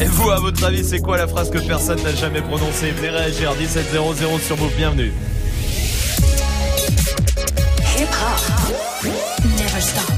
Et 0.00 0.04
vous, 0.04 0.30
à 0.30 0.38
votre 0.38 0.64
avis, 0.64 0.84
c'est 0.84 1.00
quoi 1.00 1.16
la 1.16 1.26
phrase 1.26 1.50
que 1.50 1.58
personne 1.58 2.00
n'a 2.02 2.14
jamais 2.14 2.40
prononcée? 2.40 2.92
Venez 2.92 3.10
réagir 3.10 3.54
1700 3.54 4.38
sur 4.46 4.56
Move, 4.56 4.72
bienvenue. 4.76 5.12
Hip 7.98 8.06
hop. 8.06 9.12
Never 9.44 9.80
stop. 9.80 10.10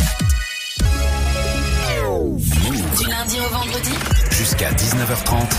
Du 2.98 3.08
lundi 3.08 3.38
au 3.40 3.48
vendredi. 3.54 3.92
Jusqu'à 4.30 4.70
19h30. 4.72 5.50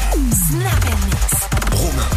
Snap 0.50 0.86
and 0.86 1.06
mix. 1.08 1.53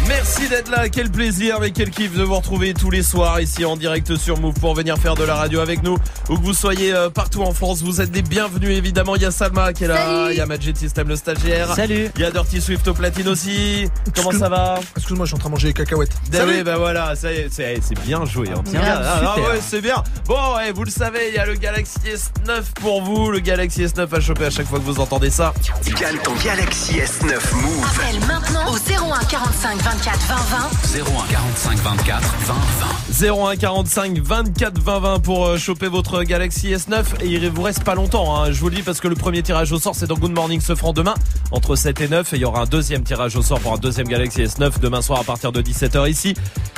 Merci 0.07 0.47
d'être 0.47 0.69
là, 0.69 0.87
quel 0.89 1.09
plaisir 1.11 1.63
et 1.63 1.71
quel 1.71 1.89
kiff 1.89 2.13
de 2.13 2.23
vous 2.23 2.35
retrouver 2.35 2.73
tous 2.73 2.89
les 2.89 3.03
soirs 3.03 3.39
ici 3.41 3.65
en 3.65 3.75
direct 3.75 4.15
sur 4.15 4.39
Move 4.39 4.53
pour 4.59 4.73
venir 4.73 4.97
faire 4.97 5.15
de 5.15 5.23
la 5.23 5.35
radio 5.35 5.59
avec 5.59 5.83
nous. 5.83 5.97
Où 6.29 6.37
que 6.37 6.43
vous 6.43 6.53
soyez 6.53 6.93
euh, 6.93 7.09
partout 7.09 7.41
en 7.43 7.53
France, 7.53 7.81
vous 7.81 7.99
êtes 8.01 8.11
des 8.11 8.21
bienvenus 8.21 8.69
évidemment. 8.77 9.15
Il 9.15 9.21
y 9.21 9.25
a 9.25 9.31
Salma 9.31 9.73
qui 9.73 9.83
est 9.83 9.87
là, 9.87 10.29
il 10.31 10.37
y 10.37 10.41
a 10.41 10.45
Magic 10.45 10.77
System 10.77 11.07
le 11.09 11.15
stagiaire. 11.15 11.73
Salut. 11.75 12.09
Il 12.15 12.21
y 12.21 12.25
a 12.25 12.31
Dirty 12.31 12.61
Swift 12.61 12.87
au 12.87 12.93
platine 12.93 13.27
aussi. 13.27 13.89
Comment 14.15 14.31
ça 14.31 14.47
va? 14.49 14.79
Excuse-moi, 14.95 15.25
je 15.25 15.29
suis 15.31 15.35
en 15.35 15.39
train 15.39 15.49
de 15.49 15.53
manger 15.55 15.67
les 15.69 15.73
cacahuètes. 15.73 16.13
Ah 16.33 16.37
oui, 16.45 16.63
bah 16.63 16.77
voilà, 16.77 17.15
ça 17.15 17.31
y 17.33 17.37
est, 17.37 17.49
c'est 17.53 17.99
bien 18.05 18.23
joué. 18.25 18.49
hein. 18.49 18.63
Bien, 18.71 18.81
Ah, 18.83 19.33
ah, 19.35 19.39
ouais, 19.39 19.59
c'est 19.65 19.81
bien. 19.81 20.03
Bon, 20.25 20.55
ouais, 20.55 20.71
vous 20.71 20.83
le 20.83 20.91
savez, 20.91 21.27
il 21.29 21.35
y 21.35 21.37
a 21.39 21.45
le 21.45 21.55
Galaxy 21.55 21.97
S9 22.05 22.61
pour 22.81 23.01
vous. 23.01 23.31
Le 23.31 23.39
Galaxy 23.39 23.83
S9 23.83 24.13
à 24.15 24.19
choper 24.21 24.45
à 24.45 24.49
chaque 24.49 24.67
fois 24.67 24.79
que 24.79 24.83
vous 24.85 24.99
entendez 24.99 25.29
ça. 25.29 25.53
Gagne 25.99 26.17
ton 26.23 26.33
Galaxy 26.43 26.93
S9 26.99 27.55
Move. 27.55 27.85
Appelle 27.95 28.19
maintenant 28.27 28.71
au 28.71 28.77
01 28.77 29.25
45 29.61 29.81
24 29.81 30.27
20 30.27 30.35
20. 30.35 30.99
01 30.99 31.27
45 31.31 31.77
24 31.79 32.35
20 32.45 32.53
20. 32.53 33.07
01 33.19 33.55
45 33.55 34.19
24 34.19 34.79
20 34.79 34.99
20 34.99 35.19
pour 35.19 35.45
euh, 35.47 35.57
choper 35.57 35.87
votre 35.87 36.21
Galaxy 36.23 36.67
S9 36.67 37.03
et 37.21 37.27
il 37.27 37.49
vous 37.49 37.63
reste 37.63 37.83
pas 37.83 37.95
longtemps 37.95 38.35
hein. 38.35 38.51
je 38.51 38.59
vous 38.59 38.69
le 38.69 38.75
dis 38.75 38.83
parce 38.83 38.99
que 38.99 39.07
le 39.07 39.15
premier 39.15 39.41
tirage 39.41 39.71
au 39.71 39.79
sort 39.79 39.95
c'est 39.95 40.05
dans 40.05 40.17
Good 40.17 40.33
Morning 40.33 40.61
ce 40.61 40.75
franc 40.75 40.93
demain 40.93 41.15
entre 41.49 41.75
7 41.75 42.01
et 42.01 42.07
9 42.07 42.33
et 42.33 42.35
il 42.35 42.41
y 42.41 42.45
aura 42.45 42.61
un 42.61 42.65
deuxième 42.65 43.03
tirage 43.03 43.35
au 43.35 43.41
sort 43.41 43.59
pour 43.59 43.73
un 43.73 43.77
deuxième 43.77 44.07
Galaxy 44.07 44.43
S9 44.43 44.79
demain 44.79 45.01
soir 45.01 45.21
à 45.21 45.23
partir 45.23 45.51
de 45.51 45.59
17h 45.61 46.07
ici 46.07 46.35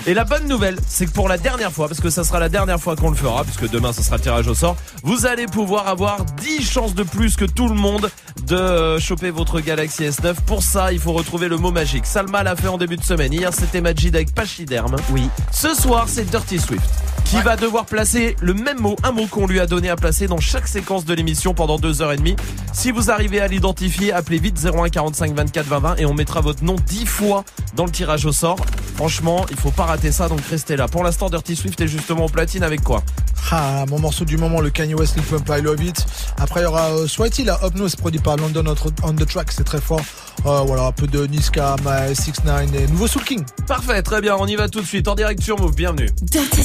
et 0.07 0.13
la 0.13 0.23
bonne 0.23 0.47
nouvelle 0.47 0.77
c'est 0.87 1.05
que 1.05 1.11
pour 1.11 1.27
la 1.27 1.37
dernière 1.37 1.73
fois 1.73 1.89
parce 1.89 1.99
que 1.99 2.09
ça 2.09 2.23
sera 2.23 2.39
la 2.39 2.47
dernière 2.47 2.79
fois 2.79 2.95
qu'on 2.95 3.09
le 3.09 3.17
fera 3.17 3.43
puisque 3.43 3.69
demain 3.69 3.91
ce 3.91 4.03
sera 4.03 4.15
le 4.15 4.21
tirage 4.21 4.47
au 4.47 4.55
sort 4.55 4.77
vous 5.03 5.25
allez 5.25 5.47
pouvoir 5.47 5.89
avoir 5.89 6.23
10 6.23 6.63
chances 6.63 6.95
de 6.95 7.03
plus 7.03 7.35
que 7.35 7.45
tout 7.45 7.67
le 7.67 7.75
monde 7.75 8.09
de 8.43 8.55
euh, 8.55 8.99
choper 8.99 9.31
votre 9.31 9.59
Galaxy 9.59 10.03
S9 10.03 10.35
pour 10.45 10.63
ça 10.63 10.93
il 10.93 10.99
faut 10.99 11.11
retrouver 11.11 11.49
le 11.49 11.57
mot 11.57 11.71
magique 11.71 12.05
Salma 12.05 12.43
l'a 12.43 12.55
fait 12.59 12.67
en 12.67 12.77
début 12.77 12.97
de 12.97 13.03
semaine 13.03 13.31
hier 13.33 13.51
c'était 13.53 13.81
Majid 13.81 14.13
avec 14.15 14.33
Pachyderme 14.33 14.97
Oui. 15.11 15.29
ce 15.51 15.73
soir, 15.73 16.05
c'est 16.07 16.29
Dirty 16.29 16.59
Swift 16.59 16.83
qui 17.25 17.39
va 17.41 17.55
devoir 17.55 17.85
placer 17.85 18.35
le 18.41 18.55
même 18.55 18.79
mot, 18.79 18.95
un 19.03 19.11
mot 19.11 19.27
qu'on 19.27 19.45
lui 19.45 19.59
a 19.59 19.67
donné 19.67 19.87
à 19.89 19.95
placer 19.95 20.25
dans 20.25 20.39
chaque 20.39 20.67
séquence 20.67 21.05
de 21.05 21.13
l'émission 21.13 21.53
pendant 21.53 21.77
deux 21.77 22.01
heures 22.01 22.11
et 22.11 22.17
demie. 22.17 22.35
Si 22.73 22.89
vous 22.89 23.11
arrivez 23.11 23.39
à 23.39 23.47
l'identifier, 23.47 24.11
appelez 24.11 24.39
vite 24.39 24.57
01 24.65 24.89
45 24.89 25.35
24 25.35 25.65
20 25.67 25.79
20 25.79 25.95
et 25.97 26.05
on 26.07 26.15
mettra 26.15 26.41
votre 26.41 26.63
nom 26.63 26.75
dix 26.87 27.05
fois 27.05 27.43
dans 27.75 27.85
le 27.85 27.91
tirage 27.91 28.25
au 28.25 28.31
sort. 28.31 28.57
Franchement, 28.95 29.45
il 29.51 29.57
faut 29.57 29.69
pas 29.69 29.85
rater 29.85 30.11
ça, 30.11 30.27
donc 30.27 30.41
restez 30.49 30.75
là. 30.75 30.87
Pour 30.87 31.03
l'instant, 31.03 31.29
Dirty 31.29 31.55
Swift 31.55 31.79
est 31.81 31.87
justement 31.87 32.25
au 32.25 32.29
platine 32.29 32.63
avec 32.63 32.81
quoi? 32.83 33.03
Ah, 33.51 33.85
mon 33.87 33.99
morceau 33.99 34.25
du 34.25 34.37
moment, 34.37 34.59
le 34.59 34.69
Kanye 34.71 34.95
West 34.95 35.15
Lil 35.15 35.23
Pump 35.25 35.49
I 35.55 35.61
Love 35.61 35.83
It. 35.83 36.05
Après, 36.39 36.61
il 36.61 36.63
y 36.63 36.65
aura 36.67 36.89
euh, 36.91 37.07
Sweaty, 37.07 37.43
la 37.45 37.63
Up 37.63 37.75
Nose, 37.75 37.95
produit 37.95 38.19
par 38.19 38.37
London 38.37 38.63
on 39.03 39.13
the 39.13 39.25
Track, 39.27 39.51
c'est 39.51 39.63
très 39.63 39.81
fort. 39.81 40.01
Euh, 40.45 40.61
voilà, 40.65 40.83
un 40.85 40.91
peu 40.91 41.07
de 41.07 41.25
Niska, 41.27 41.75
Mae, 41.83 42.13
6 42.13 42.43
9 42.49 42.73
et 42.73 42.87
nouveau 42.87 43.05
Soul 43.07 43.23
King. 43.23 43.45
Parfait, 43.67 44.01
très 44.01 44.21
bien, 44.21 44.35
on 44.35 44.47
y 44.47 44.55
va 44.55 44.67
tout 44.67 44.81
de 44.81 44.85
suite 44.85 45.07
en 45.07 45.13
direct 45.13 45.39
sur 45.41 45.59
Move. 45.59 45.75
Bienvenue. 45.75 46.09
Dirty. 46.19 46.61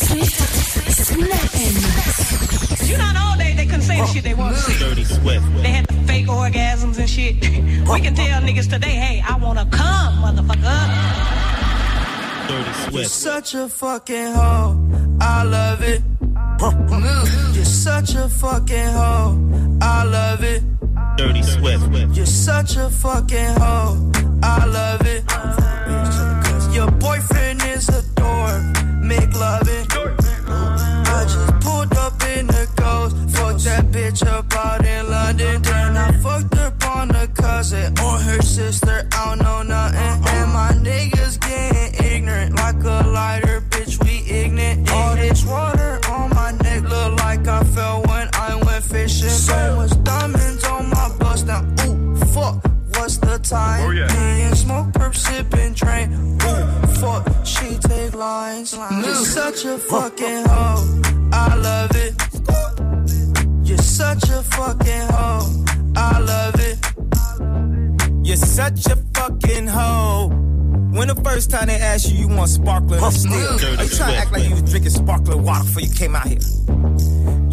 You 2.87 2.97
know, 2.97 3.05
old 3.29 3.39
days 3.39 3.55
they 3.55 3.67
couldn't 3.67 3.83
say 3.83 4.01
the 4.01 4.07
shit 4.07 4.25
they 4.25 4.33
wanted 4.33 4.57
to 4.57 4.61
say. 4.63 4.79
They 5.63 5.69
had 5.69 5.87
the 5.87 5.95
fake 6.07 6.27
orgasms 6.27 6.99
and 6.99 7.07
shit. 7.07 7.37
We 7.93 8.01
can 8.01 8.15
tell 8.15 8.41
niggas 8.41 8.71
today, 8.71 8.95
hey, 8.97 9.23
I 9.29 9.37
wanna 9.37 9.67
come, 9.67 10.23
motherfucker. 10.23 10.89
You're 12.91 13.05
such 13.05 13.55
a 13.55 13.69
fucking 13.69 14.33
hoe. 14.33 14.79
I 15.20 15.42
love 15.42 15.83
it. 15.83 16.03
You're 17.55 17.64
such 17.64 18.14
a 18.14 18.29
fucking 18.31 18.87
hoe. 18.87 19.39
I 19.83 20.05
love 20.05 20.42
it. 20.45 20.63
Dirty 21.17 21.42
Swift. 21.42 22.17
You're 22.17 22.27
such 22.27 22.77
a 22.77 22.91
fucking 22.91 23.55
hoe. 23.58 24.11
I 24.42 24.64
love 24.67 25.07
it. 25.07 25.25
Cause 25.27 26.75
Your 26.75 26.91
boyfriend 26.91 27.63
is 27.64 27.89
a 27.89 28.02
dork. 28.14 28.63
Make 29.01 29.33
love 29.39 29.69
it. 29.69 29.86
I 30.48 31.25
just 31.25 31.61
pulled 31.61 31.95
up 31.97 32.20
in 32.36 32.47
the 32.48 32.69
ghost. 32.77 33.17
Fucked 33.36 33.64
that 33.64 33.85
bitch 33.92 34.27
up 34.27 34.52
out 34.57 34.85
in 34.85 35.08
London. 35.08 35.63
Then 35.63 35.97
I 35.97 36.11
fucked 36.19 36.57
up 36.57 36.85
on 36.97 37.08
the 37.08 37.31
cousin 37.35 37.96
or 38.01 38.19
her 38.19 38.42
sister. 38.42 39.07
I 39.13 39.25
don't 39.27 39.39
know 39.39 39.63
nothing. 39.63 40.29
And 40.35 40.52
my 40.52 40.73
niggas 40.73 41.39
getting 41.41 42.05
ignorant 42.13 42.57
like 42.57 42.83
a 42.83 43.07
lighter. 43.08 43.61
Bitch, 43.70 44.02
we 44.05 44.25
ignorant. 44.29 44.91
All 44.91 45.14
this 45.14 45.45
water 45.45 46.01
on 46.11 46.31
my 46.31 46.51
neck 46.63 46.83
look 46.83 47.20
like 47.20 47.46
I 47.46 47.63
fell 47.64 48.02
when 48.02 48.29
I 48.35 48.57
went 48.64 48.85
fishing. 48.85 49.29
So 49.29 49.77
much 49.77 50.02
diamonds 50.02 50.64
on 50.64 50.91
my 50.91 50.94
bust 51.34 51.46
now. 51.46 51.62
Ooh, 51.86 52.17
fuck. 52.33 52.62
What's 52.96 53.17
the 53.18 53.39
time? 53.39 53.86
Oh, 53.86 53.90
yeah. 53.90 54.50
Me 54.50 54.56
smoke, 54.56 54.92
perp, 54.92 55.14
sipping, 55.14 55.74
train. 55.74 56.12
Ooh, 56.12 56.86
fuck. 57.00 57.27
She 57.45 57.77
take 57.78 58.14
lines. 58.14 58.72
You're 58.74 59.14
such 59.14 59.64
a 59.64 59.78
fucking 59.78 60.45
hoe. 60.46 61.02
I 61.33 61.55
love 61.56 61.90
it. 61.95 62.14
You're 63.68 63.78
such 63.78 64.24
a 64.30 64.42
fucking 64.42 65.08
hoe. 65.11 65.64
I 65.96 66.18
love 66.20 66.55
it. 66.58 68.27
You're 68.27 68.36
such 68.36 68.86
a 68.86 68.96
fucking 69.14 69.66
hoe. 69.66 70.28
When 70.92 71.08
the 71.08 71.20
first 71.24 71.51
time 71.51 71.66
they 71.66 71.77
asked 71.77 72.11
you, 72.11 72.18
you 72.18 72.28
want 72.28 72.51
sparkling 72.51 73.02
or 73.02 73.11
still? 73.11 73.34
Are 73.34 73.83
you 73.83 73.89
trying 73.89 74.12
to 74.12 74.18
act 74.18 74.33
like 74.33 74.45
you 74.45 74.52
was 74.52 74.62
drinking 74.62 74.90
sparkling 74.90 75.42
water 75.42 75.64
before 75.64 75.83
you 75.83 75.92
came 75.92 76.14
out 76.14 76.28
here? 76.28 77.33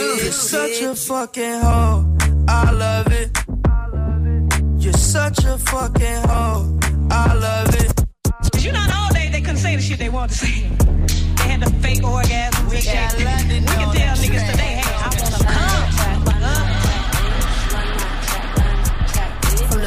You're 0.00 0.32
such 0.32 0.80
a 0.82 0.94
fucking 0.94 1.60
hoe. 1.60 2.16
I 2.48 2.70
love 2.70 3.12
it. 3.12 3.30
You're 4.82 4.94
such 4.94 5.44
a 5.44 5.58
fucking 5.58 6.22
hoe. 6.28 6.78
I 7.10 7.34
love 7.34 7.74
it. 7.74 7.92
Cause 8.52 8.64
You 8.64 8.72
know, 8.72 8.82
in 8.82 8.90
old 8.92 9.12
days 9.12 9.30
they 9.30 9.40
couldn't 9.40 9.58
say 9.58 9.76
the 9.76 9.82
shit 9.82 9.98
they 9.98 10.08
wanted 10.08 10.30
to 10.30 10.38
say. 10.38 10.68
They 11.36 11.48
had 11.52 11.60
the 11.60 11.70
fake 11.82 12.00
orgasms 12.00 12.72
and 12.72 12.82
shit. 12.82 13.18
We 13.18 13.24
can 13.24 13.92
tell 13.92 14.16
niggas 14.16 14.50
today, 14.50 14.80
hey, 14.80 14.89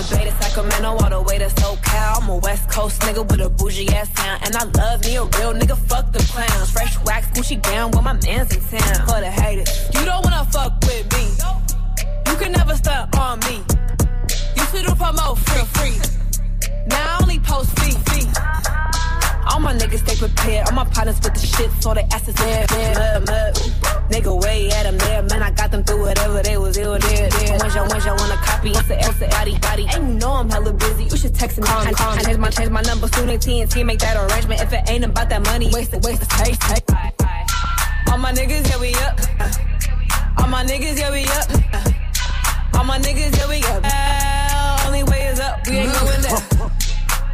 Bay 0.10 0.26
to 0.26 0.32
Sacramento 0.42 0.90
all 0.90 1.10
the 1.10 1.22
way 1.22 1.38
to 1.38 1.46
SoCal. 1.46 2.22
I'm 2.22 2.30
a 2.30 2.38
West 2.38 2.70
Coast 2.70 3.02
nigga 3.02 3.28
with 3.30 3.42
a 3.42 3.50
bougie 3.50 3.88
ass 3.90 4.10
sound. 4.16 4.42
And 4.46 4.56
I 4.56 4.64
love 4.64 5.02
me 5.06 5.16
a 5.16 5.24
real 5.24 5.54
nigga, 5.54 5.78
fuck 5.88 6.12
the 6.12 6.20
clowns. 6.20 6.72
Fresh 6.72 7.00
wax, 7.06 7.28
Gucci 7.28 7.62
down 7.62 7.92
when 7.92 8.04
my 8.04 8.14
man's 8.14 8.56
in 8.56 8.62
town. 8.62 9.08
For 9.08 9.20
the 9.22 9.32
haters, 9.32 9.70
you 9.94 10.06
don't 10.06 10.24
wanna 10.24 10.46
fuck 10.52 10.74
with 10.82 11.06
me. 11.14 11.26
You 12.28 12.38
can 12.38 12.52
never 12.52 12.76
stunt 12.76 13.16
on 13.18 13.40
me. 13.42 13.64
You 14.56 14.64
should 14.72 14.86
promote 14.98 15.38
free, 15.40 15.66
free. 15.76 15.98
Now 16.88 17.18
I 17.18 17.20
only 17.22 17.40
post 17.40 17.78
fee, 17.80 17.92
fee. 18.10 19.03
All 19.50 19.60
my 19.60 19.74
niggas 19.74 20.00
stay 20.00 20.16
prepared. 20.16 20.68
All 20.68 20.76
my 20.76 20.86
partners 20.86 21.20
with 21.22 21.34
the 21.34 21.46
shit, 21.46 21.72
so 21.82 21.94
they 21.94 22.04
asses 22.12 22.36
there, 22.36 22.66
there, 22.68 23.20
mud. 23.20 23.54
Nigga, 24.10 24.42
way 24.42 24.70
at 24.72 24.84
them 24.84 24.98
there, 24.98 25.24
man. 25.24 25.42
I 25.44 25.52
got 25.52 25.72
them 25.72 25.84
through 25.84 26.02
whatever 26.02 26.42
they 26.42 26.58
was 26.58 26.78
ill 26.78 26.98
there, 27.00 27.30
there. 27.30 27.58
Once 27.60 27.76
y'all, 27.76 27.88
once 27.88 28.06
y'all 28.06 28.18
wanna 28.18 28.38
copy, 28.38 28.70
it's 28.72 28.90
a, 28.90 28.98
it's 29.00 29.22
a, 29.22 29.28
body, 29.28 29.58
body. 29.60 29.88
And 29.94 30.08
you 30.08 30.14
know 30.16 30.32
I'm 30.32 30.50
hella 30.50 30.74
busy. 30.74 31.06
You 31.06 31.18
should 31.18 31.36
text 31.36 31.60
me, 31.60 31.66
call. 31.66 31.80
I 31.80 31.92
change 32.24 32.38
my, 32.38 32.50
change 32.50 32.70
my 32.70 32.82
number, 32.82 33.08
student 33.08 33.42
TNT, 33.42 33.86
make 33.86 34.00
that 34.00 34.18
arrangement. 34.18 34.62
If 34.62 34.74
it 34.74 34.90
ain't 34.90 35.06
about 35.06 35.30
that 35.30 35.44
money, 35.46 35.70
waste 35.74 35.94
it, 35.94 36.04
waste 36.04 36.22
it, 36.22 36.30
taste, 36.30 36.62
taste. 36.62 36.84
All 38.12 38.18
my 38.18 38.32
niggas, 38.32 38.70
yeah, 38.70 38.80
we 38.80 38.94
up. 38.96 39.20
All 40.38 40.48
my 40.48 40.64
niggas, 40.64 41.00
yeah, 41.00 41.12
we 41.12 41.26
up. 41.26 41.48
All 42.76 42.84
my 42.84 43.00
niggas, 43.00 43.36
yeah, 43.38 43.50
we 43.50 43.64
up. 43.64 43.84
Uh, 43.84 44.86
only 44.88 45.04
way 45.04 45.28
is 45.28 45.40
up, 45.40 45.66
we 45.68 45.78
ain't 45.78 45.94
going 45.94 46.22
down. 46.22 46.72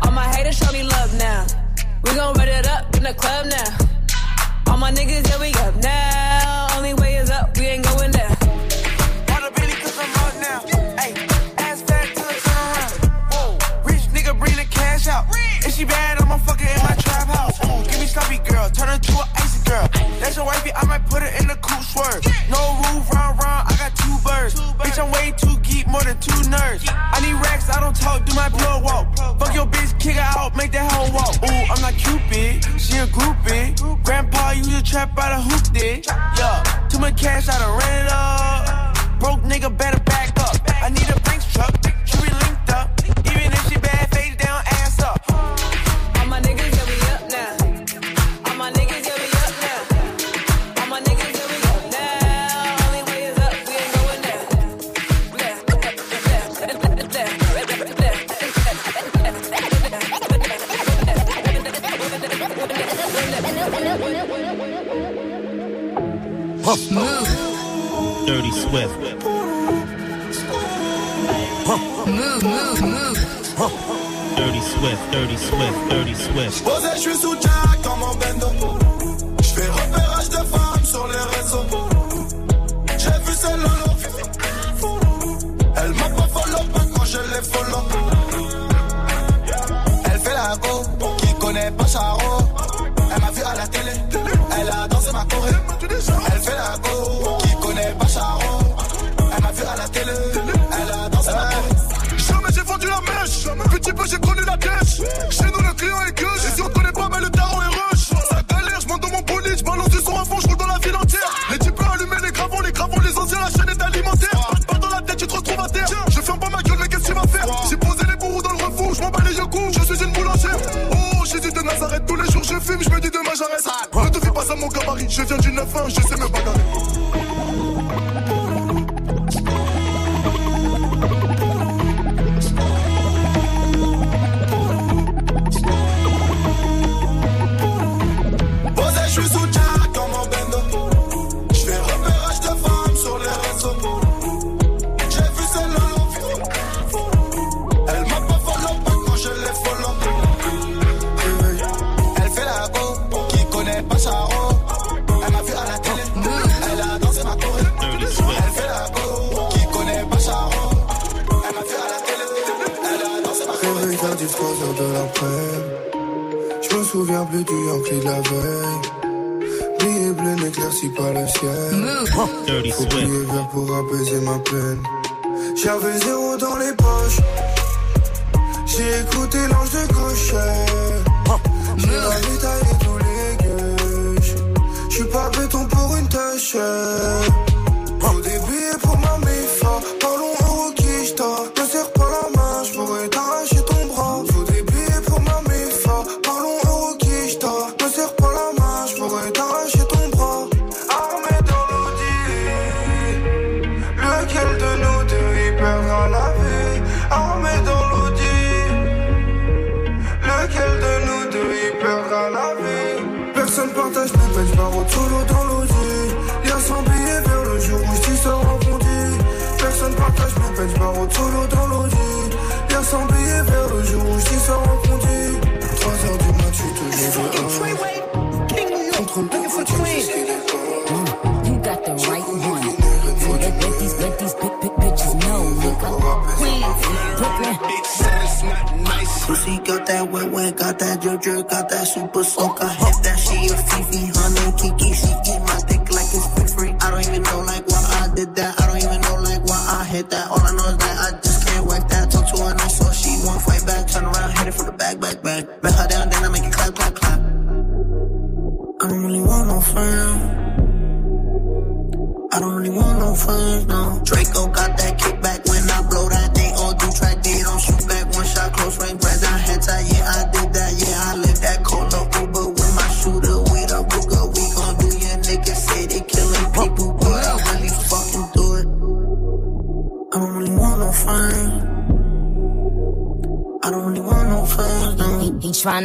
All 0.02 0.12
my 0.12 0.28
haters 0.28 0.58
show 0.58 0.72
me 0.72 0.84
love 0.84 1.14
now. 1.18 1.69
We 2.04 2.16
gon' 2.16 2.34
run 2.34 2.48
it 2.48 2.68
up 2.68 2.96
in 2.96 3.04
the 3.04 3.14
club 3.14 3.46
now. 3.48 4.72
All 4.72 4.78
my 4.78 4.92
niggas, 4.92 5.28
yeah, 5.28 5.40
we 5.40 5.52
up 5.66 5.76
now. 5.84 6.68
Only 6.78 6.94
way 6.94 7.16
is 7.16 7.30
up, 7.30 7.58
we 7.58 7.66
ain't 7.66 7.84
going 7.84 8.12
down. 8.12 8.36
Water 9.28 9.52
Benny, 9.56 9.74
I'm 9.74 10.16
up 10.24 10.36
now. 10.40 10.60
Hey, 10.98 11.14
ass 11.58 11.82
back 11.84 12.08
to 12.16 12.24
the 12.24 12.36
turnaround. 12.48 13.86
Rich 13.86 14.08
nigga 14.16 14.38
bring 14.40 14.56
the 14.56 14.66
cash 14.72 15.08
out. 15.08 15.26
If 15.66 15.76
she 15.76 15.84
bad, 15.84 16.22
I'ma 16.22 16.38
fuck 16.38 16.62
her 16.62 16.74
in 16.74 16.82
my 16.84 16.96
trap 16.96 17.28
house. 17.28 17.60
Ooh, 17.66 17.84
give 17.90 18.00
me 18.00 18.08
sloppy 18.08 18.38
girl, 18.50 18.70
turn 18.70 18.88
her 18.88 18.98
to 18.98 19.12
an 19.12 19.28
icy 19.36 19.60
girl. 19.70 19.88
That's 20.20 20.38
your 20.38 20.46
wifey, 20.46 20.72
I 20.74 20.86
might 20.86 21.06
put 21.10 21.22
her 21.22 21.34
in 21.40 21.48
the 21.48 21.56
cool 21.56 21.84
swerve. 21.84 22.24
No 22.50 22.80
roof, 22.88 23.12
round, 23.12 23.40
round, 23.44 23.68
I 23.68 23.76
got 23.76 23.96
two 23.96 24.16
birds. 24.24 24.56
Bitch, 24.80 24.98
I'm 24.98 25.12
way 25.12 25.34
too 25.36 25.59
more 25.90 26.04
than 26.04 26.18
two 26.20 26.40
nerds. 26.50 26.88
I 26.88 27.20
need 27.22 27.34
racks, 27.34 27.70
I 27.70 27.80
don't 27.80 27.96
talk, 27.96 28.26
do 28.26 28.34
my 28.36 28.50
blood 28.50 28.84
walk. 28.84 29.18
Fuck 29.40 29.54
your 29.54 29.66
bitch, 29.66 30.00
kick 30.00 30.16
her 30.16 30.40
out, 30.40 30.56
make 30.56 30.72
that 30.72 30.92
whole 30.92 31.12
walk. 31.12 31.36
Ooh, 31.44 31.74
I'm 31.74 31.82
not 31.82 31.94
Cupid, 32.00 32.64
she 32.80 32.98
a 32.98 33.08
groupie. 33.08 34.04
Grandpa, 34.04 34.52
you 34.52 34.64
just 34.64 34.86
trap 34.86 35.18
out 35.18 35.32
a 35.32 35.42
hoop 35.42 35.74
dick. 35.74 36.06
Yeah, 36.08 36.64
too 36.90 37.00
much 37.00 37.20
cash, 37.20 37.50
I 37.50 37.60
done 37.60 37.78
ran 37.78 38.06
it 38.06 38.12
up. 38.12 39.20
Broke 39.20 39.42
nigga, 39.42 39.76
better 39.76 40.00
back 40.04 40.30
up. 40.40 40.56
I 40.82 40.90
need 40.90 41.10
a 41.10 41.20
Brinks 41.22 41.52
truck 41.52 41.74
Move. 66.70 68.28
Dirty 68.28 68.52
Swift. 68.52 69.00
Move, 72.06 72.44
move, 72.44 72.82
move. 72.84 73.18
Dirty 74.38 74.62
Swift, 74.62 75.12
Dirty 75.12 75.38
Swift, 75.38 75.90
Dirty 75.90 76.14
Swift. 76.14 77.59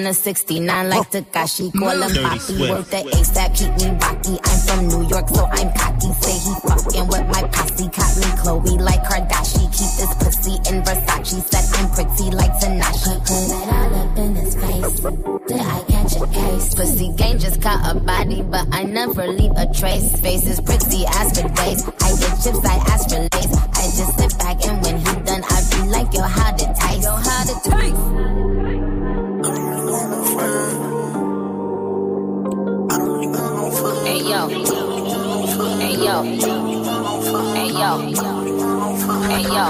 down 0.04 0.14
69 0.14 0.88
like 0.88 1.11
Takashi. 1.11 1.73
Call 1.73 2.02
him 2.02 2.23
Poppy. 2.23 2.70
Work 2.70 2.87
the 2.92 3.00
ASAP, 3.16 3.50
keep 3.56 3.73
me 3.80 3.88
rocky. 3.99 4.37
I'm 4.44 4.58
from 4.66 4.88
New 4.88 5.08
York, 5.08 5.28
so 5.28 5.44
I'm 5.46 5.73
cocky. 5.73 6.12
Say 6.20 6.37
he 6.44 6.52
fucking 6.66 7.06
with 7.08 7.26
my 7.32 7.42
posse. 7.49 7.88
Caught 7.88 8.14
me 8.20 8.28
Chloe 8.40 8.78
like 8.78 9.02
Kardashian. 9.04 9.68
Keep 9.73 9.92
this 9.99 10.12
pussy 10.20 10.54
in 10.68 10.82
Versace. 10.84 11.40
Said 11.49 11.64
I'm 11.78 11.88
pretty 11.90 12.30
like 12.37 12.52
Tanashi. 12.61 13.14
Put 13.25 13.49
it 13.49 13.68
all 13.73 13.94
up 13.94 14.18
in 14.18 14.34
his 14.37 14.54
face. 14.54 15.00
Did 15.49 15.61
I 15.61 15.84
catch 15.88 16.16
a 16.16 16.26
case? 16.28 16.75
Pussy 16.75 17.12
gang 17.16 17.38
just 17.38 17.61
caught 17.62 17.96
a 17.96 17.99
body, 17.99 18.42
but 18.42 18.66
I 18.73 18.84
never 18.84 19.26
leave 19.26 19.52
a 19.56 19.66
trace. 19.73 20.20
Face 20.20 20.46
is 20.46 20.61
pretty 20.61 21.04
as 21.06 21.38
for 21.38 21.49
days. 21.49 21.84
I 22.00 22.11
get 22.20 22.34
chips, 22.42 22.64
I 22.64 22.76
ask 22.92 23.08
for 23.08 23.20
lace. 23.20 23.54
I 23.73 23.84
just 23.96 24.18
sit 24.18 24.38
back 24.38 24.64
and 24.66 24.84
yo. 36.04 36.16
Hey 37.54 37.70
yo. 37.80 37.90
Hey 39.30 39.44
yo. 39.56 39.64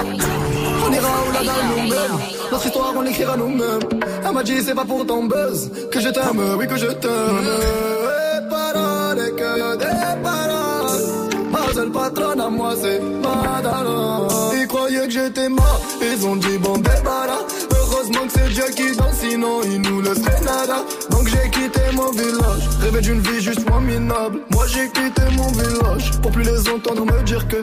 On 0.85 0.93
ira 0.93 1.09
où 1.25 1.31
la 1.33 1.43
dame 1.43 1.67
nous-mêmes. 1.71 2.19
Notre 2.51 2.65
histoire, 2.65 2.93
on 2.95 3.01
l'écrira 3.01 3.37
nous-mêmes. 3.37 3.79
Elle 4.25 4.33
m'a 4.33 4.43
dit, 4.43 4.61
c'est 4.61 4.75
pas 4.75 4.85
pour 4.85 5.05
ton 5.05 5.23
buzz 5.23 5.71
que 5.91 5.99
je 5.99 6.09
t'aime, 6.09 6.41
oui, 6.57 6.67
que 6.67 6.77
je 6.77 6.87
t'aime. 6.87 7.47
Et 8.27 8.49
paroles, 8.49 9.35
que 9.39 9.77
des 9.77 10.23
paroles. 10.23 11.01
Ma 11.51 11.73
seule 11.73 11.91
patronne 11.91 12.41
à 12.41 12.49
moi, 12.49 12.73
c'est 12.81 12.99
Madara. 12.99 14.27
Ils 14.59 14.67
croyaient 14.67 15.07
que 15.07 15.11
j'étais 15.11 15.49
mort. 15.49 15.81
Ils 16.01 16.25
ont 16.27 16.35
dit, 16.35 16.57
bon, 16.59 16.77
débarras. 16.77 17.43
Que 18.15 18.31
c'est 18.31 18.49
Dieu 18.49 18.63
qui 18.75 18.95
danse, 18.95 19.17
sinon 19.19 19.61
il 19.63 19.81
nous 19.81 20.01
laisserait 20.01 20.41
nada. 20.41 20.77
Donc 21.11 21.27
j'ai 21.27 21.49
quitté 21.51 21.81
mon 21.93 22.09
village, 22.11 22.63
rêvé 22.81 23.01
d'une 23.01 23.19
vie 23.19 23.41
juste 23.41 23.69
moins 23.69 23.81
minable. 23.81 24.39
Moi 24.51 24.65
j'ai 24.67 24.87
quitté 24.89 25.21
mon 25.37 25.51
village, 25.51 26.11
pour 26.21 26.31
plus 26.31 26.43
les 26.43 26.69
entendre 26.69 27.05
me 27.05 27.21
dire 27.23 27.47
que 27.47 27.57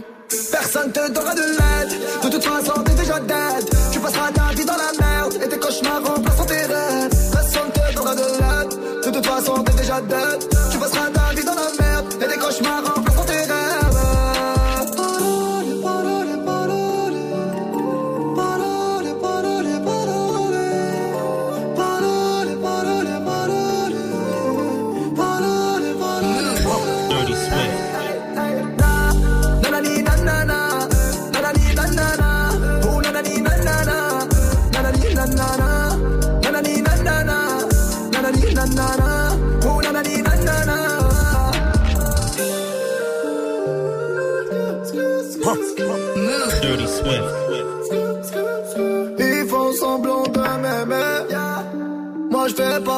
Personne 0.51 0.93
te 0.93 1.11
donnera 1.11 1.35
de 1.35 1.41
l'aide. 1.41 2.01
De 2.23 2.29
toute 2.29 2.45
façon 2.45 2.83
t'es 2.85 2.95
déjà 2.95 3.19
dead. 3.21 3.71
Tu 3.93 3.99
passeras 3.99 4.31
ta 4.33 4.55
vie 4.55 4.65
dans 4.65 4.77
la 4.77 4.93
merde 4.99 5.35
Et 5.45 5.49
tes 5.49 5.59
cauchemars 5.59 6.03
remplaceront 6.05 6.45
tes 6.45 6.55
rêves. 6.55 7.31
Personne 7.33 7.71
te 7.73 7.95
donnera 7.95 8.15
de 8.15 8.23
l'aide. 8.23 9.05
De 9.05 9.11
toute 9.11 9.27
façon 9.27 9.63
t'es 9.65 9.73
déjà 9.73 10.01
dead 10.01 10.52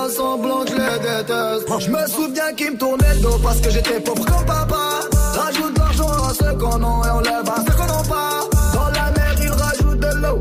semblant 0.09 0.65
je 0.67 0.75
les 0.75 0.99
déteste. 0.99 1.81
Je 1.81 1.91
me 1.91 2.07
souviens 2.07 2.53
qu'ils 2.57 2.73
me 2.73 2.79
tournaient 2.79 3.15
le 3.15 3.21
dos 3.21 3.39
parce 3.43 3.61
que 3.61 3.71
j'étais 3.71 4.01
pauvre 4.01 4.25
comme 4.25 4.47
papa. 4.47 5.01
Rajoute 5.35 5.79
l'argent 5.79 6.09
à 6.09 6.35
ceux 6.35 6.55
qu'on 6.59 6.77
a 6.77 7.07
et 7.07 7.11
on 7.11 7.21
à 7.21 7.57
ceux 7.67 7.73
qu'on 7.77 7.87
n'a 7.87 8.03
pas. 8.09 8.41
Dans 8.75 8.89
la 8.89 9.11
mer 9.13 9.35
ils 9.41 9.51
rajoutent 9.51 10.01
de 10.01 10.15
l'eau. 10.23 10.41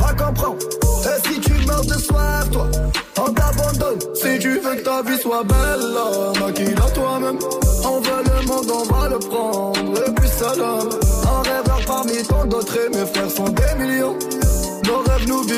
Va 0.00 0.12
comprendre. 0.14 0.58
Et 1.04 1.28
si 1.28 1.40
tu 1.40 1.52
meurs 1.66 1.84
de 1.84 1.94
soif, 1.94 2.50
toi, 2.50 2.66
on 3.18 3.32
t'abandonne. 3.32 3.98
Si 4.14 4.38
tu 4.38 4.58
veux 4.58 4.74
que 4.76 4.82
ta 4.82 5.02
vie 5.02 5.18
soit 5.18 5.44
belle, 5.44 5.92
là, 5.94 6.40
maquille-la 6.40 6.90
toi-même. 6.90 7.38
On 7.84 8.00
veut 8.00 8.22
le 8.24 8.46
monde, 8.46 8.70
on 8.70 8.94
va 8.94 9.08
le 9.08 9.18
prendre. 9.18 10.06
Et 10.06 10.10
puis 10.12 10.28
salam. 10.28 10.88
Un 11.24 11.42
rêveur 11.42 11.80
parmi 11.86 12.22
tant 12.22 12.44
d'autres 12.46 12.76
et 12.76 12.88
mes 12.96 13.06
frères 13.06 13.30
sont 13.30 13.48
des 13.48 13.74
millions. 13.78 13.93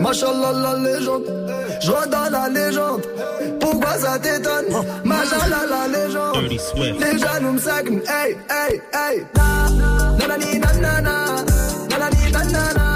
Machallah 0.00 0.52
la 0.52 0.74
légende. 0.78 1.24
Je 1.82 1.90
redonne 1.90 2.32
la 2.32 2.48
légende, 2.48 3.02
pourquoi 3.60 3.98
ça 3.98 4.18
t'étonne? 4.18 4.66
Machallah 5.04 5.66
la 5.68 5.88
légende. 5.88 6.36
Les 7.00 7.18
jaloux 7.18 7.52
me 7.52 7.58
hey, 8.08 8.36
hey, 8.48 8.80
hey. 8.92 9.26
Oh 12.56 12.89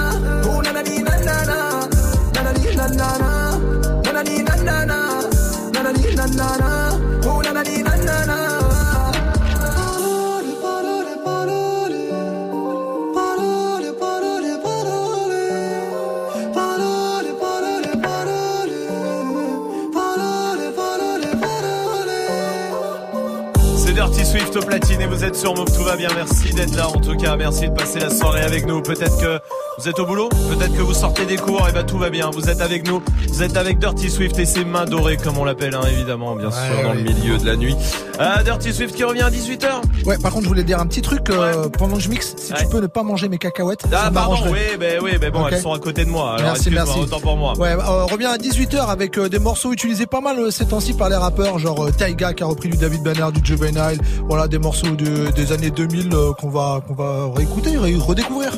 Platine 24.60 25.00
et 25.00 25.06
vous 25.06 25.24
êtes 25.24 25.34
sur 25.34 25.54
Move, 25.54 25.72
tout 25.76 25.82
va 25.82 25.96
bien. 25.96 26.08
Merci 26.14 26.52
d'être 26.52 26.76
là 26.76 26.88
en 26.88 27.00
tout 27.00 27.16
cas, 27.16 27.36
merci 27.36 27.68
de 27.68 27.74
passer 27.74 27.98
la 27.98 28.10
soirée 28.10 28.42
avec 28.42 28.66
nous. 28.66 28.82
Peut-être 28.82 29.20
que 29.20 29.40
vous 29.84 29.90
êtes 29.90 29.98
au 30.00 30.06
boulot, 30.06 30.30
peut-être 30.30 30.74
que 30.74 30.80
vous 30.80 30.94
sortez 30.94 31.26
des 31.26 31.36
cours, 31.36 31.68
et 31.68 31.72
bah 31.72 31.82
tout 31.82 31.98
va 31.98 32.08
bien. 32.08 32.30
Vous 32.30 32.48
êtes 32.48 32.62
avec 32.62 32.88
nous, 32.88 33.02
vous 33.28 33.42
êtes 33.42 33.54
avec 33.58 33.78
Dirty 33.78 34.08
Swift 34.08 34.38
et 34.38 34.46
ses 34.46 34.64
mains 34.64 34.86
dorées 34.86 35.18
comme 35.18 35.36
on 35.36 35.44
l'appelle 35.44 35.74
hein, 35.74 35.82
évidemment, 35.92 36.34
bien 36.36 36.50
sûr, 36.50 36.82
dans 36.82 36.94
le 36.94 37.02
milieu 37.02 37.36
de 37.36 37.44
la 37.44 37.54
nuit. 37.54 37.76
Ah, 38.18 38.42
Dirty 38.42 38.72
Swift 38.72 38.94
qui 38.94 39.04
revient 39.04 39.20
à 39.20 39.28
18h. 39.30 39.66
Ouais, 40.06 40.16
par 40.16 40.30
contre, 40.32 40.44
je 40.44 40.48
voulais 40.48 40.64
dire 40.64 40.80
un 40.80 40.86
petit 40.86 41.02
truc 41.02 41.28
euh, 41.28 41.68
pendant 41.68 41.96
que 41.96 42.00
je 42.02 42.08
mixe. 42.08 42.34
Si 42.38 42.54
tu 42.54 42.66
peux 42.68 42.80
ne 42.80 42.86
pas 42.86 43.02
manger 43.02 43.28
mes 43.28 43.36
cacahuètes, 43.36 43.84
Ah 43.92 44.04
ça 44.06 44.10
pardon, 44.10 44.36
oui, 44.50 44.58
ben 44.80 45.00
oui, 45.02 45.18
ben 45.20 45.30
bon, 45.30 45.46
elles 45.48 45.60
sont 45.60 45.72
à 45.74 45.78
côté 45.78 46.06
de 46.06 46.10
moi. 46.10 46.36
Alors 46.38 46.52
Merci, 46.52 46.70
merci. 46.70 46.98
autant 47.00 47.20
pour 47.20 47.36
moi. 47.36 47.52
Ouais, 47.58 47.72
euh, 47.72 48.04
revient 48.04 48.24
à 48.24 48.38
18h 48.38 48.86
avec 48.88 49.18
euh, 49.18 49.28
des 49.28 49.38
morceaux 49.38 49.70
utilisés 49.70 50.06
pas 50.06 50.22
mal 50.22 50.50
ces 50.50 50.64
temps-ci 50.64 50.94
par 50.94 51.10
les 51.10 51.16
rappeurs, 51.16 51.58
genre 51.58 51.88
Taiga 51.94 52.32
qui 52.32 52.42
a 52.42 52.46
repris 52.46 52.70
du 52.70 52.78
David 52.78 53.02
Banner, 53.02 53.26
du 53.34 53.44
Juvenile, 53.44 54.00
voilà 54.28 54.48
des 54.48 54.58
morceaux 54.58 54.92
de- 54.92 55.30
des 55.32 55.52
années 55.52 55.70
2000 55.70 56.08
euh, 56.14 56.32
qu'on 56.32 56.48
va 56.48 56.80
qu'on 56.88 56.94
va 56.94 57.28
réécouter, 57.36 57.76
ré- 57.76 57.96
redécouvrir. 57.96 58.52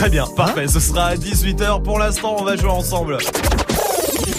Très 0.00 0.08
bien, 0.08 0.24
parfait. 0.34 0.66
Ce 0.66 0.80
sera 0.80 1.08
à 1.08 1.14
18h. 1.14 1.82
Pour 1.82 1.98
l'instant, 1.98 2.36
on 2.38 2.42
va 2.42 2.56
jouer 2.56 2.70
ensemble. 2.70 3.18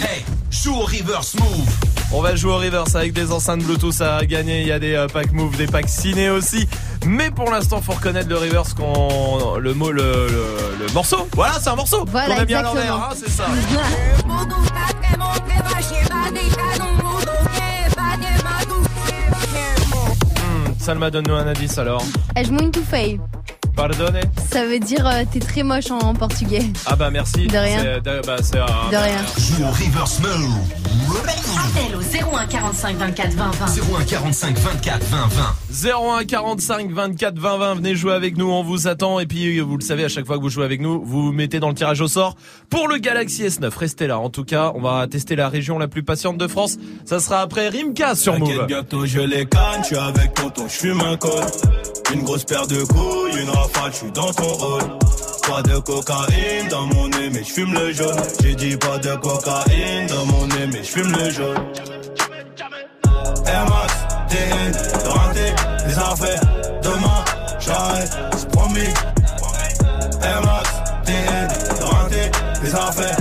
Hey, 0.02 0.26
joue 0.50 0.74
au 0.74 0.80
reverse 0.86 1.36
move. 1.36 1.70
On 2.12 2.20
va 2.20 2.36
jouer 2.36 2.54
au 2.54 2.58
reverse 2.58 2.96
avec 2.96 3.14
des 3.14 3.32
enceintes 3.32 3.62
Bluetooth 3.62 4.02
à 4.02 4.26
gagner. 4.26 4.62
Il 4.62 4.68
y 4.68 4.72
a 4.72 4.80
des 4.80 4.96
euh, 4.96 5.06
packs 5.06 5.32
move, 5.32 5.56
des 5.58 5.68
packs 5.68 5.88
ciné 5.88 6.32
aussi. 6.32 6.68
Mais 7.06 7.30
pour 7.30 7.52
l'instant, 7.52 7.80
faut 7.80 7.92
reconnaître 7.92 8.28
le 8.28 8.38
reverse 8.38 8.74
qu'on 8.74 9.58
le 9.60 9.74
mot 9.76 9.92
le, 9.92 10.02
le, 10.02 10.84
le 10.88 10.94
morceau. 10.96 11.28
Voilà, 11.36 11.54
c'est 11.62 11.70
un 11.70 11.76
morceau 11.76 12.06
Voilà, 12.10 12.34
qu'on 12.34 12.42
a 12.42 12.46
mis 12.46 12.56
à 12.56 12.62
exactement. 12.62 12.74
l'envers, 12.74 12.96
hein, 12.96 13.14
c'est 13.16 13.30
ça. 13.30 13.46
Hmm, 20.36 20.74
Salma, 20.80 21.12
donne-nous 21.12 21.36
un 21.36 21.48
indice 21.48 21.78
alors. 21.78 22.04
És 22.36 22.50
muito 22.50 22.82
feio. 22.82 23.20
Pardonne. 23.76 24.20
Ça 24.52 24.66
veut 24.66 24.80
dire 24.80 25.06
euh, 25.08 25.24
t'es 25.32 25.40
très 25.40 25.64
moche 25.64 25.90
en, 25.92 26.00
en 26.00 26.14
portugais. 26.14 26.64
Ah 26.86 26.96
bah 26.96 27.10
merci. 27.12 27.48
De 27.48 27.58
rien. 27.58 27.80
C'est- 27.82 28.02
de- 28.02 28.22
bah, 28.26 28.36
c'est 28.42 28.60
un- 28.60 28.90
De 28.92 28.96
rien. 28.98 29.18
Joue 29.38 29.64
au 29.64 29.68
reverse 29.72 30.20
move. 30.20 30.54
Appel 31.12 31.96
au 31.96 32.02
01 32.36 32.46
45 32.48 32.98
24 32.98 33.34
20 33.34 33.52
20. 33.52 33.66
01 34.00 34.04
45 34.06 34.58
24 34.58 35.04
20 35.06 35.28
20. 35.28 35.90
01 36.20 36.24
45 36.26 36.92
24 36.92 37.38
20 37.40 37.58
20 37.58 37.76
venez 37.76 37.96
jouer 37.96 38.14
avec 38.14 38.38
nous 38.38 38.50
on 38.50 38.64
vous 38.64 38.88
attend 38.88 39.20
et 39.20 39.26
puis 39.26 39.60
vous 39.60 39.78
le 39.78 39.84
savez 39.84 40.06
à 40.06 40.10
chaque 40.10 40.26
fois 40.26 40.38
que 40.38 40.42
vous 40.42 40.50
jouez 40.50 40.66
avec 40.66 40.80
nous 40.82 41.04
vous 41.04 41.24
vous 41.26 41.32
mettez 41.32 41.60
dans 41.60 41.70
le 41.70 41.76
tirage 41.76 42.02
au 42.02 42.08
sort 42.08 42.36
pour 42.70 42.88
le 42.88 42.98
Galaxy 42.98 43.44
S9 43.44 43.70
restez 43.78 44.08
là 44.08 44.20
en 44.20 44.30
tout 44.30 44.44
cas 44.44 44.72
on 44.76 44.82
va 44.82 45.06
tester 45.08 45.36
la 45.36 45.50
région 45.50 45.78
la 45.80 45.88
plus 45.88 46.04
patiente 46.04 46.38
de 46.38 46.48
France 46.48 46.78
ça 47.06 47.20
sera 47.20 47.42
après 47.42 47.70
Rimka 47.70 48.16
sur 48.16 48.38
Move 48.40 48.66
bientôt 48.68 49.06
je 49.06 49.20
les 49.20 49.46
canne, 49.46 49.82
je 49.82 49.88
suis 49.88 49.98
avec 49.98 50.34
tonton, 50.34 50.64
je 50.68 50.74
fume 50.74 51.02
un 51.02 51.18
col. 51.18 51.32
Une 52.14 52.24
grosse 52.24 52.44
paire 52.44 52.68
de 52.68 52.84
couilles, 52.84 53.42
une 53.42 53.50
rafale, 53.50 53.92
je 53.92 53.98
suis 53.98 54.12
dans 54.12 54.32
ton 54.34 54.44
rôle. 54.44 54.82
Pas 55.48 55.62
de 55.62 55.78
cocaïne 55.80 56.68
dans 56.70 56.86
mon 56.88 57.08
nez, 57.08 57.30
mais 57.32 57.44
je 57.44 57.52
fume 57.54 57.74
le 57.74 57.92
jaune. 57.94 58.20
J'ai 58.42 58.56
dit 58.56 58.76
pas 58.76 58.98
de 58.98 59.16
cocaïne 59.16 60.08
dans 60.08 60.26
mon 60.26 60.48
nez, 60.48 60.68
mais 60.72 60.84
je 60.84 60.90
fume 60.90 61.12
le 61.12 61.30
jaune. 61.30 61.58
Air 63.46 63.66
Max, 63.70 63.94
TN, 64.30 64.72
raté, 65.10 65.54
les 65.88 65.98
affaires. 65.98 66.42
Demain, 66.84 67.24
j'arrête, 67.60 68.12
c'est 68.38 68.50
promis. 68.50 68.94
Air 70.22 70.42
Max, 70.42 70.70
TN, 71.06 71.48
raté, 71.82 72.32
les 72.64 72.76
affaires. 72.76 73.21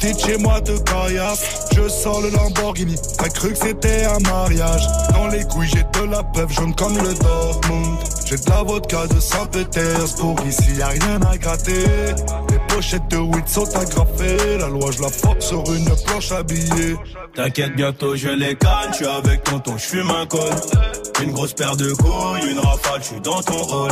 Petites 0.00 0.24
chez 0.24 0.38
moi 0.38 0.62
de 0.62 0.78
caillasse. 0.78 1.68
Je 1.76 1.86
sors 1.86 2.22
le 2.22 2.30
Lamborghini. 2.30 2.96
T'as 3.18 3.28
cru 3.28 3.52
que 3.52 3.58
c'était 3.58 4.06
un 4.06 4.18
mariage. 4.20 4.80
Dans 5.12 5.28
les 5.28 5.44
couilles, 5.44 5.68
j'ai 5.68 5.82
de 5.82 6.10
la 6.10 6.22
peuple 6.22 6.54
jaune 6.54 6.74
comme 6.74 6.96
le 6.96 7.12
Dortmund. 7.12 7.98
J'ai 8.24 8.36
de 8.36 8.48
la 8.48 8.62
vodka 8.62 9.06
de 9.08 9.20
Saint-Pétersbourg. 9.20 10.36
Ici, 10.48 10.76
y 10.78 10.82
a 10.82 10.88
rien 10.88 11.20
à 11.30 11.36
gratter. 11.36 11.84
Les 12.48 12.58
pochettes 12.74 13.08
de 13.08 13.18
weed 13.18 13.46
sont 13.46 13.76
agrafées. 13.76 14.56
La 14.58 14.68
loi, 14.68 14.90
je 14.90 15.02
la 15.02 15.10
force 15.10 15.46
sur 15.46 15.62
une 15.70 15.90
planche 16.06 16.32
habillée. 16.32 16.96
T'inquiète, 17.34 17.76
bientôt 17.76 18.16
je 18.16 18.28
les 18.28 18.56
canne. 18.56 18.92
Je 18.92 18.96
suis 18.96 19.06
avec 19.06 19.44
tonton, 19.44 19.76
je 19.76 19.84
fume 19.84 20.10
un 20.10 20.24
col. 20.24 20.40
Une 21.22 21.32
grosse 21.32 21.52
paire 21.52 21.76
de 21.76 21.92
couilles, 21.92 22.50
une 22.50 22.58
rafale, 22.58 23.00
je 23.02 23.06
suis 23.06 23.20
dans 23.20 23.42
ton 23.42 23.62
rôle. 23.62 23.90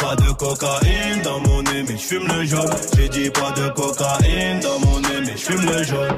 Pas 0.00 0.16
de 0.16 0.32
cocaïne 0.32 1.22
dans 1.22 1.40
mon 1.40 1.62
nez, 1.62 1.82
mais 1.86 1.96
je 1.96 2.02
fume 2.02 2.26
le 2.26 2.44
jaune. 2.44 2.74
J'ai 2.96 3.08
dit 3.08 3.30
pas 3.30 3.50
de 3.52 3.68
cocaïne 3.68 4.60
dans 4.60 4.78
mon 4.78 5.00
nez, 5.00 5.20
mais 5.26 5.36
je 5.36 5.42
fume 5.42 5.66
le 5.66 5.82
jaune. 5.82 6.16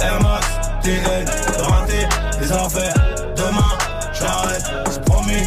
Air 0.00 0.22
Max, 0.22 0.46
TN, 0.82 1.26
raté, 1.58 2.08
les 2.40 2.52
affaires. 2.52 2.94
Demain, 3.36 3.78
j'arrête, 4.12 4.64
c'est 4.90 5.04
promis. 5.04 5.46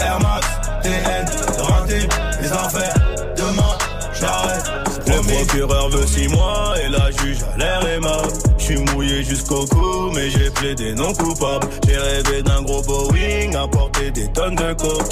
Air 0.00 0.20
Max, 0.20 0.46
TN, 0.82 1.26
raté, 1.62 2.08
les 2.42 2.52
affaires. 2.52 2.94
Demain, 3.36 3.78
j'arrête, 4.12 4.64
c'est 4.90 5.10
promis. 5.10 5.28
Le 5.28 5.46
procureur 5.46 5.88
veut 5.88 6.06
six 6.06 6.28
mois 6.28 6.74
et 6.84 6.88
la 6.90 7.10
juge 7.12 7.38
a 7.54 7.56
l'air 7.56 7.86
aimable. 7.86 8.47
Suis 8.68 8.76
mouillé 8.92 9.22
jusqu'au 9.22 9.64
cou, 9.64 10.10
mais 10.14 10.28
j'ai 10.28 10.50
plaidé 10.50 10.94
non 10.94 11.14
coupable. 11.14 11.66
J'ai 11.88 11.96
rêvé 11.96 12.42
d'un 12.42 12.60
gros 12.60 12.82
Boeing, 12.82 13.54
à 13.54 13.66
porter 13.66 14.10
des 14.10 14.30
tonnes 14.32 14.56
de 14.56 14.74
coke. 14.74 15.08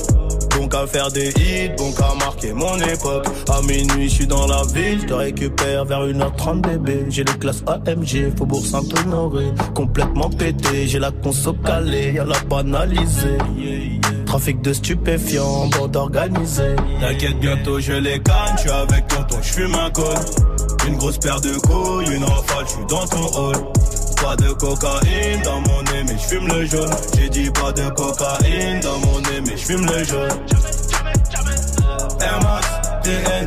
Bon 0.55 0.69
qu'à 0.69 0.87
faire 0.87 1.11
des 1.11 1.31
hits, 1.31 1.71
bon 1.79 1.91
qu'à 1.93 2.13
marquer 2.23 2.53
mon 2.53 2.77
époque. 2.77 3.27
À 3.49 3.63
minuit, 3.63 4.11
je 4.11 4.15
suis 4.15 4.27
dans 4.27 4.47
la 4.47 4.63
ville, 4.75 5.01
je 5.01 5.07
te 5.07 5.15
récupère 5.15 5.87
vers 5.87 6.07
1h30 6.07 6.61
bébé. 6.61 7.07
J'ai 7.09 7.25
les 7.25 7.33
classes 7.33 7.65
AMG, 7.67 8.37
Faubourg 8.37 8.67
Saint-Honoré. 8.67 9.47
Complètement 9.75 10.29
pété, 10.29 10.87
j'ai 10.87 10.99
la 10.99 11.11
conso 11.11 11.55
calée, 11.55 12.13
y'a 12.13 12.27
la 12.27 12.39
banalisée. 12.41 13.39
Trafic 14.27 14.61
de 14.61 14.73
stupéfiants, 14.73 15.69
bande 15.69 15.97
organisée. 15.97 16.77
T'inquiète, 17.01 17.39
bientôt 17.41 17.81
je 17.81 17.93
les 17.93 18.21
canne, 18.21 18.59
suis 18.59 18.71
avec 18.71 19.09
tonton, 19.09 19.39
je 19.41 19.53
fume 19.53 19.75
un 19.75 19.91
col. 19.91 20.15
Une 20.87 20.97
grosse 20.97 21.19
paire 21.19 21.41
de 21.41 21.55
couilles, 21.59 22.15
une 22.15 22.25
rafale, 22.25 22.65
je 22.65 22.71
suis 22.71 22.87
dans 22.89 23.07
ton 23.07 23.27
hall. 23.39 23.57
Pas 24.23 24.37
de 24.37 24.53
cocaïne 24.53 25.43
dans 25.45 25.61
mon 25.61 25.83
nez, 25.83 26.05
mais 26.07 26.19
je 26.19 26.27
fume 26.27 26.49
le 26.49 26.65
jaune. 26.67 26.91
J'ai 27.17 27.29
dit 27.29 27.51
pas 27.51 27.73
de 27.73 27.89
cocaïne 27.91 28.81
dans 28.81 28.99
mon 28.99 29.21
nez, 29.21 29.41
mais 29.47 29.57
je 29.57 29.65
fume 29.65 29.87
le 29.87 30.05
jaune. 30.05 30.29
Air 32.21 32.41
Max, 32.43 32.67
TN. 33.03 33.47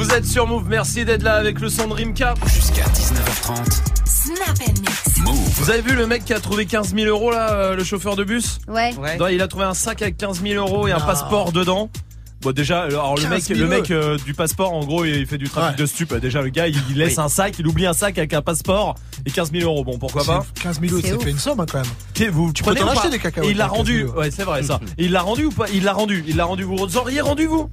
Vous 0.00 0.12
êtes 0.12 0.24
sur 0.24 0.46
Move, 0.46 0.64
merci 0.66 1.04
d'être 1.04 1.22
là 1.22 1.34
avec 1.34 1.60
le 1.60 1.68
son 1.68 1.86
de 1.86 1.92
Rimka. 1.92 2.32
Jusqu'à 2.46 2.84
19h30. 2.84 3.82
Snap 4.06 4.56
and 4.66 4.72
mix. 4.80 5.58
Vous 5.58 5.70
avez 5.70 5.82
vu 5.82 5.94
le 5.94 6.06
mec 6.06 6.24
qui 6.24 6.32
a 6.32 6.40
trouvé 6.40 6.64
15 6.64 6.94
000 6.94 7.06
euros 7.06 7.30
là, 7.30 7.52
euh, 7.52 7.76
le 7.76 7.84
chauffeur 7.84 8.16
de 8.16 8.24
bus? 8.24 8.60
Ouais. 8.66 8.92
Il 9.30 9.42
a 9.42 9.46
trouvé 9.46 9.66
un 9.66 9.74
sac 9.74 10.00
avec 10.00 10.16
15 10.16 10.40
000 10.42 10.54
euros 10.66 10.88
et 10.88 10.92
un 10.92 11.00
passeport 11.00 11.52
dedans. 11.52 11.90
Bon 12.40 12.52
déjà, 12.52 12.84
alors 12.84 13.16
le 13.16 13.20
15 13.24 13.30
mec, 13.30 13.42
000 13.42 13.58
le 13.60 13.66
mec 13.66 13.90
euh, 13.90 14.16
du 14.24 14.32
passeport, 14.32 14.72
en 14.72 14.82
gros, 14.86 15.04
il 15.04 15.26
fait 15.26 15.36
du 15.36 15.50
trafic 15.50 15.72
Ouais. 15.78 15.82
de 15.82 15.84
stup. 15.84 16.14
Déjà, 16.14 16.40
le 16.40 16.48
gars, 16.48 16.66
il, 16.68 16.82
il 16.88 16.96
laisse 16.96 17.18
Oui. 17.18 17.24
un 17.24 17.28
sac, 17.28 17.56
il 17.58 17.66
oublie 17.66 17.84
un 17.86 17.92
sac 17.92 18.16
avec 18.16 18.32
un 18.32 18.40
passeport 18.40 18.94
et 19.26 19.30
15 19.30 19.52
000 19.52 19.70
euros. 19.70 19.84
Bon, 19.84 19.98
pourquoi 19.98 20.24
pas? 20.24 20.46
C'est 20.56 20.62
15 20.62 20.80
000 20.80 20.92
euros, 20.94 21.02
C'est 21.04 21.10
ça 21.12 21.18
fait 21.18 21.30
une 21.30 21.38
somme 21.38 21.60
hein, 21.60 21.66
quand 21.70 21.82
même. 21.82 22.30
Vous 22.32 22.52
Tu 22.54 22.62
peux 22.62 22.74
t'en 22.74 22.88
acheter 22.88 23.10
des 23.10 23.18
cacahuètes 23.18 23.50
il 23.50 23.58
l'a 23.58 23.64
15 23.68 23.76
rendu. 23.76 23.96
000 23.98 24.08
euros. 24.08 24.18
Ouais, 24.20 24.30
c'est 24.30 24.44
vrai 24.44 24.62
ça. 24.62 24.80
Et 24.96 25.04
il 25.04 25.12
l'a 25.12 25.20
rendu 25.20 25.44
ou 25.44 25.50
pas? 25.50 25.66
Il 25.74 25.84
l'a 25.84 25.92
rendu. 25.92 26.24
Il 26.26 26.36
l'a 26.36 26.46
rendu. 26.46 26.62
Vous 26.62 26.76
vous 26.78 26.96
auriez 26.96 27.20
rendu 27.20 27.44
vous 27.44 27.68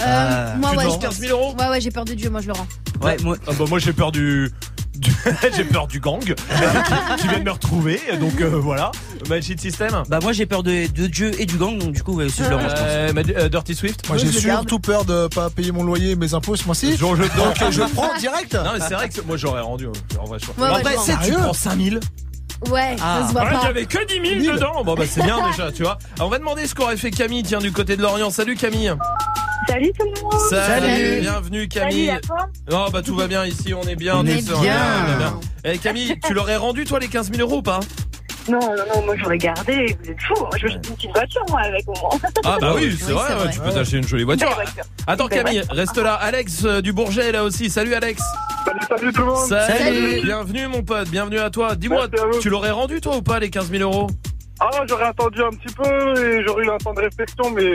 Euh, 0.00 0.04
Euh, 0.04 0.56
moi, 0.58 0.70
Tu 0.72 0.76
ouais, 0.78 0.84
rends 0.86 0.94
je 0.94 0.98
15 0.98 1.18
000 1.20 1.38
euros 1.38 1.54
Ouais, 1.58 1.68
ouais, 1.68 1.80
j'ai 1.80 1.90
peur 1.90 2.04
de 2.04 2.14
Dieu, 2.14 2.30
moi 2.30 2.40
je 2.40 2.46
le 2.46 2.52
rends. 2.52 2.66
Ouais, 3.02 3.16
moi, 3.22 3.36
Ah 3.46 3.52
bah 3.58 3.64
moi 3.68 3.78
j'ai 3.78 3.92
peur 3.92 4.10
du, 4.12 4.50
du- 4.96 5.12
j'ai 5.56 5.64
peur 5.64 5.86
du 5.86 6.00
gang 6.00 6.18
qui, 6.24 6.34
qui 7.22 7.28
vient 7.28 7.38
de 7.38 7.44
me 7.44 7.50
retrouver. 7.50 8.00
Donc 8.20 8.40
euh, 8.40 8.48
voilà, 8.58 8.90
Magic 9.28 9.60
System. 9.60 10.02
bah 10.08 10.18
moi 10.22 10.32
j'ai 10.32 10.46
peur 10.46 10.62
de, 10.62 10.86
de 10.90 11.06
Dieu 11.06 11.30
et 11.40 11.46
du 11.46 11.56
gang, 11.56 11.78
donc 11.78 11.92
du 11.92 12.02
coup 12.02 12.14
ouais, 12.16 12.24
aussi 12.24 12.42
je 12.42 12.48
le 12.48 12.56
range. 12.56 12.64
je 12.70 12.74
pense. 12.76 12.80
Euh, 12.86 13.12
Mad- 13.12 13.30
euh, 13.36 13.48
Dirty 13.48 13.74
Swift. 13.74 14.08
Moi 14.08 14.18
j'ai 14.18 14.28
je 14.32 14.38
le 14.40 14.46
garde. 14.46 14.60
surtout 14.68 14.78
peur 14.80 15.04
de 15.04 15.28
pas 15.28 15.50
payer 15.50 15.70
mon 15.72 15.84
loyer 15.84 16.10
et 16.12 16.16
mes 16.16 16.34
impôts 16.34 16.56
ce 16.56 16.64
mois-ci. 16.64 16.92
Je- 16.92 16.96
je- 16.96 17.02
Donc 17.36 17.70
je 17.72 17.82
prends 17.94 18.16
direct. 18.18 18.54
Non 18.54 18.70
mais 18.74 18.80
c'est 18.86 18.94
vrai 18.94 19.08
que 19.08 19.14
c'est- 19.14 19.26
moi 19.26 19.36
j'aurais 19.36 19.60
rendu. 19.62 19.86
euh, 19.86 19.92
En 20.20 20.24
vrai, 20.24 20.38
je- 20.40 20.60
Ouais, 20.60 20.68
ouais, 20.68 20.76
Après, 20.78 20.92
je 20.94 20.98
tu 20.98 21.04
Sérieux 21.04 21.36
prends 21.38 21.52
5000. 21.52 22.00
Ouais, 22.70 22.96
Ah. 23.00 23.20
ça 23.22 23.28
se 23.28 23.32
voit 23.32 23.42
Ouais, 23.42 23.48
il 23.52 23.56
y 23.56 23.60
pas. 23.60 23.66
avait 23.68 23.86
que 23.86 24.06
10 24.06 24.40
000 24.44 24.54
dedans. 24.56 24.82
Bon 24.84 24.94
bah 24.94 25.04
c'est 25.08 25.22
bien 25.22 25.38
déjà, 25.50 25.70
tu 25.72 25.82
vois. 25.84 25.98
Alors, 26.16 26.26
on 26.28 26.30
va 26.30 26.38
demander 26.38 26.66
ce 26.66 26.74
qu'aurait 26.74 26.96
fait 26.96 27.10
Camille, 27.10 27.42
tiens 27.42 27.60
du 27.60 27.72
côté 27.72 27.96
de 27.96 28.02
Lorient. 28.02 28.30
Salut 28.30 28.56
Camille. 28.56 28.92
Salut 29.68 29.92
tout 29.98 30.06
le 30.06 30.22
monde. 30.22 30.32
Salut. 30.50 31.20
Bienvenue 31.20 31.68
Camille. 31.68 32.18
Forme 32.26 32.50
Oh 32.72 32.86
bah 32.92 33.02
tout 33.02 33.14
va 33.14 33.26
bien 33.26 33.44
ici, 33.44 33.74
on 33.74 33.82
est 33.82 33.96
bien. 33.96 34.16
On 34.16 34.22
tout 34.24 34.30
est 34.30 34.40
ça, 34.40 34.54
bien. 34.60 34.76
on 35.08 35.12
est 35.12 35.16
bien. 35.18 35.40
Eh 35.64 35.78
Camille, 35.78 36.18
tu 36.26 36.32
l'aurais 36.34 36.56
rendu 36.56 36.84
toi 36.84 36.98
les 36.98 37.08
15 37.08 37.30
000 37.32 37.42
euros 37.46 37.58
ou 37.58 37.62
pas? 37.62 37.80
Non, 38.48 38.58
non, 38.60 38.74
non, 38.94 39.02
moi 39.04 39.14
j'aurais 39.16 39.38
gardé. 39.38 39.96
Vous 40.02 40.10
êtes 40.10 40.20
fous. 40.22 40.46
Je 40.56 40.66
veux 40.66 40.72
une 40.72 40.80
petite 40.80 41.10
voiture, 41.12 41.44
moi, 41.50 41.60
avec 41.60 41.86
au 41.88 41.92
moins. 42.00 42.10
Ah 42.44 42.56
bah 42.60 42.72
oui, 42.74 42.96
c'est 42.98 43.12
Oui, 43.12 43.18
vrai, 43.18 43.50
tu 43.52 43.60
peux 43.60 43.70
t'acheter 43.70 43.96
une 43.98 44.06
jolie 44.08 44.24
voiture. 44.24 44.48
Attends 45.06 45.28
Camille, 45.28 45.58
voiture. 45.58 45.74
reste 45.76 45.98
là. 45.98 46.14
Alex 46.14 46.64
euh, 46.64 46.80
du 46.80 46.92
Bourget 46.92 47.28
est 47.28 47.32
là 47.32 47.44
aussi. 47.44 47.68
Salut 47.70 47.94
Alex. 47.94 48.22
Salut, 48.64 48.80
salut 48.88 49.12
tout 49.12 49.20
le 49.20 49.26
monde. 49.26 49.46
Salut. 49.46 49.78
Salut. 49.78 50.20
Bienvenue 50.22 50.66
mon 50.68 50.82
pote, 50.82 51.08
bienvenue 51.08 51.38
à 51.38 51.50
toi. 51.50 51.74
Dis-moi, 51.74 52.06
tu 52.40 52.48
l'aurais 52.50 52.70
rendu 52.70 53.00
toi 53.00 53.16
ou 53.16 53.22
pas 53.22 53.38
les 53.38 53.50
15 53.50 53.70
000 53.70 53.82
euros? 53.82 54.06
Ah, 54.60 54.68
j'aurais 54.88 55.04
attendu 55.04 55.40
un 55.42 55.50
petit 55.50 55.72
peu 55.74 56.18
et 56.20 56.42
j'aurais 56.46 56.64
eu 56.64 56.70
un 56.70 56.78
temps 56.78 56.92
de 56.92 57.00
réflexion, 57.00 57.50
mais 57.54 57.74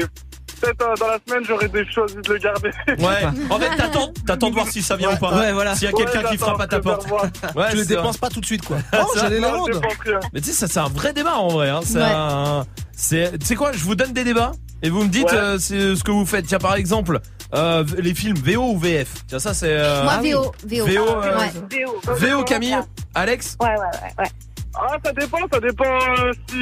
peut-être 0.64 0.82
euh, 0.88 0.96
dans 1.00 1.08
la 1.08 1.18
semaine, 1.28 1.44
j'aurais 1.48 1.68
des 1.68 1.86
choisi 1.92 2.16
de 2.16 2.34
le 2.34 2.40
garder. 2.40 2.72
Ouais. 2.88 3.26
En 3.50 3.60
fait, 3.60 3.76
t'attends, 3.76 4.12
t'attends 4.26 4.50
de 4.50 4.54
voir 4.56 4.68
si 4.68 4.82
ça 4.82 4.96
vient 4.96 5.14
ou 5.14 5.18
pas. 5.18 5.36
Ouais, 5.38 5.52
voilà. 5.52 5.76
S'il 5.76 5.86
y 5.90 5.94
a 5.94 5.94
quelqu'un 5.94 6.24
qui 6.30 6.38
frappe 6.38 6.62
à 6.62 6.68
ta 6.68 6.80
porte. 6.80 7.06
Ouais, 7.56 7.70
Tu 7.72 7.76
les 7.78 7.84
c'est 7.84 7.96
dépenses 7.96 8.18
pas 8.18 8.30
tout 8.30 8.40
de 8.42 8.46
suite 8.46 8.66
quoi. 8.66 8.78
Oh, 8.94 9.06
ça- 9.14 9.22
j'allais 9.22 9.36
les 9.36 9.42
Non, 9.42 9.50
je 9.50 9.54
rendre. 9.58 9.74
dépense 9.82 9.94
rien. 10.06 10.20
Mais 10.34 10.42
tu 10.42 10.48
sais, 10.48 10.54
ça 10.54 10.68
c'est 10.68 10.80
un 10.80 10.88
vrai 10.90 11.14
débat 11.14 11.38
en 11.38 11.48
vrai. 11.50 11.70
Hein. 11.70 11.82
C'est 11.84 11.98
Ouais. 11.98 12.04
un, 12.06 12.66
c'est, 12.96 13.38
tu 13.40 13.46
sais 13.46 13.56
quoi 13.56 13.72
Je 13.74 13.84
vous 13.84 13.96
donne 13.96 14.14
des 14.14 14.24
débats 14.24 14.52
et 14.82 14.90
vous 14.90 15.04
me 15.04 15.10
dites 15.10 15.26
Ouais. 15.32 15.38
euh, 15.38 15.58
c'est 15.60 15.96
ce 15.96 16.04
que 16.04 16.12
vous 16.12 16.26
faites. 16.26 16.46
Tiens 16.48 16.60
par 16.60 16.76
exemple, 16.76 17.20
euh, 17.54 17.84
les 17.98 18.14
films 18.14 18.38
VO 18.38 18.72
ou 18.72 18.78
VF. 18.78 19.10
Tiens 19.28 19.40
ça 19.40 19.54
c'est. 19.54 19.68
euh, 19.70 20.04
Moi. 20.04 20.18
VO. 20.18 20.52
VO. 20.66 20.86
VO, 20.86 21.10
euh, 21.22 21.38
Ouais. 21.38 21.52
VO. 21.72 22.02
VO 22.38 22.44
Camille, 22.44 22.78
Alex? 23.16 23.58
Ouais, 23.62 23.70
ouais, 23.70 23.76
ouais, 23.78 24.24
ouais. 24.24 24.30
Ah, 24.76 24.98
ça 25.06 25.12
dépend, 25.14 25.38
ça 25.52 25.60
dépend 25.60 25.84
euh, 25.86 26.32
si, 26.50 26.58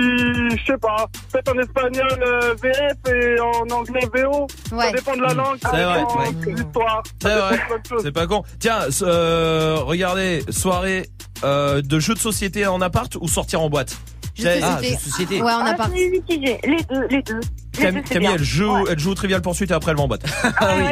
je 0.57 0.65
sais 0.65 0.77
pas, 0.77 1.05
peut-être 1.31 1.53
en 1.55 1.59
espagnol 1.59 2.23
euh, 2.25 2.55
VF 2.61 3.13
et 3.13 3.39
en 3.39 3.73
anglais 3.73 4.01
VO. 4.13 4.47
Ça 4.69 4.91
dépend 4.91 5.15
de 5.15 5.21
la 5.21 5.33
langue, 5.33 5.57
ça 5.61 5.71
C'est 5.71 5.83
vrai, 5.83 5.99
dépend 5.99 6.31
de 6.31 6.49
l'histoire. 6.49 7.03
C'est 7.21 7.27
ça 7.29 7.39
vrai. 7.39 7.51
dépend 7.51 7.63
de 7.63 7.67
plein 7.67 7.77
de 7.79 7.87
choses. 7.87 8.01
C'est 8.03 8.11
pas 8.11 8.27
con. 8.27 8.43
Tiens, 8.59 8.79
euh, 9.03 9.77
regardez, 9.81 10.43
soirée 10.49 11.07
euh, 11.43 11.81
de 11.81 11.99
jeux 11.99 12.13
de 12.13 12.19
société 12.19 12.67
en 12.67 12.81
appart 12.81 13.15
ou 13.19 13.27
sortir 13.27 13.61
en 13.61 13.69
boîte? 13.69 13.97
Ah, 14.39 14.77
société. 14.79 14.87
jeux 14.89 14.95
de 14.95 14.99
société. 15.01 15.41
Ouais, 15.41 15.51
Ah, 15.53 15.65
appart. 15.69 15.91
c'est 15.95 16.09
mitigé. 16.09 16.59
Les 16.63 16.83
deux, 16.89 17.07
les 17.09 17.21
deux. 17.23 17.39
Je 17.73 17.81
Cam- 17.81 18.03
Camille, 18.03 18.27
bien. 18.27 18.35
elle 18.35 18.43
joue, 18.43 18.69
Ouais. 18.73 18.83
elle 18.89 18.99
joue 18.99 19.11
au 19.11 19.15
Trivial 19.15 19.41
Poursuite 19.41 19.71
et 19.71 19.73
après 19.73 19.91
elle 19.91 19.99
en 19.99 20.07
boîte. 20.07 20.23
Ah 20.57 20.75
ouais, 20.75 20.91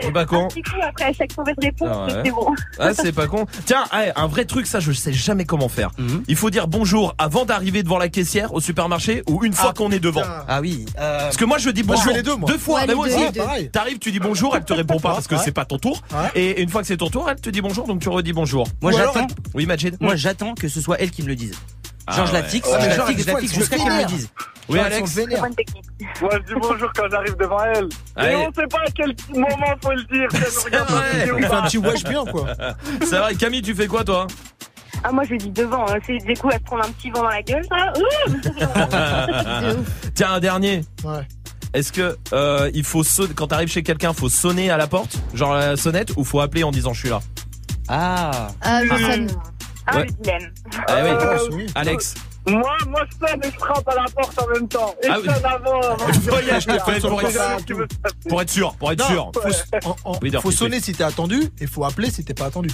c'est 0.00 0.12
pas 0.12 0.24
con. 0.24 0.48
Petit 0.48 0.62
coup 0.62 0.76
après 0.82 1.12
chaque 1.12 1.36
mauvaise 1.36 1.54
réponse, 1.60 1.88
Ah 1.92 2.06
ouais. 2.06 2.22
c'est 2.24 2.30
bon. 2.30 2.46
Ah, 2.78 2.94
c'est 2.94 3.12
pas 3.12 3.26
con. 3.26 3.44
Tiens, 3.66 3.84
ouais, 3.92 4.10
un 4.16 4.26
vrai 4.26 4.46
truc, 4.46 4.66
ça, 4.66 4.80
je 4.80 4.92
sais 4.92 5.12
jamais 5.12 5.44
comment 5.44 5.68
faire. 5.68 5.90
Il 6.26 6.36
faut 6.36 6.48
dire 6.50 6.68
bonjour 6.68 7.14
avant 7.18 7.44
d'arriver 7.44 7.82
devant 7.82 7.98
la 7.98 8.08
caissière 8.08 8.54
au 8.54 8.60
supermarché 8.60 9.22
ou 9.28 9.44
une 9.44 9.52
fois 9.52 9.72
qu'on 9.74 9.90
est 9.90 10.00
devant. 10.00 10.22
Ah 10.48 10.60
oui. 10.62 10.86
Parce 10.96 11.36
que 11.36 11.44
moi, 11.44 11.58
je 11.58 11.68
dis 11.70 11.82
Moi, 11.82 11.96
je 11.96 12.00
bonjour 12.00 12.12
fais 12.12 12.18
les 12.18 12.22
deux, 12.22 12.36
moi. 12.36 12.50
deux 12.50 12.58
fois. 12.58 12.76
Ouais, 12.76 12.80
mais 12.82 12.86
les 12.88 12.94
moi 12.94 13.08
deux, 13.08 13.14
aussi. 13.14 13.24
les 13.24 13.30
deux. 13.32 13.40
pareil. 13.40 13.70
T'arrives, 13.70 13.98
tu 13.98 14.10
dis 14.10 14.20
bonjour, 14.20 14.56
elle 14.56 14.64
te 14.64 14.72
répond 14.72 14.98
pas 15.00 15.12
parce 15.14 15.26
que 15.28 15.34
Ouais. 15.34 15.40
c'est 15.44 15.52
pas 15.52 15.64
ton 15.66 15.78
tour. 15.78 16.00
Et 16.34 16.62
une 16.62 16.70
fois 16.70 16.80
que 16.80 16.86
c'est 16.86 16.96
ton 16.96 17.10
tour, 17.10 17.28
elle 17.28 17.40
te 17.40 17.50
dit 17.50 17.60
bonjour, 17.60 17.86
donc 17.86 18.00
tu 18.00 18.08
redis 18.08 18.32
bonjour. 18.32 18.66
Moi 18.80 18.92
Ou 18.92 18.96
alors 18.96 19.12
j'attends. 19.14 19.26
Oui. 19.54 19.66
Moi 20.00 20.16
j'attends 20.16 20.54
que 20.54 20.68
ce 20.68 20.80
soit 20.80 20.96
elle 21.00 21.10
qui 21.10 21.22
me 21.22 21.28
le 21.28 21.36
dise. 21.36 21.52
Genre 22.08 22.18
Ah 22.18 22.24
je 22.26 22.32
la 22.34 22.40
ouais. 22.40 22.48
fixe, 22.48 22.68
Ouais, 22.68 22.74
je 22.74 22.80
mais 22.82 22.88
la 22.88 22.96
genre, 22.96 23.06
fixe, 23.06 23.16
des 23.16 23.22
je 23.22 23.26
la 23.28 23.32
fois, 23.32 23.40
fixe 23.40 23.52
elles 23.52 23.56
sont 23.56 23.60
jusqu'à 23.70 23.76
qu'elle 23.90 24.02
me 24.02 24.06
dise. 24.08 24.30
Oui, 24.68 24.78
Alex. 24.78 25.16
Moi, 26.20 26.30
je 26.32 26.38
dis 26.54 26.60
bonjour 26.60 26.90
quand 26.94 27.04
j'arrive 27.10 27.36
devant 27.36 27.58
elle. 27.64 27.88
Allez. 28.16 28.32
Et 28.32 28.36
on 28.36 28.52
sait 28.52 28.66
pas 28.66 28.78
à 28.86 28.90
quel 28.94 29.14
moment 29.34 29.74
faut 29.82 29.92
le 29.92 30.04
dire. 30.04 30.28
pas. 31.48 31.56
un 31.58 31.62
petit 31.62 31.78
wesh 31.78 32.04
bien, 32.04 32.24
quoi. 32.24 32.46
C'est 33.04 33.18
vrai, 33.18 33.34
Camille, 33.34 33.62
tu 33.62 33.74
fais 33.74 33.86
quoi 33.86 34.04
toi 34.04 34.26
Ah, 35.02 35.12
moi, 35.12 35.24
je 35.24 35.30
lui 35.30 35.38
dis 35.38 35.50
devant. 35.50 35.86
hein. 35.88 35.96
C'est 36.06 36.18
du 36.18 36.34
coup, 36.34 36.48
elle 36.50 36.58
se 36.58 36.64
prend 36.64 36.78
un 36.78 36.90
petit 36.92 37.10
vent 37.10 37.22
dans 37.22 37.28
la 37.30 37.42
gueule, 37.42 37.64
ça. 37.70 37.92
Tiens, 40.14 40.32
un 40.32 40.40
dernier. 40.40 40.82
Ouais. 41.04 41.26
Est-ce 41.72 41.92
que 41.92 42.16
euh, 42.32 42.70
il 42.74 42.84
faut 42.84 43.02
sonner, 43.02 43.34
quand 43.34 43.48
t'arrives 43.48 43.68
chez 43.70 43.82
quelqu'un, 43.82 44.12
faut 44.12 44.28
sonner 44.28 44.70
à 44.70 44.76
la 44.76 44.86
porte, 44.86 45.16
genre 45.34 45.54
la 45.54 45.76
sonnette, 45.76 46.12
ou 46.16 46.24
faut 46.24 46.40
appeler 46.40 46.62
en 46.64 46.70
disant 46.70 46.92
je 46.92 47.00
suis 47.00 47.08
là? 47.08 47.20
Ah. 47.88 48.48
Ah, 48.62 48.82
je 48.84 48.88
sonne. 48.96 49.26
Ah, 49.86 49.96
Ouais. 49.96 50.06
le 50.06 50.10
dilemme. 50.22 50.52
Ah 50.88 50.94
oui. 51.52 51.62
Euh, 51.64 51.66
Alex. 51.74 52.14
Moi, 52.46 52.60
moi, 52.88 53.00
je 53.10 53.26
sonne 53.26 53.40
et 53.42 53.50
je 53.50 53.58
frappe 53.58 53.88
à 53.88 53.94
la 53.94 54.04
porte 54.14 54.38
en 54.42 54.46
même 54.48 54.68
temps. 54.68 54.94
Et 55.02 55.06
Ah 55.08 55.14
je 55.22 55.28
oui. 55.28 55.34
sonne 55.34 55.44
avant. 55.46 55.80
avant. 55.80 56.06
Voyage, 56.20 56.66
pour 56.66 56.76
passer. 56.84 57.00
pour 58.28 58.42
être 58.42 58.50
sûr, 58.50 58.74
pour 58.74 58.92
être 58.92 58.98
Non, 58.98 59.06
sûr. 59.06 59.32
Faut, 59.82 59.90
en- 60.04 60.10
en- 60.12 60.18
Oui, 60.22 60.32
faut 60.42 60.50
sonner 60.50 60.80
si 60.80 60.92
t'es 60.92 61.04
attendu 61.04 61.40
et 61.60 61.66
faut 61.66 61.84
appeler 61.84 62.10
si 62.10 62.24
t'es 62.24 62.34
pas 62.34 62.46
attendu. 62.46 62.70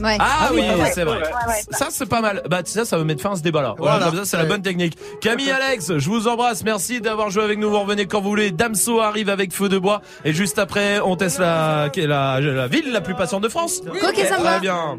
Ouais. 0.00 0.16
Ah, 0.18 0.50
oui, 0.52 0.58
ouais, 0.60 0.90
c'est 0.92 1.04
vrai. 1.04 1.18
ouais, 1.18 1.22
ouais. 1.22 1.62
Ça 1.70 1.86
c'est 1.90 2.06
pas 2.08 2.20
mal. 2.20 2.42
Bah 2.50 2.62
ça 2.64 2.84
ça 2.84 2.98
va 2.98 3.04
mettre 3.04 3.22
fin 3.22 3.30
à 3.32 3.36
ce 3.36 3.42
débat 3.42 3.62
là. 3.62 3.76
Voilà, 3.78 3.98
Voilà. 3.98 4.06
comme 4.10 4.18
ça 4.18 4.24
c'est 4.24 4.36
la 4.36 4.44
bonne 4.44 4.60
technique. 4.60 4.98
Camille 5.20 5.52
Alex, 5.52 5.98
je 5.98 6.10
vous 6.10 6.26
embrasse. 6.26 6.64
Merci 6.64 7.00
d'avoir 7.00 7.30
joué 7.30 7.44
avec 7.44 7.60
nous. 7.60 7.70
Vous 7.70 7.78
revenez 7.78 8.06
quand 8.06 8.20
vous 8.20 8.28
voulez. 8.30 8.50
Damso 8.50 9.00
arrive 9.00 9.28
avec 9.28 9.52
feu 9.54 9.68
de 9.68 9.78
bois 9.78 10.02
et 10.24 10.32
juste 10.32 10.58
après 10.58 10.98
on 10.98 11.14
teste 11.14 11.38
la 11.38 11.90
la, 11.94 12.40
la 12.40 12.66
ville 12.66 12.90
la 12.90 13.00
plus 13.02 13.14
patiente 13.14 13.44
de 13.44 13.48
France. 13.48 13.82
Ok, 13.86 14.16
ça 14.28 14.38
me 14.38 14.42
va. 14.42 14.50
Très 14.52 14.60
bien. 14.62 14.98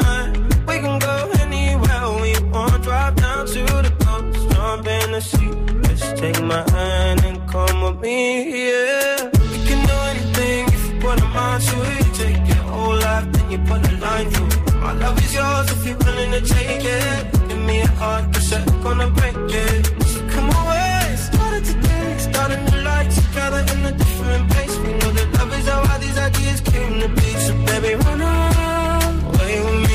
Jump 5.21 5.69
in 5.69 5.81
the 5.81 5.95
sea. 5.95 5.95
Just 5.95 6.17
take 6.17 6.41
my 6.41 6.69
hand 6.71 7.23
and 7.25 7.49
come 7.49 7.81
with 7.81 7.99
me, 8.01 8.67
yeah. 8.67 9.29
We 9.51 9.57
can 9.67 9.85
do 9.85 9.93
anything 10.11 10.67
if 10.67 10.93
you 10.93 10.99
put 10.99 11.19
a 11.21 11.25
mind 11.25 11.63
to 11.63 11.81
it. 11.81 12.05
You 12.05 12.13
take 12.13 12.47
your 12.47 12.63
whole 12.71 12.95
life, 12.95 13.31
then 13.31 13.51
you 13.51 13.57
put 13.59 13.87
a 13.87 13.97
line 13.97 14.29
through 14.31 14.47
it. 14.47 14.73
My 14.75 14.93
love 14.93 15.17
is 15.23 15.33
yours 15.33 15.71
if 15.71 15.85
you're 15.85 15.97
willing 15.97 16.31
to 16.31 16.41
take 16.41 16.83
it. 16.83 17.49
Give 17.49 17.59
me 17.59 17.81
a 17.81 17.87
heart, 17.87 18.33
cause 18.33 18.53
I'm 18.53 18.81
gonna 18.81 19.09
break 19.09 19.35
it. 19.35 19.85
So 20.05 20.19
come 20.29 20.49
away, 20.49 21.15
started 21.17 21.65
today, 21.65 22.17
starting 22.17 22.65
the 22.65 22.77
life 22.83 23.09
together 23.15 23.61
in 23.73 23.85
a 23.85 23.91
different 23.91 24.49
place. 24.51 24.77
We 24.77 24.93
know 24.99 25.11
that 25.11 25.33
love 25.37 25.53
is 25.59 25.67
how 25.67 25.91
all 25.91 25.99
these 25.99 26.17
ideas 26.17 26.61
came 26.61 26.99
to 27.01 27.09
be. 27.09 27.29
So 27.45 27.53
baby, 27.65 27.95
run 27.95 28.21
away 28.21 29.61
with 29.65 29.89
me. 29.89 29.90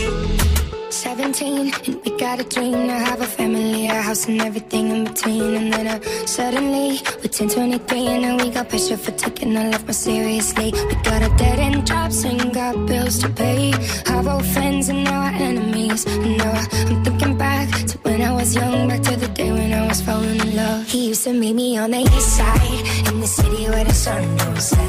17 1.07 1.73
and 1.87 2.05
we 2.05 2.11
got 2.19 2.41
a 2.41 2.43
dream 2.43 2.73
to 2.73 2.99
have 3.09 3.21
a 3.21 3.27
family, 3.27 3.87
a 3.87 3.95
house 3.95 4.27
and 4.27 4.43
everything 4.43 4.89
in 4.89 5.05
between. 5.05 5.55
And 5.55 5.73
then 5.73 5.87
uh, 5.87 6.01
suddenly 6.27 6.99
we're 7.23 7.29
10, 7.29 7.49
23 7.49 8.07
and 8.07 8.43
we 8.43 8.51
got 8.51 8.69
pressure 8.69 8.97
for 8.97 9.13
taking 9.13 9.57
our 9.57 9.71
life 9.71 9.85
more 9.85 9.93
seriously. 9.93 10.73
We 10.73 10.95
got 11.11 11.23
a 11.23 11.31
dead 11.37 11.61
end 11.61 11.87
jobs 11.87 12.25
and 12.25 12.53
got 12.53 12.75
bills 12.89 13.19
to 13.21 13.29
pay. 13.29 13.73
Our 14.09 14.29
old 14.29 14.47
friends 14.47 14.89
and 14.89 15.05
now 15.05 15.21
our 15.21 15.35
enemies. 15.49 16.05
And 16.07 16.39
now 16.39 16.67
I'm 16.73 17.05
thinking 17.05 17.39
back 17.39 17.69
to 17.91 17.99
when 17.99 18.21
I 18.21 18.33
was 18.33 18.57
young, 18.57 18.89
back 18.89 19.03
to 19.03 19.15
the 19.15 19.29
day 19.29 19.53
when 19.53 19.73
I 19.73 19.87
was 19.87 20.03
falling 20.03 20.41
in 20.41 20.57
love. 20.57 20.89
He 20.89 21.07
used 21.11 21.23
to 21.23 21.33
meet 21.33 21.55
me 21.55 21.79
on 21.79 21.93
the 21.93 22.01
east 22.01 22.37
side 22.37 22.83
in 23.09 23.21
the 23.21 23.29
city 23.29 23.63
where 23.71 23.85
the 23.85 23.95
sun 23.95 24.37
don't 24.39 24.61
set. 24.61 24.81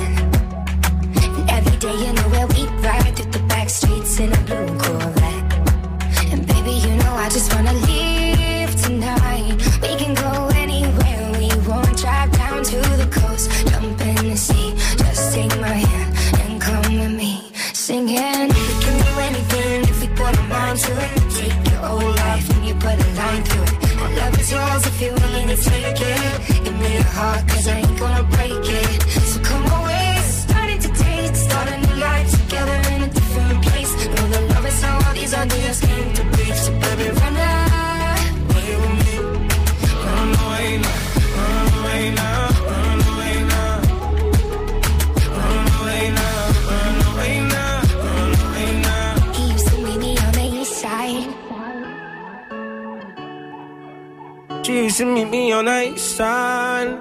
And 1.38 1.52
every 1.52 1.78
day, 1.78 1.96
you 2.04 2.12
know 2.14 2.28
where 2.34 2.48
we 2.48 2.66
ride 2.82 3.16
through 3.16 3.32
the 3.32 3.44
back 3.48 3.70
streets 3.70 4.20
in 4.20 4.34
a 4.34 4.42
blue 4.48 4.80
Corvette. 4.80 5.17
I 7.28 7.30
just 7.30 7.54
wanna 7.54 7.74
leave 7.74 8.74
tonight. 8.84 9.58
We 9.82 9.98
can 9.98 10.14
go 10.14 10.48
anywhere 10.56 11.30
we 11.34 11.50
want. 11.68 11.98
Drive 11.98 12.32
down 12.32 12.64
to 12.64 12.78
the 12.96 13.08
coast, 13.12 13.52
jump 13.68 14.00
in 14.00 14.30
the 14.30 14.38
sea. 14.38 14.74
Just 14.96 15.34
take 15.34 15.60
my 15.60 15.68
hand 15.68 15.97
to 54.98 55.06
meet 55.06 55.30
me 55.30 55.52
on 55.52 55.66
the 55.66 55.94
east 55.94 56.16
side. 56.16 56.98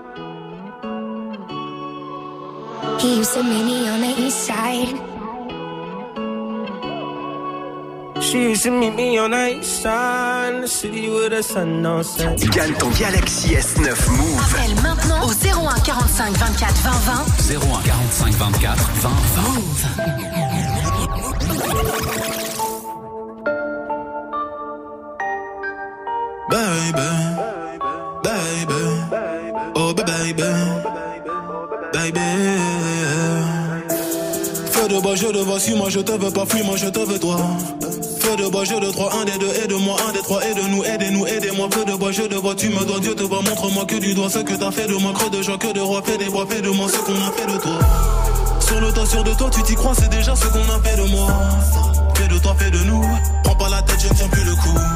He 3.01 3.17
used 3.17 3.33
to 3.33 3.43
meet 3.43 3.65
me 3.65 3.89
on 3.89 4.01
the 4.03 4.15
east 4.19 4.45
side. 4.45 4.93
She 8.23 8.51
used 8.51 8.65
to 8.65 8.71
meet 8.71 8.95
me 8.95 9.17
on 9.17 9.31
the 9.31 9.57
east 9.57 9.83
side 9.83 10.63
the 10.63 10.69
city 10.69 11.09
with 11.09 11.31
the 11.31 11.43
sun 11.43 11.87
on 11.87 12.05
set. 12.05 12.39
Gagne 12.51 12.75
ton 12.75 12.93
Galaxy 12.99 13.55
S9 13.55 13.87
Move. 14.19 14.41
Appelle 14.41 14.75
maintenant 14.83 15.23
au 15.25 15.31
01 15.31 15.77
45 15.85 16.35
24 16.35 16.75
20 16.75 17.05
20. 17.49 17.67
01 17.67 17.83
45 18.11 18.37
24 18.37 18.77
20 19.01 19.17
Move. 19.43 20.46
De 34.97 35.03
bois, 35.03 35.15
je 35.15 35.27
te 35.27 35.39
vois, 35.39 35.61
suis-moi, 35.61 35.89
je 35.91 36.01
te 36.01 36.13
veux 36.13 36.31
pas, 36.31 36.47
fuis-moi, 36.47 36.77
je 36.77 36.87
te 36.87 36.99
veux 37.01 37.19
toi. 37.19 37.37
Feu 38.21 38.37
de 38.37 38.49
bois, 38.49 38.65
je 38.65 38.75
de 38.75 38.91
trois, 38.91 39.13
un 39.21 39.25
des 39.25 39.39
deux, 39.39 39.53
aide-moi, 39.63 39.97
un 40.09 40.13
des 40.13 40.21
trois, 40.21 40.41
aide-nous, 40.45 40.85
aidez-nous, 40.85 41.27
aidez-moi. 41.27 41.69
Feu 41.71 41.85
de 41.85 41.93
bois, 41.93 42.13
je 42.13 42.23
te 42.23 42.35
vois, 42.35 42.55
tu 42.55 42.69
me 42.69 42.85
dois, 42.85 43.01
Dieu 43.01 43.15
te 43.15 43.23
voit, 43.23 43.43
montre-moi 43.43 43.85
que 43.85 43.97
du 43.97 44.15
doigt 44.15 44.31
ce 44.31 44.39
que 44.39 44.55
t'as 44.55 44.71
fait 44.71 44.87
de 44.87 44.95
moi, 44.95 45.13
creux 45.13 45.31
de 45.31 45.43
joie, 45.43 45.59
que 45.59 45.73
de 45.73 45.81
roi, 45.81 46.03
fais 46.05 46.17
des 46.19 46.27
bois, 46.27 46.47
fais 46.49 46.61
de 46.61 46.71
moi 46.71 46.89
ce 46.89 46.99
qu'on 46.99 47.15
a 47.15 47.31
fait 47.33 47.47
de 47.53 47.59
toi. 47.59 47.79
Sur 48.61 48.81
le 48.81 48.93
toit, 48.93 49.07
sûr 49.07 49.25
de 49.25 49.35
toi, 49.35 49.51
tu 49.51 49.63
t'y 49.63 49.75
crois, 49.75 49.93
c'est 49.95 50.11
déjà 50.11 50.35
ce 50.35 50.47
qu'on 50.47 50.59
a 50.59 50.81
fait 50.83 50.97
de 50.97 51.09
moi. 51.11 51.29
Fais 52.15 52.29
de 52.29 52.39
toi, 52.39 52.57
fais 52.59 52.71
de 52.71 52.79
nous. 52.85 53.05
Prends 53.45 53.57
pas 53.57 53.69
la 53.69 53.83
tête, 53.83 54.01
je 54.01 54.09
ne 54.09 54.15
tiens 54.15 54.29
plus 54.29 54.45
le 54.45 54.55
coup. 54.55 54.96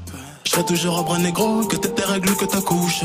Je 0.51 0.57
serai 0.57 0.65
toujours 0.65 0.99
un 0.99 1.03
bras 1.03 1.17
négro, 1.17 1.63
que 1.63 1.77
t'es 1.77 1.87
tes 1.87 2.03
règles, 2.03 2.35
que 2.35 2.43
ta 2.43 2.59
couche. 2.59 3.03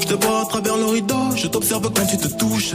Je 0.00 0.06
te 0.06 0.14
vois 0.14 0.40
à 0.40 0.46
travers 0.46 0.78
le 0.78 0.86
rideau, 0.86 1.36
je 1.36 1.46
t'observe 1.46 1.82
quand 1.92 2.06
tu 2.06 2.16
te 2.16 2.28
touches. 2.28 2.72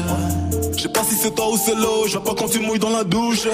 Je 0.78 0.84
sais 0.84 0.90
pas 0.90 1.04
si 1.04 1.16
c'est 1.16 1.34
toi 1.34 1.50
ou 1.52 1.58
c'est 1.58 1.74
l'eau, 1.74 2.06
je 2.06 2.12
vois 2.12 2.24
pas 2.24 2.36
quand 2.38 2.48
tu 2.48 2.60
mouilles 2.60 2.78
dans 2.78 2.92
la 2.92 3.04
douche. 3.04 3.48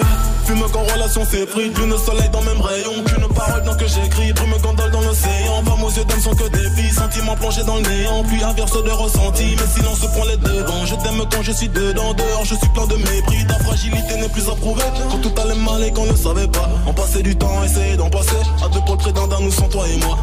Fume 0.45 0.59
qu'en 0.73 0.83
relation 0.83 1.21
c'est 1.31 1.45
pris, 1.45 1.69
lune 1.69 1.95
soleil 1.97 2.27
dans 2.33 2.41
même 2.41 2.59
rayon. 2.59 2.91
Qu'une 3.05 3.33
parole 3.33 3.63
dans 3.63 3.75
que 3.77 3.87
j'écris, 3.87 4.33
brume 4.33 4.57
gondole 4.61 4.91
dans 4.91 4.99
l'océan. 4.99 5.63
Femmes 5.63 5.83
aux 5.85 5.91
yeux 5.91 6.03
d'homme 6.03 6.19
sont 6.19 6.35
que 6.35 6.49
des 6.49 6.69
filles, 6.75 6.93
sentiments 6.93 7.37
plongés 7.37 7.63
dans 7.63 7.77
le 7.77 7.83
néant. 7.83 8.23
Puis 8.27 8.43
inverse 8.43 8.83
de 8.83 8.89
ressenti, 8.89 9.55
mais 9.55 9.67
silence 9.73 9.99
prend 9.99 10.25
les 10.25 10.35
devants. 10.35 10.85
Je 10.85 10.95
t'aime 10.95 11.23
quand 11.31 11.41
je 11.41 11.53
suis 11.53 11.69
dedans, 11.69 12.13
dehors 12.13 12.43
je 12.43 12.55
suis 12.55 12.69
plein 12.73 12.87
de 12.87 12.95
mépris. 12.95 13.47
Ta 13.47 13.59
fragilité 13.63 14.17
n'est 14.17 14.27
plus 14.27 14.49
approuvée. 14.49 14.83
Quand 15.09 15.19
tout 15.19 15.41
allait 15.41 15.55
mal 15.55 15.81
et 15.83 15.93
qu'on 15.93 16.05
ne 16.05 16.17
savait 16.17 16.49
pas, 16.49 16.69
on 16.85 16.93
passait 16.93 17.23
du 17.23 17.33
temps, 17.37 17.63
essayer 17.63 17.95
d'en 17.95 18.09
passer. 18.09 18.35
À 18.61 18.67
deux 18.67 18.81
d'un 19.13 19.27
d'un, 19.27 19.39
nous 19.39 19.51
sans 19.51 19.69
toi 19.69 19.85
et 19.87 19.97
moi. 20.05 20.17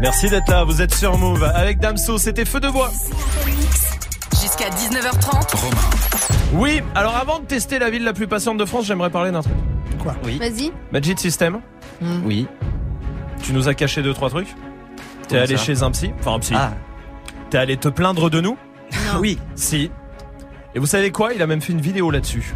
Merci 0.00 0.28
d'être 0.28 0.48
là, 0.50 0.64
vous 0.64 0.82
êtes 0.82 0.94
sur 0.94 1.16
Move. 1.18 1.42
Avec 1.54 1.78
Damso, 1.78 2.18
c'était 2.18 2.44
Feu 2.44 2.60
de 2.60 2.68
bois. 2.68 2.90
Jusqu'à 4.40 4.68
19h30. 4.68 5.56
Oui, 6.52 6.82
alors 6.94 7.16
avant 7.16 7.40
de 7.40 7.46
tester 7.46 7.78
la 7.78 7.90
ville 7.90 8.04
la 8.04 8.12
plus 8.12 8.26
patiente 8.26 8.58
de 8.58 8.64
France, 8.64 8.84
j'aimerais 8.86 9.10
parler 9.10 9.30
d'un 9.30 9.42
truc. 9.42 9.54
Quoi 10.02 10.14
Oui. 10.24 10.38
Vas-y. 10.38 10.72
Magic 10.92 11.18
System, 11.18 11.60
Oui. 12.24 12.46
tu 13.42 13.52
nous 13.52 13.68
as 13.68 13.74
caché 13.74 14.02
deux 14.02 14.12
trois 14.14 14.28
trucs. 14.30 14.54
T'es 15.28 15.38
allé 15.38 15.56
ça 15.56 15.64
chez 15.64 15.82
un 15.82 15.90
psy, 15.90 16.12
enfin 16.20 16.34
un 16.34 16.38
psy. 16.40 16.54
Ah. 16.56 16.72
T'es 17.50 17.58
allé 17.58 17.76
te 17.76 17.88
plaindre 17.88 18.30
de 18.30 18.40
nous 18.40 18.56
Oui. 19.18 19.38
Si. 19.54 19.90
Et 20.74 20.78
vous 20.78 20.86
savez 20.86 21.10
quoi? 21.10 21.32
Il 21.32 21.40
a 21.42 21.46
même 21.46 21.60
fait 21.62 21.72
une 21.72 21.80
vidéo 21.80 22.10
là-dessus. 22.10 22.54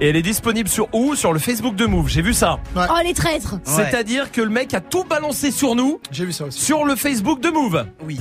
Et 0.00 0.08
elle 0.08 0.16
est 0.16 0.22
disponible 0.22 0.68
sur 0.68 0.88
où 0.94 1.14
Sur 1.14 1.32
le 1.32 1.38
Facebook 1.38 1.74
de 1.74 1.86
Move. 1.86 2.08
J'ai 2.08 2.22
vu 2.22 2.32
ça. 2.34 2.58
Oh 2.76 2.80
les 3.04 3.14
traîtres 3.14 3.56
C'est-à-dire 3.64 4.30
que 4.30 4.40
le 4.40 4.50
mec 4.50 4.72
a 4.74 4.80
tout 4.80 5.04
balancé 5.04 5.50
sur 5.50 5.74
nous. 5.74 6.00
J'ai 6.10 6.24
vu 6.24 6.32
ça 6.32 6.44
aussi. 6.44 6.60
Sur 6.60 6.84
le 6.84 6.94
Facebook 6.96 7.40
de 7.40 7.48
Move. 7.50 7.84
Oui. 8.04 8.20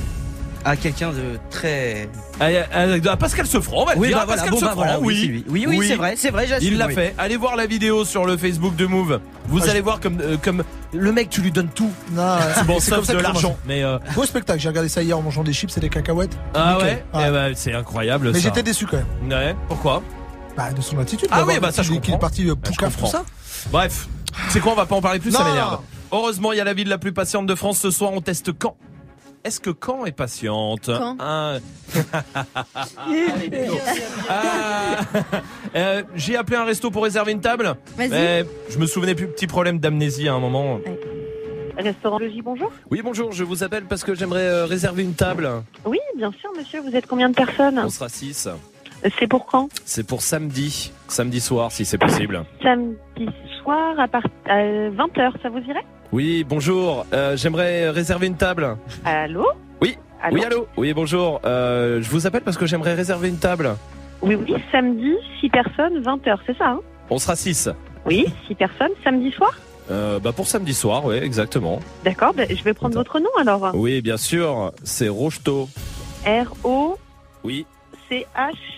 À 0.65 0.75
quelqu'un 0.75 1.11
de 1.11 1.39
très. 1.49 2.09
À, 2.41 2.45
à- 2.45 3.11
à 3.11 3.15
Pascal 3.15 3.45
Sefranc, 3.45 3.83
on 3.83 3.85
va 3.85 3.93
le 3.93 3.99
Oui, 4.01 4.07
dire. 4.09 4.17
bah 4.17 4.23
voilà, 4.25 4.41
Pascal 4.41 4.59
bon, 4.59 4.65
bah 4.65 4.73
voilà, 4.75 4.99
oui, 4.99 5.43
oui. 5.47 5.65
Oui, 5.65 5.77
oui, 5.79 5.87
c'est 5.87 5.95
vrai, 5.95 6.15
c'est 6.17 6.29
vrai, 6.31 6.45
j'assume, 6.45 6.73
Il 6.73 6.77
l'a 6.77 6.87
oui. 6.87 6.93
fait. 6.93 7.15
Allez 7.17 7.37
voir 7.37 7.55
la 7.55 7.67
vidéo 7.67 8.03
sur 8.03 8.25
le 8.25 8.35
Facebook 8.35 8.75
de 8.75 8.85
Move. 8.85 9.21
Vous 9.47 9.59
Ah, 9.61 9.69
allez 9.69 9.77
je- 9.79 9.83
voir 9.83 10.01
comme, 10.01 10.19
euh, 10.19 10.35
comme 10.43 10.63
le 10.93 11.11
mec, 11.13 11.29
tu 11.29 11.39
lui 11.41 11.51
donnes 11.51 11.69
tout. 11.73 11.91
Non, 12.11 12.35
C'est 12.55 12.65
bon, 12.65 12.79
sauf 12.81 12.95
comme 12.95 13.05
ça 13.05 13.13
de 13.13 13.19
l'argent. 13.19 13.55
Mais 13.65 13.81
euh, 13.83 13.97
Beau 14.13 14.25
spectacle, 14.25 14.59
j'ai 14.59 14.67
regardé 14.67 14.89
ça 14.89 15.01
hier 15.03 15.17
en 15.17 15.21
mangeant 15.21 15.43
des 15.43 15.53
chips 15.53 15.77
et 15.77 15.79
des 15.79 15.89
cacahuètes. 15.89 16.37
ah 16.53 16.73
Nickel. 16.73 16.87
ouais, 17.13 17.27
Eh 17.27 17.31
ben, 17.31 17.51
c'est 17.55 17.73
incroyable. 17.73 18.31
Mais 18.33 18.39
j'étais 18.39 18.63
déçu 18.63 18.87
quand 18.87 18.97
même. 18.97 19.31
Ouais. 19.31 19.55
Pourquoi? 19.69 20.01
Bah, 20.58 20.72
de 20.74 20.82
son 20.82 20.98
attitude. 20.98 21.30
Ah 21.32 21.46
oui, 21.48 21.60
bah 21.62 21.72
ça 21.72 21.84
je 21.84 21.89
qu'il 21.91 22.02
comprends. 22.02 22.15
est 22.15 22.20
parti 22.20 22.50
euh, 22.50 22.56
Bah, 22.56 22.89
pour 22.98 23.08
ça. 23.08 23.24
Bref, 23.72 24.08
c'est 24.50 24.60
quoi 24.60 24.72
On 24.72 24.76
va 24.76 24.88
pas 24.88 24.96
en 24.96 25.02
parler 25.02 25.20
plus, 25.20 25.32
ça 25.32 25.43
m'énerve. 25.43 25.80
Heureusement, 26.12 26.52
il 26.52 26.58
y 26.58 26.62
a 26.62 26.63
la 26.63 26.74
ville 26.74 26.88
la 26.88 26.98
plus 26.98 27.13
patiente 27.13 27.46
de 27.46 27.54
France 27.56 27.78
ce 27.78 27.91
soir. 27.91 28.12
On 28.12 28.22
teste 28.22 28.52
quand? 28.58 28.76
Est-ce 29.43 29.60
que 29.60 29.70
quand 29.70 30.06
est 30.06 30.12
patiente? 30.13 30.88
Quand 30.88 31.15
Hein 31.20 31.60
Ah. 34.30 35.02
Euh, 35.76 36.04
J'ai 36.15 36.36
appelé 36.36 36.58
un 36.58 36.65
resto 36.65 36.89
pour 36.91 37.04
réserver 37.04 37.32
une 37.34 37.41
table. 37.41 37.76
Vas-y. 37.96 38.10
Mais 38.10 38.46
je 38.70 38.80
me 38.80 38.88
souvenais 38.88 39.15
plus, 39.15 39.28
petit 39.28 39.48
problème 39.48 39.80
d'amnésie 39.80 40.28
à 40.28 40.34
un 40.34 40.39
moment. 40.39 40.80
Restaurant 41.78 42.17
Logis, 42.17 42.41
bonjour. 42.41 42.72
Oui, 42.89 43.02
bonjour, 43.04 43.32
je 43.32 43.43
vous 43.43 43.63
appelle 43.63 43.84
parce 43.86 44.04
que 44.04 44.15
j'aimerais 44.15 44.41
euh, 44.41 44.65
réserver 44.65 45.04
une 45.04 45.13
table. 45.13 45.50
Oui, 45.86 46.00
bien 46.17 46.32
sûr, 46.39 46.50
monsieur. 46.58 46.82
Vous 46.82 46.96
êtes 46.96 47.06
combien 47.06 47.30
de 47.30 47.36
personnes? 47.36 47.78
On 47.80 47.89
sera 47.89 48.10
6. 48.10 48.50
C'est 49.19 49.27
pour 49.27 49.45
quand 49.45 49.69
C'est 49.86 50.05
pour 50.05 50.21
samedi, 50.21 50.91
samedi 51.07 51.39
soir 51.39 51.71
si 51.71 51.86
c'est 51.86 51.97
possible. 51.97 52.43
Samedi 52.63 53.29
soir 53.62 53.99
à, 53.99 54.07
part... 54.07 54.23
à 54.47 54.57
20h, 54.60 55.41
ça 55.41 55.49
vous 55.49 55.60
irait 55.60 55.86
Oui, 56.12 56.43
bonjour, 56.47 57.05
euh, 57.13 57.38
j'aimerais 57.38 57.89
réserver 57.89 58.27
une 58.27 58.38
table. 58.38 58.77
Allô 59.05 59.45
Oui. 59.81 59.97
Allô 60.21 60.36
oui, 60.36 60.43
allô 60.45 60.67
Oui, 60.77 60.93
bonjour. 60.93 61.39
Euh, 61.45 62.01
je 62.01 62.10
vous 62.10 62.25
appelle 62.25 62.41
parce 62.41 62.57
que 62.57 62.65
j'aimerais 62.65 62.95
réserver 62.95 63.29
une 63.29 63.38
table. 63.38 63.75
Oui, 64.21 64.36
oui, 64.36 64.55
samedi, 64.71 65.13
6 65.41 65.49
personnes, 65.49 66.01
20h, 66.01 66.38
c'est 66.47 66.57
ça 66.57 66.69
hein 66.71 66.79
On 67.12 67.19
sera 67.19 67.36
6. 67.36 67.69
Oui, 68.05 68.25
6 68.47 68.55
personnes, 68.55 68.91
samedi 69.03 69.31
soir 69.31 69.51
Euh, 69.91 70.19
bah 70.19 70.31
pour 70.33 70.47
samedi 70.47 70.73
soir, 70.73 71.05
oui, 71.05 71.15
exactement. 71.17 71.79
D'accord, 72.03 72.33
ben, 72.33 72.47
je 72.49 72.63
vais 72.63 72.73
prendre 72.73 72.95
votre 72.95 73.19
nom 73.19 73.29
alors. 73.39 73.71
Oui, 73.75 74.01
bien 74.01 74.17
sûr, 74.17 74.71
c'est 74.83 75.07
Rocheteau. 75.07 75.69
R-O-C-H. 76.25 76.97
Oui. 77.43 77.65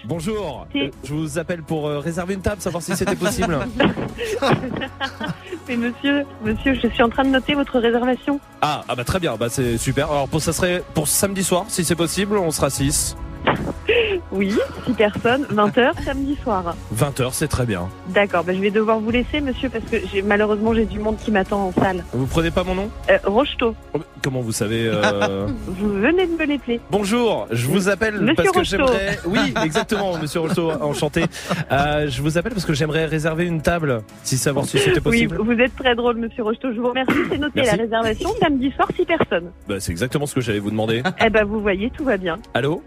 Bonjour. 0.06 0.68
Euh, 0.76 0.90
je 1.04 1.14
vous 1.14 1.38
appelle 1.38 1.62
pour 1.62 1.88
euh, 1.88 2.00
réserver 2.00 2.34
une 2.34 2.42
table, 2.42 2.62
savoir 2.62 2.82
si 2.82 2.96
c'était 2.96 3.16
possible. 3.16 3.60
Mais 5.68 5.78
monsieur, 5.78 6.26
monsieur, 6.44 6.74
je 6.74 6.88
suis 6.88 7.04
en 7.04 7.10
train 7.10 7.24
de 7.24 7.30
noter 7.30 7.54
votre 7.54 7.80
réservation. 7.80 8.40
ah, 8.62 8.84
ah 8.88 8.96
bah 8.96 9.04
très 9.04 9.20
bien, 9.20 9.36
bah 9.36 9.50
c'est 9.50 9.78
super. 9.78 10.12
Alors 10.12 10.28
pour 10.28 10.42
ça 10.42 10.52
serait 10.54 10.84
pour 10.94 11.08
samedi 11.08 11.44
soir, 11.44 11.66
si 11.68 11.84
c'est 11.86 11.96
possible, 11.96 12.38
on 12.38 12.52
sera 12.52 12.70
6. 12.70 13.16
Oui, 14.32 14.54
6 14.86 14.94
personnes, 14.94 15.46
20h, 15.52 16.04
samedi 16.04 16.38
soir. 16.44 16.76
20h, 16.96 17.30
c'est 17.32 17.48
très 17.48 17.66
bien. 17.66 17.90
D'accord, 18.10 18.44
ben, 18.44 18.56
je 18.56 18.62
vais 18.62 18.70
devoir 18.70 19.00
vous 19.00 19.10
laisser, 19.10 19.42
monsieur, 19.42 19.70
parce 19.70 19.84
que 19.86 19.98
j'ai 20.12 20.22
malheureusement 20.22 20.74
j'ai 20.74 20.86
du 20.86 21.00
monde 21.00 21.18
qui 21.18 21.32
m'attend 21.32 21.68
en 21.68 21.72
salle. 21.72 22.04
Vous 22.14 22.28
prenez 22.28 22.52
pas 22.52 22.64
mon 22.64 22.76
nom? 22.76 22.90
Euh, 23.10 23.18
Rocheteau, 23.24 23.76
Comment 24.24 24.42
vous 24.42 24.52
savez 24.52 24.88
euh, 24.94 25.48
vous 25.68 25.90
venez 25.94 26.28
de 26.28 26.34
me 26.34 26.46
l'épeler. 26.46 26.80
Bonjour, 26.92 27.48
je 27.52 27.66
vous 27.68 27.90
appelle 27.90 28.16
Monsieur 28.20 28.36
parce 28.36 28.50
que 28.52 28.58
Rocheteau. 28.60 28.86
j'aimerais. 28.88 29.20
Oui, 29.26 29.54
exactement, 29.64 30.18
Monsieur 30.18 30.42
Rocheteau, 30.42 30.72
enchanté. 30.82 31.26
Euh, 31.72 32.08
je 32.08 32.22
vous 32.22 32.38
appelle 32.38 32.54
parce 32.54 32.66
que 32.66 32.74
j'aimerais 32.74 33.06
réserver 33.06 33.46
une 33.46 33.62
table, 33.62 34.02
si 34.24 34.38
savoir 34.38 34.66
si 34.66 34.78
c'était 34.78 34.98
Oui, 34.98 35.28
possible. 35.28 35.38
vous 35.42 35.60
êtes 35.60 35.76
très 35.76 35.96
drôle, 35.96 36.18
monsieur 36.18 36.44
Rocheteau. 36.44 36.72
Je 36.74 36.80
vous 36.80 36.90
remercie. 36.90 37.14
C'est 37.32 37.38
noté 37.38 37.54
Merci. 37.62 37.78
la 37.78 37.84
réservation 37.84 38.30
samedi 38.40 38.72
soir, 38.72 38.88
6 38.96 39.06
personnes. 39.06 39.52
Bah, 39.68 39.76
c'est 39.80 39.92
exactement 39.92 40.26
ce 40.28 40.36
que 40.36 40.42
j'allais 40.42 40.60
vous 40.60 40.72
demander. 40.72 41.02
Eh 41.26 41.30
ben, 41.30 41.46
vous 41.46 41.62
voyez, 41.62 41.90
tout 41.90 42.04
va 42.04 42.18
bien. 42.18 42.38
Allô? 42.54 42.84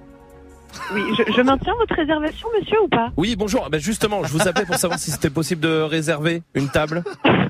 Oui, 0.94 1.02
je, 1.18 1.32
je 1.32 1.40
maintiens 1.42 1.74
votre 1.78 1.94
réservation, 1.94 2.48
monsieur, 2.58 2.80
ou 2.82 2.88
pas? 2.88 3.10
Oui, 3.16 3.36
bonjour. 3.36 3.68
Bah, 3.70 3.78
justement, 3.78 4.22
je 4.24 4.32
vous 4.32 4.46
appelais 4.48 4.64
pour 4.66 4.76
savoir 4.76 4.98
si 4.98 5.10
c'était 5.10 5.30
possible 5.30 5.60
de 5.60 5.82
réserver 5.82 6.42
une 6.54 6.68
table. 6.68 7.02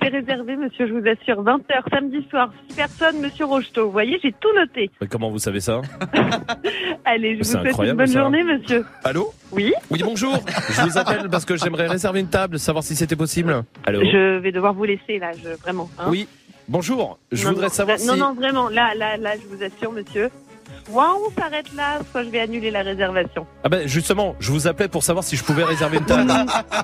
C'est 0.00 0.08
réservé, 0.08 0.54
monsieur, 0.56 0.86
je 0.86 0.92
vous 0.92 1.06
assure. 1.08 1.42
20h, 1.42 1.90
samedi 1.92 2.24
soir, 2.30 2.52
6 2.70 2.76
personnes, 2.76 3.20
monsieur 3.20 3.44
Rocheteau. 3.46 3.86
Vous 3.86 3.90
voyez, 3.92 4.18
j'ai 4.22 4.32
tout 4.40 4.52
noté. 4.54 4.90
Mais 5.00 5.08
comment 5.08 5.28
vous 5.28 5.40
savez 5.40 5.58
ça? 5.58 5.82
Allez, 7.04 7.32
je 7.34 7.38
vous 7.38 7.44
souhaite 7.44 7.76
une 7.76 7.92
bonne 7.94 8.06
ça. 8.06 8.20
journée, 8.20 8.44
monsieur. 8.44 8.84
Allô? 9.02 9.32
Oui? 9.50 9.72
Oui, 9.90 10.00
bonjour. 10.04 10.38
Je 10.70 10.82
vous 10.82 10.96
appelle 10.98 11.28
parce 11.28 11.44
que 11.44 11.56
j'aimerais 11.56 11.88
réserver 11.88 12.20
une 12.20 12.28
table, 12.28 12.60
savoir 12.60 12.84
si 12.84 12.94
c'était 12.94 13.16
possible. 13.16 13.64
Allô? 13.84 14.00
Je 14.04 14.38
vais 14.38 14.52
devoir 14.52 14.72
vous 14.72 14.84
laisser, 14.84 15.18
là, 15.18 15.32
je, 15.32 15.48
vraiment. 15.60 15.90
hein. 15.98 16.06
Oui, 16.08 16.28
bonjour. 16.68 17.18
Je 17.32 17.44
Non, 17.44 17.50
voudrais 17.50 17.66
non, 17.66 17.72
savoir 17.72 17.96
là- 17.96 18.02
si. 18.02 18.08
Non, 18.08 18.16
non, 18.16 18.34
vraiment, 18.34 18.68
là, 18.68 18.94
là, 18.96 19.16
là, 19.16 19.32
je 19.34 19.46
vous 19.54 19.62
assure, 19.64 19.90
monsieur. 19.92 20.30
Soit 20.88 21.16
on 21.16 21.40
s'arrête 21.40 21.72
là, 21.74 21.98
soit 22.10 22.22
je 22.24 22.28
vais 22.28 22.40
annuler 22.40 22.70
la 22.70 22.82
réservation. 22.82 23.46
Ah 23.64 23.68
ben 23.68 23.86
justement, 23.88 24.36
je 24.38 24.52
vous 24.52 24.66
appelais 24.68 24.88
pour 24.88 25.02
savoir 25.02 25.24
si 25.24 25.36
je 25.36 25.42
pouvais 25.44 25.64
réserver 25.64 25.98
une 25.98 26.04
table. 26.04 26.30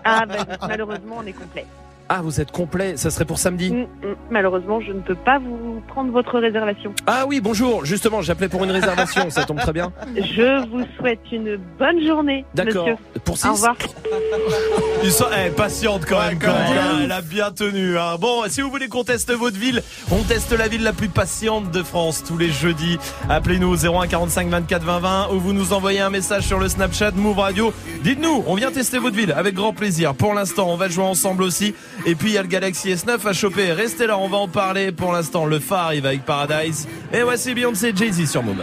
ah, 0.05 0.27
ben, 0.27 0.45
malheureusement, 0.67 1.17
on 1.23 1.27
est 1.27 1.33
complet. 1.33 1.67
Ah, 2.15 2.21
vous 2.23 2.43
êtes 2.43 2.51
complet. 2.53 2.99
Ça 2.99 3.11
serait 3.11 3.25
pour 3.25 3.39
samedi. 3.39 3.71
Mm, 3.73 3.85
mm. 3.85 3.87
Malheureusement, 4.31 4.83
je 4.83 4.93
ne 4.93 5.01
peux 5.01 5.15
pas 5.15 5.39
vous 5.39 5.81
prendre 5.89 6.13
votre 6.13 6.39
réservation. 6.39 6.93
Ah 7.07 7.25
oui, 7.27 7.41
bonjour. 7.41 7.87
Justement, 7.87 8.21
j'appelais 8.21 8.51
pour 8.51 8.63
une 8.65 8.71
réservation. 8.71 9.31
ça 9.31 9.45
tombe 9.45 9.59
très 9.61 9.73
bien. 9.73 9.93
Je 10.15 10.69
vous 10.69 10.85
souhaite 10.99 11.21
une 11.33 11.59
bonne 11.79 12.07
journée, 12.07 12.45
D'accord. 12.55 12.87
Pour 13.25 13.39
six 13.39 13.49
Au 13.49 13.53
revoir. 13.55 13.77
Ils 15.03 15.11
sont 15.11 15.25
eh, 15.43 15.49
patiente 15.51 16.03
quand 16.07 16.21
même. 16.21 16.39
quand 16.39 16.53
même. 16.53 17.05
Elle 17.05 17.13
a 17.13 17.23
bien 17.23 17.51
tenu. 17.51 17.97
hein. 17.97 18.17
Bon, 18.21 18.43
si 18.49 18.61
vous 18.61 18.71
voulez 18.71 18.89
qu'on 18.89 19.05
teste 19.05 19.33
votre 19.33 19.57
ville, 19.59 19.83
on 20.11 20.23
teste 20.23 20.53
la 20.53 20.69
ville 20.69 20.83
la 20.83 20.93
plus 20.93 21.09
patiente 21.09 21.71
de 21.71 21.83
France 21.83 22.23
tous 22.27 22.37
les 22.37 22.51
jeudis. 22.51 22.99
Appelez-nous 23.31 23.69
au 23.69 23.77
01 24.03 24.07
45 24.07 24.49
24 24.49 24.85
20 24.85 24.99
20 24.99 25.29
ou 25.33 25.41
vous 25.41 25.55
nous 25.55 25.73
envoyez 25.73 26.01
un 26.01 26.11
message 26.11 26.43
sur 26.45 26.59
le 26.59 26.69
Snapchat 26.69 27.13
Move 27.13 27.39
Radio. 27.39 27.73
Dites-nous, 28.03 28.45
on 28.47 28.55
vient 28.55 28.71
tester 28.71 28.99
votre 28.99 29.17
ville 29.17 29.33
avec 29.33 29.55
grand 29.55 29.73
plaisir. 29.73 30.15
Pour 30.15 30.35
l'instant, 30.35 30.69
on 30.69 30.77
va 30.77 30.89
jouer 30.89 31.05
ensemble 31.05 31.43
aussi. 31.43 31.75
Et 32.05 32.15
puis 32.15 32.31
il 32.31 32.35
y 32.35 32.39
a 32.39 32.43
le 32.43 32.49
Galaxy 32.49 32.93
S9 32.93 33.27
à 33.27 33.33
choper. 33.33 33.73
Restez 33.73 34.07
là, 34.07 34.19
on 34.19 34.29
va 34.29 34.39
en 34.39 34.49
parler. 34.49 34.93
Pour 34.93 35.13
l'instant, 35.13 35.47
le 35.47 35.61
phare 35.61 35.87
arrive 35.87 36.07
avec 36.07 36.25
Paradise. 36.25 36.89
Et 37.13 37.23
voici 37.23 37.55
Beyoncé 37.55 37.93
Jay-Z 37.95 38.31
sur 38.31 38.43
Move. 38.43 38.63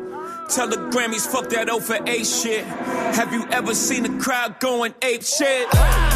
Tell 0.53 0.67
the 0.67 0.75
Grammys, 0.75 1.25
fuck 1.25 1.47
that 1.51 1.69
over 1.69 1.95
for 1.95 2.09
A 2.09 2.25
shit. 2.25 2.65
Have 2.65 3.31
you 3.31 3.45
ever 3.51 3.73
seen 3.73 4.05
a 4.05 4.21
crowd 4.21 4.59
going 4.59 4.93
ape 5.01 5.23
shit? 5.23 6.10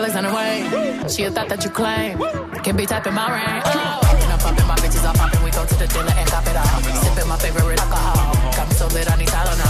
Alexander 0.00 0.32
Wayne. 0.34 1.08
She 1.10 1.24
a 1.24 1.30
thought 1.30 1.50
that 1.50 1.62
you 1.62 1.68
claim. 1.68 2.16
Can 2.64 2.74
be 2.74 2.86
typing 2.86 3.12
my 3.12 3.28
range. 3.28 3.64
Oh. 3.66 4.00
And 4.22 4.32
I'm 4.32 4.38
pumping 4.38 4.66
my 4.66 4.76
bitches 4.76 5.04
off 5.06 5.14
popping. 5.16 5.44
We 5.44 5.50
go 5.50 5.66
to 5.66 5.74
the 5.74 5.86
dealer 5.86 6.14
and 6.16 6.26
cop 6.26 6.46
it 6.46 6.56
all. 6.56 6.80
Sipping 7.04 7.28
my 7.28 7.36
favorite 7.36 7.78
alcohol. 7.78 8.32
Got 8.56 8.68
me 8.70 8.74
so 8.76 8.86
lit, 8.96 9.12
I 9.12 9.16
need 9.16 9.28
Tylenol. 9.28 9.69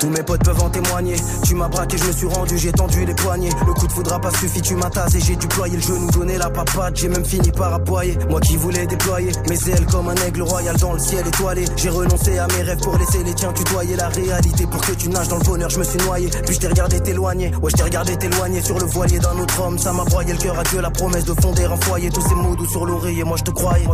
Tous 0.00 0.08
mes 0.08 0.22
potes 0.22 0.42
peuvent 0.42 0.62
en 0.62 0.70
témoigner. 0.70 1.16
Tu 1.44 1.54
m'as 1.54 1.68
braqué, 1.68 1.98
je 1.98 2.04
me 2.04 2.12
suis 2.12 2.26
rendu, 2.26 2.56
j'ai 2.56 2.72
tendu 2.72 3.04
les 3.04 3.14
poignets. 3.14 3.50
Le 3.66 3.72
coup 3.74 3.86
de 3.86 3.92
foudre 3.92 4.14
a 4.14 4.18
pas 4.18 4.30
suffi, 4.30 4.62
tu 4.62 4.74
m'as 4.74 4.88
tasé, 4.88 5.20
j'ai 5.20 5.36
déployé 5.36 5.76
le 5.76 5.82
genou, 5.82 6.10
donné 6.10 6.38
la 6.38 6.48
papade. 6.48 6.96
J'ai 6.96 7.08
même 7.08 7.24
fini 7.24 7.50
par 7.52 7.74
aboyer. 7.74 8.18
Moi 8.30 8.40
qui 8.40 8.56
voulais 8.56 8.86
déployer 8.86 9.30
mes 9.48 9.68
ailes 9.68 9.84
comme 9.86 10.08
un 10.08 10.14
aigle 10.26 10.40
royal 10.42 10.74
dans 10.78 10.94
le 10.94 10.98
ciel 10.98 11.26
étoilé. 11.26 11.66
J'ai 11.76 11.90
renoncé 11.90 12.38
à 12.38 12.46
mes 12.46 12.62
rêves 12.62 12.80
pour 12.80 12.96
laisser 12.96 13.22
les 13.22 13.34
tiens 13.34 13.52
tutoyer 13.52 13.94
la 13.96 14.08
réalité. 14.08 14.66
Pour 14.66 14.80
que 14.80 14.92
tu 14.92 15.10
nages 15.10 15.28
dans 15.28 15.36
le 15.36 15.44
bonheur, 15.44 15.68
je 15.68 15.78
me 15.78 15.84
suis 15.84 15.98
noyé. 15.98 16.30
Puis 16.46 16.54
je 16.54 16.60
t'ai 16.60 16.68
regardé 16.68 16.98
t'éloigner. 17.00 17.52
Ouais, 17.60 17.70
je 17.70 17.76
t'ai 17.76 17.82
regardé 17.82 18.16
t'éloigner 18.16 18.62
sur 18.62 18.78
le 18.78 18.86
voilier 18.86 19.18
d'un 19.18 19.38
autre 19.38 19.60
homme. 19.60 19.78
Ça 19.78 19.92
m'a 19.92 20.04
broyé 20.04 20.32
le 20.32 20.38
cœur 20.38 20.58
à 20.58 20.62
Dieu, 20.62 20.80
la 20.80 20.90
promesse 20.90 21.26
de 21.26 21.34
fonder 21.42 21.64
un 21.64 21.76
foyer. 21.76 22.08
Tous 22.08 22.26
ces 22.26 22.34
mots 22.34 22.56
doux 22.56 22.66
sur 22.66 22.86
l'oreiller. 22.86 23.24
Moi, 23.24 23.36
je 23.36 23.44
te 23.44 23.50
croyais. 23.50 23.86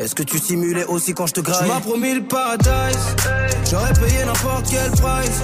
Est-ce 0.00 0.16
que 0.16 0.24
tu 0.24 0.38
simulais 0.38 0.84
aussi 0.86 1.14
quand 1.14 1.28
je 1.28 1.34
te 1.34 1.40
graille? 1.40 1.68
Tu 1.68 1.72
m'as 1.72 1.80
promis 1.80 2.14
le 2.14 2.24
paradise. 2.24 2.98
J'aurais 3.70 3.92
payé 3.92 4.24
n'importe 4.24 4.66
quel 4.68 4.90
price. 4.90 5.43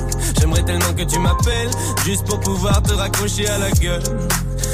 J'aimerais 0.39 0.63
tellement 0.63 0.93
que 0.93 1.03
tu 1.03 1.19
m'appelles, 1.19 1.71
juste 2.05 2.25
pour 2.25 2.39
pouvoir 2.39 2.81
te 2.81 2.93
raccrocher 2.93 3.47
à 3.47 3.57
la 3.57 3.71
gueule. 3.71 4.03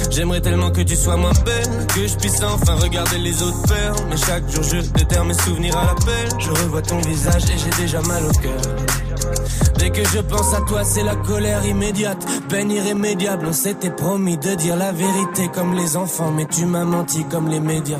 J'aimerais 0.10 0.42
tellement 0.42 0.72
que 0.72 0.82
tu 0.82 0.96
sois 0.96 1.18
moins 1.18 1.34
belle, 1.46 1.88
que 1.94 2.08
je 2.08 2.16
puisse 2.16 2.42
enfin 2.44 2.76
regarder 2.76 3.18
les 3.18 3.42
autres 3.42 3.68
faire. 3.68 3.94
Mais 4.10 4.18
chaque 4.18 4.50
jour 4.50 4.64
je 4.64 4.78
déterre 4.92 5.26
mes 5.26 5.34
souvenirs 5.34 5.78
à 5.78 5.86
l'appel. 5.86 6.30
Je 6.40 6.50
revois 6.50 6.82
ton 6.82 7.00
visage 7.00 7.44
et 7.46 7.58
j'ai 7.58 7.82
déjà 7.82 8.02
mal 8.02 8.24
au 8.26 8.32
cœur. 8.32 8.62
Dès 9.78 9.90
que 9.90 10.04
je 10.04 10.20
pense 10.20 10.54
à 10.54 10.62
toi, 10.62 10.84
c'est 10.84 11.04
la 11.04 11.16
colère 11.16 11.66
immédiate, 11.66 12.26
peine 12.50 12.72
irrémédiable. 12.72 13.48
On 13.50 13.54
s'était 13.54 13.92
promis 13.92 14.38
de 14.38 14.56
dire 14.56 14.76
la 14.76 14.92
vérité 14.92 15.50
comme 15.54 15.74
les 15.76 15.98
enfants, 15.98 16.32
mais 16.32 16.46
tu 16.46 16.66
m'as 16.66 16.86
menti 16.86 17.24
comme 17.26 17.50
les 17.50 17.60
médias. 17.60 18.00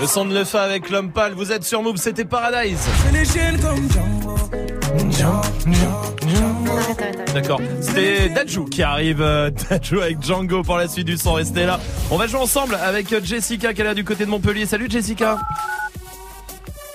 Le 0.00 0.06
son 0.06 0.24
de 0.24 0.34
Lefa 0.34 0.62
avec 0.62 0.90
l'homme 0.90 1.10
pâle, 1.12 1.34
vous 1.34 1.52
êtes 1.52 1.64
sur 1.64 1.82
Move, 1.82 1.96
c'était 1.96 2.24
Paradise. 2.24 2.78
D'accord. 7.34 7.60
C'était 7.80 8.28
Dajou 8.30 8.64
qui 8.66 8.82
arrive. 8.82 9.20
euh, 9.22 9.50
Dajou 9.70 10.00
avec 10.00 10.22
Django 10.22 10.62
pour 10.62 10.76
la 10.76 10.88
suite 10.88 11.06
du 11.06 11.16
son. 11.16 11.34
Restez 11.34 11.64
là. 11.66 11.78
On 12.10 12.16
va 12.16 12.26
jouer 12.26 12.40
ensemble 12.40 12.74
avec 12.76 13.12
euh, 13.12 13.20
Jessica 13.22 13.72
qui 13.74 13.80
est 13.80 13.84
là 13.84 13.94
du 13.94 14.04
côté 14.04 14.24
de 14.24 14.30
Montpellier. 14.30 14.66
Salut 14.66 14.88
Jessica. 14.90 15.38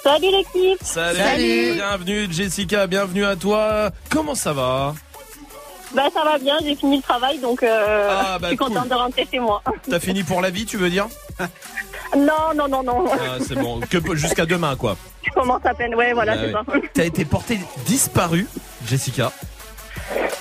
Salut 0.04 0.28
l'équipe 0.32 0.80
Salut. 0.82 1.74
Bienvenue 1.76 2.28
Jessica, 2.30 2.88
bienvenue 2.88 3.26
à 3.26 3.36
toi. 3.38 3.90
Comment 4.10 4.36
ça 4.36 4.52
va? 4.54 4.94
Bah 5.96 6.04
ça 6.14 6.24
va 6.24 6.38
bien, 6.40 6.58
j'ai 6.64 6.76
fini 6.76 6.98
le 6.98 7.04
travail 7.04 7.38
donc 7.40 7.62
euh, 7.64 8.10
Ah, 8.12 8.38
bah, 8.40 8.48
je 8.48 8.48
suis 8.50 8.58
contente 8.58 8.80
cool. 8.82 8.90
de 8.90 8.96
rentrer 8.96 9.28
chez 9.32 9.40
moi. 9.40 9.62
T'as 9.90 10.00
fini 10.00 10.24
pour 10.24 10.42
la 10.42 10.50
vie, 10.50 10.66
tu 10.66 10.76
veux 10.78 10.90
dire? 10.90 11.08
Non, 12.18 12.54
non, 12.56 12.68
non, 12.68 12.84
non. 12.84 13.06
Ah, 13.12 13.38
C'est 13.46 13.56
bon. 13.56 13.80
Que 13.82 13.98
jusqu'à 14.16 14.46
demain, 14.46 14.76
quoi. 14.76 14.96
Je 15.24 15.32
commence 15.32 15.66
à 15.66 15.74
peine, 15.74 15.96
ouais, 15.96 16.14
voilà, 16.14 16.34
Ah 16.34 16.42
c'est 16.46 16.52
ça. 16.52 16.64
ouais. 16.74 16.82
T'as 16.94 17.06
été 17.06 17.26
portée 17.26 17.60
disparue, 17.86 18.48
Jessica. 18.86 19.32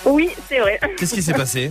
Oui, 0.05 0.31
c'est 0.49 0.59
vrai. 0.59 0.81
Qu'est-ce 0.99 1.15
qui 1.15 1.23
s'est 1.23 1.33
passé? 1.35 1.71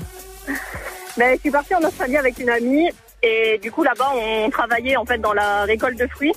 Ben, 1.17 1.35
je 1.35 1.41
suis 1.41 1.51
partie 1.51 1.75
en 1.75 1.81
Australie 1.83 2.17
avec 2.17 2.39
une 2.39 2.49
amie 2.49 2.89
et 3.21 3.59
du 3.61 3.69
coup 3.71 3.83
là-bas 3.83 4.11
on 4.15 4.49
travaillait 4.49 4.95
en 4.95 5.05
fait 5.05 5.19
dans 5.19 5.33
la 5.33 5.63
récolte 5.65 5.99
de 5.99 6.07
fruits. 6.07 6.33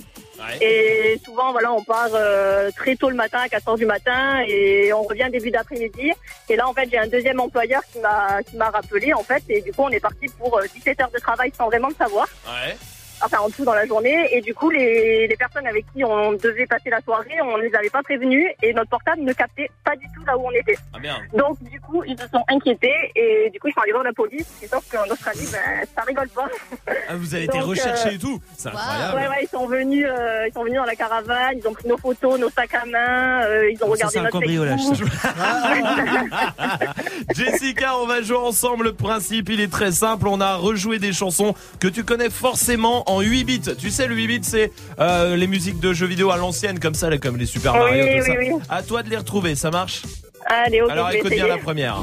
Et 0.61 1.19
souvent, 1.25 1.51
voilà, 1.53 1.71
on 1.73 1.81
part 1.83 2.09
euh, 2.13 2.69
très 2.75 2.95
tôt 2.95 3.09
le 3.09 3.15
matin, 3.15 3.39
à 3.43 3.49
4 3.49 3.67
heures 3.69 3.77
du 3.77 3.85
matin, 3.85 4.41
et 4.47 4.93
on 4.93 5.01
revient 5.01 5.27
début 5.31 5.49
d'après-midi. 5.49 6.11
Et 6.49 6.55
là, 6.55 6.67
en 6.67 6.73
fait, 6.73 6.87
j'ai 6.91 6.99
un 6.99 7.07
deuxième 7.07 7.39
employeur 7.39 7.81
qui 7.91 7.99
m'a 7.99 8.43
qui 8.43 8.55
m'a 8.55 8.69
rappelé, 8.69 9.11
en 9.13 9.23
fait, 9.23 9.41
et 9.49 9.61
du 9.61 9.71
coup, 9.71 9.83
on 9.83 9.89
est 9.89 9.99
parti 9.99 10.27
pour 10.37 10.55
euh, 10.59 10.65
17 10.75 11.01
heures 11.01 11.09
de 11.11 11.17
travail 11.19 11.51
sans 11.57 11.65
vraiment 11.67 11.87
le 11.87 11.95
savoir. 11.95 12.27
Ouais. 12.45 12.75
Enfin, 13.23 13.37
en 13.39 13.49
tout 13.49 13.63
dans 13.63 13.73
la 13.73 13.85
journée. 13.85 14.27
Et 14.31 14.41
du 14.41 14.53
coup, 14.53 14.69
les, 14.69 15.27
les 15.27 15.35
personnes 15.35 15.67
avec 15.67 15.85
qui 15.93 16.03
on 16.03 16.33
devait 16.33 16.65
passer 16.65 16.89
la 16.89 17.01
soirée, 17.01 17.35
on 17.43 17.57
ne 17.57 17.63
les 17.63 17.75
avait 17.75 17.89
pas 17.89 18.03
prévenus, 18.03 18.45
et 18.61 18.73
notre 18.73 18.89
portable 18.89 19.21
ne 19.21 19.33
captait 19.33 19.69
pas 19.83 19.95
du 19.95 20.05
tout 20.15 20.23
là 20.25 20.37
où 20.37 20.47
on 20.47 20.51
était. 20.51 20.77
Ah 20.93 20.99
merde. 20.99 21.21
Donc, 21.33 21.61
du 21.63 21.79
coup, 21.79 22.03
ils 22.05 22.17
se 22.19 22.27
sont 22.27 22.43
inquiétés, 22.49 23.11
et 23.15 23.49
du 23.51 23.59
coup, 23.59 23.67
ils 23.67 23.73
sont 23.73 23.81
allés 23.81 23.91
voir 23.91 24.03
la 24.03 24.13
police. 24.13 24.47
Et 24.61 24.67
sauf 24.67 24.83
qu'en 24.91 25.09
Australie, 25.11 25.47
ben, 25.51 25.85
ça 25.95 26.01
rigole 26.01 26.29
pas. 26.29 26.47
Ah, 27.07 27.15
vous 27.15 27.33
avez 27.33 27.43
été 27.45 27.57
Donc, 27.57 27.67
recherché 27.67 28.09
euh, 28.09 28.11
et 28.11 28.17
tout 28.17 28.39
C'est 28.57 28.69
incroyable. 28.69 29.15
Ouais, 29.15 29.27
ouais, 29.27 29.39
ils 29.43 29.49
sont 29.49 29.67
venus, 29.67 30.05
euh, 30.07 30.47
ils 30.47 30.53
sont 30.53 30.63
venus 30.63 30.77
dans 30.77 30.85
la 30.85 30.95
caravane, 30.95 31.57
ils 31.57 31.67
ont 31.67 31.73
pris 31.73 31.87
nos 31.87 31.97
photos, 31.97 32.39
nos 32.39 32.49
sacs 32.49 32.73
à 32.73 32.85
main, 32.85 33.43
euh, 33.45 33.71
ils 33.71 33.83
ont 33.83 33.87
regardé 33.87 34.19
notre 34.19 34.39
Facebook. 34.39 35.07
Jessica, 37.35 37.97
on 37.97 38.07
va 38.07 38.21
jouer 38.21 38.37
ensemble. 38.37 38.85
Le 38.85 38.93
principe, 38.93 39.49
il 39.49 39.61
est 39.61 39.71
très 39.71 39.91
simple. 39.91 40.27
On 40.27 40.41
a 40.41 40.55
rejoué 40.55 40.99
des 40.99 41.13
chansons 41.13 41.53
que 41.79 41.87
tu 41.87 42.03
connais 42.03 42.29
forcément 42.29 43.04
en 43.05 43.21
8 43.21 43.43
bits. 43.43 43.61
Tu 43.77 43.89
sais, 43.89 44.07
le 44.07 44.15
8 44.15 44.27
bits, 44.27 44.39
c'est 44.43 44.71
euh, 44.99 45.35
les 45.35 45.47
musiques 45.47 45.79
de 45.79 45.93
jeux 45.93 46.07
vidéo 46.07 46.31
à 46.31 46.37
l'ancienne, 46.37 46.79
comme 46.79 46.95
ça, 46.95 47.09
là, 47.09 47.17
comme 47.17 47.37
les 47.37 47.45
Super 47.45 47.73
Oui, 47.73 47.79
Mario, 47.79 48.03
tout 48.05 48.11
oui, 48.13 48.21
ça. 48.25 48.33
oui. 48.55 48.61
À 48.69 48.83
toi 48.83 49.03
de 49.03 49.09
les 49.09 49.17
retrouver, 49.17 49.55
ça 49.55 49.71
marche? 49.71 50.01
Allez, 50.45 50.81
ok, 50.81 50.89
Alors 50.91 51.11
écoute 51.11 51.31
bien 51.31 51.47
la 51.47 51.57
première. 51.57 52.01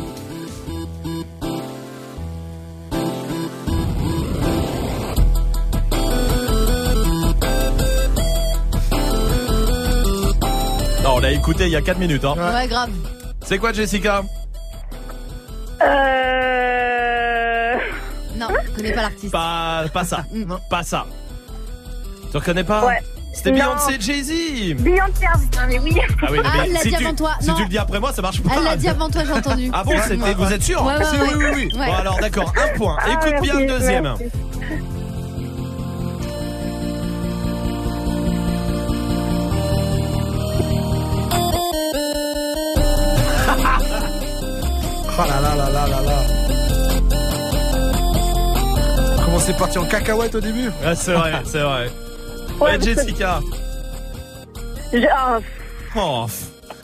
Non, 11.02 11.14
on 11.16 11.18
l'a 11.20 11.32
écouté 11.32 11.64
il 11.64 11.70
y 11.70 11.76
a 11.76 11.82
4 11.82 11.98
minutes. 11.98 12.24
Hein. 12.24 12.34
Ouais, 12.36 12.68
grave. 12.68 12.90
C'est 13.44 13.58
quoi, 13.58 13.72
Jessica? 13.72 14.22
Euh... 15.82 17.74
Non, 18.36 18.48
je 18.64 18.70
connais 18.76 18.92
pas 18.92 19.02
l'artiste. 19.02 19.32
Pas, 19.32 19.84
pas 19.92 20.04
ça. 20.04 20.24
Pas 20.70 20.82
ça. 20.82 21.06
Tu 22.30 22.36
reconnais 22.38 22.64
pas 22.64 22.86
Ouais. 22.86 22.98
C'était 23.34 23.50
Non. 23.52 23.56
Beyoncé 23.58 23.96
Jay-Z. 24.00 24.82
Beyoncé, 24.82 25.26
ah, 25.26 25.38
putain, 25.38 25.66
mais 25.66 25.78
oui. 25.78 25.98
Ah 26.22 26.26
oui, 26.30 26.38
Ah, 26.44 26.50
mais 26.54 26.66
elle 26.66 26.72
l'a 26.72 26.80
si 26.80 26.88
dit 26.90 26.94
tu, 26.96 27.04
avant 27.04 27.14
toi. 27.14 27.30
Si 27.40 27.48
Non. 27.48 27.54
tu 27.54 27.62
le 27.62 27.68
dis 27.68 27.78
après 27.78 28.00
moi, 28.00 28.12
ça 28.12 28.20
marche 28.22 28.42
pas. 28.42 28.50
Elle 28.56 28.64
l'a 28.64 28.76
dit 28.76 28.88
avant 28.88 29.08
toi, 29.10 29.22
j'ai 29.24 29.32
entendu. 29.32 29.70
Ah 29.72 29.84
bon, 29.84 29.92
c'était, 30.06 30.34
vous 30.34 30.52
êtes 30.52 30.62
sûr 30.62 30.84
Ouais, 30.84 30.96
ouais, 30.96 31.04
Si, 31.04 31.16
ouais. 31.16 31.28
oui, 31.34 31.34
oui, 31.38 31.50
oui. 31.72 31.78
Ouais. 31.78 31.86
Bon 31.86 31.94
alors 31.94 32.18
d'accord, 32.20 32.52
un 32.62 32.76
point. 32.76 32.96
Ah, 33.00 33.08
Écoute 33.10 33.40
bien 33.42 33.54
merci, 33.54 33.66
le 33.66 33.66
deuxième. 33.78 34.02
merci. 34.04 34.24
Oh 45.14 45.24
là 45.28 45.40
là 45.40 45.54
là 45.54 45.68
là 45.70 45.86
là 45.88 46.00
là. 46.02 46.41
Comment 49.32 49.44
c'est 49.46 49.56
parti 49.56 49.78
en 49.78 49.86
cacahuète 49.86 50.34
au 50.34 50.40
début 50.42 50.68
Ah, 50.84 50.94
c'est 50.94 51.14
vrai, 51.14 51.32
c'est 51.46 51.60
vrai. 51.60 51.90
Ouais, 52.60 52.66
Ouais, 52.66 52.76
mais 52.78 52.84
Jessica. 52.84 53.40
Je, 54.92 54.98
ah, 55.10 55.38
Oh. 55.96 56.26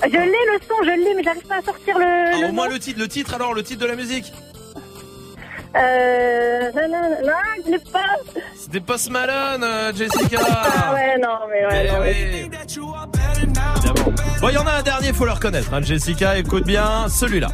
je 0.02 0.08
l'ai 0.08 0.22
le 0.22 0.58
son, 0.66 0.74
je 0.82 0.88
l'ai, 1.04 1.14
mais 1.14 1.22
j'arrive 1.22 1.46
pas 1.46 1.56
à 1.58 1.62
sortir 1.62 1.98
le. 1.98 2.04
Ah, 2.06 2.40
le 2.40 2.46
au 2.48 2.52
moins 2.52 2.68
nom. 2.68 2.72
le 2.72 2.78
titre, 2.78 2.98
le 3.00 3.06
titre 3.06 3.34
alors, 3.34 3.52
le 3.52 3.62
titre 3.62 3.82
de 3.82 3.86
la 3.86 3.96
musique. 3.96 4.32
Euh. 5.76 6.70
Non, 6.74 6.88
non, 6.88 7.10
non, 7.26 7.32
je 7.66 7.70
l'ai 7.70 7.78
pas. 7.80 8.16
C'était 8.58 8.80
Post 8.80 9.10
Malone, 9.10 9.62
euh, 9.62 9.92
Jessica. 9.94 10.38
Ah 10.48 10.94
ouais, 10.94 11.18
non, 11.18 11.38
mais 11.50 11.66
ouais. 11.66 11.86
Eh 11.86 12.48
non. 12.48 14.04
Bon, 14.40 14.48
il 14.48 14.54
y 14.54 14.58
en 14.58 14.66
a 14.66 14.72
un 14.72 14.82
dernier, 14.82 15.12
faut 15.12 15.26
le 15.26 15.32
reconnaître. 15.32 15.74
hein, 15.74 15.82
Jessica, 15.82 16.38
écoute 16.38 16.64
bien 16.64 17.08
celui-là. 17.10 17.48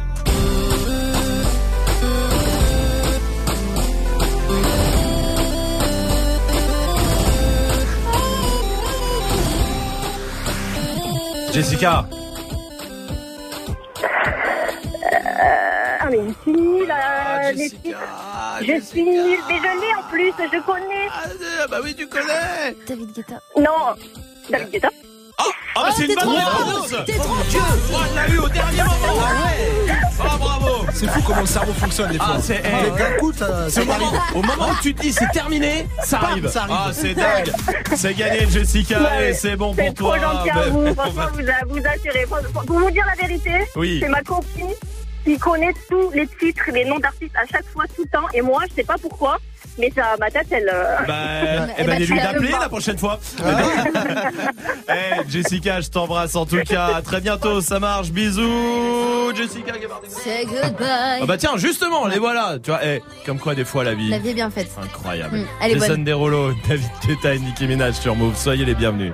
Jessica 11.55 12.05
euh, 12.11 13.27
Ah, 16.01 16.01
ah 16.01 16.09
mais 16.09 16.19
je 16.27 16.33
suis 16.41 17.57
Jessica. 17.57 17.97
Je 18.59 18.81
suis 18.81 19.03
mais 19.05 19.37
je 19.63 19.97
en 19.97 20.03
plus, 20.09 20.33
je 20.37 20.59
connais. 20.65 21.07
Ah, 21.09 21.67
bah 21.69 21.79
oui, 21.81 21.95
tu 21.95 22.07
connais 22.07 22.75
David 22.85 23.13
Guetta. 23.13 23.41
Non, 23.55 23.95
David 24.49 24.69
Guetta. 24.69 24.89
Ah, 25.37 25.43
ah 25.75 25.83
bah 25.83 25.89
c'est 25.95 26.05
une 26.05 26.15
bonne 26.15 26.29
réponse 26.29 26.95
T'es 27.05 27.13
trop 27.13 27.35
vieux 27.35 27.59
Oh, 27.93 27.97
je 28.27 28.33
eu 28.33 28.37
au 28.39 28.49
dernier 28.49 28.79
ah, 28.79 28.85
moment 28.85 29.21
ah, 29.21 30.23
ah 30.23 30.37
bravo 30.37 30.85
C'est 30.93 31.09
fou 31.09 31.21
comment 31.25 31.41
le 31.41 31.45
cerveau 31.45 31.73
fonctionne 31.73 32.11
des 32.11 32.17
ah, 32.19 32.25
fois. 32.25 32.35
Ah, 32.37 32.41
c'est 32.41 32.63
eh, 32.63 33.19
coup, 33.19 33.33
ça, 33.33 33.69
ça 33.69 33.83
moment, 33.83 34.11
Au 34.33 34.41
moment 34.41 34.69
où 34.71 34.81
tu 34.81 34.93
te 34.93 35.01
dis 35.01 35.11
c'est 35.11 35.29
terminé, 35.31 35.87
ça 36.03 36.19
arrive. 36.19 36.47
ça 36.47 36.61
arrive. 36.63 36.75
Ah, 36.77 36.91
c'est 36.93 37.13
dingue 37.13 37.51
C'est 37.95 38.13
gagné, 38.13 38.47
Jessica, 38.49 39.01
ouais, 39.01 39.31
et 39.31 39.33
c'est 39.33 39.55
bon 39.55 39.73
pour 39.73 39.93
trop 39.93 40.07
toi. 40.07 40.19
Gentil 40.19 40.49
à 40.49 40.53
ben, 40.53 40.69
vous. 40.69 40.93
Franchement, 40.95 41.23
vous, 41.33 41.73
vous 41.73 41.87
assurez. 41.87 42.25
Pour 42.65 42.79
vous 42.79 42.91
dire 42.91 43.05
la 43.05 43.27
vérité, 43.27 43.51
oui. 43.75 43.99
c'est 44.01 44.09
ma 44.09 44.21
copine 44.21 44.73
il 45.27 45.39
connaît 45.39 45.73
tous 45.89 46.11
les 46.11 46.27
titres, 46.27 46.63
les 46.73 46.85
noms 46.85 46.99
d'artistes 46.99 47.35
à 47.35 47.45
chaque 47.51 47.65
fois, 47.73 47.85
tout 47.95 48.03
le 48.03 48.09
temps. 48.09 48.27
Et 48.33 48.41
moi, 48.41 48.61
je 48.69 48.75
sais 48.75 48.83
pas 48.83 48.95
pourquoi, 49.01 49.37
mais 49.79 49.91
ça, 49.95 50.15
ma 50.19 50.29
tête, 50.29 50.47
elle. 50.51 50.69
euh, 50.71 50.95
Bah, 51.07 51.13
eh 51.41 51.45
ben, 51.45 51.69
eh 51.79 51.83
ben 51.83 51.99
lui 51.99 52.19
d'appeler 52.19 52.51
la 52.51 52.69
prochaine 52.69 52.97
fois. 52.97 53.19
Eh, 54.87 55.29
Jessica, 55.29 55.81
je 55.81 55.89
t'embrasse 55.89 56.35
en 56.35 56.45
tout 56.45 56.61
cas. 56.63 56.91
À 56.97 57.01
très 57.01 57.19
bientôt, 57.19 57.59
ça 57.59 57.79
marche. 57.79 58.09
Bisous, 58.11 59.33
Jessica 59.35 59.71
Gabardini. 59.71 60.13
Say 60.13 60.45
goodbye. 60.45 61.19
Oh, 61.21 61.25
bah 61.25 61.37
tiens, 61.37 61.57
justement, 61.57 62.05
les 62.05 62.19
voilà. 62.19 62.57
Tu 62.61 62.69
vois, 62.69 62.85
eh, 62.85 63.01
comme 63.25 63.39
quoi 63.39 63.55
des 63.55 63.65
fois 63.65 63.83
la 63.83 63.95
vie. 63.95 64.09
La 64.09 64.19
vie 64.19 64.29
est 64.29 64.33
bien 64.35 64.51
faite. 64.51 64.69
Incroyable. 64.81 65.37
Mm. 65.37 65.69
Jason 65.71 65.97
David 66.67 66.89
Guetta 67.07 67.33
et 67.33 67.39
Nicki 67.39 67.67
Minaj 67.67 67.95
sur 67.95 68.15
Move. 68.15 68.35
Soyez 68.37 68.63
les 68.65 68.75
bienvenus. 68.75 69.11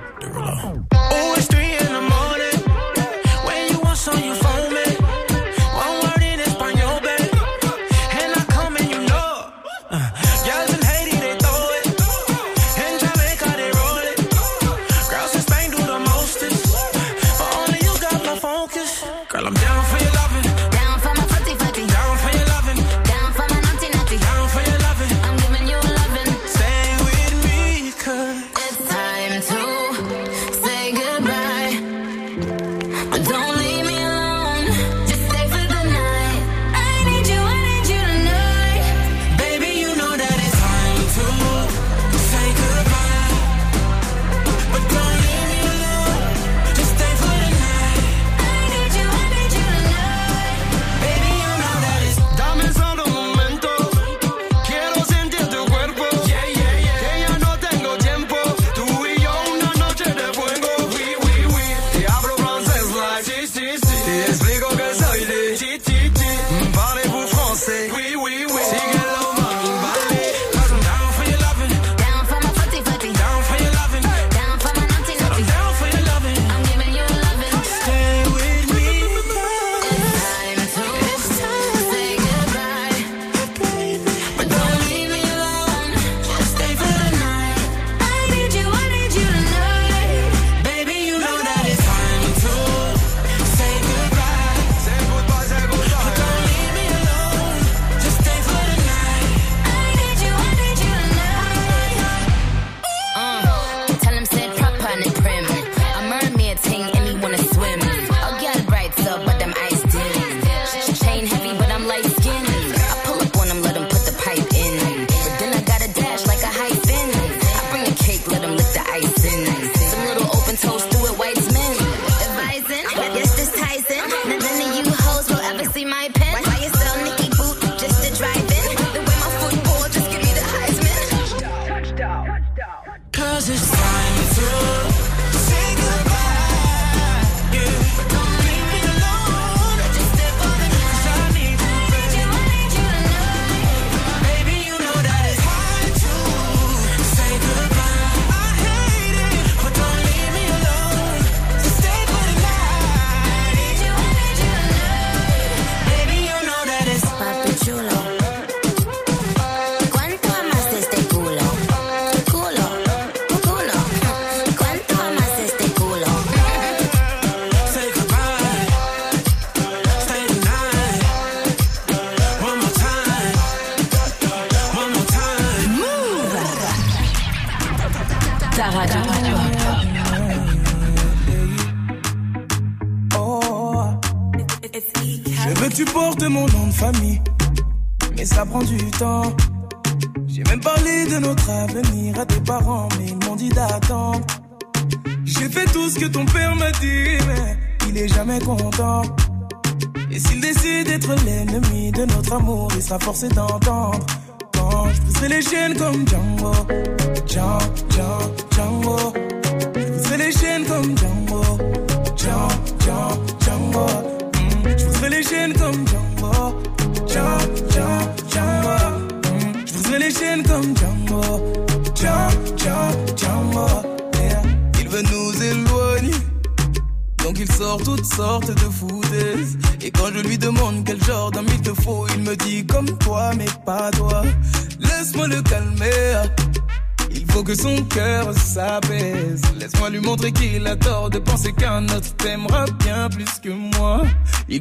force 203.12 203.24
est 203.24 203.38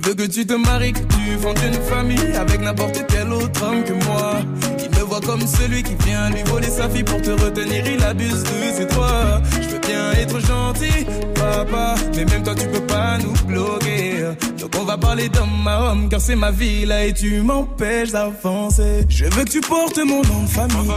Il 0.04 0.08
veut 0.08 0.16
que 0.16 0.32
tu 0.32 0.48
te 0.48 0.54
maries, 0.54 0.94
que 0.94 1.00
tu 1.00 1.38
fondes 1.40 1.60
une 1.64 1.80
famille 1.84 2.36
avec 2.36 2.60
n'importe 2.60 3.06
quel 3.08 3.32
autre 3.32 3.64
homme 3.64 3.84
que 3.84 3.94
moi. 4.06 4.40
Il 4.80 4.90
me 4.98 5.04
voit 5.04 5.22
comme 5.22 5.46
celui 5.46 5.84
qui 5.84 5.94
vient 6.04 6.32
lui 6.32 6.42
voler 6.46 6.70
sa 6.70 6.90
fille 6.90 7.04
pour 7.04 7.22
te 7.22 7.30
retenir, 7.30 7.86
il 7.86 8.04
abuse 8.04 8.42
de 8.42 8.78
ses 8.78 8.86
droits. 8.86 9.42
Je 9.62 9.68
veux 9.70 9.80
bien 9.80 10.12
être 10.14 10.40
gentil, 10.40 11.06
papa, 11.36 11.96
mais 12.16 12.26
même 12.26 12.42
toi 12.42 12.56
tu 12.56 12.68
peux 12.68 12.82
pas 12.88 13.20
nous 13.20 13.34
bloquer. 13.46 14.24
Donc 14.60 14.72
on 14.80 14.86
va 14.86 14.98
parler 14.98 15.30
d'homme 15.30 15.68
à 15.68 15.92
homme, 15.92 16.10
car 16.10 16.20
c'est 16.20 16.36
ma 16.36 16.50
vie 16.50 16.84
là 16.86 17.06
et 17.06 17.14
tu 17.14 17.42
m'empêches 17.42 18.12
d'avancer. 18.12 19.06
Je 19.08 19.26
veux 19.26 19.44
que 19.44 19.52
tu 19.52 19.62
portes 19.62 20.00
mon 20.00 20.24
nom 20.24 20.44
de 20.44 20.50
famille, 20.50 20.92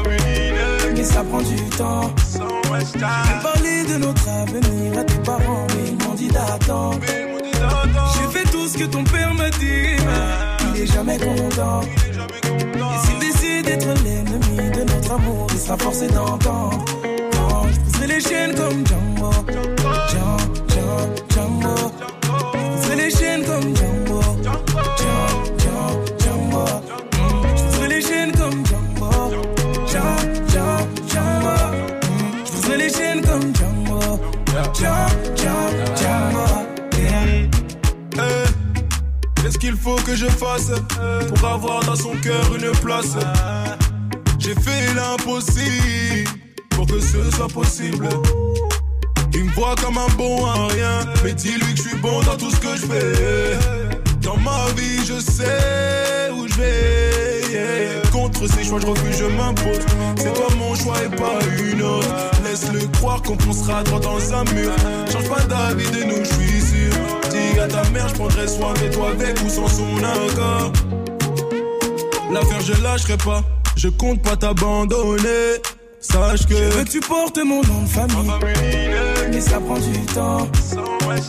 mais 0.97 1.05
ça 1.05 1.23
prend 1.25 1.43
du 1.43 1.57
temps. 1.77 2.11
Je 2.33 2.99
vais 2.99 3.43
parler 3.43 3.85
de 3.85 3.99
notre 3.99 4.29
avenir 4.31 4.99
à 4.99 5.05
tes 5.05 5.19
parents, 5.19 5.67
mais 5.69 5.91
ils 5.91 6.07
m'ont 6.07 6.15
dit 6.15 6.29
d'attendre. 6.29 7.01
J'ai 8.15 8.39
fait 8.39 8.51
tout 8.51 8.69
ce 8.69 8.79
que 8.79 8.85
ton 8.85 9.05
père 9.05 9.35
m'a 9.35 9.51
dit, 9.51 9.97
il 10.75 10.81
est 10.83 10.87
jamais 10.87 11.19
content. 11.19 11.81
Et 11.83 13.07
s'il 13.07 13.19
décide 13.19 13.65
d'être 13.67 13.89
l'ennemi 14.05 14.71
de 14.71 14.83
notre 14.93 15.13
amour, 15.13 15.47
il 15.53 15.59
sera 15.59 15.77
forcé 15.79 16.07
d'entendre. 16.09 16.85
Oh, 17.51 17.67
Je 18.01 18.07
les 18.07 18.21
chaînes 18.21 18.55
comme 18.55 18.85
Django. 18.87 19.31
Django, 20.11 20.87
Django. 21.31 21.93
Je 22.83 22.93
les 22.97 23.11
chaînes 23.11 23.45
comme 23.45 23.75
Django. 23.77 24.21
Django, 24.99 25.77
Django. 26.19 26.65
Je 27.81 27.87
les 27.87 28.03
chaînes 28.03 28.33
comme. 28.33 28.55
Mm. 33.45 33.55
Django, 33.55 34.01
Django, 34.75 35.01
Django. 35.37 36.04
Qu'est-ce 39.45 39.59
qu'il 39.59 39.77
faut 39.77 39.97
que 39.97 40.17
je 40.17 40.25
fasse 40.25 40.71
pour 41.29 41.47
avoir 41.47 41.85
dans 41.85 41.97
son 41.97 42.13
cœur 42.23 42.55
une 42.57 42.71
place 42.81 43.15
J'ai 44.39 44.55
fait 44.55 44.95
l'impossible 44.95 46.31
pour 46.71 46.87
que 46.87 46.99
ce 46.99 47.31
soit 47.31 47.49
possible. 47.49 48.09
Il 49.35 49.45
me 49.45 49.53
voit 49.53 49.75
comme 49.75 49.99
un 49.99 50.09
bon 50.17 50.47
à 50.47 50.69
rien, 50.69 51.01
mais 51.23 51.35
dis-lui 51.35 51.75
que 51.75 51.77
je 51.77 51.89
suis 51.89 51.99
bon 51.99 52.23
dans 52.23 52.39
tout 52.39 52.51
ce 52.51 52.57
que 52.57 52.75
je 52.75 52.87
fais. 52.87 53.59
Dans 54.23 54.39
ma 54.39 54.65
vie, 54.79 55.05
je 55.05 55.21
sais 55.21 56.31
où 56.33 56.49
je 56.49 56.55
vais. 56.55 58.01
Contre 58.13 58.47
ces 58.47 58.65
choix, 58.65 58.81
je 58.81 58.87
refuse, 58.87 59.19
je 59.19 59.27
m'impose. 59.27 59.85
C'est 60.17 60.33
toi 60.33 60.49
mon 60.57 60.75
choix 60.75 60.97
et 61.05 61.15
pas 61.15 61.39
une 61.63 61.83
autre. 61.83 62.09
Laisse-le 62.45 62.87
croire 62.97 63.21
qu'on 63.21 63.39
foncera 63.39 63.83
droit 63.83 64.01
dans 64.01 64.33
un 64.33 64.45
mur. 64.55 64.73
Change 65.13 65.29
pas 65.29 65.43
d'avis 65.43 65.91
de 65.91 66.05
nous, 66.05 66.25
je 66.25 66.33
suis 66.33 66.61
sûr. 66.63 67.14
À 67.61 67.67
ta 67.67 67.89
mère, 67.91 68.09
je 68.09 68.15
prendrai 68.15 68.47
soin 68.47 68.75
de 68.75 68.93
toi 68.93 69.11
avec 69.11 69.41
ou 69.43 69.49
sans 69.49 69.69
son 69.69 69.97
accord. 69.97 70.73
L'affaire, 72.31 72.61
je 72.61 72.83
lâcherai 72.83 73.17
pas. 73.17 73.43
Je 73.77 73.89
compte 73.89 74.21
pas 74.23 74.37
t'abandonner. 74.37 75.63
Sache 76.01 76.47
que. 76.47 76.55
Je 76.55 76.77
veux 76.77 76.85
que 76.85 76.91
tu 76.91 77.01
portes 77.01 77.39
mon 77.39 77.63
nom 77.63 77.83
de 77.83 77.89
famille. 77.89 78.31
Mais 79.31 79.41
ça 79.41 79.61
prend 79.61 79.79
du 79.79 79.99
temps. 80.15 80.49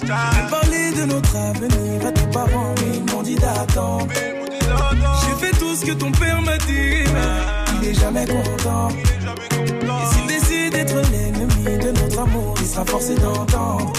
J'ai 0.01 0.49
parlé 0.49 0.91
de 0.91 1.05
notre 1.05 1.35
avenir 1.37 2.05
à 2.05 2.11
tes 2.11 2.27
parents, 2.31 2.75
mais 2.81 2.97
ils 2.97 3.13
m'ont 3.13 3.23
dit 3.23 3.35
d'attendre. 3.35 4.07
J'ai 4.11 5.47
fait 5.47 5.57
tout 5.57 5.75
ce 5.75 5.85
que 5.85 5.91
ton 5.93 6.11
père 6.11 6.41
m'a 6.41 6.57
dit, 6.57 7.03
mais 7.13 7.81
il 7.81 7.89
est 7.89 7.93
jamais 7.93 8.25
content. 8.25 8.89
Et 8.91 10.13
s'il 10.13 10.27
décide 10.27 10.73
d'être 10.73 10.95
l'ennemi 11.11 11.77
de 11.77 11.91
notre 11.91 12.19
amour, 12.19 12.55
il 12.59 12.67
sera 12.67 12.85
forcé 12.85 13.15
d'entendre. 13.15 13.93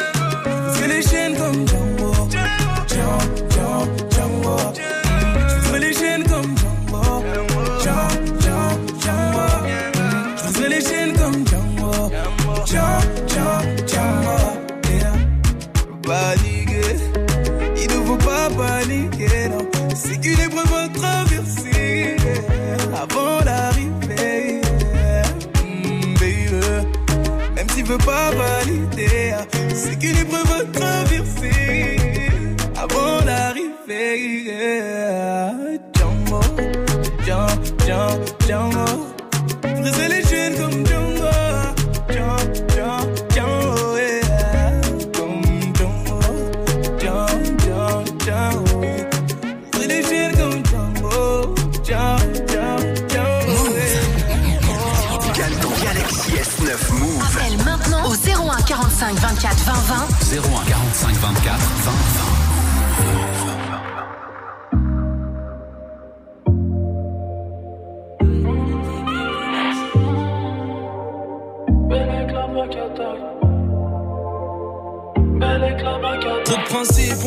Django, 38.50 38.89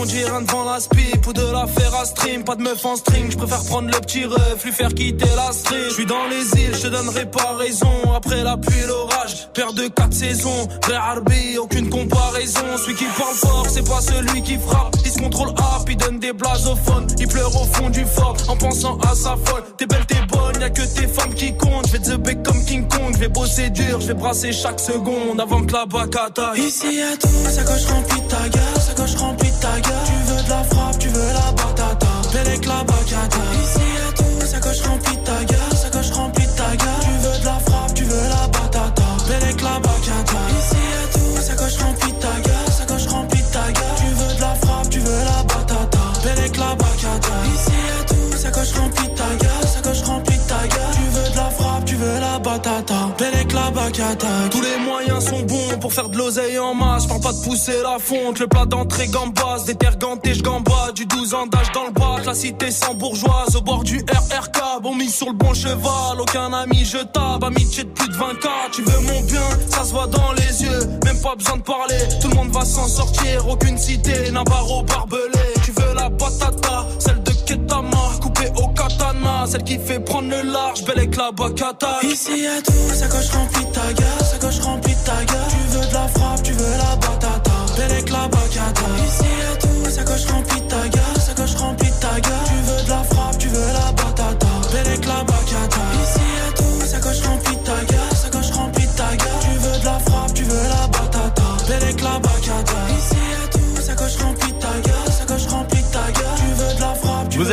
dit 0.04 0.24
rien 0.24 0.42
devant 0.42 0.64
la 0.64 0.80
spip 0.80 1.26
ou 1.26 1.32
de 1.32 1.42
la 1.52 1.66
faire 1.66 1.94
à 1.94 2.04
stream. 2.04 2.44
Pas 2.44 2.56
de 2.56 2.62
meuf 2.62 2.84
en 2.84 2.96
string, 2.96 3.30
je 3.30 3.36
préfère 3.36 3.64
prendre 3.64 3.88
le 3.88 4.00
petit 4.00 4.24
ref, 4.24 4.64
lui 4.64 4.72
faire 4.72 4.92
quitter 4.94 5.28
la 5.36 5.52
stream. 5.52 5.84
Je 5.88 5.94
suis 5.94 6.06
dans 6.06 6.26
les 6.28 6.62
îles, 6.62 6.74
je 6.74 6.82
te 6.82 6.86
donnerai 6.88 7.26
pas 7.26 7.56
raison. 7.56 8.14
Après 8.14 8.42
la 8.42 8.56
pluie 8.56 8.82
l'orage, 8.86 9.48
père 9.54 9.72
de 9.72 9.88
quatre 9.88 10.14
saisons. 10.14 10.68
Vrai 10.84 10.94
Harbi, 10.94 11.58
aucune 11.58 11.88
comparaison. 11.90 12.76
Celui 12.78 12.94
qui 12.94 13.04
parle 13.18 13.34
fort, 13.34 13.66
c'est 13.68 13.86
pas 13.88 14.00
celui 14.00 14.42
qui 14.42 14.58
frappe. 14.58 14.96
Il 15.04 15.10
se 15.10 15.18
contrôle 15.18 15.50
up, 15.50 15.88
il 15.88 15.96
donne 15.96 16.18
des 16.18 16.32
blasophones. 16.32 17.06
Il 17.18 17.28
pleure 17.28 17.54
au 17.54 17.64
fond 17.66 17.90
du 17.90 18.04
fort 18.04 18.36
en 18.48 18.56
pensant 18.56 18.98
à 19.10 19.14
sa 19.14 19.36
folle. 19.44 19.62
T'es 19.76 19.86
belle, 19.86 20.06
t'es 20.06 20.20
bonne, 20.28 20.60
y'a 20.60 20.70
que 20.70 20.82
tes 20.82 21.06
femmes 21.06 21.34
qui 21.34 21.56
comptent. 21.56 21.86
Je 21.86 21.92
vais 21.92 21.98
te 21.98 22.16
bec 22.16 22.42
comme 22.42 22.64
King 22.64 22.88
Kong, 22.88 23.12
je 23.14 23.18
vais 23.18 23.28
bosser 23.28 23.70
dur, 23.70 24.00
je 24.00 24.08
vais 24.08 24.14
brasser 24.14 24.52
chaque 24.52 24.80
seconde 24.80 25.40
avant 25.40 25.64
que 25.64 25.72
la 25.72 25.86
bacata. 25.86 26.52
Ici 26.56 26.96
y'a 26.96 27.16
tout, 27.16 27.28
sa 27.50 27.62
coche 27.62 27.86
remplie 27.86 28.20
de 28.20 28.28
ta 28.28 28.48
gueule, 28.48 28.80
sa 28.80 28.94
coche 28.94 29.14
remplie 29.16 29.50
de 29.50 29.60
ta 29.60 29.80
gueule. 29.80 29.91
Tu 30.06 30.16
veux 30.28 30.42
de 30.42 30.48
la 30.48 30.64
frappe, 30.64 30.98
tu 30.98 31.08
veux 31.08 31.32
la 31.32 31.52
batata. 31.52 32.08
Bellec 32.32 32.66
la 32.66 32.84
bacata. 32.84 33.42
Ici 33.62 33.86
y'a 33.96 34.12
tout, 34.12 34.46
sa 34.46 34.58
coche 34.60 34.82
remplie 34.82 35.16
de 35.16 35.22
ta 35.22 35.44
gueule, 35.44 35.76
sa 35.76 35.90
coche 35.90 36.10
remplie 36.12 36.46
de 36.46 36.52
ta 36.52 36.70
gueule. 36.76 37.02
Tu 37.02 37.14
veux 37.22 37.38
de 37.40 37.44
la 37.44 37.58
frappe, 37.66 37.94
tu 37.94 38.04
veux 38.04 38.28
la 38.28 38.48
batata. 38.48 39.02
Bellec 39.28 39.60
la 39.60 39.78
bacata. 39.80 40.38
Ici 40.58 40.80
y'a 40.92 41.04
tout, 41.12 41.42
sa 41.42 41.54
coche 41.54 41.78
remplie 41.78 42.12
de 42.12 42.18
ta 42.18 42.34
gueule, 42.44 42.72
sa 42.76 42.84
coche 42.84 43.06
remplie 43.06 43.42
de 43.42 43.52
ta 43.52 43.72
gueule. 43.72 43.96
Tu 43.98 44.06
veux 44.18 44.34
de 44.34 44.40
la 44.40 44.54
frappe, 44.54 44.88
tu 44.90 44.98
veux 45.00 45.24
la 45.24 45.42
batata. 45.42 45.98
Bellec 46.24 46.56
la 46.56 46.74
bacata. 46.74 47.34
Ici 47.54 47.76
y'a 47.88 48.04
tout, 48.08 48.36
sa 48.36 48.50
coche 48.50 48.72
remplie 48.74 49.08
de 49.08 49.14
ta 49.14 49.28
gueule, 49.40 49.68
sa 49.74 49.80
coche 49.80 50.02
remplie 50.04 50.38
de 50.38 50.42
ta 50.48 50.60
gueule. 50.72 50.94
Tu 50.94 51.04
veux 51.14 51.30
de 51.30 51.36
la 51.36 51.50
frappe, 51.50 51.84
tu 51.84 51.96
veux 51.96 52.20
la 52.20 52.38
batata. 52.38 52.94
Bellec 53.18 53.52
la 53.52 53.70
bacata. 53.70 54.28
Tous 54.50 54.62
les 54.62 54.78
moyens 54.84 55.11
faire 55.92 56.08
de 56.08 56.16
l'oseille 56.16 56.58
en 56.58 56.74
masse. 56.74 57.06
Parle 57.06 57.20
pas 57.20 57.32
de 57.32 57.42
pousser 57.42 57.82
la 57.82 57.98
fonte, 57.98 58.40
le 58.40 58.46
plat 58.46 58.64
d'entrée 58.64 59.06
gambas. 59.08 59.64
Des 59.66 59.74
terres 59.74 59.98
gantées. 59.98 60.32
Du 60.94 61.06
12 61.06 61.34
ans 61.34 61.46
d'âge 61.46 61.70
dans 61.72 61.84
le 61.84 61.92
bas, 61.92 62.16
la 62.24 62.34
cité 62.34 62.70
sans 62.70 62.94
bourgeoise. 62.94 63.56
Au 63.56 63.60
bord 63.60 63.82
du 63.82 63.98
RRK, 63.98 64.82
bon 64.82 64.94
mis 64.94 65.10
sur 65.10 65.28
le 65.28 65.32
bon 65.34 65.54
cheval. 65.54 66.20
Aucun 66.20 66.52
ami, 66.52 66.84
je 66.84 66.98
tape. 66.98 67.42
Amitié 67.42 67.84
de 67.84 67.88
plus 67.90 68.08
de 68.08 68.14
20 68.14 68.34
k 68.40 68.48
Tu 68.72 68.82
veux 68.82 69.00
mon 69.00 69.20
bien, 69.22 69.42
ça 69.68 69.84
se 69.84 69.92
voit 69.92 70.06
dans 70.06 70.32
les 70.32 70.62
yeux. 70.62 70.80
Même 71.04 71.20
pas 71.20 71.34
besoin 71.34 71.56
de 71.56 71.62
parler, 71.62 71.98
tout 72.20 72.28
le 72.28 72.34
monde 72.34 72.50
va 72.50 72.64
s'en 72.64 72.88
sortir. 72.88 73.48
Aucune 73.48 73.78
cité 73.78 74.30
n'a 74.30 74.44
barreau 74.44 74.82
barbelé. 74.82 75.54
Tu 75.64 75.72
veux 75.72 75.94
la 75.94 76.08
batata, 76.08 76.86
celle 76.98 77.22
de 77.22 77.31
Au 78.56 78.68
katana, 78.68 79.46
celle 79.46 79.64
qui 79.64 79.78
fait 79.78 80.00
prendre 80.00 80.30
le 80.30 80.42
large. 80.50 80.84
Belle 80.84 80.98
avec 80.98 81.16
la 81.16 81.30
bacata. 81.32 81.98
Ici 82.02 82.42
y'a 82.42 82.60
tout, 82.62 82.94
sa 82.94 83.06
coche 83.08 83.30
remplie 83.30 83.64
de 83.64 83.70
ta 83.72 83.92
gueule, 83.92 84.26
sa 84.30 84.38
coche 84.38 84.60
remplie 84.60 84.94
de 84.94 85.04
ta 85.04 85.24
gueule. 85.24 85.48
Tu 85.50 85.76
veux 85.76 85.86
de 85.86 85.94
la 85.94 86.08
frappe, 86.08 86.42
tu 86.42 86.52
veux 86.52 86.76
la 86.78 86.96
batata. 86.96 87.52
Bellec 87.76 88.10
la 88.10 88.28
bacata. 88.28 88.86
Ici 89.06 89.24
y'a 89.40 89.56
tout, 89.56 89.90
sa 89.90 90.04
coche 90.04 90.26
remplie 90.26 90.60
de 90.60 90.66
ta 90.68 90.88
gueule, 90.88 91.20
sa 91.24 91.34
coche 91.34 91.54
remplie 91.56 91.90
de 91.90 92.00
ta 92.00 92.20
gueule. 92.20 92.61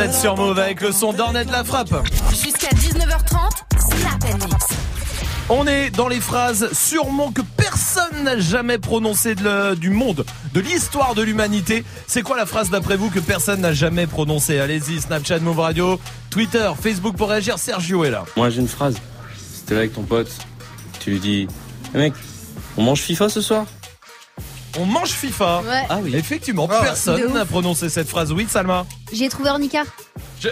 Êtes 0.00 0.14
sur 0.14 0.36
Move 0.36 0.58
avec 0.58 0.80
le 0.80 0.92
son 0.92 1.12
d'Ornette 1.12 1.50
la 1.50 1.64
frappe. 1.64 1.94
Jusqu'à 2.30 2.68
19h30, 2.68 3.50
Snap 3.78 4.34
Mix. 4.44 4.66
On 5.48 5.66
est 5.66 5.90
dans 5.90 6.08
les 6.08 6.20
phrases 6.20 6.68
sûrement 6.72 7.32
que 7.32 7.42
personne 7.56 8.22
n'a 8.24 8.38
jamais 8.38 8.78
prononcées 8.78 9.34
de 9.34 9.42
le- 9.42 9.76
du 9.76 9.90
monde, 9.90 10.24
de 10.54 10.60
l'histoire 10.60 11.14
de 11.14 11.22
l'humanité. 11.22 11.84
C'est 12.06 12.22
quoi 12.22 12.36
la 12.36 12.46
phrase 12.46 12.70
d'après 12.70 12.96
vous 12.96 13.10
que 13.10 13.18
personne 13.18 13.60
n'a 13.60 13.72
jamais 13.72 14.06
prononcée? 14.06 14.58
Allez-y, 14.60 15.00
Snapchat, 15.00 15.40
Move 15.40 15.58
Radio, 15.58 16.00
Twitter, 16.30 16.70
Facebook 16.80 17.16
pour 17.16 17.28
réagir. 17.30 17.58
Sergio 17.58 18.04
est 18.04 18.10
là. 18.10 18.24
Moi 18.36 18.48
j'ai 18.50 18.60
une 18.60 18.68
phrase. 18.68 18.96
T'es 19.66 19.74
là 19.74 19.80
avec 19.80 19.92
ton 19.94 20.02
pote, 20.02 20.30
tu 21.00 21.10
lui 21.10 21.18
dis 21.20 21.48
Eh 21.94 21.98
mec, 21.98 22.12
on 22.76 22.82
mange 22.82 23.00
FIFA 23.00 23.28
ce 23.28 23.40
soir? 23.40 23.64
On 24.78 24.86
mange 24.86 25.10
FIFA. 25.10 25.62
Ouais. 25.62 25.86
Ah 25.88 25.98
oui. 26.02 26.14
Effectivement, 26.14 26.66
De 26.66 26.72
personne 26.72 27.32
n'a 27.32 27.44
prononcé 27.44 27.88
cette 27.88 28.08
phrase. 28.08 28.32
Oui, 28.32 28.46
Salma. 28.48 28.86
J'ai 29.12 29.28
trouvé 29.28 29.50
Ornica. 29.50 29.82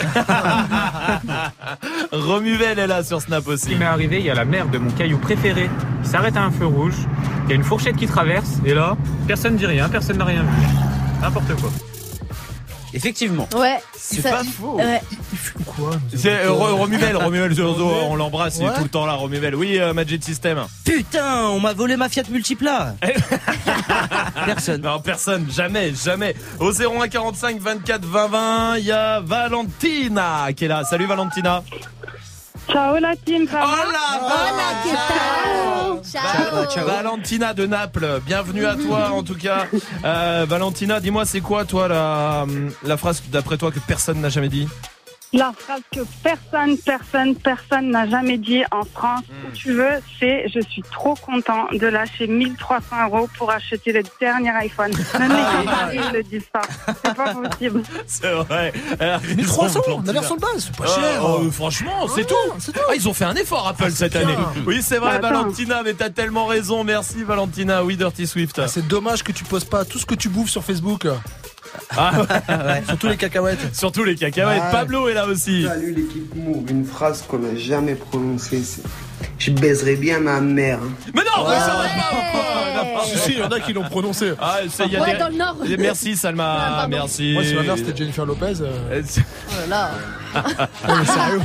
Romuvel 2.13 2.79
est 2.79 2.87
là 2.87 3.03
sur 3.05 3.21
Snap 3.23 3.47
aussi. 3.47 3.69
Il 3.73 3.79
m'est 3.79 3.85
arrivé, 3.85 4.19
il 4.19 4.27
y 4.27 4.31
a 4.31 4.35
la 4.35 4.45
mère 4.45 4.69
de 4.69 4.79
mon 4.79 4.91
caillou 4.91 5.19
préféré 5.19 5.71
qui 6.03 6.09
s'arrête 6.11 6.37
à 6.37 6.43
un 6.43 6.51
feu 6.51 6.67
rouge, 6.67 6.95
il 7.45 7.51
y 7.51 7.53
a 7.53 7.57
une 7.57 7.65
fourchette 7.65 7.97
qui 7.97 8.07
traverse, 8.07 8.59
et 8.65 8.75
là, 8.75 8.97
personne 9.27 9.57
dit 9.57 9.67
rien, 9.67 9.89
personne 9.89 10.19
n'a 10.19 10.25
rien 10.25 10.43
vu. 10.43 10.67
N'importe 11.23 11.55
quoi. 11.61 11.71
Effectivement. 12.95 13.49
Ouais. 13.55 13.79
C'est 13.97 14.23
pas 14.23 14.43
faux. 14.45 14.77
Ouais. 14.77 15.01
Quoi 15.67 15.91
C'est 16.15 16.45
euh, 16.45 16.53
Ro- 16.53 16.77
Romuvel, 16.77 17.17
Romuvel, 17.17 17.53
on 17.63 18.17
l'embrasse, 18.17 18.59
il 18.59 18.67
est 18.67 18.75
tout 18.75 18.83
le 18.85 18.89
temps 18.89 19.05
là, 19.07 19.13
Romuvel. 19.15 19.55
Oui, 19.55 19.79
euh, 19.79 19.93
Magic 19.93 20.25
System. 20.25 20.59
Putain, 20.85 21.45
on 21.49 21.61
m'a 21.61 21.73
volé 21.75 21.97
ma 21.97 22.09
Fiat 22.09 22.25
Multipla. 22.31 22.95
Personne. 24.47 24.81
Non, 24.83 25.01
personne, 25.01 25.47
jamais, 25.51 25.93
jamais. 25.95 26.35
Au 26.61 26.73
01 26.73 27.09
45 27.09 27.59
24 27.61 28.05
20 28.05 28.29
20, 28.29 28.79
il 28.79 28.85
y 28.87 28.93
a 28.93 29.21
Valentina 29.21 30.47
qui 30.57 30.65
est 30.65 30.69
là. 30.69 30.85
Salut 30.85 31.07
Valentina. 31.07 31.63
Ciao 32.71 32.99
la 32.99 33.17
team, 33.17 33.47
ça 33.49 33.61
va 33.61 33.67
Ciao. 36.05 36.87
Valentina 36.87 37.55
de 37.55 37.67
Naples, 37.67 38.21
bienvenue 38.25 38.67
à 38.67 38.75
toi 38.77 39.11
en 39.11 39.23
tout 39.23 39.35
cas. 39.37 39.67
Euh, 40.05 40.47
Valentina, 40.49 41.01
dis-moi, 41.01 41.25
c'est 41.25 41.41
quoi 41.41 41.65
toi 41.65 41.89
la, 41.89 42.47
la 42.85 42.97
phrase 42.97 43.23
d'après 43.29 43.57
toi 43.57 43.71
que 43.71 43.81
personne 43.81 44.21
n'a 44.21 44.29
jamais 44.29 44.49
dit? 44.49 44.69
La 45.35 45.53
phrase 45.57 45.83
que 45.93 46.01
personne, 46.23 46.79
personne, 46.79 47.35
personne 47.37 47.91
n'a 47.91 48.09
jamais 48.09 48.39
dit 48.39 48.63
en 48.71 48.83
France, 48.85 49.25
où 49.47 49.55
tu 49.55 49.73
veux, 49.75 50.01
c'est 50.19 50.49
je 50.49 50.59
suis 50.61 50.81
trop 50.83 51.15
content 51.17 51.67
de 51.71 51.87
lâcher 51.87 52.27
1300 52.27 52.81
euros 53.11 53.29
pour 53.37 53.51
acheter 53.51 53.93
le 53.93 54.03
dernier 54.21 54.51
iPhone. 54.51 54.91
Même 55.19 55.31
les 55.33 55.67
Qataris 55.67 56.13
le 56.15 56.23
disent 56.23 56.49
pas. 56.51 56.63
C'est 57.05 57.15
pas 57.15 57.35
possible. 57.35 57.83
C'est 58.07 58.33
vrai. 58.33 58.73
Elle 58.99 59.09
a 59.11 59.19
raison, 59.19 59.37
1300, 59.37 59.81
Valentina. 59.87 60.07
la 60.07 60.13
version 60.21 60.37
de 60.37 60.41
base, 60.41 60.53
c'est 60.59 60.77
pas 60.77 60.85
Ah, 60.89 61.01
cher. 61.01 61.23
oh, 61.23 61.51
franchement, 61.51 62.09
c'est 62.09 62.27
tout. 62.27 62.35
Ah, 62.89 62.95
ils 62.95 63.07
ont 63.09 63.13
fait 63.15 63.25
un 63.27 63.35
effort 63.35 63.69
Apple 63.69 63.91
cette 63.91 64.13
bien. 64.13 64.23
année. 64.23 64.37
Oui, 64.67 64.81
c'est 64.83 64.97
vrai, 64.99 65.19
Bah. 65.19 65.29
Valentina, 65.31 65.83
mais 65.85 65.93
t'as 65.93 66.09
tellement 66.11 66.47
raison. 66.47 66.85
Merci 66.85 67.23
Valentina. 67.23 67.85
Oui, 67.85 67.97
Dirty 67.99 68.27
Swift. 68.27 68.67
C'est 68.67 68.89
dommage 68.89 69.23
que 69.23 69.33
tu 69.33 69.45
poses 69.45 69.65
pas 69.67 69.85
tout 69.85 69.99
ce 69.99 70.07
que 70.07 70.15
tu 70.15 70.31
bouffes 70.31 70.51
sur 70.51 70.65
Facebook. 70.65 71.07
Ah, 71.97 72.13
Surtout 72.89 73.09
les 73.09 73.17
cacahuètes. 73.17 73.75
Surtout 73.75 74.05
les 74.05 74.15
cacahuètes. 74.15 74.61
Ouais. 74.63 74.71
Pablo 74.71 75.09
est 75.09 75.15
là 75.15 75.27
aussi. 75.27 75.65
Salut 75.65 75.95
l'équipe 75.95 76.35
Move, 76.37 76.71
une 76.71 76.85
phrase 76.85 77.23
qu'on 77.27 77.39
n'a 77.39 77.57
jamais 77.57 77.95
prononcée, 77.95 78.63
c'est 78.63 78.83
Je 79.39 79.51
baiserais 79.51 79.97
bien 79.97 80.21
ma 80.21 80.41
mère. 80.41 80.79
Mais 81.15 81.23
non, 81.23 81.49
mais 81.49 81.59
ça 81.59 81.67
va 81.77 81.85
pas. 81.85 83.05
Si, 83.05 83.19
si, 83.19 83.33
il 83.33 83.39
y 83.39 83.43
en 83.43 83.49
a 83.49 83.61
qui 83.61 83.73
l'ont 83.73 83.85
prononcé. 83.89 84.33
Ah, 84.41 84.59
ça 84.69 84.85
y 84.85 84.97
a 84.97 85.01
Ouais, 85.01 85.13
des- 85.13 85.19
dans 85.19 85.29
le 85.29 85.37
Nord. 85.37 85.57
Merci 85.79 86.11
Ah, 86.15 86.19
Salma, 86.19 86.67
pardon. 86.77 86.97
merci. 86.97 87.33
Moi, 87.33 87.45
si 87.45 87.55
ma 87.55 87.63
mère 87.63 87.77
c'était 87.79 87.97
Jennifer 87.97 88.27
Lopez. 88.27 88.55
euh, 88.61 89.03
Oh 89.17 89.53
là 89.61 89.67
là. 89.67 89.91
mais 90.89 91.05
sérieux. 91.07 91.41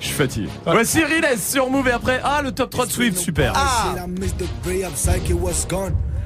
Je 0.00 0.06
suis 0.06 0.14
fatigué. 0.14 0.48
Ouais, 0.66 0.84
Cyril 0.84 1.24
est 1.24 1.36
sur 1.38 1.68
Move 1.70 1.88
et 1.88 1.92
après, 1.92 2.20
ah, 2.24 2.40
le 2.42 2.52
top 2.52 2.70
3 2.70 2.86
de 2.86 2.90
Swift, 2.92 3.18
super. 3.18 3.52
I 3.54 3.98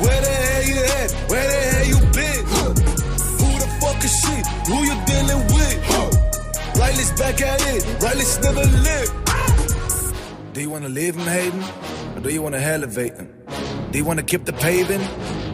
Where 0.00 0.20
the 0.20 0.30
hell 0.30 0.64
you 0.64 0.80
at? 1.00 1.10
Where 1.30 1.46
the 1.52 1.60
hell 1.70 1.86
you 1.92 1.98
been? 2.16 2.42
Who 3.40 3.48
the 3.62 3.68
fuck 3.80 4.04
is 4.04 4.14
she? 4.20 4.36
Who 4.70 4.76
you 4.88 4.96
dealing 5.06 5.42
with? 5.54 5.78
Riley's 6.78 7.12
back 7.12 7.40
at 7.42 7.60
it. 7.74 7.84
Riley's 8.02 8.38
never 8.40 8.64
lived. 8.64 9.12
Do 10.54 10.60
you 10.60 10.70
wanna 10.70 10.88
leave 10.88 11.14
in 11.16 11.22
Hayden? 11.22 11.62
Or 12.16 12.20
do 12.20 12.30
you 12.30 12.42
wanna 12.42 12.58
elevate 12.58 13.14
him? 13.16 13.28
Do 13.90 13.98
you 13.98 14.04
wanna 14.04 14.22
keep 14.22 14.44
the 14.44 14.52
paving? 14.52 15.00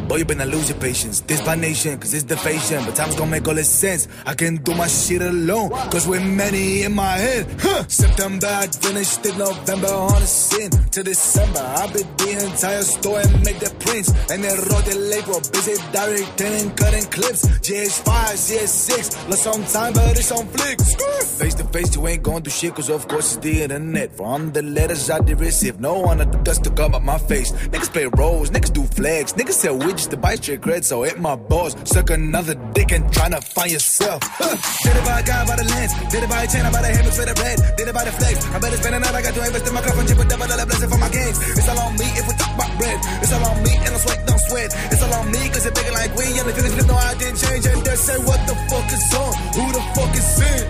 Boy, 0.08 0.16
you 0.16 0.24
better 0.24 0.46
lose 0.46 0.70
your 0.70 0.78
patience. 0.78 1.20
This 1.20 1.42
by 1.42 1.54
nation, 1.54 1.98
cause 1.98 2.14
it's 2.14 2.24
the 2.24 2.36
fashion. 2.36 2.82
But 2.86 2.94
time's 2.94 3.14
gonna 3.14 3.30
make 3.30 3.46
all 3.46 3.54
this 3.54 3.68
sense. 3.68 4.08
I 4.24 4.32
can 4.32 4.56
do 4.56 4.74
my 4.74 4.86
shit 4.86 5.20
alone, 5.20 5.68
cause 5.90 6.08
we're 6.08 6.24
many 6.24 6.82
in 6.84 6.94
my 6.94 7.12
head. 7.18 7.46
Huh. 7.60 7.86
September, 7.88 8.46
I 8.46 8.68
finished 8.68 9.26
in 9.26 9.36
November 9.36 9.88
on 9.88 10.22
a 10.22 10.26
sin. 10.26 10.70
To 10.70 11.02
December, 11.02 11.60
I 11.60 11.92
bid 11.92 12.06
the 12.16 12.30
entire 12.46 12.82
store 12.82 13.20
and 13.20 13.44
make 13.44 13.58
the 13.58 13.68
prints. 13.80 14.08
And 14.30 14.42
then 14.42 14.56
wrote 14.70 14.86
the 14.86 14.96
label, 14.96 15.40
busy 15.52 15.76
directing 15.92 16.54
and 16.56 16.74
cutting 16.74 17.04
clips. 17.04 17.44
GH5, 17.44 18.08
CS6, 18.48 19.28
lost 19.28 19.42
some 19.42 19.64
time, 19.66 19.92
but 19.92 20.18
it's 20.18 20.32
on 20.32 20.46
flicks. 20.46 20.94
Face 21.38 21.54
to 21.54 21.64
face, 21.64 21.94
you 21.94 22.08
ain't 22.08 22.22
gonna 22.22 22.40
do 22.40 22.50
shit, 22.50 22.74
cause 22.74 22.88
of 22.88 23.06
course 23.08 23.36
it's 23.36 23.44
the 23.44 23.62
internet. 23.62 24.16
From 24.16 24.52
the 24.52 24.62
letters 24.62 25.10
I 25.10 25.20
did 25.20 25.38
receive, 25.38 25.80
no 25.80 25.98
one 26.00 26.18
had 26.18 26.32
the 26.32 26.38
dust 26.38 26.64
to 26.64 26.70
come 26.70 26.94
up 26.94 27.02
my 27.02 27.18
face. 27.18 27.52
Niggas 27.52 27.92
play 27.92 28.06
roles, 28.06 28.50
niggas 28.50 28.72
do 28.72 28.84
flags, 28.84 29.34
niggas 29.34 29.52
sell 29.52 29.78
widgets 29.78 29.97
to 30.06 30.16
bite 30.16 30.46
your 30.46 30.58
cred, 30.58 30.84
so 30.84 31.02
hit 31.02 31.18
my 31.18 31.34
balls. 31.34 31.74
Suck 31.84 32.10
another 32.10 32.54
dick 32.72 32.92
and 32.92 33.04
tryna 33.10 33.42
find 33.42 33.70
yourself. 33.70 34.22
Huh. 34.22 34.54
Did 34.84 34.96
it 34.96 35.04
by 35.04 35.20
a 35.20 35.22
guy 35.24 35.46
by 35.46 35.56
the 35.56 35.64
lens, 35.64 35.92
did 36.10 36.22
it 36.22 36.30
by 36.30 36.42
a 36.42 36.46
chain, 36.46 36.64
I 36.64 36.70
by 36.70 36.82
the 36.82 36.88
hammer 36.94 37.10
for 37.10 37.26
the 37.26 37.34
red, 37.42 37.58
did 37.76 37.88
it 37.88 37.94
by 37.94 38.04
the 38.04 38.12
flex. 38.12 38.46
I 38.46 38.58
better 38.58 38.76
spend 38.76 38.94
another, 38.94 39.18
I 39.18 39.22
got 39.22 39.34
to 39.34 39.42
invest 39.44 39.66
in 39.66 39.74
my 39.74 39.82
cup 39.82 39.96
and 39.98 40.08
chip 40.08 40.18
a 40.18 40.24
double 40.24 40.46
dollar 40.46 40.66
blessing 40.66 40.90
for 40.90 40.98
my 40.98 41.10
gains. 41.10 41.38
It's 41.58 41.68
all 41.68 41.80
on 41.82 41.92
me 41.98 42.06
if 42.14 42.24
we 42.28 42.34
talk 42.38 42.52
about 42.54 42.72
bread. 42.78 42.98
It's 43.22 43.32
all 43.32 43.44
on 43.44 43.58
me 43.62 43.72
and 43.74 43.92
I 43.94 43.98
sweat, 43.98 44.20
don't 44.26 44.42
sweat. 44.46 44.70
It's 44.94 45.02
all 45.02 45.14
on 45.18 45.26
me 45.34 45.42
cause 45.50 45.66
it's 45.66 45.74
bigger 45.74 45.94
like 45.94 46.12
we. 46.14 46.26
And 46.38 46.46
can 46.54 46.64
flip, 46.70 46.86
no, 46.86 46.94
I 46.94 47.14
didn't 47.18 47.38
change. 47.42 47.64
And 47.66 47.80
they 47.82 47.98
say, 47.98 48.18
what 48.22 48.40
the 48.46 48.54
fuck 48.70 48.88
is 48.94 49.06
on? 49.18 49.32
Who 49.58 49.64
the 49.74 49.82
fuck 49.98 50.12
is 50.14 50.30
in? 50.38 50.62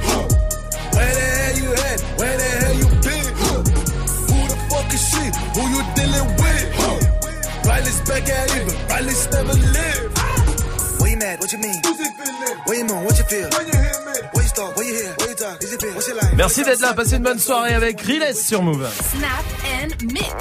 Where 0.97 1.13
the 1.15 1.27
hell 1.37 1.57
you 1.61 1.71
at? 1.77 1.99
Where 2.17 2.37
the 2.41 2.49
hell 2.65 2.77
you 2.81 2.89
been? 3.05 3.29
Who 3.45 4.39
the 4.49 4.59
fuck 4.73 4.89
is 4.89 5.03
she? 5.05 5.25
Who 5.55 5.63
you 5.69 5.81
dealing 5.95 6.29
with? 6.41 6.88
Riley's 7.89 8.01
back 8.03 8.29
at 8.29 8.67
but 8.67 8.91
Riley's 8.91 9.31
never 9.31 9.55
lived. 9.55 10.19
Where 11.01 11.11
you 11.11 11.17
mad? 11.17 11.41
What 11.41 11.53
you 11.53 11.59
mean? 11.59 11.81
Where 12.67 12.77
you 12.77 12.85
moan? 12.85 13.05
What 13.07 13.17
you 13.17 13.25
feel? 13.25 13.49
Where 13.49 14.43
you 14.43 14.49
start? 14.49 14.77
Where 14.77 14.85
you 14.85 14.93
here? 14.93 15.05
Where 15.05 15.07
you 15.07 15.15
talk? 15.15 15.18
Merci 16.37 16.63
d'être 16.65 16.81
là, 16.81 16.95
passez 16.95 17.17
une 17.17 17.23
bonne 17.23 17.39
soirée 17.39 17.75
avec 17.75 18.01
Riles 18.01 18.35
sur 18.35 18.63
Move. 18.63 18.87
Snap 18.93 19.31
and 19.83 20.05
Mix. 20.13 20.33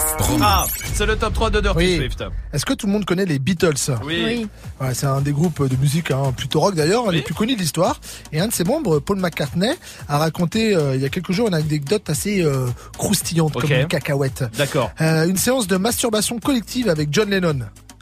Ah, 0.42 0.66
c'est 0.94 1.06
le 1.06 1.16
top 1.16 1.34
3 1.34 1.50
de 1.50 1.62
Dirty 1.62 1.78
Oui. 1.78 1.98
Swift. 1.98 2.24
Est-ce 2.54 2.66
que 2.66 2.74
tout 2.74 2.88
le 2.88 2.94
monde 2.94 3.06
connaît 3.06 3.26
les 3.26 3.40
Beatles? 3.40 3.74
Oui. 4.04 4.24
Oui. 4.26 4.48
Ouais, 4.82 4.94
c'est 4.94 5.06
un 5.06 5.22
des 5.22 5.32
groupes 5.32 5.68
de 5.68 5.76
musique 5.78 6.12
hein, 6.12 6.34
plutôt 6.36 6.60
rock 6.60 6.76
d'ailleurs, 6.76 7.12
des 7.12 7.22
plus 7.22 7.34
connus 7.34 7.56
de 7.56 7.60
l'histoire. 7.62 8.00
Et 8.32 8.40
un 8.40 8.48
de 8.48 8.54
ses 8.54 8.64
membres, 8.64 9.00
Paul 9.00 9.18
McCartney, 9.20 9.74
a 10.08 10.18
raconté 10.18 10.76
euh, 10.76 10.96
il 10.96 11.02
y 11.02 11.06
a 11.06 11.10
quelques 11.10 11.32
jours 11.32 11.48
une 11.48 11.54
anecdote 11.56 12.10
assez 12.10 12.44
euh, 12.44 12.68
croustillante 12.98 13.54
comme 13.54 13.72
une 13.72 13.88
cacahuète. 13.88 14.44
D'accord. 14.58 14.92
Euh, 15.02 15.28
une 15.28 15.38
séance 15.38 15.68
de 15.68 15.78
masturbation 15.78 16.40
collective 16.40 16.90
avec 16.90 17.10
John 17.12 17.30
Lennon. 17.30 17.60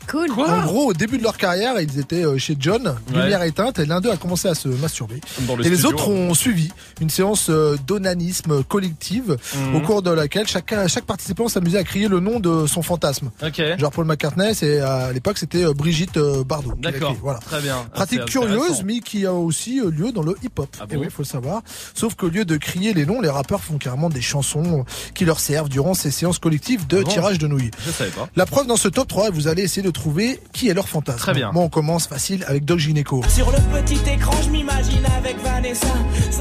Cool. 0.09 0.31
en 0.31 0.63
gros, 0.65 0.85
au 0.89 0.93
début 0.93 1.17
de 1.17 1.23
leur 1.23 1.37
carrière, 1.37 1.79
ils 1.79 1.99
étaient 1.99 2.23
euh, 2.25 2.37
chez 2.37 2.55
John, 2.59 2.95
Ouais. 3.13 3.21
lumière 3.23 3.43
éteinte, 3.43 3.79
et 3.79 3.85
l'un 3.85 4.01
d'eux 4.01 4.11
a 4.11 4.17
commencé 4.17 4.47
à 4.47 4.55
se 4.55 4.67
masturber. 4.67 5.21
Dans 5.47 5.55
le 5.55 5.65
et 5.65 5.69
les 5.69 5.85
autres 5.85 6.07
ont 6.09 6.33
suivi 6.33 6.69
une 7.01 7.09
séance 7.09 7.47
euh, 7.49 7.77
d'onanisme 7.87 8.63
collective, 8.63 9.37
Mhm. 9.55 9.75
au 9.75 9.79
cours 9.81 10.01
de 10.01 10.11
laquelle 10.11 10.47
chacun, 10.47 10.87
chaque 10.87 11.05
participant 11.05 11.47
s'amusait 11.47 11.77
à 11.79 11.83
crier 11.83 12.07
le 12.07 12.19
nom 12.19 12.39
de 12.39 12.67
son 12.67 12.81
fantasme. 12.81 13.31
Ok. 13.43 13.61
Genre 13.77 13.91
Paul 13.91 14.05
McCartney, 14.05 14.53
c'est 14.53 14.79
à 14.79 15.11
l'époque 15.11 15.37
c'était 15.37 15.63
euh, 15.65 15.73
Brigitte 15.73 16.17
Bardot. 16.45 16.73
D'accord. 16.77 17.15
Voilà. 17.21 17.39
Très 17.39 17.61
bien. 17.61 17.85
Pratique 17.93 18.19
Ah, 18.21 18.25
c'est 18.27 18.31
curieuse, 18.31 18.83
mais 18.83 18.99
qui 18.99 19.25
a 19.25 19.33
aussi 19.33 19.81
lieu 19.81 20.11
dans 20.11 20.21
le 20.23 20.35
hip-hop. 20.43 20.69
Ah 20.79 20.85
Et 20.89 20.95
bon 20.95 21.01
oui, 21.01 21.07
faut 21.09 21.23
le 21.23 21.27
savoir. 21.27 21.61
Sauf 21.93 22.15
qu'au 22.15 22.29
lieu 22.29 22.45
de 22.45 22.57
crier 22.57 22.93
les 22.93 23.05
noms, 23.05 23.21
les 23.21 23.29
rappeurs 23.29 23.61
font 23.63 23.77
carrément 23.77 24.09
des 24.09 24.21
chansons 24.21 24.85
qui 25.13 25.25
leur 25.25 25.39
servent 25.39 25.69
durant 25.69 25.93
ces 25.93 26.11
séances 26.11 26.39
collectives 26.39 26.85
de 26.87 26.97
Ah 26.99 27.03
bon 27.03 27.09
tirage 27.09 27.37
de 27.39 27.47
nouilles. 27.47 27.71
Je 27.85 27.91
savais 27.91 28.09
pas. 28.11 28.27
La 28.35 28.45
preuve 28.45 28.67
dans 28.67 28.77
ce 28.77 28.87
top 28.87 29.07
3, 29.07 29.29
vous 29.31 29.47
allez 29.47 29.63
essayer 29.63 29.81
de 29.81 29.91
trouver 29.95 30.39
qui 30.53 30.69
est 30.69 30.73
leur 30.73 30.87
fantasme. 30.87 31.17
Très 31.17 31.33
bien. 31.33 31.51
Bon, 31.51 31.63
on 31.63 31.69
commence 31.69 32.07
facile 32.07 32.43
avec 32.47 32.65
Doc 32.65 32.77
Gineco. 32.79 33.23
Sur 33.27 33.49
le 33.51 33.57
petit 33.81 33.99
écran, 34.09 34.33
je 34.43 34.49
m'imagine 34.49 35.03
avec 35.17 35.41
Vanessa. 35.41 35.87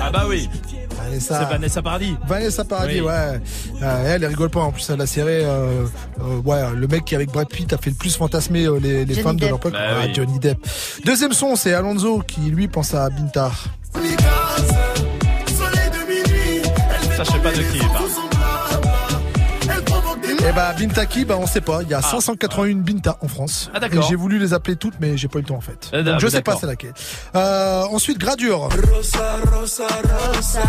Ah 0.00 0.11
bah 0.11 0.24
oui. 0.28 0.48
Vanessa. 1.02 1.40
C'est 1.40 1.52
Vanessa 1.55 1.82
Paradis. 1.82 2.16
Vanessa 2.26 2.64
Paradis, 2.64 3.00
Oui. 3.00 3.07
ouais. 3.07 3.40
Euh, 3.82 4.14
elle, 4.14 4.22
elle 4.24 4.26
rigole 4.26 4.50
pas. 4.50 4.61
En 4.61 4.72
plus, 4.72 4.88
elle 4.90 5.00
a 5.00 5.07
serré. 5.07 5.44
euh, 5.44 5.86
euh, 6.20 6.40
ouais, 6.44 6.62
le 6.74 6.86
mec 6.86 7.05
qui 7.05 7.14
avec 7.14 7.30
Brad 7.30 7.48
Pitt 7.48 7.72
a 7.72 7.78
fait 7.78 7.90
le 7.90 7.96
plus 7.96 8.16
fantasmer 8.16 8.64
euh, 8.66 8.78
les, 8.78 9.07
femmes 9.14 9.36
de 9.36 9.40
Depp. 9.40 9.48
leur 9.50 9.59
époque. 9.59 9.72
Bah 9.72 9.78
Ah, 9.90 10.02
oui. 10.07 10.12
Johnny 10.14 10.38
Depp. 10.38 10.59
Deuxième 11.05 11.32
son, 11.32 11.57
c'est 11.57 11.72
Alonso 11.74 12.20
qui 12.26 12.40
lui 12.42 12.68
pense 12.68 12.94
à 12.94 13.09
Binta. 13.11 13.50
Ça, 17.16 17.22
je 17.24 17.30
sais 17.30 17.38
pas 17.38 17.50
de 17.52 17.57
qui 17.62 17.78
il 17.78 17.88
parle. 17.88 18.09
Eh 20.47 20.53
bah 20.53 20.72
Binta 20.78 21.07
qui 21.07 21.24
Bah 21.24 21.36
on 21.38 21.47
sait 21.47 21.61
pas. 21.62 21.82
Il 21.82 21.88
y 21.88 21.95
a 21.95 22.03
581 22.03 22.76
Binta 22.76 23.16
en 23.22 23.28
France. 23.28 23.70
Ah, 23.74 23.80
d'accord. 23.80 24.05
Et 24.05 24.09
J'ai 24.09 24.14
voulu 24.14 24.38
les 24.38 24.53
appeler 24.53 24.76
toutes, 24.76 24.95
mais 25.01 25.16
j'ai 25.16 25.28
pas 25.28 25.38
eu 25.38 25.42
le 25.42 25.49
temps 25.49 25.57
en 25.57 25.61
fait. 25.62 25.88
Ah, 25.92 26.03
Donc, 26.03 26.20
je 26.20 26.26
bah, 26.26 26.30
sais 26.30 26.42
pas 26.42 26.57
c'est 26.57 26.66
laquelle. 26.66 26.92
Euh, 27.34 27.82
ensuite 27.90 28.18
Gradure. 28.18 28.68
Rosa, 28.92 29.36
rosa, 29.53 29.86
rosa, 30.34 30.61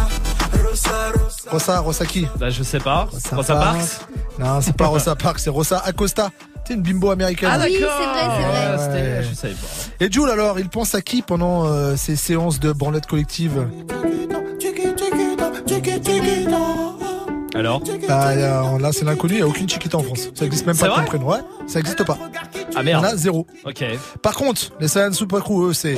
rosa, 0.64 0.92
rosa. 1.14 1.52
Rosa, 1.52 1.80
Rosa 1.80 2.06
qui 2.06 2.26
Bah, 2.40 2.50
je 2.50 2.64
sais 2.64 2.80
pas. 2.80 3.08
Rosa 3.32 3.56
Parks. 3.56 3.78
Parks 3.78 4.40
Non, 4.40 4.62
c'est 4.62 4.76
pas 4.76 4.88
Rosa 4.88 5.16
Parks, 5.16 5.40
c'est 5.40 5.50
Rosa 5.50 5.82
Acosta. 5.86 6.30
C'est 6.68 6.74
une 6.74 6.82
bimbo 6.82 7.12
américaine. 7.12 7.50
Ah, 7.52 7.58
d'accord. 7.60 7.70
Oui, 7.76 7.78
c'est 7.80 7.86
vrai, 7.86 8.22
c'est 8.38 8.44
vrai. 8.48 8.78
Ah, 8.80 8.88
Ouais. 9.20 9.24
Je 9.30 9.36
savais 9.36 9.54
pas. 9.54 9.68
Et 10.06 10.12
Jules 10.12 10.30
alors, 10.30 10.58
il 10.60 10.70
pense 10.70 10.96
à 10.96 11.02
qui 11.02 11.22
pendant 11.22 11.66
euh, 11.66 11.96
ces 11.96 12.16
séances 12.16 12.60
de 12.60 12.72
branlette 12.72 13.06
collective 13.06 13.68
Alors 17.56 17.82
Bah, 18.08 18.28
euh, 18.30 18.80
là, 18.80 18.92
c'est 18.92 19.06
l'inconnu, 19.06 19.36
il 19.36 19.38
n'y 19.38 19.44
a 19.44 19.48
aucune 19.48 19.68
chiquita 19.70 19.98
en 19.98 20.04
France. 20.04 20.30
Ça 20.36 20.46
existe 20.46 20.66
même 20.66 20.78
pas 20.78 20.90
comme 20.90 21.06
prénom. 21.06 21.28
Ouais, 21.30 21.40
ça 21.68 21.80
existe 21.80 22.04
pas. 22.04 22.18
Ah 22.76 22.82
Il 22.84 22.90
y 22.90 22.96
en 22.96 23.02
merde. 23.02 23.06
a 23.06 23.16
zéro. 23.16 23.48
Ok. 23.66 23.84
Par 24.22 24.36
contre, 24.36 24.72
les 24.80 24.88
Saiyan 24.88 25.14
Super 25.14 25.40
Crew, 25.44 25.70
eux, 25.70 25.74
c'est 25.74 25.96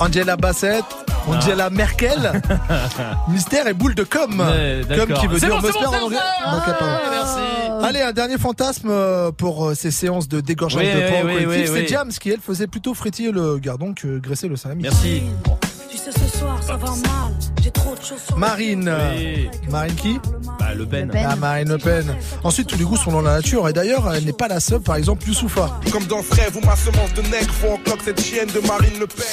Angela 0.00 0.36
Bassett, 0.36 0.84
Angela 1.26 1.70
Merkel, 1.70 2.40
Mystère 3.28 3.66
et 3.66 3.74
boule 3.74 3.94
de 3.94 4.04
com. 4.04 4.42
D'accord. 4.88 5.20
qui 5.20 5.26
veut 5.26 5.38
dire 5.40 5.60
bon, 5.60 5.68
en 5.68 6.04
anglais. 6.04 6.18
bon, 6.44 6.50
apparemment. 6.56 6.98
Merci. 7.10 7.40
Allez, 7.86 8.00
un 8.00 8.12
dernier 8.12 8.38
fantasme 8.38 8.88
euh, 8.90 9.30
pour 9.32 9.68
euh, 9.68 9.74
ces 9.74 9.90
séances 9.90 10.28
de 10.28 10.40
dégorgeage 10.40 10.82
Oui, 10.84 10.92
de 10.92 10.98
oui, 10.98 11.10
porc 11.10 11.24
oui, 11.24 11.32
collectif. 11.44 11.48
oui, 11.48 11.66
c'est 11.66 11.72
oui. 11.82 11.86
James 11.88 12.10
qui, 12.10 12.30
elle, 12.30 12.40
faisait 12.40 12.66
plutôt 12.66 12.92
frétiller 12.94 13.30
le 13.32 13.58
gardon 13.58 13.92
que 13.94 14.18
graisser 14.18 14.48
le 14.48 14.56
salami. 14.56 14.82
Merci. 14.82 15.22
Tu 15.90 15.96
sais, 15.96 16.10
ce 16.12 16.38
soir, 16.38 16.58
ça 16.62 16.76
va 16.76 16.90
mal. 16.90 17.32
J'ai 17.74 18.34
Marine. 18.36 18.92
Oui. 19.16 19.48
Marine 19.70 19.94
qui 19.94 20.18
Bah, 20.58 20.74
Le 20.76 20.86
Pen. 20.86 21.10
Ah, 21.26 21.36
Marine 21.36 21.68
Le 21.68 21.78
Pen. 21.78 22.14
Ensuite, 22.44 22.68
tous 22.68 22.78
les 22.78 22.84
goûts 22.84 22.96
sont 22.96 23.12
dans 23.12 23.20
la 23.20 23.34
nature. 23.36 23.68
Et 23.68 23.72
d'ailleurs, 23.72 24.12
elle 24.14 24.24
n'est 24.24 24.32
pas 24.32 24.48
la 24.48 24.60
seule. 24.60 24.80
Par 24.80 24.96
exemple, 24.96 25.26
Youssoufa. 25.26 25.78
Comme 25.92 26.04
dans 26.04 26.22
Frère, 26.22 26.48
vous 26.52 26.60
ma 26.60 26.76
semence 26.76 27.12
de 27.14 27.22
nègre, 27.22 27.52
faut 27.52 27.68
en 27.72 27.76
cloque 27.78 28.00
cette 28.04 28.20
chienne 28.20 28.48
de 28.48 28.60
Marine 28.66 28.98
Le 28.98 29.06
Pen. 29.06 29.26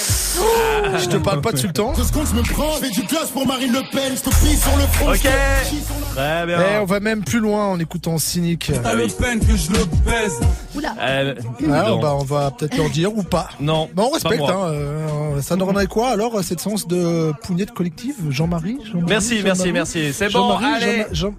Je 0.99 1.05
te 1.07 1.17
parle 1.17 1.41
pas 1.41 1.51
de 1.51 1.57
Sultan. 1.57 1.93
Deux 1.93 2.03
secondes, 2.03 2.27
je 2.29 2.35
me 2.35 2.41
prends 2.43 2.75
avec 2.75 2.91
du 2.91 3.01
glace 3.03 3.29
pour 3.31 3.45
Marine 3.47 3.71
Le 3.71 3.81
Pen. 3.91 4.13
Je 4.15 4.21
te 4.21 4.29
pisse 4.29 4.61
sur 4.61 4.75
le 4.77 4.83
front. 4.83 5.11
Ok. 5.11 5.23
le- 5.23 6.15
Très 6.15 6.45
bien. 6.45 6.59
Et 6.61 6.77
on 6.79 6.85
va 6.85 6.99
même 6.99 7.23
plus 7.23 7.39
loin 7.39 7.67
en 7.67 7.79
écoutant 7.79 8.17
Cynic. 8.17 8.71
Ah 8.83 8.91
oui. 8.95 9.13
peine 9.19 9.39
que 9.39 9.55
je 9.55 9.71
le 9.71 9.85
baise. 10.05 10.39
Oula. 10.75 10.93
Euh, 10.99 11.35
Alors, 11.71 11.99
bah, 11.99 12.15
on 12.19 12.23
va 12.23 12.51
peut-être 12.51 12.77
leur 12.77 12.89
dire 12.89 13.15
ou 13.15 13.23
pas. 13.23 13.49
Non. 13.59 13.89
Bah, 13.93 14.03
on 14.05 14.09
pas 14.09 14.13
respecte. 14.15 14.39
moi. 14.39 14.51
Hein, 14.53 14.71
euh, 14.73 15.41
ça 15.41 15.55
donnerait 15.55 15.87
quoi 15.87 16.09
alors 16.09 16.41
cette 16.43 16.59
séance 16.59 16.87
de 16.87 17.33
pougnette 17.43 17.71
collective? 17.71 18.15
Jean-Marie 18.29 18.77
Merci, 19.07 19.41
merci, 19.43 19.71
merci. 19.71 20.13
C'est 20.13 20.31
bon, 20.31 20.57
allez. 20.57 21.05
Jean- 21.11 21.33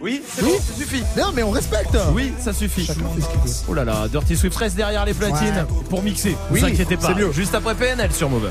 Oui, 0.00 0.22
c'est 0.26 0.42
Oui. 0.42 0.50
bon, 0.52 0.58
ça 0.58 0.74
suffit. 0.74 1.02
Non, 1.16 1.26
mais 1.34 1.42
on 1.42 1.50
respecte. 1.50 1.96
Oui, 2.14 2.32
ça 2.38 2.52
suffit. 2.52 2.86
Chacun 2.86 3.00
fait 3.14 3.20
ce 3.22 3.28
qu'il 3.28 3.40
veut. 3.40 3.56
Oh 3.68 3.74
là 3.74 3.84
là, 3.84 4.08
Dirty 4.08 4.36
Swift 4.36 4.56
reste 4.56 4.76
derrière 4.76 5.04
les 5.04 5.14
platines 5.14 5.66
pour 5.88 6.02
mixer. 6.02 6.36
Oui, 6.50 6.60
vous 6.60 6.66
inquiétez 6.66 6.96
pas. 6.96 7.14
mieux. 7.14 7.32
Juste 7.32 7.54
après 7.54 7.74
PNL 7.74 8.12
sur 8.12 8.28
Move. 8.28 8.50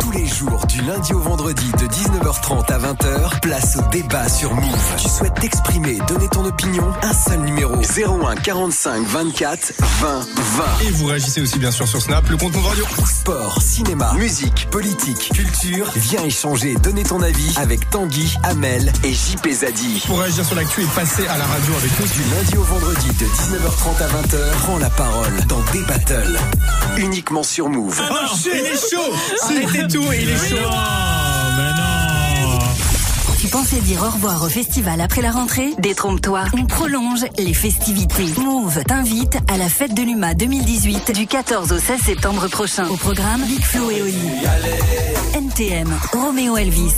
Tous 0.00 0.10
les 0.10 0.26
jours, 0.26 0.66
du 0.66 0.80
lundi 0.82 1.12
au 1.12 1.20
vendredi, 1.20 1.70
de 1.78 1.86
19h30 1.86 2.72
à 2.72 2.78
20h, 2.78 3.40
place 3.40 3.76
au 3.76 3.88
débat 3.90 4.28
sur 4.28 4.52
Move. 4.52 4.94
Tu 4.98 5.08
souhaites 5.08 5.34
t'exprimer, 5.34 5.98
donner 6.08 6.28
ton 6.28 6.44
opinion 6.44 6.92
Un 7.02 7.12
seul 7.12 7.40
numéro 7.40 7.76
01 7.76 8.34
45 8.34 9.06
24 9.06 9.72
20 9.78 10.20
20. 10.20 10.64
Et 10.86 10.90
vous 10.90 11.06
réagissez 11.06 11.40
aussi 11.40 11.58
bien 11.60 11.70
sûr 11.70 11.86
sur 11.86 12.02
Snap, 12.02 12.28
le 12.28 12.36
compte 12.36 12.52
Move 12.54 12.66
Radio. 12.66 12.84
Sport, 13.06 13.62
cinéma, 13.62 14.12
musique, 14.14 14.68
politique, 14.70 15.30
culture. 15.32 15.92
Viens 15.94 16.24
échanger, 16.24 16.74
donner 16.74 17.04
ton 17.04 17.22
avis 17.22 17.54
avec 17.58 17.88
Tanguy, 17.90 18.36
Amel 18.42 18.92
et 19.04 19.12
JP 19.12 19.48
Zadi. 19.52 20.02
Pour 20.06 20.18
réagir 20.18 20.44
sur 20.44 20.56
l'actu 20.56 20.82
et 20.82 20.88
passer 20.96 21.26
à 21.28 21.38
la 21.38 21.44
radio 21.44 21.74
avec 21.76 22.00
nous. 22.00 22.06
Du 22.06 22.34
lundi 22.34 22.56
au 22.56 22.64
vendredi 22.64 23.06
de 23.06 23.26
19h30 23.26 24.02
à 24.02 24.08
20h, 24.08 24.50
prends 24.62 24.78
la 24.78 24.90
parole 24.90 25.46
dans 25.46 25.62
des 25.72 25.82
battles. 25.82 26.38
Uniquement 26.96 27.44
sur 27.44 27.68
Move. 27.68 28.00
Oh, 28.10 28.48
est 28.48 28.79
chaud. 28.80 29.12
Arrêtez 29.42 29.86
tout, 29.88 30.12
il 30.12 30.28
est 30.28 30.48
chaud 30.48 31.49
pensais 33.50 33.80
dire 33.80 34.02
au 34.02 34.10
revoir 34.10 34.42
au 34.42 34.48
festival 34.48 35.00
après 35.00 35.22
la 35.22 35.30
rentrée 35.30 35.70
Détrompe-toi, 35.78 36.44
on 36.52 36.66
prolonge 36.66 37.24
les 37.38 37.54
festivités. 37.54 38.26
Move 38.40 38.82
t'invite 38.84 39.38
à 39.52 39.56
la 39.56 39.68
fête 39.68 39.94
de 39.94 40.02
l'UMA 40.02 40.34
2018 40.34 41.12
du 41.12 41.26
14 41.26 41.72
au 41.72 41.78
16 41.78 42.00
septembre 42.00 42.48
prochain. 42.48 42.86
Au 42.88 42.96
programme, 42.96 43.42
Big 43.42 43.62
Flo 43.62 43.90
et 43.90 44.02
Oli. 44.02 44.30
NTM, 45.34 45.88
Roméo 46.12 46.56
Elvis. 46.56 46.94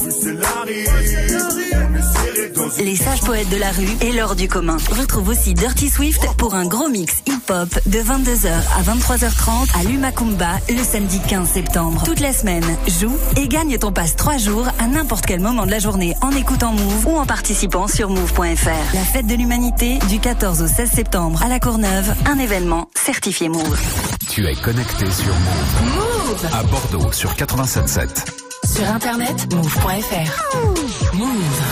Les 2.79 2.97
sages 2.97 3.21
poètes 3.21 3.49
de 3.51 3.57
la 3.57 3.71
rue 3.71 3.89
et 4.01 4.13
l'or 4.13 4.35
du 4.35 4.49
commun. 4.49 4.77
Retrouve 4.91 5.29
aussi 5.29 5.55
Dirty 5.55 5.89
Swift 5.89 6.27
pour 6.37 6.55
un 6.55 6.67
gros 6.67 6.89
mix 6.89 7.23
hip-hop 7.27 7.69
de 7.87 7.99
22h 7.99 8.49
à 8.49 8.83
23h30 8.83 9.79
à 9.79 9.85
l'Umakumba 9.85 10.59
le 10.69 10.83
samedi 10.83 11.21
15 11.29 11.49
septembre. 11.49 12.03
Toute 12.05 12.21
la 12.21 12.33
semaine, 12.33 12.65
joue 13.01 13.17
et 13.37 13.49
gagne 13.49 13.79
ton 13.79 13.93
passe 13.93 14.17
3 14.17 14.39
jours 14.39 14.67
à 14.79 14.87
n'importe 14.87 15.27
quel 15.27 15.41
moment 15.41 15.67
de 15.67 15.71
la 15.71 15.79
journée 15.79 16.15
en 16.23 16.31
écoutant 16.43 16.73
Move 16.73 17.07
ou 17.07 17.17
en 17.19 17.25
participant 17.25 17.87
sur 17.87 18.11
move.fr. 18.11 18.95
La 18.95 19.05
fête 19.05 19.29
de 19.29 19.35
l'humanité 19.37 20.01
du 20.09 20.19
14 20.19 20.63
au 20.63 20.67
16 20.67 20.91
septembre 20.91 21.41
à 21.41 21.49
la 21.49 21.61
Courneuve, 21.61 22.13
un 22.27 22.37
événement 22.37 22.89
certifié 22.97 23.49
Move. 23.49 23.81
Tu 24.29 24.45
es 24.49 24.57
connecté 24.57 25.09
sur 25.09 25.33
Move. 25.33 25.95
Move 25.95 26.47
À 26.53 26.65
Bordeaux 26.65 27.13
sur 27.13 27.31
87.7. 27.35 28.27
Sur 28.75 28.91
internet, 28.91 29.55
move.fr. 29.55 31.15
Move. 31.15 31.63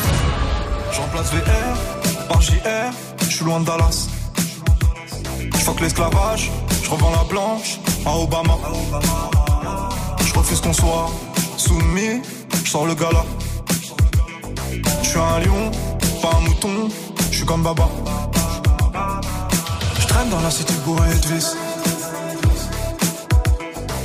Je 0.92 1.00
remplace 1.00 1.32
VR 1.32 2.28
par 2.28 2.40
JR, 2.40 2.92
je 3.22 3.34
suis 3.34 3.44
loin 3.44 3.58
de 3.58 3.66
Dallas. 3.66 4.08
Je 5.40 5.82
l'esclavage, 5.82 6.52
je 6.84 6.90
revends 6.90 7.10
la 7.10 7.24
blanche 7.24 7.80
à 8.06 8.16
Obama. 8.16 8.56
Je 10.24 10.32
refuse 10.32 10.60
qu'on 10.60 10.72
soit 10.72 11.10
soumis, 11.56 12.22
je 12.64 12.70
sors 12.70 12.86
le 12.86 12.94
gala. 12.94 13.24
Je 15.02 15.08
suis 15.08 15.18
un 15.18 15.40
lion, 15.40 15.70
pas 16.22 16.30
un 16.36 16.40
mouton, 16.40 16.88
je 17.30 17.36
suis 17.36 17.46
comme 17.46 17.62
Baba. 17.62 17.88
Je 20.00 20.06
traîne 20.06 20.28
dans 20.28 20.40
la 20.40 20.50
cité 20.50 20.72
bourrée 20.84 21.08
de 21.08 21.34
vis. 21.34 21.56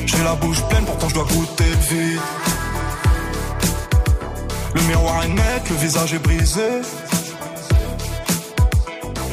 J'ai 0.05 0.24
la 0.24 0.36
bouche 0.36 0.61
pleine, 0.70 0.86
pourtant 0.86 1.09
je 1.09 1.13
dois 1.13 1.26
goûter 1.26 1.66
le 1.66 1.95
vide. 1.95 2.20
Le 4.74 4.82
miroir 4.82 5.24
est 5.24 5.30
net, 5.30 5.70
le 5.70 5.76
visage 5.76 6.13
est 6.13 6.20
brisé. 6.20 6.82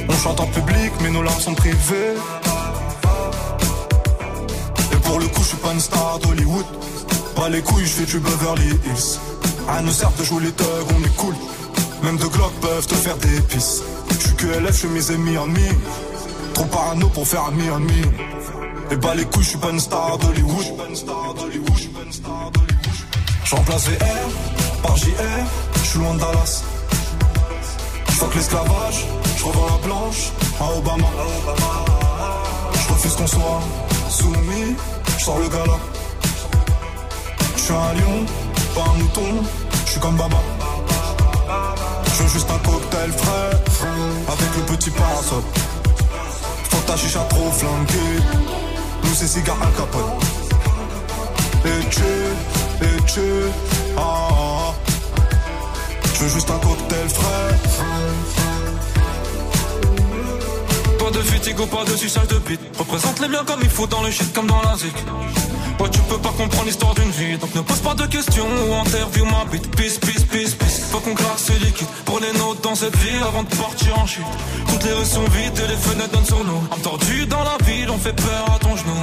On 0.08 0.12
chante 0.14 0.40
en 0.40 0.46
public, 0.46 0.92
mais 1.02 1.10
nos 1.10 1.22
larmes 1.22 1.40
sont 1.40 1.54
privées. 1.54 2.14
Et 4.92 4.96
pour 4.96 5.18
le 5.18 5.26
coup, 5.28 5.42
je 5.42 5.48
suis 5.48 5.56
pas 5.56 5.72
une 5.72 5.80
star 5.80 6.18
d'Hollywood. 6.20 6.66
Pas 7.34 7.48
les 7.48 7.62
couilles, 7.62 7.86
je 7.86 7.92
fais 7.92 8.06
du 8.06 8.18
Beverly 8.18 8.68
Hills. 8.84 9.31
À 9.68 9.80
nous 9.82 9.92
sert 9.92 10.12
de 10.18 10.24
jouer 10.24 10.42
les 10.44 10.52
thugs, 10.52 10.66
on 10.96 11.04
est 11.04 11.16
cool. 11.16 11.34
Même 12.02 12.16
deux 12.16 12.28
Glock 12.28 12.52
peuvent 12.60 12.86
te 12.86 12.94
faire 12.94 13.16
des 13.18 13.40
pisses. 13.42 13.82
Je 14.10 14.26
suis 14.26 14.36
que 14.36 14.46
LF, 14.46 14.82
je 14.82 14.86
mes 14.88 15.10
amis 15.10 15.38
en 15.38 15.46
mi. 15.46 15.68
Trop 16.54 16.64
parano 16.64 17.08
pour 17.08 17.26
faire 17.26 17.44
ami 17.44 17.70
en. 17.70 17.80
Et 18.92 18.96
bah 18.96 19.14
les 19.14 19.24
couilles, 19.24 19.42
je 19.42 19.48
suis 19.50 19.58
pas 19.58 19.70
une 19.70 19.80
star 19.80 20.18
d'Hollywood. 20.18 20.66
Je 23.44 23.56
remplace 23.56 23.88
VR 23.88 24.82
par 24.82 24.96
JR, 24.96 25.12
je 25.74 25.88
suis 25.88 25.98
loin 25.98 26.14
de 26.14 26.20
Dallas. 26.20 26.62
Je 28.08 28.12
fuck 28.12 28.34
l'esclavage, 28.34 29.06
je 29.36 29.44
revends 29.44 29.66
la 29.66 29.86
blanche 29.86 30.32
à 30.60 30.78
Obama. 30.78 31.08
Je 32.74 32.92
refuse 32.92 33.12
qu'on 33.14 33.26
soit 33.26 33.60
soumis, 34.10 34.76
je 35.18 35.24
sors 35.24 35.38
le 35.38 35.48
gala. 35.48 35.78
Je 37.56 37.60
suis 37.62 37.74
un 37.74 37.92
lion, 37.94 38.26
pas 38.74 38.82
un 38.82 38.98
mouton, 38.98 39.42
je 39.84 39.90
suis 39.90 40.00
comme 40.00 40.16
Baba. 40.16 40.38
Je 42.14 42.22
veux 42.22 42.28
juste 42.28 42.50
un 42.50 42.58
cocktail 42.58 43.12
frais, 43.12 43.50
avec 44.28 44.56
le 44.56 44.76
petit 44.76 44.90
parasol. 44.90 45.42
Faut 46.70 46.82
ta 46.86 46.96
chicha 46.96 47.20
trop 47.28 47.50
flanquée, 47.50 48.22
nous 49.04 49.14
c'est 49.14 49.26
cigare 49.26 49.58
à 49.62 49.66
capote. 49.78 50.22
Et 51.64 51.88
tu, 51.90 52.02
et 52.82 53.02
tu, 53.06 53.20
ah, 53.96 54.00
ah, 54.00 54.28
ah. 54.32 54.74
Je 56.14 56.24
veux 56.24 56.30
juste 56.30 56.50
un 56.50 56.58
cocktail 56.58 57.08
frais. 57.08 58.51
De 61.12 61.18
de 61.18 61.24
fatigue 61.24 61.56
pas 61.66 61.84
dessus 61.84 62.08
salle 62.08 62.26
de 62.26 62.38
bite. 62.38 62.60
Représente 62.78 63.20
les 63.20 63.28
biens 63.28 63.44
comme 63.44 63.60
il 63.62 63.68
faut 63.68 63.86
dans 63.86 64.02
le 64.02 64.10
shit 64.10 64.32
comme 64.32 64.46
dans 64.46 64.62
la 64.62 64.76
zik. 64.76 64.94
Ouais, 65.78 65.90
tu 65.90 65.98
peux 66.00 66.16
pas 66.18 66.30
comprendre 66.30 66.64
l'histoire 66.64 66.94
d'une 66.94 67.10
vie, 67.10 67.36
donc 67.36 67.54
ne 67.54 67.60
pose 67.60 67.80
pas 67.80 67.94
de 67.94 68.06
questions 68.06 68.46
ou 68.46 68.74
interview 68.74 69.24
ma 69.26 69.44
bite. 69.50 69.68
Peace, 69.76 69.98
peace, 69.98 70.24
peace, 70.30 70.54
peace. 70.54 70.80
Faut 70.90 71.00
qu'on 71.00 71.14
claque 71.14 71.38
ce 71.38 71.52
liquide 71.64 71.88
pour 72.06 72.18
les 72.20 72.32
dans 72.62 72.74
cette 72.74 72.96
vie 72.96 73.18
avant 73.28 73.42
de 73.42 73.54
partir 73.54 73.98
en 73.98 74.06
chute. 74.06 74.24
Toutes 74.68 74.84
les 74.84 74.92
rues 74.92 75.04
sont 75.04 75.24
vides 75.24 75.58
et 75.58 75.68
les 75.68 75.76
fenêtres 75.76 76.12
donnent 76.12 76.24
sur 76.24 76.44
nous. 76.44 76.62
Entendu 76.70 77.26
dans 77.26 77.44
la 77.44 77.58
ville, 77.64 77.90
on 77.90 77.98
fait 77.98 78.14
peur 78.14 78.44
à 78.54 78.58
ton 78.58 78.74
genou. 78.76 78.96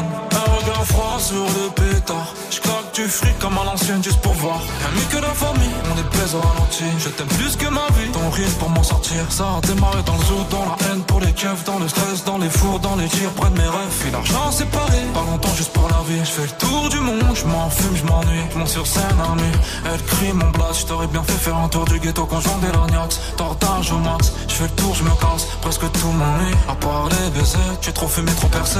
Froid 0.60 1.20
sur 1.20 1.45
le 1.45 1.70
pétard. 1.72 2.34
Je 2.51 2.60
du 2.93 3.07
fric 3.07 3.38
comme 3.39 3.57
à 3.57 3.64
l'ancienne 3.64 4.03
juste 4.03 4.20
pour 4.22 4.34
voir. 4.34 4.57
Rien 4.57 4.91
mieux 4.95 5.07
que 5.10 5.22
la 5.22 5.34
famille, 5.34 5.72
on 5.86 5.97
est 5.97 6.36
au 6.36 6.41
ralenti. 6.41 6.84
Je 6.97 7.10
t'aime 7.10 7.28
plus 7.28 7.55
que 7.55 7.68
ma 7.68 7.88
vie, 7.97 8.12
ton 8.12 8.30
rire 8.30 8.49
pour 8.60 8.70
m'en 8.70 8.84
sortir. 8.84 9.26
Ça 9.30 9.45
a 9.57 9.62
démarré 9.62 10.01
dans 10.05 10.18
le 10.18 10.24
zoo, 10.26 10.45
dans 10.49 10.66
la 10.66 10.76
haine 10.86 11.01
pour 11.03 11.20
les 11.22 11.32
keufs, 11.32 11.64
dans 11.66 11.80
le 11.80 11.88
stress, 11.88 12.26
dans 12.26 12.38
les 12.38 12.49
fours, 12.49 12.80
dans 12.80 12.95
les 12.95 13.07
tirs, 13.07 13.32
près 13.32 13.49
de 13.49 13.57
mes 13.57 13.68
rêves. 13.68 13.95
Puis 14.01 14.12
l'argent 14.12 14.51
séparé, 14.51 14.99
pas 15.14 15.24
longtemps 15.32 15.55
juste 15.55 15.72
pour 15.72 15.88
la 15.88 16.01
vie. 16.07 16.20
Je 16.20 16.32
fais 16.32 16.41
le 16.41 16.57
tour 16.68 16.89
du 16.89 16.99
monde, 16.99 17.24
je 17.30 17.41
fume, 17.41 17.95
je 17.95 18.03
m'ennuie. 18.03 18.45
Je 18.53 18.66
sur 18.66 18.86
scène 18.86 19.20
à 19.20 19.36
nuit, 19.36 19.60
elle 19.86 20.03
crie 20.03 20.34
mon 20.34 20.49
blast. 20.49 20.82
Je 20.82 20.86
t'aurais 20.88 21.07
bien 21.07 21.24
fait 21.24 21.39
faire 21.45 21.57
un 21.57 21.70
tour 21.70 21.86
du 21.86 21.99
ghetto 21.99 22.26
quand 22.26 22.41
je 22.41 22.49
vendais 22.49 22.72
l'agnax. 22.72 23.20
Tortage 23.38 23.91
au 23.91 23.97
max, 23.97 24.34
je 24.47 24.53
fais 24.53 24.64
le 24.64 24.76
tour, 24.82 24.93
je 24.93 25.03
me 25.03 25.12
casse. 25.22 25.45
Presque 25.62 25.89
tout 25.91 26.12
m'ennuie, 26.12 26.55
à 26.68 26.76
part 26.76 27.07
les 27.10 27.30
baisers. 27.32 27.78
Es 27.88 27.91
trop 27.91 28.07
fumé, 28.07 28.32
trop 28.34 28.47
percé. 28.47 28.80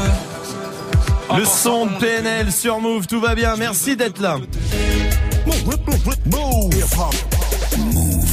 Le 1.38 1.46
son 1.46 1.86
de 1.86 1.98
PNL 2.00 2.52
sur 2.52 2.80
Move, 2.80 3.08
tout 3.08 3.20
va 3.20 3.36
bien. 3.36 3.56
Merci 3.56 3.96
d'être 3.96 4.20
là. 4.20 4.38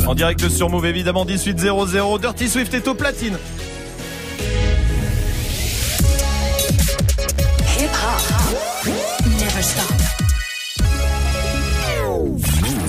En 0.06 0.14
direct 0.14 0.48
sur 0.48 0.70
Move, 0.70 0.86
évidemment, 0.86 1.24
18.00. 1.24 2.20
Dirty 2.20 2.48
Swift 2.48 2.74
est 2.74 2.88
au 2.88 2.94
platine. 2.94 3.36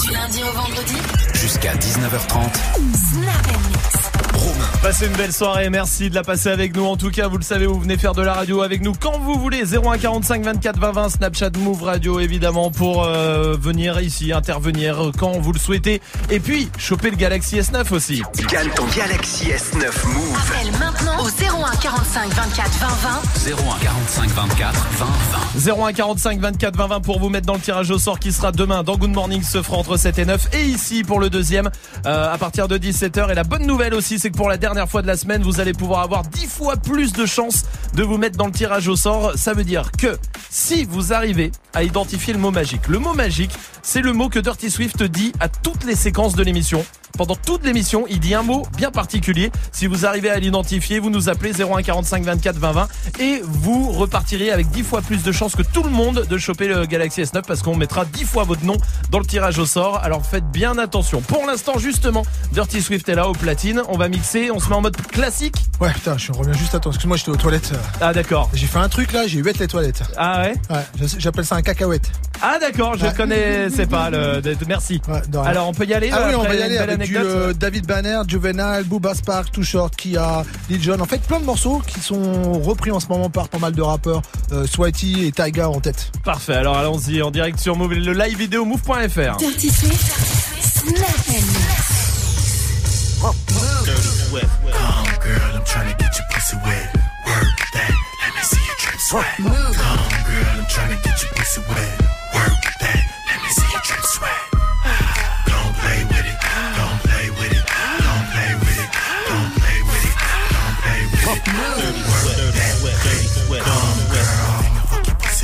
Du 0.01 0.12
lundi 0.14 0.41
au 0.43 0.58
vendredi. 0.58 0.95
Jusqu'à 1.34 1.74
19h30. 1.76 3.76
Passez 4.88 5.07
une 5.07 5.17
belle 5.17 5.33
soirée, 5.33 5.69
merci 5.69 6.09
de 6.09 6.15
la 6.15 6.23
passer 6.23 6.47
avec 6.47 6.73
nous. 6.73 6.85
En 6.85 6.95
tout 6.95 7.11
cas, 7.11 7.27
vous 7.27 7.38
le 7.38 7.43
savez, 7.43 7.65
vous 7.65 7.77
venez 7.77 7.97
faire 7.97 8.13
de 8.13 8.21
la 8.21 8.31
radio 8.31 8.61
avec 8.61 8.81
nous 8.81 8.93
quand 8.93 9.19
vous 9.19 9.38
voulez. 9.38 9.65
0145 9.65 10.43
24 10.43 10.79
20 10.79 10.91
20, 10.93 11.09
Snapchat 11.09 11.49
Move 11.59 11.83
Radio 11.83 12.21
évidemment 12.21 12.71
pour 12.71 13.03
euh, 13.03 13.57
venir 13.59 13.99
ici, 13.99 14.31
intervenir 14.31 15.11
quand 15.19 15.41
vous 15.41 15.51
le 15.51 15.59
souhaitez. 15.59 16.01
Et 16.29 16.39
puis, 16.39 16.69
choper 16.77 17.09
le 17.09 17.17
Galaxy 17.17 17.57
S9 17.57 17.93
aussi. 17.93 18.23
Gagne 18.49 18.69
ton 18.77 18.85
Galaxy 18.95 19.47
S9 19.49 20.07
Move. 20.07 20.97
Au 21.20 21.28
01 21.30 21.76
45 21.82 22.32
24 22.32 22.72
20 22.78 22.88
20. 22.88 23.55
01 23.55 23.80
45 23.80 24.30
24 24.30 24.88
20 24.91 25.05
20. 25.65 25.84
01 25.84 25.93
45 25.93 26.39
24 26.39 26.76
20 26.78 26.88
20 26.88 27.01
pour 27.01 27.20
vous 27.20 27.30
mettre 27.30 27.47
dans 27.47 27.55
le 27.55 27.59
tirage 27.59 27.89
au 27.89 27.97
sort 27.97 28.20
qui 28.20 28.32
sera 28.32 28.51
demain 28.51 28.84
dans 28.84 28.97
Good 28.97 29.11
Morning 29.13 29.41
se 29.41 29.63
fera 29.63 29.78
entre 29.78 29.97
7 29.97 30.20
et 30.20 30.26
9 30.26 30.49
et 30.53 30.65
ici 30.65 31.03
pour 31.03 31.20
le 31.20 31.32
deuxième 31.32 31.72
euh, 32.05 32.32
à 32.32 32.38
partir 32.38 32.68
de 32.68 32.78
17h 32.78 33.32
et 33.32 33.34
la 33.34 33.43
bonne 33.43 33.65
nouvelle 33.65 33.95
aussi 33.95 34.20
c'est 34.20 34.30
que 34.30 34.38
pour 34.38 34.47
la 34.49 34.57
dernière 34.57 34.88
fois 34.88 35.01
de 35.01 35.07
la 35.07 35.18
semaine 35.18 35.41
vous 35.41 35.59
allez 35.59 35.74
pouvoir 35.74 36.01
avoir 36.01 36.22
10 36.22 36.45
fois 36.45 36.78
plus 36.78 37.13
de 37.13 37.26
chances 37.26 37.65
de 37.95 38.03
vous 38.03 38.18
mettre 38.18 38.38
dans 38.38 38.45
le 38.47 38.51
tirage 38.51 38.88
au 38.88 38.95
sort 38.95 39.32
ça 39.36 39.53
veut 39.53 39.63
dire 39.63 39.91
que 39.97 40.18
si 40.51 40.86
vous 40.86 41.13
arrivez 41.13 41.51
à 41.74 41.82
identifier 41.82 42.34
le 42.34 42.39
mot 42.39 42.51
magique 42.51 42.88
le 42.88 42.99
mot 42.99 43.13
magique 43.13 43.51
c'est 43.82 44.01
le 44.01 44.13
mot 44.13 44.30
que 44.30 44.39
Dirty 44.39 44.70
Swift 44.70 45.01
dit 45.01 45.34
à 45.39 45.49
toutes 45.49 45.84
les 45.84 45.95
séquences 45.95 46.36
de 46.36 46.43
l'émission 46.43 46.86
pendant 47.18 47.36
toute 47.36 47.65
l'émission, 47.65 48.05
il 48.09 48.20
dit 48.20 48.34
un 48.34 48.43
mot 48.43 48.63
bien 48.78 48.91
particulier. 48.91 49.51
Si 49.72 49.88
vous 49.88 50.05
arrivez 50.05 50.30
à 50.30 50.39
l'identifier, 50.39 50.99
vous 50.99 51.09
nous 51.09 51.30
appelez 51.30 51.51
01 51.61 51.82
45 51.82 52.24
24 52.24 52.55
20 52.57 52.72
20 52.72 52.88
et 53.20 53.41
vous 53.43 53.91
repartirez 53.91 54.51
avec 54.51 54.70
10 54.70 54.84
fois 54.84 55.01
plus 55.01 55.24
de 55.24 55.32
chances 55.32 55.55
que 55.55 55.63
tout 55.63 55.84
le 55.84 55.89
monde 55.89 56.26
de 56.30 56.38
choper 56.38 56.68
le 56.68 56.86
Galaxy 56.86 57.22
S9 57.24 57.41
parce 57.45 57.61
qu'on 57.61 57.76
mettra 57.76 58.05
10 58.05 58.24
fois 58.26 58.43
votre 58.43 58.63
nom 58.63 58.78
dans 59.09 59.20
le 59.20 59.26
tirage 59.26 59.57
au 59.59 59.65
sort. 59.65 59.99
Alors 60.03 60.26
faites 60.26 60.45
bien 60.51 60.78
attention. 60.78 61.22
Pour 61.22 61.45
l'instant, 61.47 61.78
justement, 61.80 62.24
Dirty 62.53 62.82
Swift 62.82 63.09
est 63.09 63.15
là 63.15 63.28
au 63.28 63.34
platine. 63.34 63.82
On 63.89 63.97
va 63.97 64.07
mixer. 64.09 64.51
On 64.51 64.59
se 64.59 64.70
met 64.70 64.76
en 64.76 64.82
mode 64.82 64.95
classique. 64.97 65.55
Ouais, 65.82 65.91
putain, 65.93 66.18
je 66.18 66.32
reviens 66.32 66.53
juste 66.53 66.76
à 66.76 66.80
toi. 66.80 66.91
Excuse-moi, 66.91 67.18
j'étais 67.18 67.32
aux 67.32 67.36
toilettes. 67.38 67.72
Ah 68.01 68.13
d'accord. 68.13 68.49
J'ai 68.53 68.68
fait 68.68 68.80
un 68.80 68.89
truc 68.89 69.11
là, 69.13 69.28
j'ai 69.28 69.39
huette 69.39 69.59
les 69.59 69.68
toilettes. 69.68 70.03
Ah 70.18 70.41
ouais? 70.43 70.53
Ouais, 70.70 71.05
j'appelle 71.18 71.45
ça 71.45 71.55
un 71.55 71.61
cacahuète. 71.61 72.09
Ah 72.41 72.57
d'accord, 72.59 72.95
je 72.97 73.05
Ouais. 73.05 73.13
connaissais 73.15 73.86
pas 73.88 74.09
le. 74.11 74.41
Merci. 74.68 75.01
rien. 75.07 75.22
Alors 75.43 75.68
on 75.68 75.74
peut 75.74 75.86
y 75.86 75.93
aller. 75.93 76.09
Ah 76.13 76.26
oui, 76.28 76.34
euh, 76.34 76.38
on 76.38 76.43
va 76.43 76.53
y 76.55 76.61
aller 76.61 76.78
avec 76.78 77.07
du 77.08 77.18
euh, 77.18 77.53
David 77.53 77.86
Banner, 77.86 78.22
Juvenile, 78.28 78.84
Booba 78.86 79.16
Spark, 79.16 79.51
Too 79.51 79.64
Short, 79.64 79.95
Kia, 79.95 80.43
Lil 80.70 80.82
Jon. 80.82 80.99
En 80.99 81.05
fait, 81.05 81.22
plein 81.22 81.39
de 81.39 81.45
morceaux 81.45 81.82
qui 81.86 81.99
sont 81.99 82.60
repris 82.60 82.91
en 82.91 82.99
ce 82.99 83.08
moment 83.08 83.30
par 83.30 83.47
pas 83.49 83.60
mal 83.60 83.74
de 83.74 83.82
rappeurs, 83.82 84.22
euh, 84.51 84.66
Swati 84.68 85.26
et 85.26 85.32
Taiga 85.32 85.70
en 85.70 85.80
tête. 85.80 86.12
Parfait. 86.24 86.55
Alors 86.55 86.78
allons-y 86.78 87.22
en 87.22 87.32
direct 87.32 87.60
sur 87.60 87.76
Move, 87.76 87.93
le 87.93 88.14
live 88.14 88.38
vidéo 88.38 88.66
move.fr. 88.66 89.38
Dirty 89.38 89.72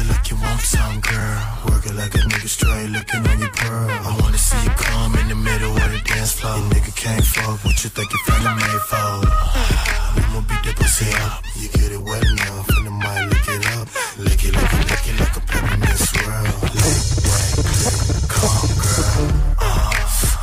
like 0.07 0.31
you 0.31 0.37
want 0.37 0.61
some, 0.61 0.99
girl. 1.01 1.39
Work 1.67 1.85
it 1.85 1.95
like 1.95 2.15
a 2.15 2.23
looking 2.87 3.27
on 3.27 3.39
your 3.39 3.51
pearl. 3.51 3.89
I 3.89 4.17
wanna 4.21 4.37
see 4.37 4.63
you 4.63 4.69
come 4.71 5.15
in 5.15 5.27
the 5.27 5.35
middle 5.35 5.75
of 5.75 5.91
the 5.91 6.01
dance 6.05 6.33
floor. 6.39 6.57
Nigga 6.71 6.95
can't 6.95 7.25
fuck 7.25 7.63
what 7.65 7.83
you 7.83 7.89
think 7.89 8.09
made 8.63 8.83
for. 8.89 9.13
Beat 10.49 10.63
that 10.65 10.75
pussy 10.75 11.11
up. 11.23 11.43
You 11.55 11.67
get 11.69 11.91
it 11.91 12.01
wet 12.01 12.23
might 12.91 13.25
lick 13.31 13.47
it 13.47 13.67
up. 13.75 13.87
Lick 14.17 14.43
it, 14.47 14.53
lick 14.55 14.73
it, 14.73 14.83
lick 14.89 15.05
it 15.09 15.19
like 15.19 15.35
a 15.35 15.41
peppermint 15.51 15.99
come 18.33 18.71
girl. 18.87 19.27
Uh, 19.59 19.91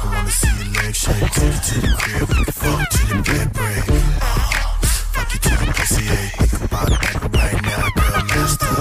I 0.01 0.07
wanna 0.12 0.30
see 0.30 0.53
your 0.59 0.68
legs 0.76 0.99
shake. 0.99 1.30
Take 1.32 1.55
it 1.57 1.64
to 1.68 1.74
the 1.80 1.93
crib, 2.01 2.28
fuck 2.61 2.91
till 2.91 3.09
the 3.09 3.22
bed 3.22 3.53
break. 3.53 3.89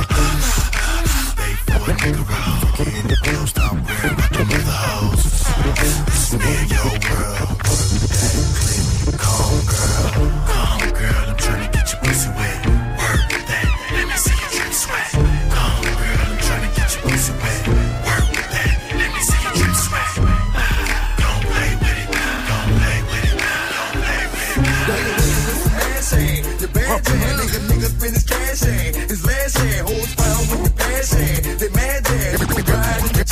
Club, 0.06 0.42
stop 3.48 3.74
worrying 3.74 4.14
about 4.16 4.32
them 4.32 4.48
other 4.48 4.72
hoes. 4.72 5.24
Smear 6.14 6.64
your 6.66 7.00
world. 7.10 7.19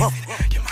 Whoa. 0.00 0.69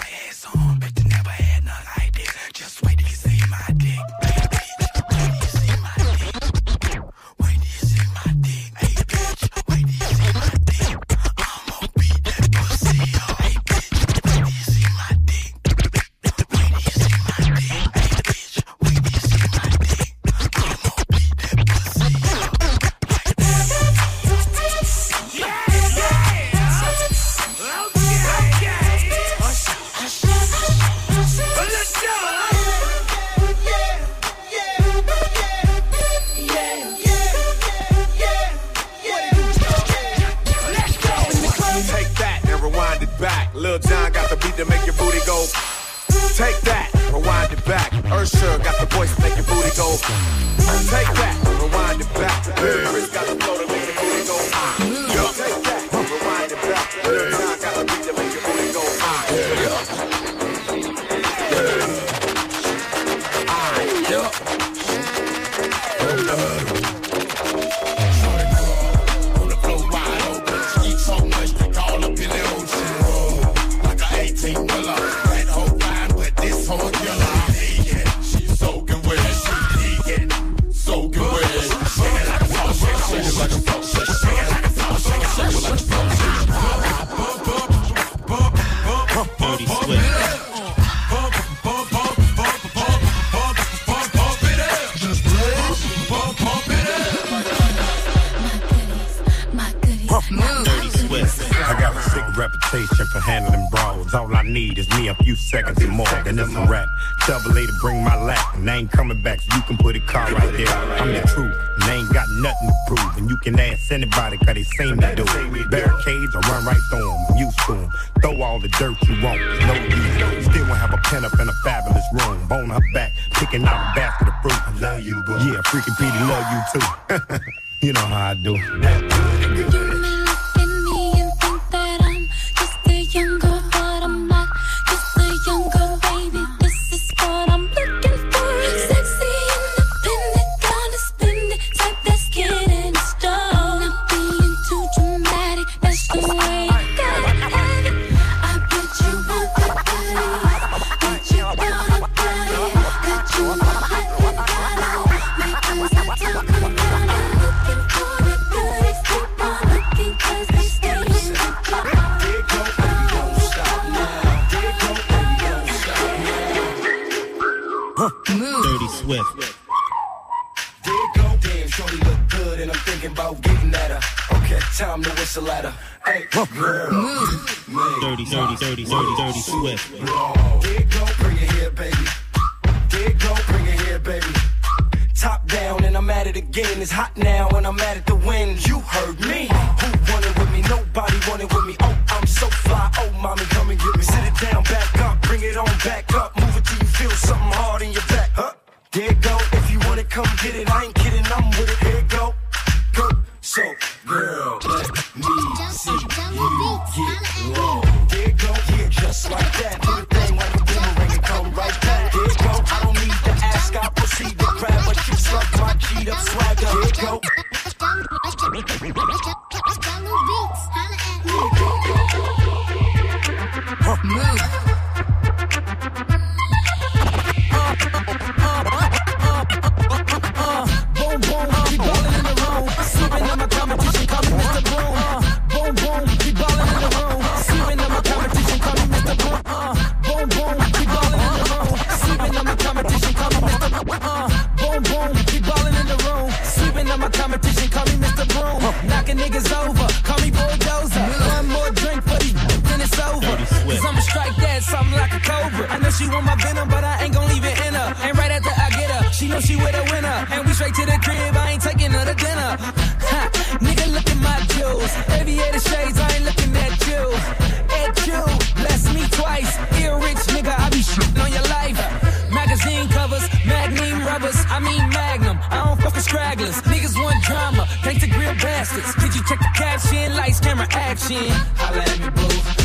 drama, 277.29 277.67
thanks 277.83 278.01
to 278.03 278.09
grill 278.09 278.35
bastards. 278.35 278.95
Did 278.97 279.15
you 279.15 279.23
check 279.29 279.39
the 279.39 279.51
cash 279.55 279.93
in, 279.93 280.17
lights, 280.17 280.41
camera, 280.41 280.67
action? 280.71 281.29
Holla 281.57 281.83
at 281.83 282.01
me, 282.01 282.11
boo. 282.11 282.58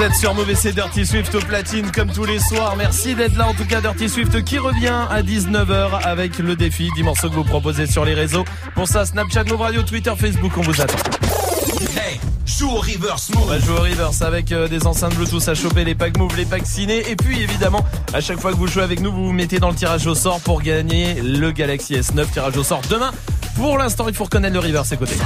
Vous 0.00 0.06
êtes 0.06 0.14
sur 0.14 0.34
Mauvais 0.34 0.54
c'est 0.54 0.72
Dirty 0.72 1.04
Swift 1.04 1.34
au 1.34 1.40
platine 1.40 1.92
comme 1.92 2.10
tous 2.10 2.24
les 2.24 2.38
soirs. 2.38 2.74
Merci 2.74 3.14
d'être 3.14 3.36
là 3.36 3.48
en 3.48 3.52
tout 3.52 3.66
cas 3.66 3.82
Dirty 3.82 4.08
Swift 4.08 4.42
qui 4.44 4.56
revient 4.56 5.06
à 5.10 5.20
19h 5.20 6.00
avec 6.04 6.38
le 6.38 6.56
défi 6.56 6.88
10 6.96 7.02
morceaux 7.02 7.28
que 7.28 7.34
vous 7.34 7.44
proposez 7.44 7.86
sur 7.86 8.06
les 8.06 8.14
réseaux. 8.14 8.46
Pour 8.74 8.88
ça 8.88 9.04
Snapchat, 9.04 9.44
Move 9.44 9.60
Radio, 9.60 9.82
Twitter, 9.82 10.10
Facebook, 10.16 10.52
on 10.56 10.62
vous 10.62 10.80
attend. 10.80 10.96
Hey, 11.98 12.18
joue 12.46 12.70
au 12.70 12.80
reverse 12.80 13.28
move. 13.28 13.40
Bah, 13.40 13.44
on 13.44 13.46
va 13.48 13.58
jouer 13.58 13.76
au 13.76 13.82
reverse 13.82 14.22
avec 14.22 14.52
euh, 14.52 14.68
des 14.68 14.86
enceintes 14.86 15.14
Bluetooth 15.16 15.46
à 15.46 15.54
choper, 15.54 15.84
les 15.84 15.94
packs 15.94 16.16
move, 16.16 16.34
les 16.34 16.46
packs 16.46 16.66
ciné. 16.66 17.10
Et 17.10 17.16
puis 17.16 17.42
évidemment, 17.42 17.84
à 18.14 18.22
chaque 18.22 18.40
fois 18.40 18.52
que 18.52 18.56
vous 18.56 18.68
jouez 18.68 18.84
avec 18.84 19.00
nous, 19.00 19.12
vous 19.12 19.26
vous 19.26 19.32
mettez 19.34 19.58
dans 19.58 19.68
le 19.68 19.76
tirage 19.76 20.06
au 20.06 20.14
sort 20.14 20.40
pour 20.40 20.62
gagner 20.62 21.20
le 21.20 21.50
Galaxy 21.50 21.96
S9. 21.96 22.30
Tirage 22.32 22.56
au 22.56 22.64
sort 22.64 22.80
demain. 22.88 23.10
Pour 23.54 23.76
l'instant, 23.76 24.08
il 24.08 24.14
faut 24.14 24.24
reconnaître 24.24 24.54
le 24.54 24.60
reverse 24.60 24.92
à 24.92 24.96
côté. 24.96 25.16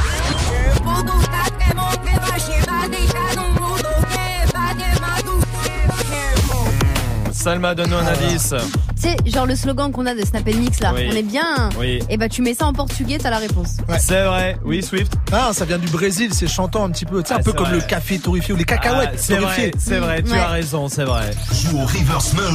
Salma, 7.44 7.74
donne-nous 7.74 7.96
un 7.96 8.06
indice. 8.06 8.54
Tu 8.96 9.02
sais, 9.02 9.16
genre 9.26 9.44
le 9.44 9.54
slogan 9.54 9.92
qu'on 9.92 10.06
a 10.06 10.14
de 10.14 10.24
Snap 10.24 10.46
Mix 10.46 10.80
là, 10.80 10.92
Oui. 10.94 11.06
on 11.12 11.14
est 11.14 11.22
bien. 11.22 11.68
Oui. 11.78 11.98
Et 12.08 12.16
bah 12.16 12.26
tu 12.30 12.40
mets 12.40 12.54
ça 12.54 12.64
en 12.64 12.72
portugais, 12.72 13.18
t'as 13.18 13.28
la 13.28 13.36
réponse. 13.36 13.76
C'est 13.98 14.24
vrai, 14.24 14.56
oui, 14.64 14.82
Swift. 14.82 15.12
Ah, 15.30 15.50
ça 15.52 15.66
vient 15.66 15.76
du 15.76 15.88
Brésil, 15.88 16.32
c'est 16.32 16.46
chantant 16.48 16.84
un 16.86 16.90
petit 16.90 17.04
peu. 17.04 17.22
Tu 17.22 17.28
sais, 17.28 17.34
un 17.34 17.36
Ah, 17.36 17.42
peu 17.42 17.50
c'est 17.50 17.56
comme 17.58 17.66
vrai. 17.66 17.76
le 17.76 17.82
café 17.82 18.18
torréfié 18.18 18.54
ou 18.54 18.56
les 18.56 18.64
cacahuètes 18.64 19.10
Ah, 19.12 19.16
c'est 19.18 19.34
vrai, 19.34 19.42
torréfiées. 19.42 19.72
c'est 19.78 19.98
vrai, 19.98 20.22
tu 20.22 20.32
Ouais. 20.32 20.38
as 20.38 20.48
raison, 20.48 20.88
c'est 20.88 21.04
vrai. 21.04 21.32
Joue 21.52 21.80
au 21.80 21.84
Reverse 21.84 22.32
Mode. 22.32 22.54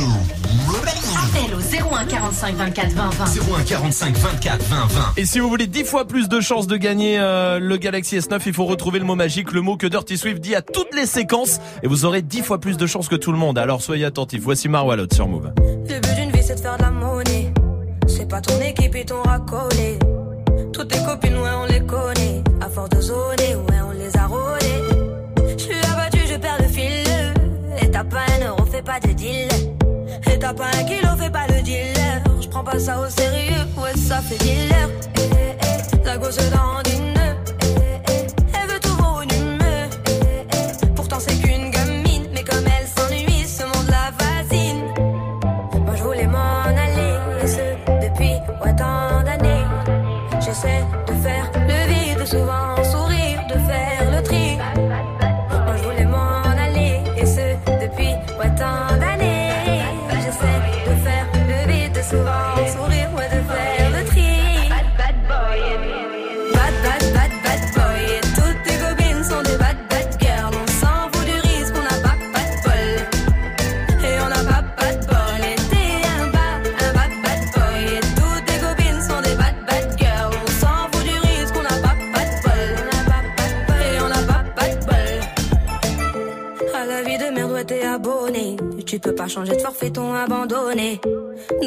Appel 2.00 2.00
au 2.00 2.06
01 2.06 2.06
45 2.06 2.56
24 2.56 2.92
20 2.92 3.10
20. 3.10 3.26
01 3.56 3.64
45 3.64 4.18
24 4.18 4.64
20 4.64 4.76
20. 4.88 5.02
Et 5.18 5.26
si 5.26 5.40
vous 5.40 5.50
voulez 5.50 5.68
10 5.68 5.84
fois 5.84 6.06
plus 6.06 6.30
de 6.30 6.40
chances 6.40 6.68
de 6.68 6.78
gagner 6.78 7.20
euh, 7.20 7.60
le 7.60 7.78
Galaxy 7.78 8.18
S9, 8.18 8.42
il 8.46 8.54
faut 8.54 8.66
retrouver 8.66 9.00
le 9.00 9.06
mot 9.06 9.16
magique, 9.16 9.52
le 9.52 9.62
mot 9.62 9.78
que 9.78 9.88
Dirty 9.88 10.18
Swift 10.18 10.40
dit 10.40 10.56
à 10.56 10.62
toutes 10.62 10.94
les 10.96 11.06
séquences, 11.06 11.60
et 11.84 11.88
vous 11.88 12.06
aurez 12.06 12.22
10 12.22 12.42
fois 12.42 12.60
plus 12.60 12.78
de 12.78 12.86
chances 12.88 13.08
que 13.08 13.16
tout 13.16 13.32
le 13.32 13.38
monde. 13.38 13.58
Alors 13.58 13.82
soyez 13.82 14.06
attentifs. 14.06 14.42
Voici 14.42 14.70
Marwalot 14.70 15.08
sur 15.14 15.28
Move. 15.28 15.52
Le 15.58 16.00
but 16.00 16.16
d'une 16.16 16.32
vie 16.32 16.44
c'est 16.44 16.56
de 16.56 16.60
faire 16.60 16.78
de 16.78 16.84
la 16.84 16.92
monnaie. 16.92 17.54
C'est 18.08 18.28
pas 18.28 18.42
ton 18.42 18.60
équipe 18.62 18.96
et 18.96 19.06
ton 19.06 19.22
racolé. 19.22 20.00
Toutes 20.74 20.88
tes 20.90 21.00
copines, 21.04 21.38
ouais, 21.38 21.50
on 21.62 21.66
les 21.66 21.82
connaît. 21.86 22.44
À 22.62 22.70
force 22.70 22.90
de 22.90 23.02
zoner, 23.02 23.39
Pas 30.40 30.66
un 30.74 30.84
kilo, 30.84 31.10
fais 31.18 31.30
pas 31.30 31.48
le 31.48 31.62
dealer. 31.62 32.24
Je 32.42 32.48
prends 32.48 32.64
pas 32.64 32.80
ça 32.80 33.00
au 33.00 33.10
sérieux, 33.10 33.66
ouais, 33.78 33.96
ça 33.96 34.22
fait 34.22 34.38
dealer. 34.38 34.90
Eh, 35.16 35.20
eh, 35.22 35.56
eh, 35.94 36.06
la 36.06 36.18
dans 36.18 37.19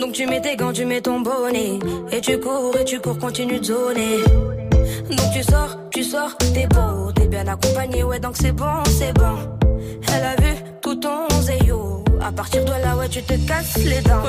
Donc 0.01 0.13
tu 0.13 0.27
mets 0.27 0.41
tes 0.41 0.57
gants, 0.57 0.73
tu 0.73 0.85
mets 0.85 1.01
ton 1.01 1.21
bonnet. 1.21 1.79
Et 2.11 2.21
tu 2.21 2.39
cours, 2.39 2.77
et 2.79 2.85
tu 2.85 3.01
cours, 3.01 3.19
continue 3.19 3.59
de 3.59 3.65
zoner. 3.65 4.19
Donc 5.09 5.33
tu 5.33 5.43
sors, 5.43 5.79
tu 5.91 6.03
sors, 6.03 6.37
t'es 6.39 6.67
beau, 6.67 7.13
t'es 7.13 7.27
bien 7.27 7.47
accompagné, 7.47 8.03
ouais, 8.03 8.21
donc 8.21 8.37
c'est 8.37 8.53
bon, 8.53 8.83
c'est 8.87 9.13
bon. 9.15 9.37
Elle 10.15 10.25
a 10.25 10.35
vu 10.37 10.55
tout 10.81 10.97
ton 10.97 11.29
zéyo. 11.41 12.05
À 12.21 12.31
partir 12.31 12.65
de 12.65 12.71
là, 12.71 12.97
ouais, 12.97 13.09
tu 13.09 13.23
te 13.23 13.35
casses 13.47 13.77
les 13.79 14.01
dents. 14.01 14.23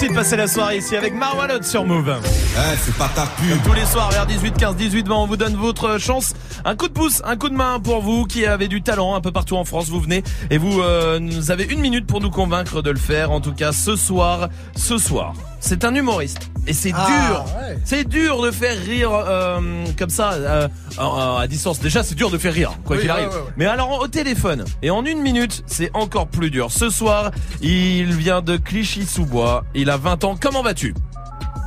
Merci 0.00 0.14
de 0.14 0.18
passer 0.18 0.36
la 0.36 0.48
soirée 0.48 0.78
ici 0.78 0.96
avec 0.96 1.12
Marwalot 1.12 1.62
sur 1.62 1.84
Move. 1.84 2.16
Eh, 2.24 2.76
c'est 2.82 2.96
pas 2.96 3.10
ta 3.14 3.26
pub. 3.26 3.62
Tous 3.62 3.74
les 3.74 3.84
soirs 3.84 4.10
vers 4.10 4.24
18, 4.24 4.56
15, 4.56 4.74
18, 4.74 5.06
20, 5.06 5.14
on 5.14 5.26
vous 5.26 5.36
donne 5.36 5.54
votre 5.56 5.98
chance. 5.98 6.32
Un 6.64 6.74
coup 6.74 6.88
de 6.88 6.94
pouce, 6.94 7.20
un 7.22 7.36
coup 7.36 7.50
de 7.50 7.54
main 7.54 7.78
pour 7.80 8.00
vous 8.00 8.24
qui 8.24 8.46
avez 8.46 8.66
du 8.66 8.80
talent 8.80 9.14
un 9.14 9.20
peu 9.20 9.30
partout 9.30 9.56
en 9.56 9.66
France. 9.66 9.90
Vous 9.90 10.00
venez 10.00 10.22
et 10.48 10.56
vous, 10.56 10.80
euh, 10.80 11.18
nous 11.18 11.50
avez 11.50 11.64
une 11.64 11.80
minute 11.80 12.06
pour 12.06 12.22
nous 12.22 12.30
convaincre 12.30 12.80
de 12.80 12.90
le 12.90 12.98
faire. 12.98 13.30
En 13.30 13.42
tout 13.42 13.52
cas, 13.52 13.72
ce 13.72 13.94
soir, 13.94 14.48
ce 14.74 14.96
soir, 14.96 15.34
c'est 15.60 15.84
un 15.84 15.94
humoriste 15.94 16.50
et 16.70 16.72
c'est 16.72 16.92
Ah, 16.94 17.06
dur. 17.28 17.44
ouais. 17.60 17.78
C'est 17.84 18.08
dur 18.08 18.40
de 18.42 18.50
faire 18.50 18.78
rire 18.78 19.10
euh, 19.12 19.84
comme 19.98 20.08
ça 20.10 20.32
euh, 20.32 20.68
à, 20.98 21.40
à 21.40 21.46
distance. 21.46 21.80
Déjà, 21.80 22.02
c'est 22.02 22.14
dur 22.14 22.30
de 22.30 22.38
faire 22.38 22.54
rire 22.54 22.72
quoi 22.84 22.96
Oui, 22.96 23.02
qu'il 23.02 23.10
arrive. 23.10 23.28
ouais, 23.28 23.34
ouais. 23.34 23.40
Mais 23.56 23.66
alors 23.66 24.00
au 24.00 24.06
téléphone 24.08 24.64
et 24.82 24.90
en 24.90 25.04
une 25.04 25.20
minute, 25.20 25.62
c'est 25.66 25.90
encore 25.94 26.28
plus 26.28 26.50
dur. 26.50 26.70
Ce 26.70 26.88
soir, 26.88 27.30
il 27.60 28.12
vient 28.14 28.40
de 28.40 28.56
Clichy-sous-Bois. 28.56 29.64
Il 29.74 29.90
a 29.90 29.96
20 29.96 30.24
ans. 30.24 30.36
Comment 30.40 30.62
vas-tu? 30.62 30.94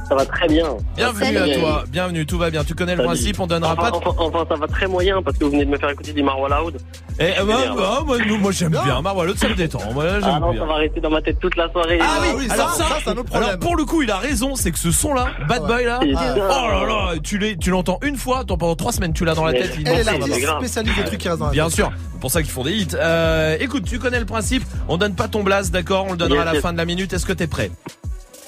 Ça 0.07 0.15
va 0.15 0.25
très 0.25 0.47
bien. 0.47 0.65
Bienvenue 0.97 1.33
Salut. 1.37 1.51
à 1.53 1.59
toi, 1.59 1.83
bienvenue, 1.87 2.25
tout 2.25 2.37
va 2.37 2.49
bien. 2.49 2.63
Tu 2.65 2.75
connais 2.75 2.91
le 2.91 2.97
Salut. 2.97 3.07
principe, 3.07 3.39
on 3.39 3.47
donnera 3.47 3.73
enfin, 3.73 3.89
pas. 3.89 3.97
Enfin, 3.97 4.11
enfin, 4.17 4.45
ça 4.49 4.55
va 4.55 4.67
très 4.67 4.85
moyen 4.85 5.21
parce 5.21 5.37
que 5.37 5.45
vous 5.45 5.51
venez 5.51 5.63
de 5.65 5.69
me 5.71 5.77
faire 5.77 5.89
écouter 5.89 6.11
du 6.11 6.21
Marwa 6.21 6.49
Loud. 6.49 6.77
Eh, 7.19 7.31
bah, 7.47 7.53
bah, 7.75 8.03
moi, 8.05 8.17
nous, 8.27 8.37
moi 8.37 8.51
j'aime 8.51 8.71
bien. 8.71 9.01
Marwa, 9.01 9.25
l'autre 9.25 9.39
ça 9.39 9.47
me 9.47 9.55
détend. 9.55 9.79
Moi 9.93 10.05
j'aime 10.19 10.21
Ah 10.25 10.39
non, 10.41 10.51
bien. 10.51 10.59
ça 10.61 10.65
va 10.67 10.75
rester 10.75 10.99
dans 10.99 11.09
ma 11.09 11.21
tête 11.21 11.39
toute 11.39 11.55
la 11.55 11.71
soirée. 11.71 11.99
Ah 12.01 12.19
oui, 12.35 12.47
alors 12.49 12.73
ça, 12.73 12.85
c'est 13.01 13.09
un 13.09 13.13
autre 13.13 13.23
problème. 13.23 13.47
alors 13.49 13.59
pour 13.59 13.75
le 13.77 13.85
coup, 13.85 14.01
il 14.01 14.11
a 14.11 14.17
raison, 14.17 14.55
c'est 14.55 14.71
que 14.71 14.77
ce 14.79 14.91
son 14.91 15.13
là, 15.13 15.27
Bad 15.47 15.65
Boy 15.65 15.85
là, 15.85 15.99
oh 16.03 16.15
ça. 16.15 16.35
là 16.35 16.85
là, 16.85 17.13
tu 17.23 17.37
l'es- 17.37 17.55
tu 17.55 17.69
l'entends 17.69 17.99
une 18.03 18.17
fois, 18.17 18.43
pendant 18.45 18.75
trois 18.75 18.91
semaines, 18.91 19.13
tu 19.13 19.23
l'as 19.23 19.35
dans 19.35 19.45
la 19.45 19.53
Mais 19.53 19.61
tête. 19.61 19.75
il 19.79 19.87
Elle 19.87 19.99
est 19.99 20.03
l'artiste 20.03 20.47
spécialiste 20.57 20.97
des 20.97 21.03
trucs 21.05 21.19
qui 21.21 21.29
restent 21.29 21.39
dans 21.39 21.45
la 21.47 21.51
Bien 21.53 21.69
sûr, 21.69 21.91
c'est 22.13 22.19
pour 22.19 22.29
ça 22.29 22.41
qu'ils 22.43 22.51
font 22.51 22.63
des 22.63 22.73
hits. 22.73 22.87
Euh, 22.95 23.55
écoute, 23.61 23.85
tu 23.85 23.99
connais 23.99 24.19
le 24.19 24.25
principe, 24.25 24.63
on 24.89 24.97
donne 24.97 25.15
pas 25.15 25.29
ton 25.29 25.43
blast, 25.43 25.71
d'accord 25.71 26.05
On 26.09 26.11
le 26.11 26.17
donnera 26.17 26.41
à 26.41 26.53
la 26.53 26.59
fin 26.59 26.73
de 26.73 26.77
la 26.77 26.85
minute. 26.85 27.13
Est-ce 27.13 27.25
que 27.25 27.33
t'es 27.33 27.47
prêt? 27.47 27.71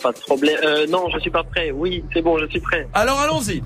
Pas 0.03 0.11
de 0.11 0.19
problème. 0.19 0.57
Euh, 0.63 0.85
non, 0.87 1.09
je 1.13 1.19
suis 1.19 1.29
pas 1.31 1.43
prêt. 1.43 1.71
Oui, 1.71 2.03
c'est 2.13 2.21
bon, 2.21 2.37
je 2.37 2.45
suis 2.47 2.59
prêt. 2.59 2.87
Alors 2.93 3.19
allons-y. 3.19 3.61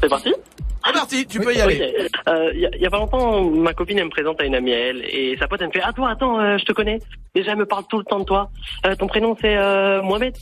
C'est 0.00 0.08
parti 0.08 0.32
C'est 0.86 0.92
parti, 0.92 1.26
tu 1.26 1.40
peux 1.40 1.54
y 1.54 1.60
aller. 1.60 1.94
Ok. 2.00 2.10
Euh, 2.28 2.50
Il 2.54 2.60
y, 2.60 2.66
a- 2.66 2.70
il 2.74 2.80
y 2.80 2.86
a 2.86 2.90
pas 2.90 2.98
longtemps, 2.98 3.42
ma 3.44 3.74
copine 3.74 3.98
elle 3.98 4.04
me 4.06 4.10
présente 4.10 4.40
à 4.40 4.44
une 4.44 4.54
amie 4.54 4.72
à 4.72 4.78
elle 4.78 5.04
et 5.04 5.36
sa 5.38 5.48
pote 5.48 5.60
elle 5.60 5.68
me 5.68 5.72
fait 5.72 5.80
Ah 5.82 5.92
toi 5.92 6.10
attends 6.10 6.38
euh, 6.40 6.56
je 6.58 6.64
te 6.64 6.72
connais 6.72 6.98
déjà 7.34 7.52
elle 7.52 7.58
me 7.58 7.66
parle 7.66 7.84
tout 7.90 7.98
le 7.98 8.04
temps 8.04 8.20
de 8.20 8.24
toi 8.24 8.48
Euh, 8.86 8.94
ton 8.94 9.06
prénom 9.06 9.36
c'est 9.40 9.56
euh, 9.56 10.00
Mohamed 10.02 10.34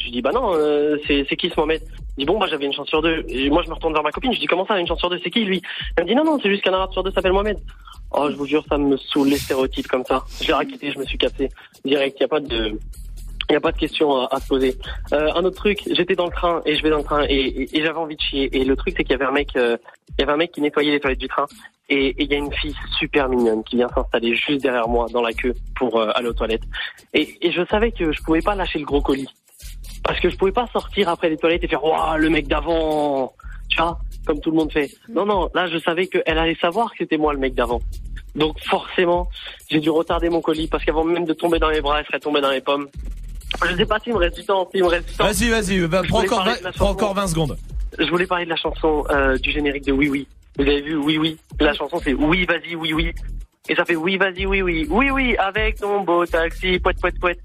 je 0.00 0.10
dis 0.10 0.22
bah 0.22 0.32
non 0.32 0.54
euh, 0.54 0.96
c'est 1.06 1.24
c'est 1.28 1.36
qui 1.36 1.50
ce 1.50 1.54
Mohamed? 1.56 1.82
Il 2.16 2.20
dit 2.20 2.26
bon 2.26 2.38
bah 2.38 2.46
j'avais 2.48 2.66
une 2.66 2.72
chance 2.72 2.88
sur 2.88 3.02
deux. 3.02 3.24
Et 3.28 3.50
moi 3.50 3.62
je 3.62 3.68
me 3.68 3.74
retourne 3.74 3.92
vers 3.92 4.02
ma 4.02 4.10
copine. 4.10 4.32
Je 4.32 4.40
dis 4.40 4.46
comment 4.46 4.66
ça 4.66 4.78
une 4.78 4.86
chance 4.86 4.98
sur 4.98 5.10
deux? 5.10 5.20
C'est 5.22 5.30
qui 5.30 5.44
lui? 5.44 5.62
Elle 5.96 6.04
me 6.04 6.08
dit 6.08 6.14
non 6.14 6.24
non 6.24 6.38
c'est 6.42 6.50
juste 6.50 6.62
qu'un 6.62 6.72
arabe 6.72 6.92
sur 6.92 7.02
deux 7.02 7.10
s'appelle 7.12 7.32
Mohamed. 7.32 7.58
Oh 8.12 8.28
je 8.30 8.36
vous 8.36 8.46
jure 8.46 8.64
ça 8.68 8.78
me 8.78 8.96
saoule 8.96 9.28
les 9.28 9.38
stéréotypes 9.38 9.86
comme 9.86 10.04
ça. 10.04 10.24
Je 10.40 10.48
l'ai 10.48 10.54
raquetté 10.54 10.90
je 10.90 10.98
me 10.98 11.04
suis 11.04 11.18
cassé 11.18 11.48
direct. 11.84 12.16
Il 12.18 12.22
y 12.22 12.24
a 12.24 12.28
pas 12.28 12.40
de 12.40 12.78
il 13.50 13.54
n'y 13.54 13.56
a 13.56 13.60
pas 13.60 13.72
de 13.72 13.78
question 13.78 14.28
à, 14.28 14.38
se 14.38 14.46
poser. 14.46 14.76
Euh, 15.12 15.32
un 15.34 15.44
autre 15.44 15.56
truc, 15.56 15.82
j'étais 15.90 16.14
dans 16.14 16.26
le 16.26 16.30
train 16.30 16.62
et 16.64 16.76
je 16.76 16.82
vais 16.84 16.90
dans 16.90 16.98
le 16.98 17.02
train 17.02 17.24
et, 17.28 17.68
j'avais 17.74 17.98
envie 17.98 18.14
de 18.14 18.20
chier. 18.20 18.56
Et 18.56 18.64
le 18.64 18.76
truc 18.76 18.94
c'est 18.96 19.02
qu'il 19.02 19.10
y 19.10 19.14
avait 19.16 19.24
un 19.24 19.32
mec, 19.32 19.56
euh, 19.56 19.76
il 20.10 20.20
y 20.20 20.22
avait 20.22 20.32
un 20.32 20.36
mec 20.36 20.52
qui 20.52 20.60
nettoyait 20.60 20.92
les 20.92 21.00
toilettes 21.00 21.18
du 21.18 21.26
train 21.26 21.46
et 21.88 22.14
il 22.16 22.30
y 22.30 22.34
a 22.34 22.38
une 22.38 22.52
fille 22.52 22.76
super 22.96 23.28
mignonne 23.28 23.64
qui 23.64 23.74
vient 23.74 23.88
s'installer 23.88 24.36
juste 24.36 24.62
derrière 24.62 24.86
moi 24.86 25.06
dans 25.12 25.22
la 25.22 25.32
queue 25.32 25.54
pour 25.74 25.98
euh, 25.98 26.12
aller 26.14 26.28
aux 26.28 26.32
toilettes. 26.32 26.62
Et, 27.12 27.38
et 27.40 27.50
je 27.50 27.66
savais 27.66 27.90
que 27.90 28.12
je 28.12 28.22
pouvais 28.22 28.40
pas 28.40 28.54
lâcher 28.54 28.78
le 28.78 28.84
gros 28.84 29.00
colis 29.00 29.28
parce 30.04 30.18
que 30.20 30.30
je 30.30 30.36
pouvais 30.36 30.52
pas 30.52 30.66
sortir 30.72 31.08
après 31.08 31.28
les 31.28 31.36
toilettes 31.36 31.64
et 31.64 31.68
faire 31.68 31.84
waouh 31.84 32.18
le 32.18 32.30
mec 32.30 32.48
d'avant, 32.48 33.32
tu 33.68 33.76
vois. 33.80 33.98
comme 34.26 34.40
tout 34.40 34.50
le 34.50 34.56
monde 34.56 34.72
fait. 34.72 34.90
Non, 35.08 35.24
non, 35.26 35.50
là, 35.54 35.66
je 35.68 35.78
savais 35.78 36.06
qu'elle 36.06 36.38
allait 36.38 36.56
savoir 36.60 36.90
que 36.90 36.96
c'était 36.98 37.16
moi 37.18 37.32
le 37.32 37.38
mec 37.38 37.54
d'avant. 37.54 37.80
Donc 38.34 38.58
forcément, 38.60 39.28
j'ai 39.70 39.80
dû 39.80 39.90
retarder 39.90 40.28
mon 40.28 40.40
colis 40.40 40.68
parce 40.68 40.84
qu'avant 40.84 41.04
même 41.04 41.24
de 41.24 41.32
tomber 41.32 41.58
dans 41.58 41.70
mes 41.70 41.80
bras, 41.80 42.00
elle 42.00 42.06
serait 42.06 42.20
tombée 42.20 42.40
dans 42.40 42.50
les 42.50 42.60
pommes. 42.60 42.86
Je 43.68 43.74
sais 43.76 43.86
pas 43.86 43.98
s'il 43.98 44.12
me 44.12 44.18
reste 44.18 44.36
du 44.36 44.44
temps, 44.44 44.68
s'il 44.72 44.82
me 44.84 44.88
reste 44.88 45.08
du 45.08 45.14
temps. 45.16 45.24
Vas-y, 45.24 45.48
vas-y, 45.50 45.78
va, 45.80 46.02
Je 46.04 46.08
prends, 46.08 46.20
encore 46.20 46.38
parler 46.44 46.52
20, 46.52 46.58
de 46.60 46.64
la 46.64 46.70
prends 46.72 46.78
chanson. 46.86 46.92
encore 46.92 47.14
20 47.14 47.26
secondes. 47.26 47.58
Je 47.98 48.08
voulais 48.08 48.26
parler 48.26 48.44
de 48.44 48.50
la 48.50 48.56
chanson 48.56 49.04
euh, 49.10 49.36
du 49.38 49.50
générique 49.50 49.84
de 49.84 49.92
Oui 49.92 50.08
Oui. 50.08 50.28
Vous 50.56 50.62
avez 50.62 50.80
vu 50.80 50.96
Oui 50.96 51.18
Oui 51.18 51.36
La 51.58 51.74
chanson 51.74 51.98
c'est 52.02 52.12
Oui 52.14 52.44
vas-y 52.46 52.76
Oui 52.76 52.92
Oui. 52.92 53.12
Et 53.68 53.74
ça 53.74 53.84
fait 53.84 53.96
Oui 53.96 54.16
vas-y 54.16 54.46
Oui 54.46 54.62
Oui. 54.62 54.86
Oui 54.88 55.10
Oui 55.10 55.36
avec 55.36 55.80
ton 55.80 56.02
beau 56.04 56.24
taxi 56.24 56.78
poète 56.78 57.00
poète 57.00 57.18
poète. 57.20 57.40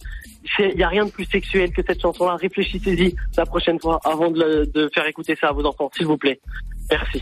Il 0.59 0.79
y 0.79 0.83
a 0.83 0.87
rien 0.89 1.05
de 1.05 1.11
plus 1.11 1.25
sexuel 1.25 1.71
que 1.71 1.81
cette 1.85 2.01
chanson-là. 2.01 2.35
Réfléchissez-y 2.35 3.15
la 3.37 3.45
prochaine 3.45 3.79
fois 3.79 3.99
avant 4.03 4.29
de, 4.31 4.39
le- 4.39 4.65
de 4.67 4.89
faire 4.93 5.05
écouter 5.07 5.35
ça 5.39 5.49
à 5.49 5.51
vos 5.51 5.65
enfants, 5.65 5.89
s'il 5.95 6.05
vous 6.07 6.17
plaît. 6.17 6.39
Merci. 6.91 7.21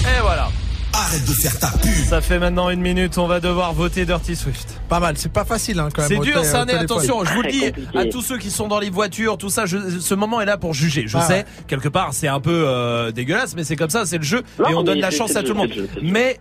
Et 0.00 0.20
voilà. 0.20 0.48
Arrête 0.94 1.24
de 1.28 1.32
faire 1.32 1.56
ta 1.60 1.68
pub. 1.78 1.90
Ça 2.08 2.20
fait 2.20 2.38
maintenant 2.38 2.70
une 2.70 2.80
minute, 2.80 3.18
on 3.18 3.26
va 3.28 3.40
devoir 3.40 3.72
voter 3.74 4.04
Dirty 4.06 4.34
Swift. 4.34 4.80
Pas 4.88 4.98
mal, 4.98 5.16
c'est 5.18 5.30
pas 5.30 5.44
facile 5.44 5.78
hein, 5.78 5.90
quand 5.94 6.00
même. 6.02 6.10
C'est 6.10 6.18
dur, 6.32 6.44
ça 6.44 6.62
au 6.62 6.64
n'est 6.64 6.74
attention, 6.74 7.24
je 7.24 7.32
vous 7.34 7.42
le 7.42 7.50
dis 7.50 7.60
compliqué. 7.66 7.98
à 7.98 8.06
tous 8.06 8.22
ceux 8.22 8.38
qui 8.38 8.50
sont 8.50 8.66
dans 8.68 8.80
les 8.80 8.90
voitures, 8.90 9.36
tout 9.38 9.50
ça, 9.50 9.66
je- 9.66 10.00
ce 10.00 10.14
moment 10.14 10.40
est 10.40 10.46
là 10.46 10.56
pour 10.56 10.72
juger. 10.74 11.04
Je 11.06 11.18
Ah 11.18 11.20
sais, 11.20 11.32
ouais. 11.34 11.44
quelque 11.68 11.88
part, 11.88 12.14
c'est 12.14 12.26
un 12.26 12.40
peu 12.40 12.64
euh, 12.66 13.12
dégueulasse, 13.12 13.54
mais 13.54 13.64
c'est 13.64 13.76
comme 13.76 13.90
ça, 13.90 14.06
c'est 14.06 14.16
le 14.18 14.24
jeu, 14.24 14.42
Non, 14.58 14.68
et 14.70 14.74
on 14.74 14.82
donne 14.82 14.98
la 14.98 15.10
chance 15.10 15.36
à 15.36 15.42
tout 15.42 15.48
le 15.52 15.54
monde. 15.54 15.70
Mais 16.02 16.40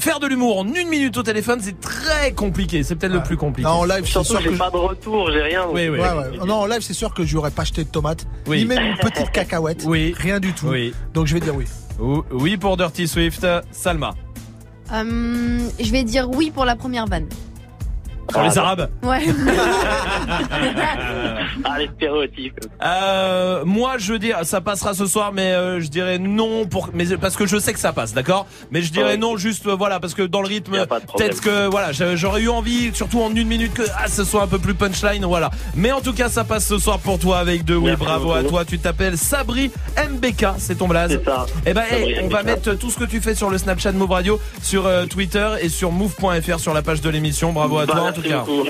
faire 0.00 0.18
de 0.20 0.26
l'humour 0.26 0.58
en 0.58 0.66
une 0.66 0.88
minute 0.88 1.16
au 1.16 1.22
téléphone, 1.22 1.60
c'est 1.62 1.78
très 1.80 2.32
compliqué. 2.32 2.82
C'est 2.82 2.96
peut-être 2.96 3.12
le 3.12 3.22
plus 3.22 3.36
compliqué. 3.36 3.68
Non, 3.68 3.76
en 3.76 3.84
live, 3.84 4.02
c'est 4.04 4.10
Surtout, 4.12 4.28
sûr 4.30 4.40
j'ai 4.40 4.50
que. 4.50 4.56
pas 4.56 4.70
de 4.70 4.76
retour, 4.76 5.30
j'ai 5.30 5.42
rien. 5.42 5.64
Oui, 5.70 5.88
oui. 5.88 5.98
Ouais, 5.98 6.10
ouais. 6.12 6.46
Non, 6.46 6.56
en 6.56 6.66
live, 6.66 6.80
c'est 6.80 6.94
sûr 6.94 7.12
que 7.14 7.24
je 7.24 7.34
n'aurais 7.36 7.50
pas 7.50 7.62
acheté 7.62 7.84
de 7.84 7.88
tomates, 7.88 8.26
Oui. 8.46 8.58
ni 8.58 8.64
même 8.64 8.82
une 8.84 8.96
petite 8.96 9.30
cacahuète, 9.30 9.84
Oui. 9.86 10.14
rien 10.16 10.40
du 10.40 10.52
tout. 10.52 10.68
Oui. 10.68 10.92
Donc 11.14 11.26
je 11.26 11.34
vais 11.34 11.40
dire 11.40 11.54
oui. 11.54 11.66
Ou- 12.00 12.22
Oui 12.32 12.56
pour 12.56 12.76
Dirty 12.76 13.06
Swift, 13.06 13.46
Salma. 13.70 14.14
Euh, 14.92 15.58
je 15.78 15.90
vais 15.92 16.02
dire 16.02 16.28
oui 16.30 16.50
pour 16.50 16.64
la 16.64 16.74
première 16.76 17.06
vanne. 17.06 17.28
Sur 18.30 18.42
les 18.42 18.58
Arabes. 18.58 18.88
Ouais. 19.02 19.20
Ah, 21.64 21.78
les 21.78 21.88
stéréotypes. 21.96 22.58
Euh, 22.82 23.64
moi, 23.64 23.96
je 23.98 24.12
veux 24.12 24.18
dire, 24.18 24.38
ça 24.44 24.60
passera 24.60 24.94
ce 24.94 25.06
soir, 25.06 25.32
mais 25.32 25.52
euh, 25.52 25.80
je 25.80 25.88
dirais 25.88 26.18
non 26.18 26.64
pour, 26.66 26.88
mais 26.94 27.04
parce 27.20 27.36
que 27.36 27.46
je 27.46 27.58
sais 27.58 27.72
que 27.72 27.78
ça 27.78 27.92
passe, 27.92 28.14
d'accord? 28.14 28.46
Mais 28.70 28.82
je 28.82 28.90
dirais 28.92 29.10
Ouais. 29.12 29.16
non, 29.16 29.36
juste 29.36 29.66
euh, 29.66 29.74
voilà, 29.74 29.98
parce 30.00 30.14
que 30.14 30.22
dans 30.22 30.40
le 30.42 30.48
rythme, 30.48 30.86
peut-être 31.16 31.40
que 31.40 31.66
voilà, 31.68 31.92
j'a- 31.92 32.16
j'aurais 32.16 32.42
eu 32.42 32.48
envie, 32.48 32.90
surtout 32.94 33.20
en 33.20 33.34
une 33.34 33.48
minute, 33.48 33.74
que 33.74 33.82
ah, 33.98 34.08
ce 34.08 34.24
soit 34.24 34.42
un 34.42 34.46
peu 34.46 34.58
plus 34.58 34.74
punchline, 34.74 35.24
voilà. 35.24 35.50
Mais 35.74 35.90
en 35.92 36.00
tout 36.00 36.12
cas, 36.12 36.28
ça 36.28 36.44
passe 36.44 36.66
ce 36.66 36.78
soir 36.78 36.98
pour 36.98 37.18
toi 37.18 37.38
avec 37.38 37.64
deux. 37.64 37.76
Oui, 37.76 37.94
bravo 37.96 38.32
à 38.32 38.42
toi. 38.44 38.64
Tu 38.64 38.78
t'appelles 38.78 39.18
Sabri 39.18 39.70
MBK, 39.96 40.46
c'est 40.58 40.76
ton 40.78 40.88
blaze. 40.88 41.10
C'est 41.10 41.24
ça. 41.24 41.46
Eh 41.66 41.74
ben, 41.74 41.82
hey, 41.90 42.20
on 42.22 42.28
va 42.28 42.42
mettre 42.42 42.74
tout 42.74 42.90
ce 42.90 42.98
que 42.98 43.04
tu 43.04 43.20
fais 43.20 43.34
sur 43.34 43.50
le 43.50 43.58
Snapchat 43.58 43.92
Move 43.92 44.10
Radio, 44.10 44.40
sur 44.62 44.86
euh, 44.86 45.04
Twitter 45.06 45.48
et 45.60 45.68
sur 45.68 45.90
move.fr 45.92 46.58
sur 46.60 46.72
la 46.74 46.82
page 46.82 47.00
de 47.00 47.10
l'émission. 47.10 47.52
Bravo 47.52 47.78
à 47.78 47.86
Bah, 47.86 47.92
toi 47.92 48.12
tout 48.22 48.28
cas. 48.28 48.38
beaucoup. 48.40 48.68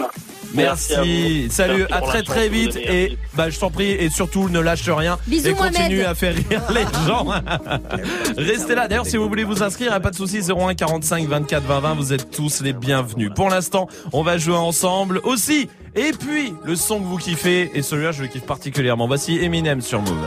Merci, 0.53 1.47
à 1.49 1.53
salut, 1.53 1.87
Merci 1.89 1.93
à 1.93 2.01
très 2.01 2.23
très 2.25 2.49
vite 2.49 2.75
et 2.75 3.17
bah 3.35 3.51
je 3.51 3.59
t'en 3.61 3.71
prie 3.71 3.93
et 3.93 4.11
surtout 4.11 4.49
ne 4.49 4.59
lâche 4.59 4.89
rien 4.89 5.17
Bisous, 5.29 5.47
et 5.47 5.53
continue 5.53 5.99
Mohamed. 5.99 6.07
à 6.07 6.15
faire 6.17 6.35
rire 6.35 6.63
les 6.75 6.83
gens. 7.07 7.27
Restez 8.37 8.75
là. 8.75 8.89
D'ailleurs, 8.89 9.07
si 9.07 9.17
vous 9.17 9.29
voulez 9.29 9.45
vous 9.45 9.63
inscrire, 9.63 10.01
pas 10.01 10.11
de 10.11 10.17
souci 10.17 10.41
01 10.51 10.75
45 10.75 11.29
24 11.29 11.63
20 11.63 11.81
20, 11.81 11.95
vous 11.95 12.13
êtes 12.13 12.33
tous 12.33 12.63
les 12.63 12.73
bienvenus. 12.73 13.31
Pour 13.33 13.49
l'instant, 13.49 13.87
on 14.13 14.25
va 14.25 14.39
jouer 14.39 14.57
ensemble 14.57 15.21
aussi. 15.23 15.69
Et 15.95 16.11
puis 16.19 16.53
le 16.65 16.75
son 16.75 16.99
que 16.99 17.05
vous 17.07 17.17
kiffez 17.19 17.71
et 17.75 17.83
celui-là 17.83 18.11
je 18.11 18.23
le 18.23 18.29
kiffe 18.29 18.43
particulièrement. 18.47 19.07
Voici 19.07 19.39
Eminem 19.41 19.81
sur 19.81 20.01
Move. 20.03 20.27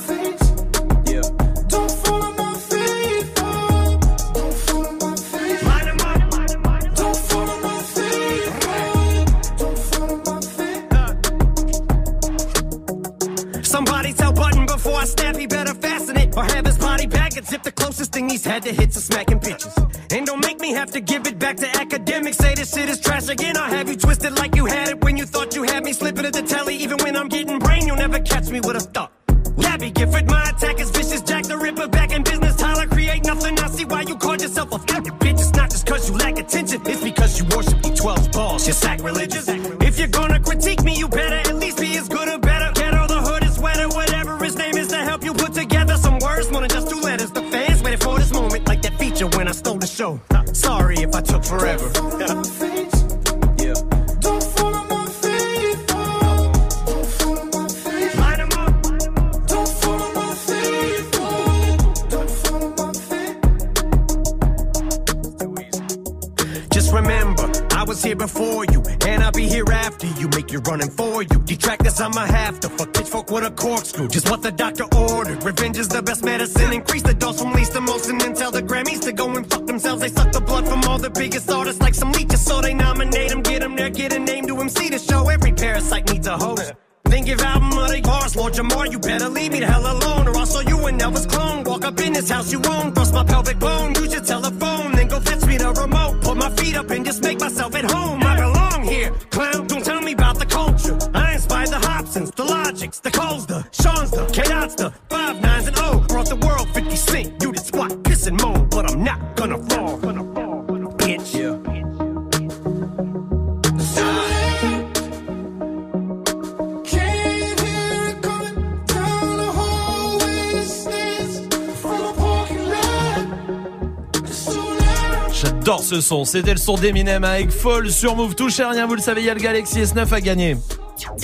Ce 126.01 126.07
son. 126.07 126.25
C'était 126.25 126.51
le 126.51 126.57
son 126.57 126.75
d'Eminem 126.75 127.23
avec 127.23 127.51
Fall 127.51 127.91
sur 127.91 128.15
Move. 128.15 128.35
Touchez 128.35 128.63
à 128.63 128.69
rien, 128.69 128.87
vous 128.87 128.95
le 128.95 129.01
savez, 129.01 129.21
il 129.21 129.27
y 129.27 129.29
a 129.29 129.33
le 129.33 129.39
Galaxy 129.39 129.79
S9 129.79 130.13
à 130.13 130.21
gagner. 130.21 130.57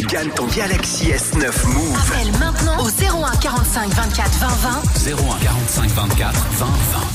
Gagne 0.09 0.29
ton 0.29 0.47
Galaxy 0.47 1.05
S9 1.05 1.67
Move. 1.67 1.99
Appelle 1.99 2.31
maintenant 2.39 2.83
au 2.83 2.87
01 2.87 3.35
45 3.35 3.89
24 3.91 4.31
20 4.39 4.47
20. 4.47 5.11
01 5.11 5.37
45 5.39 5.89
24 5.91 6.33
20 6.51 6.65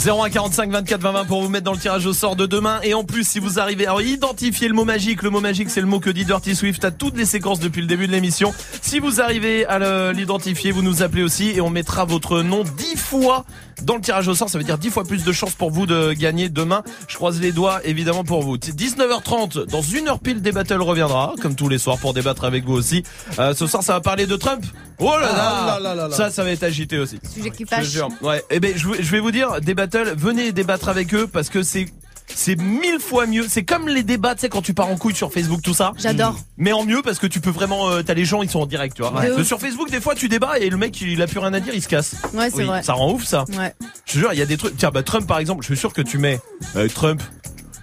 20. 0.04 0.24
01 0.24 0.30
45 0.30 0.70
24 0.70 1.00
20 1.00 1.12
20 1.12 1.24
pour 1.24 1.42
vous 1.42 1.48
mettre 1.48 1.64
dans 1.64 1.72
le 1.72 1.78
tirage 1.78 2.06
au 2.06 2.12
sort 2.12 2.36
de 2.36 2.46
demain. 2.46 2.78
Et 2.84 2.94
en 2.94 3.02
plus, 3.02 3.26
si 3.26 3.40
vous 3.40 3.58
arrivez 3.58 3.88
à 3.88 4.00
identifier 4.00 4.68
le 4.68 4.74
mot 4.74 4.84
magique, 4.84 5.22
le 5.22 5.30
mot 5.30 5.40
magique, 5.40 5.70
c'est 5.70 5.80
le 5.80 5.88
mot 5.88 5.98
que 5.98 6.10
dit 6.10 6.24
Dirty 6.24 6.54
Swift 6.54 6.84
à 6.84 6.92
toutes 6.92 7.16
les 7.16 7.24
séquences 7.24 7.58
depuis 7.58 7.80
le 7.80 7.88
début 7.88 8.06
de 8.06 8.12
l'émission. 8.12 8.54
Si 8.80 9.00
vous 9.00 9.20
arrivez 9.20 9.66
à 9.66 10.12
l'identifier, 10.12 10.70
vous 10.70 10.82
nous 10.82 11.02
appelez 11.02 11.24
aussi 11.24 11.50
et 11.50 11.60
on 11.60 11.70
mettra 11.70 12.04
votre 12.04 12.42
nom 12.42 12.62
10 12.62 12.96
fois 12.96 13.44
dans 13.82 13.96
le 13.96 14.02
tirage 14.02 14.28
au 14.28 14.34
sort. 14.34 14.48
Ça 14.48 14.58
veut 14.58 14.64
dire 14.64 14.78
10 14.78 14.90
fois 14.90 15.02
plus 15.02 15.24
de 15.24 15.32
chances 15.32 15.54
pour 15.54 15.72
vous 15.72 15.86
de 15.86 16.12
gagner 16.12 16.48
demain. 16.48 16.84
Je 17.22 17.24
croise 17.28 17.40
les 17.40 17.52
doigts 17.52 17.80
évidemment 17.84 18.24
pour 18.24 18.42
vous. 18.42 18.56
19h30, 18.56 19.66
dans 19.70 19.80
une 19.80 20.08
heure 20.08 20.18
pile, 20.18 20.42
des 20.42 20.50
battles 20.50 20.82
reviendra, 20.82 21.34
comme 21.40 21.54
tous 21.54 21.68
les 21.68 21.78
soirs, 21.78 21.96
pour 21.98 22.14
débattre 22.14 22.42
avec 22.42 22.64
vous 22.64 22.72
aussi. 22.72 23.04
Euh, 23.38 23.54
ce 23.54 23.68
soir, 23.68 23.84
ça 23.84 23.92
va 23.92 24.00
parler 24.00 24.26
de 24.26 24.34
Trump. 24.34 24.64
Oh 24.98 25.04
là 25.20 25.20
là, 25.20 25.28
Ah 25.36 25.66
là 25.66 25.78
là 25.80 25.94
là 25.94 26.08
là. 26.08 26.16
Ça, 26.16 26.30
ça 26.30 26.42
va 26.42 26.50
être 26.50 26.64
agité 26.64 26.98
aussi. 26.98 27.20
Sujet 27.32 27.50
qui 27.50 27.62
Je 27.62 27.68
fâche. 27.68 27.86
jure. 27.86 28.08
Ouais. 28.22 28.42
Eh 28.50 28.58
ben, 28.58 28.72
je, 28.76 28.88
je 29.00 29.10
vais 29.12 29.20
vous 29.20 29.30
dire, 29.30 29.60
des 29.60 29.72
battles, 29.74 30.14
venez 30.16 30.50
débattre 30.50 30.88
avec 30.88 31.14
eux 31.14 31.28
parce 31.28 31.48
que 31.48 31.62
c'est 31.62 31.86
c'est 32.26 32.56
mille 32.56 32.98
fois 33.00 33.26
mieux. 33.26 33.46
C'est 33.48 33.64
comme 33.64 33.88
les 33.88 34.02
débats, 34.02 34.34
tu 34.34 34.40
sais, 34.42 34.48
quand 34.48 34.62
tu 34.62 34.74
pars 34.74 34.88
en 34.88 34.96
couille 34.96 35.14
sur 35.14 35.32
Facebook, 35.32 35.62
tout 35.62 35.74
ça. 35.74 35.92
J'adore. 35.98 36.36
Mais 36.56 36.72
en 36.72 36.84
mieux 36.84 37.02
parce 37.02 37.18
que 37.18 37.26
tu 37.26 37.40
peux 37.40 37.50
vraiment, 37.50 37.88
euh, 37.90 38.02
t'as 38.02 38.14
les 38.14 38.24
gens, 38.24 38.42
ils 38.42 38.50
sont 38.50 38.60
en 38.60 38.66
direct, 38.66 38.96
tu 38.96 39.02
vois. 39.02 39.10
De 39.10 39.16
Parce 39.16 39.28
que 39.28 39.40
ouf. 39.42 39.46
sur 39.46 39.60
Facebook, 39.60 39.90
des 39.90 40.00
fois, 40.00 40.14
tu 40.14 40.28
débats 40.28 40.58
et 40.58 40.70
le 40.70 40.76
mec, 40.76 41.00
il 41.00 41.20
a 41.22 41.26
plus 41.26 41.38
rien 41.38 41.52
à 41.52 41.60
dire, 41.60 41.74
il 41.74 41.82
se 41.82 41.88
casse. 41.88 42.16
Ouais, 42.34 42.50
c'est 42.50 42.64
vrai. 42.64 42.82
Ça 42.82 42.94
rend 42.94 43.12
ouf, 43.12 43.24
ça. 43.24 43.44
Ouais. 43.58 43.74
Je 44.06 44.12
te 44.14 44.18
jure, 44.18 44.32
il 44.32 44.38
y 44.38 44.42
a 44.42 44.46
des 44.46 44.56
trucs. 44.56 44.76
Tiens, 44.76 44.90
bah 44.92 45.02
Trump, 45.02 45.26
par 45.26 45.38
exemple, 45.38 45.62
je 45.62 45.66
suis 45.66 45.76
sûr 45.76 45.92
que 45.92 46.02
tu 46.02 46.18
mets 46.18 46.40
euh, 46.76 46.88
Trump. 46.88 47.22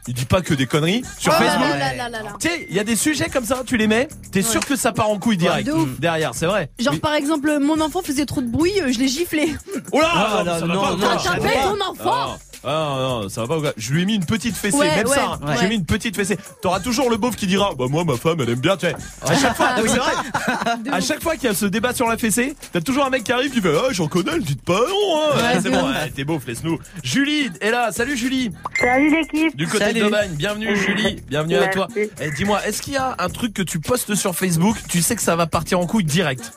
Il 0.07 0.14
dit 0.16 0.26
pas 0.26 0.41
que 0.41 0.56
des 0.56 0.66
conneries 0.66 1.03
sur 1.20 1.32
Oh 1.38 1.40
là 1.44 1.45
Facebook. 1.52 1.70
là 1.78 1.94
là 1.94 2.10
là 2.10 2.24
là. 2.24 2.30
Tu 2.40 2.48
sais, 2.48 2.66
il 2.68 2.76
y 2.76 2.80
a 2.80 2.84
des 2.84 2.95
sujets 2.95 3.28
comme 3.30 3.45
ça, 3.45 3.61
tu 3.64 3.78
les 3.78 3.86
mets, 3.86 4.07
t'es 4.32 4.41
sûr 4.41 4.66
que 4.66 4.76
ça 4.76 4.91
part 4.91 5.07
en 5.10 5.20
couille 5.20 5.38
direct. 5.38 5.68
de 5.68 5.74
ouf. 5.74 5.99
Derrière, 5.99 6.34
c'est 6.34 6.48
vrai. 6.48 6.72
Genre 6.80 6.94
Oui. 6.95 6.99
par 6.99 7.14
exemple, 7.14 7.60
mon 7.60 7.80
enfant 7.80 8.02
faisait 8.02 8.26
trop 8.26 8.41
de 8.41 8.48
bruit, 8.48 8.72
euh, 8.82 8.91
je 8.91 8.98
l'ai 8.98 9.07
giflé. 9.07 9.53
Oh 9.91 9.99
là 10.02 10.10
Ah, 10.11 10.44
ça 10.45 10.66
non, 10.66 10.74
non, 10.74 10.82
pas, 10.82 10.91
non, 10.95 11.18
tapé 11.24 11.49
ton 11.61 11.91
enfant 11.91 12.40
Ah 12.64 12.95
non, 12.99 13.22
non, 13.22 13.30
ça 13.30 13.41
va 13.41 13.48
pas. 13.48 13.57
ou 13.57 13.61
quoi 13.61 13.73
Je 13.77 13.94
lui 13.94 14.02
ai 14.02 14.06
mis 14.06 14.15
une 14.15 14.26
petite 14.26 14.56
fessée, 14.56 14.76
Ouais, 14.77 14.95
même 14.95 15.07
ouais, 15.07 15.15
ça. 15.15 15.38
hein. 15.41 15.48
ouais. 15.48 15.56
J'ai 15.61 15.69
mis 15.69 15.76
une 15.76 15.86
petite 15.86 16.15
fessée. 16.15 16.38
T'auras 16.61 16.80
toujours 16.81 17.10
le 17.10 17.15
beauf 17.18 17.36
qui 17.38 17.48
dira, 17.48 17.73
bah 17.73 17.86
moi 17.90 18.03
ma 18.03 18.18
femme 18.18 18.40
elle 18.41 18.49
aime 18.49 18.60
bien, 18.60 18.76
tu 18.76 18.86
sais. 18.88 18.95
À 19.26 19.34
chaque 19.38 19.56
fois, 19.56 19.68
Ah 19.76 19.76
c'est 19.77 19.84
oui. 19.84 19.98
vrai. 19.98 20.91
À 20.91 20.99
chaque 21.02 21.22
fois 21.23 21.36
qu'il 21.36 21.45
y 21.45 21.48
a 21.48 21.53
ce 21.53 21.65
débat 21.65 21.94
sur 21.94 22.07
la 22.07 22.18
fessée, 22.18 22.56
t'as 22.73 22.81
toujours 22.81 23.06
un 23.06 23.10
mec 23.10 23.23
qui 23.23 23.31
arrive 23.31 23.52
qui 23.52 23.61
fait, 23.61 23.72
ah 23.76 23.88
j'en 23.91 24.07
connais, 24.07 24.34
le 24.36 24.41
dites 24.41 24.61
pas 24.64 24.73
non. 24.80 25.19
Hein. 25.34 25.38
Ouais, 25.38 25.60
c'est 25.61 25.69
bon, 25.69 25.86
t'es 26.15 26.23
beauf, 26.26 26.45
laisse-nous. 26.48 26.80
Julie 27.03 27.49
est 27.61 27.72
là. 27.72 27.91
Salut 27.91 28.18
Julie. 28.18 28.52
Salut 28.80 29.10
l'équipe. 29.10 29.56
Du 29.56 29.65
côté 29.68 29.86
Salut. 29.86 30.02
de 30.02 30.10
Bagne. 30.10 30.31
Bienvenue 30.34 30.76
Julie. 30.76 31.22
Bienvenue 31.30 31.56
à 31.56 31.68
toi. 31.68 31.88
Et 31.95 32.31
dis-moi, 32.31 32.65
est-ce 32.68 32.81
qu'il 32.81 32.94
y 32.94 32.98
a 32.98 33.15
un 33.19 33.30
truc 33.30 33.53
que 33.53 33.61
tu 33.61 33.80
postes 33.80 34.15
sur 34.15 34.36
Facebook, 34.36 34.76
tu 34.90 35.02
sais 35.02 35.15
que 35.15 35.22
ça 35.22 35.36
va 35.38 35.48
partir 35.48 35.80
en 35.80 35.86
couille 35.88 36.03
direct 36.03 36.52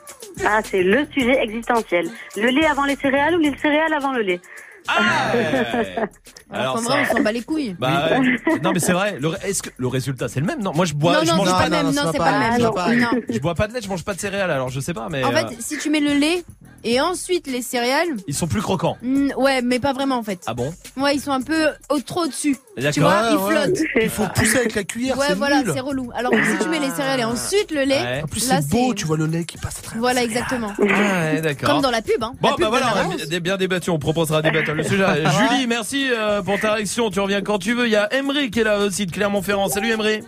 Ah, 0.45 0.61
c'est 0.69 0.83
le 0.83 1.07
sujet 1.13 1.39
existentiel. 1.43 2.09
Le 2.37 2.49
lait 2.49 2.67
avant 2.67 2.85
les 2.85 2.97
céréales 2.97 3.37
ou 3.37 3.39
les 3.41 3.57
céréales 3.59 3.93
avant 3.95 4.13
le 4.13 4.23
lait? 4.23 4.41
Ah 4.89 5.33
ouais. 5.35 5.97
Alors, 6.53 6.79
ça- 6.81 6.95
on 7.11 7.17
s'en 7.17 7.23
bat 7.23 7.33
les 7.33 7.43
couilles. 7.43 7.75
Bah 7.79 8.11
ouais. 8.19 8.59
non 8.63 8.73
mais 8.73 8.79
c'est 8.81 8.93
vrai. 8.93 9.19
Le, 9.21 9.33
est-ce 9.45 9.63
que 9.63 9.71
le 9.77 9.87
résultat 9.89 10.29
c'est 10.29 10.41
le 10.41 10.47
même? 10.47 10.61
Non, 10.61 10.73
moi 10.75 10.85
je 10.85 10.95
bois, 10.95 11.15
non, 11.15 11.21
je 11.25 11.31
non, 11.31 11.37
mange 11.39 11.51
pas. 11.51 11.65
le 11.65 11.71
même. 11.71 11.87
non, 11.87 11.93
Non, 11.93 12.03
c'est 12.07 12.13
c'est 12.13 12.19
pas 12.19 12.25
pas 12.25 12.31
le 12.31 12.39
pareil, 12.39 12.51
même. 12.51 12.61
c'est 12.61 12.63
pas 12.67 12.73
pareil. 12.73 13.01
Non. 13.01 13.09
Je 13.29 13.39
bois 13.39 13.55
pas 13.55 13.69
de 13.69 13.75
lait, 13.75 13.81
je 13.83 13.89
mange 13.89 14.05
pas 14.05 14.15
de 14.15 14.21
céréales. 14.21 14.51
Alors 14.51 14.69
je 14.69 14.81
sais 14.81 14.93
pas, 14.95 15.09
mais 15.11 15.25
En 15.25 15.31
euh, 15.33 15.37
fait, 15.49 15.57
si 15.61 15.79
tu 15.79 15.89
mets 15.91 16.01
le 16.01 16.15
lait 16.15 16.43
et 16.85 17.01
ensuite 17.01 17.47
les 17.47 17.63
céréales, 17.63 18.09
ils 18.27 18.35
sont 18.35 18.47
plus 18.47 18.61
croquants. 18.63 18.97
hmm, 19.03 19.31
ouais, 19.37 19.63
mais 19.63 19.79
pas 19.79 19.93
vraiment 19.93 20.17
en 20.17 20.23
fait. 20.23 20.41
Ah 20.47 20.55
bon? 20.55 20.73
Ouais, 20.97 21.15
ils 21.15 21.21
sont 21.21 21.33
un 21.33 21.43
peu 21.43 21.69
au, 21.91 22.01
trop 22.01 22.23
au-dessus. 22.25 22.57
D'accord. 22.77 22.93
Tu 22.93 23.01
vois, 23.01 23.29
ils 23.31 23.37
Ouais, 23.37 23.43
ouais. 23.43 23.63
flottent. 23.65 23.79
Il 24.03 24.09
faut 24.11 24.27
pousser 24.35 24.57
avec 24.59 24.75
la 24.75 24.85
cuillère, 24.85 25.19
Ouais, 25.19 25.35
voilà, 25.35 25.63
c'est 25.73 25.81
relou. 25.81 26.11
Alors 26.15 26.33
que 26.33 26.45
si 26.45 26.59
tu 26.63 26.69
mets 26.69 26.79
les 26.81 26.91
céréales 26.91 27.21
et 27.21 27.25
ensuite 27.25 27.71
le 27.71 27.83
lait, 27.85 28.01
Ouais. 28.03 28.23
En 28.25 28.27
plus, 28.27 28.49
là 28.49 28.61
c'est 28.63 28.71
beau, 28.71 28.95
tu 28.95 29.05
vois 29.07 29.17
le 29.17 29.27
lait 29.27 29.45
qui 29.45 29.59
passe 29.59 29.79
à 29.79 29.83
travers. 29.83 30.01
Voilà, 30.01 30.23
exactement. 30.23 30.73
Ah 30.79 30.83
ouais, 30.83 31.41
d'accord. 31.41 31.69
Comme 31.71 31.83
dans 31.83 31.91
la 31.91 32.03
pub, 32.03 32.23
hein. 32.23 32.33
Bon 32.41 32.49
La 32.51 32.55
pub 32.55 32.63
bah 32.65 32.69
voilà, 32.71 32.95
on 33.09 33.13
a 33.35 33.41
bien- 33.41 33.57
débattu, 33.57 33.91
on 33.91 33.99
proposera 33.99 34.43
des 34.43 34.51
battles. 34.51 34.73
Le 34.73 34.83
sujet. 34.85 35.05
Julie, 35.49 35.67
merci 35.67 36.09
euh, 36.11 36.43
pour 36.43 36.59
ta 36.59 36.73
réaction. 36.75 37.11
Tu 37.11 37.21
reviens 37.21 37.43
quand 37.43 37.59
tu 37.59 37.75
veux. 37.75 37.87
Il 37.87 37.93
y 37.93 37.97
a 37.97 38.13
Emery 38.15 38.51
qui 38.51 38.61
est 38.61 38.65
là 38.65 38.79
aussi 38.79 39.07
de 39.07 39.13
Clermont-Ferrand. 39.13 39.69
Salut 39.69 39.91
Emery. 39.91 40.23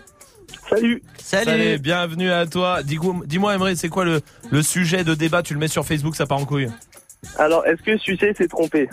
Salut. 0.76 1.02
Salut. 1.18 1.78
bienvenue 1.78 2.30
à 2.30 2.46
toi. 2.46 2.82
Dis-moi, 2.82 3.16
dis-moi 3.26 3.54
Emery, 3.54 3.76
c'est 3.76 3.88
quoi 3.88 4.04
le, 4.04 4.20
le 4.50 4.62
sujet 4.62 5.04
de 5.04 5.14
débat? 5.14 5.42
Tu 5.42 5.54
le 5.54 5.60
mets 5.60 5.68
sur 5.68 5.84
Facebook, 5.86 6.16
ça 6.16 6.26
part 6.26 6.38
en 6.38 6.44
couille. 6.44 6.68
Alors, 7.38 7.66
est-ce 7.66 7.82
que 7.82 7.96
Sucé 7.96 8.34
s'est 8.34 8.48
trompé 8.48 8.88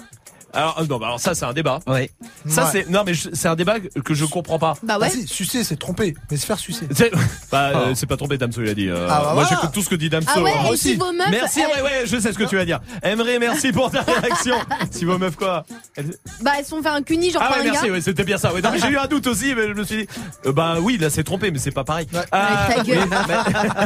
Alors 0.53 0.79
euh, 0.79 0.85
non, 0.85 0.97
bah 0.97 1.07
alors 1.07 1.19
ça 1.19 1.33
c'est 1.35 1.45
un 1.45 1.53
débat. 1.53 1.79
Ouais. 1.87 2.09
Ça 2.47 2.65
Ouais. 2.65 2.69
c'est 2.71 2.89
non 2.89 3.03
mais 3.05 3.13
je- 3.13 3.29
c'est 3.33 3.47
un 3.47 3.55
débat 3.55 3.79
que 3.79 3.99
que 3.99 4.13
je 4.13 4.25
comprends 4.25 4.59
pas. 4.59 4.73
Bah 4.83 4.97
ouais. 4.99 5.09
Sucer, 5.27 5.63
c'est 5.63 5.77
tromper, 5.77 6.15
mais 6.29 6.37
se 6.37 6.45
faire 6.45 6.59
sucer. 6.59 6.87
C'est 6.93 7.11
bah, 7.51 7.71
euh, 7.75 7.93
c'est 7.95 8.05
pas 8.05 8.17
tombé 8.17 8.37
Damso 8.37 8.61
il 8.61 8.69
a 8.69 8.73
dit. 8.73 8.87
euh, 8.89 9.07
Ah, 9.09 9.17
bah 9.19 9.21
moi 9.23 9.33
voilà. 9.33 9.49
j'écoute 9.49 9.71
tout 9.73 9.81
ce 9.81 9.89
que 9.89 9.95
dit 9.95 10.09
Damso. 10.09 10.27
Ah 10.35 10.41
ouais, 10.41 10.51
hein. 10.51 10.65
et 10.67 10.71
aussi. 10.71 10.89
si 10.89 10.95
vos 10.95 11.11
meufs. 11.11 11.29
Merci, 11.31 11.61
elles, 11.61 11.83
ouais, 11.83 11.89
ouais, 11.89 12.01
je 12.05 12.17
sais 12.19 12.33
ce 12.33 12.37
que 12.37 12.43
tu 12.43 12.55
vas 12.57 12.65
dire. 12.65 12.79
Emery, 13.03 13.39
merci 13.39 13.71
pour 13.71 13.91
ta 13.91 14.01
réaction. 14.01 14.55
si 14.91 15.05
vos 15.05 15.17
meufs 15.17 15.35
quoi 15.35 15.65
Elles- 15.95 16.15
Bah, 16.41 16.51
elles 16.57 16.63
se 16.65 16.71
sont 16.71 16.81
fait 16.81 16.89
un 16.89 17.01
cuni, 17.01 17.31
genre 17.31 17.41
Ah 17.45 17.49
par 17.49 17.57
ouais, 17.57 17.67
un 17.67 17.71
merci, 17.71 17.87
gars. 17.87 17.93
ouais, 17.93 18.01
c'était 18.01 18.23
bien 18.23 18.37
ça. 18.37 18.53
Ouais, 18.53 18.61
non, 18.61 18.71
mais 18.71 18.79
j'ai 18.79 18.89
eu 18.89 18.97
un 18.97 19.07
doute 19.07 19.27
aussi, 19.27 19.53
mais 19.55 19.67
je 19.67 19.73
me 19.73 19.83
suis 19.83 19.97
dit, 19.97 20.07
euh, 20.45 20.51
bah 20.53 20.75
oui, 20.81 20.97
là 20.97 21.09
c'est 21.09 21.23
trompé, 21.23 21.51
mais 21.51 21.59
c'est 21.59 21.71
pas 21.71 21.83
pareil. 21.83 22.07
Ouais. 22.13 22.19
Ah, 22.31 22.67
ta 22.75 22.83
gueule. 22.83 23.07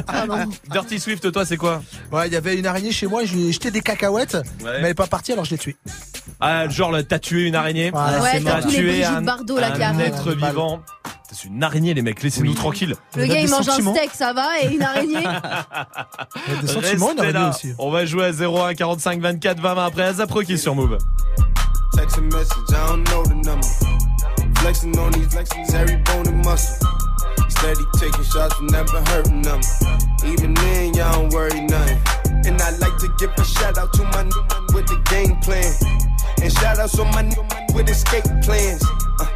Pardon. 0.06 0.50
Dirty 0.72 1.00
Swift, 1.00 1.32
toi 1.32 1.46
c'est 1.46 1.58
quoi? 1.58 1.82
Ouais, 2.12 2.28
il 2.28 2.34
y 2.34 2.38
avait 2.38 2.56
une 2.58 2.66
araignée 2.66 2.92
chez 2.92 3.08
moi, 3.08 3.24
je 3.26 3.34
lui 3.36 3.48
ai 3.50 3.52
jeté 3.52 3.72
des 3.72 3.82
cacahuètes, 3.82 4.38
mais 4.64 4.70
elle 4.80 4.86
est 4.88 4.94
pas 4.94 5.08
partie, 5.08 5.32
alors 5.34 5.46
je 5.46 5.52
l'ai 5.52 5.58
tuée. 5.58 5.76
Ah, 6.40 6.55
genre 6.70 6.92
là, 6.92 7.04
t'as 7.04 7.20
tué 7.20 7.44
une 7.48 7.56
araignée. 7.56 7.92
Voilà, 7.92 8.22
Ouais, 8.22 8.30
c'est 8.34 8.44
t'as 8.44 8.62
tué 8.64 9.04
un, 9.04 9.22
Bardot, 9.22 9.58
là, 9.60 9.72
qui 9.72 9.84
un 9.84 10.00
être 10.00 10.28
Ouais, 10.28 10.36
vivant. 10.36 10.82
C'est 11.32 11.48
une 11.48 11.62
araignée, 11.64 11.94
les 11.94 12.02
mecs, 12.02 12.22
laissez-nous 12.24 12.52
Oui. 12.52 12.56
tranquilles. 12.56 12.96
Le 13.16 13.26
gars, 13.26 13.40
il 13.42 13.50
mange 13.50 13.66
sentiments. 13.66 13.92
un 13.92 13.96
steak, 13.96 14.12
ça 14.14 14.32
va, 14.34 14.62
et 14.62 14.74
une 14.74 14.82
araignée. 14.82 15.24
Il 16.48 16.54
y 16.54 16.58
a 16.58 16.62
des 16.62 16.68
sentiments, 16.68 17.12
une 17.12 17.20
araignée 17.20 17.34
là. 17.40 17.50
aussi. 17.50 17.74
On 17.78 17.90
va 17.92 18.06
jouer 18.06 18.26
à 18.26 18.32
01 18.32 18.74
45 18.74 19.20
24 19.20 19.60
20 19.60 19.74
20 19.74 19.86
après 19.86 20.04
Azapro 20.04 20.42
qui 20.42 20.54
est 20.54 20.58
sur 20.58 20.76
Move. 20.76 20.98
Text 21.98 22.18
a 22.18 22.22
message, 22.22 22.58
I 22.70 22.74
don't 22.88 23.04
know 23.10 23.24
the 23.24 23.46
number. 23.46 23.68
Flexing 24.60 24.98
on 24.98 25.12
these 25.12 25.28
flexings, 25.28 25.74
every 25.74 25.98
bone 25.98 26.28
and 26.28 26.46
muscle. 26.46 26.88
Steady 27.50 27.84
taking 28.00 28.24
shots, 28.24 28.56
never 28.62 29.02
hurting 29.12 29.42
them. 29.42 29.60
Even 30.26 30.54
then, 30.54 30.94
y'all 30.94 31.12
don't 31.22 31.34
worry 31.34 31.62
nothing. 31.62 32.00
And 32.46 32.62
I 32.62 32.70
like 32.78 32.98
to 33.00 33.08
give 33.18 33.32
a 33.38 33.44
shout 33.44 33.78
out 33.78 33.92
to 33.94 34.04
my 34.04 34.24
new 34.24 34.42
man 34.50 34.66
with 34.74 34.88
the 34.88 35.02
game 35.10 35.36
plan. 35.38 35.74
And 36.42 36.52
shout 36.54 36.80
outs 36.80 37.00
on 37.00 37.10
my 37.12 37.24
new 37.24 37.44
man 37.44 37.68
with 37.74 37.90
escape 37.90 38.26
plans. 38.44 38.84
Uh, 39.20 39.28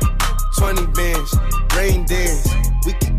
20 0.57 0.85
bands, 0.93 1.35
rain 1.75 2.05
dance. 2.05 2.47
We 2.85 2.93
can 2.93 3.18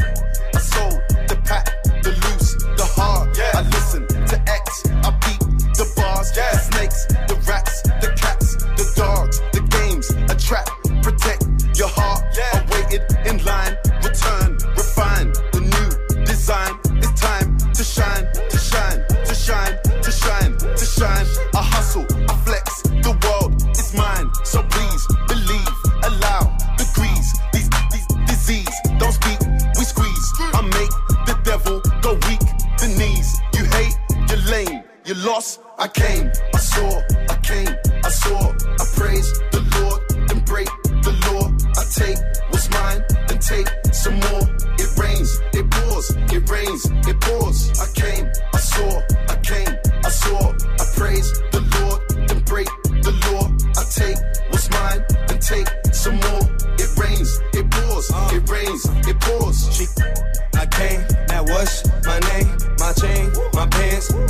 you're 35.13 35.25
lost. 35.25 35.59
I 35.77 35.87
came, 35.87 36.31
I 36.53 36.57
saw, 36.57 37.01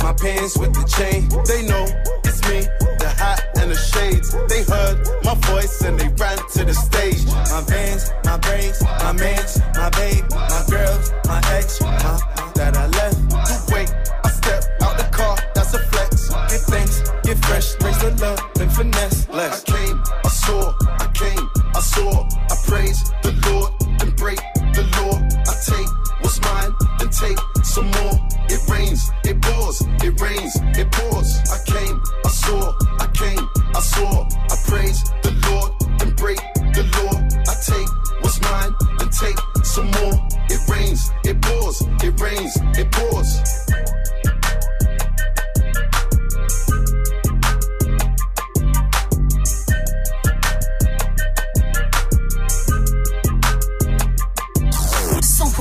my 0.02 0.12
pants, 0.12 0.58
with 0.58 0.74
the 0.74 0.84
chain. 0.84 1.28
They 1.46 1.62
know 1.66 1.86
it's 2.24 2.40
me, 2.48 2.68
the 2.98 3.08
hat 3.08 3.48
and 3.56 3.70
the 3.70 3.76
shades. 3.76 4.34
They 4.48 4.62
heard 4.64 4.98
my 5.24 5.34
voice 5.48 5.80
and 5.82 5.98
they 5.98 6.08
ran 6.20 6.38
to 6.54 6.64
the 6.64 6.74
stage. 6.74 7.24
My 7.26 7.62
vans, 7.66 8.12
my 8.24 8.36
braids, 8.38 8.82
my 8.82 9.12
mans, 9.12 9.60
my 9.74 9.88
babe, 9.90 10.24
my 10.30 10.64
girls, 10.68 11.12
my 11.26 11.40
ex, 11.56 11.78
that 11.78 12.76
I 12.76 12.86
left. 12.98 13.18
You 13.48 13.74
wait, 13.74 13.90
I 14.24 14.28
step 14.30 14.62
out 14.82 14.96
the 14.98 15.08
car, 15.10 15.36
that's 15.54 15.74
a 15.74 15.80
flex. 15.90 16.28
Get 16.50 16.62
thanks, 16.72 17.00
get 17.22 17.38
fresh, 17.46 17.74
raise 17.80 17.98
the 17.98 18.10
love, 18.20 18.40
then 18.54 18.68
finesse. 18.68 19.28
Less. 19.28 19.81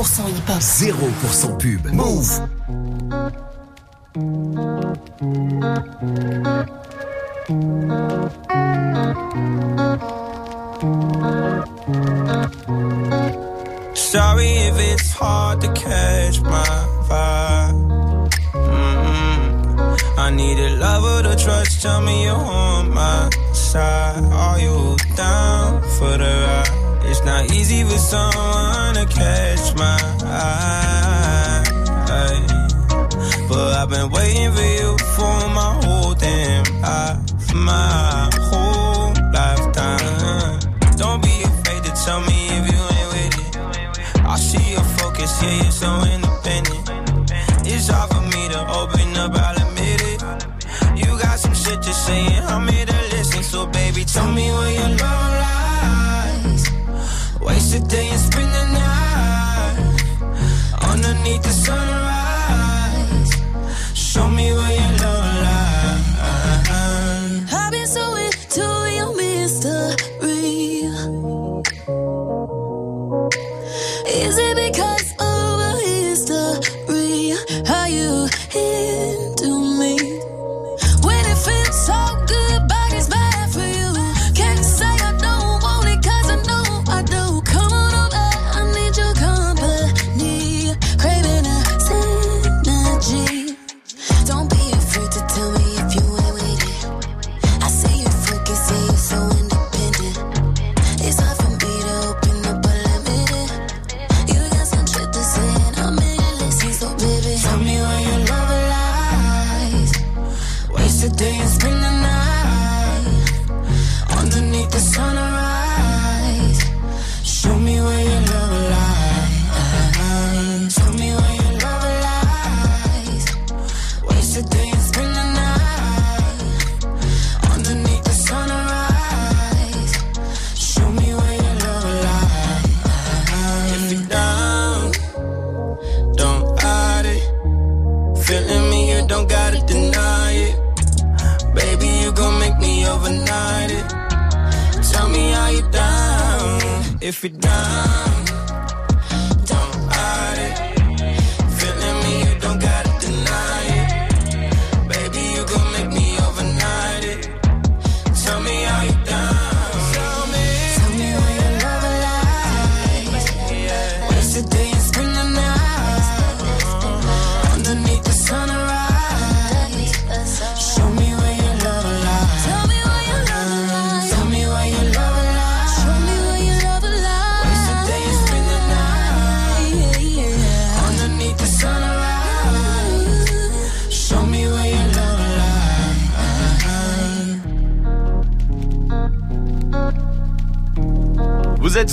Hip-hop. 0.04 0.62
0% 0.62 1.60
pub. 1.60 1.94
Move. 1.94 2.26
Sorry 13.96 14.48
if 14.48 14.80
it's 14.80 15.12
hard 15.14 15.62
to 15.62 15.68
catch 15.74 16.42
my 16.42 16.66
vibe. 17.08 18.32
mm 18.54 20.18
I 20.18 20.30
need 20.32 20.60
a 20.60 20.76
lover 20.78 21.24
to 21.24 21.36
trust. 21.44 21.82
Tell 21.82 22.02
me 22.02 22.24
you're 22.24 22.36
on 22.36 22.90
my 22.94 23.30
side. 23.54 24.24
Are 24.32 24.60
you 24.60 24.98
down 25.16 25.82
for 25.84 26.18
the 26.18 26.32
ride? 26.48 26.81
It's 27.24 27.28
not 27.28 27.52
easy 27.52 27.84
for 27.84 28.00
someone 28.00 28.96
to 28.96 29.06
catch 29.06 29.76
my 29.76 29.96
eye. 30.26 31.64
But 33.48 33.74
I've 33.78 33.90
been 33.92 34.10
waiting 34.10 34.52
for 34.52 34.64
you 34.64 34.98
for 35.14 35.50
my 35.54 35.80
whole 35.84 36.16
damn 36.16 36.64
life, 36.82 37.54
my 37.54 38.28
whole 38.50 39.14
lifetime. 39.32 40.60
Don't 40.98 41.22
be 41.22 41.44
afraid 41.44 41.84
to 41.84 41.92
tell 42.04 42.22
me 42.22 42.48
if 42.58 42.66
you 42.74 42.82
ain't 42.98 43.10
with 43.14 43.38
it. 43.46 44.26
I 44.26 44.36
see 44.38 44.72
your 44.72 44.84
focus, 44.98 45.44
yeah, 45.44 45.62
you're 45.62 45.72
so 45.72 45.92
independent. 46.02 46.90
It's 47.68 47.88
hard 47.88 48.10
for 48.10 48.22
me 48.36 48.50
to 48.50 48.62
open 48.80 49.16
up, 49.18 49.36
I'll 49.36 49.68
admit 49.68 50.02
it. 50.10 50.24
You 50.98 51.20
got 51.22 51.38
some 51.38 51.54
shit 51.54 51.84
to 51.84 51.94
say, 51.94 52.26
I'm 52.48 52.68
here 52.68 52.88
to 52.88 53.02
listen. 53.14 53.44
So, 53.44 53.68
baby, 53.68 54.06
tell 54.06 54.32
me 54.32 54.50
where 54.50 54.72
lies. 54.72 54.81
Waste 57.72 57.86
a 57.86 57.88
day 57.88 58.10
and 58.10 58.20
spend 58.20 58.52
the 58.52 58.66
night 58.74 59.78
underneath 60.82 61.42
the 61.42 61.52
sunrise. 61.52 62.01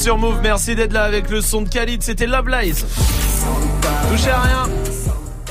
Sur 0.08 0.16
Move, 0.16 0.40
merci 0.42 0.74
d'être 0.74 0.94
là 0.94 1.02
avec 1.02 1.28
le 1.28 1.42
son 1.42 1.60
de 1.60 1.68
Khalid, 1.68 2.02
c'était 2.02 2.26
Love 2.26 2.48
Lies. 2.48 2.82
Touchez 4.10 4.30
à 4.30 4.40
rien. 4.40 4.62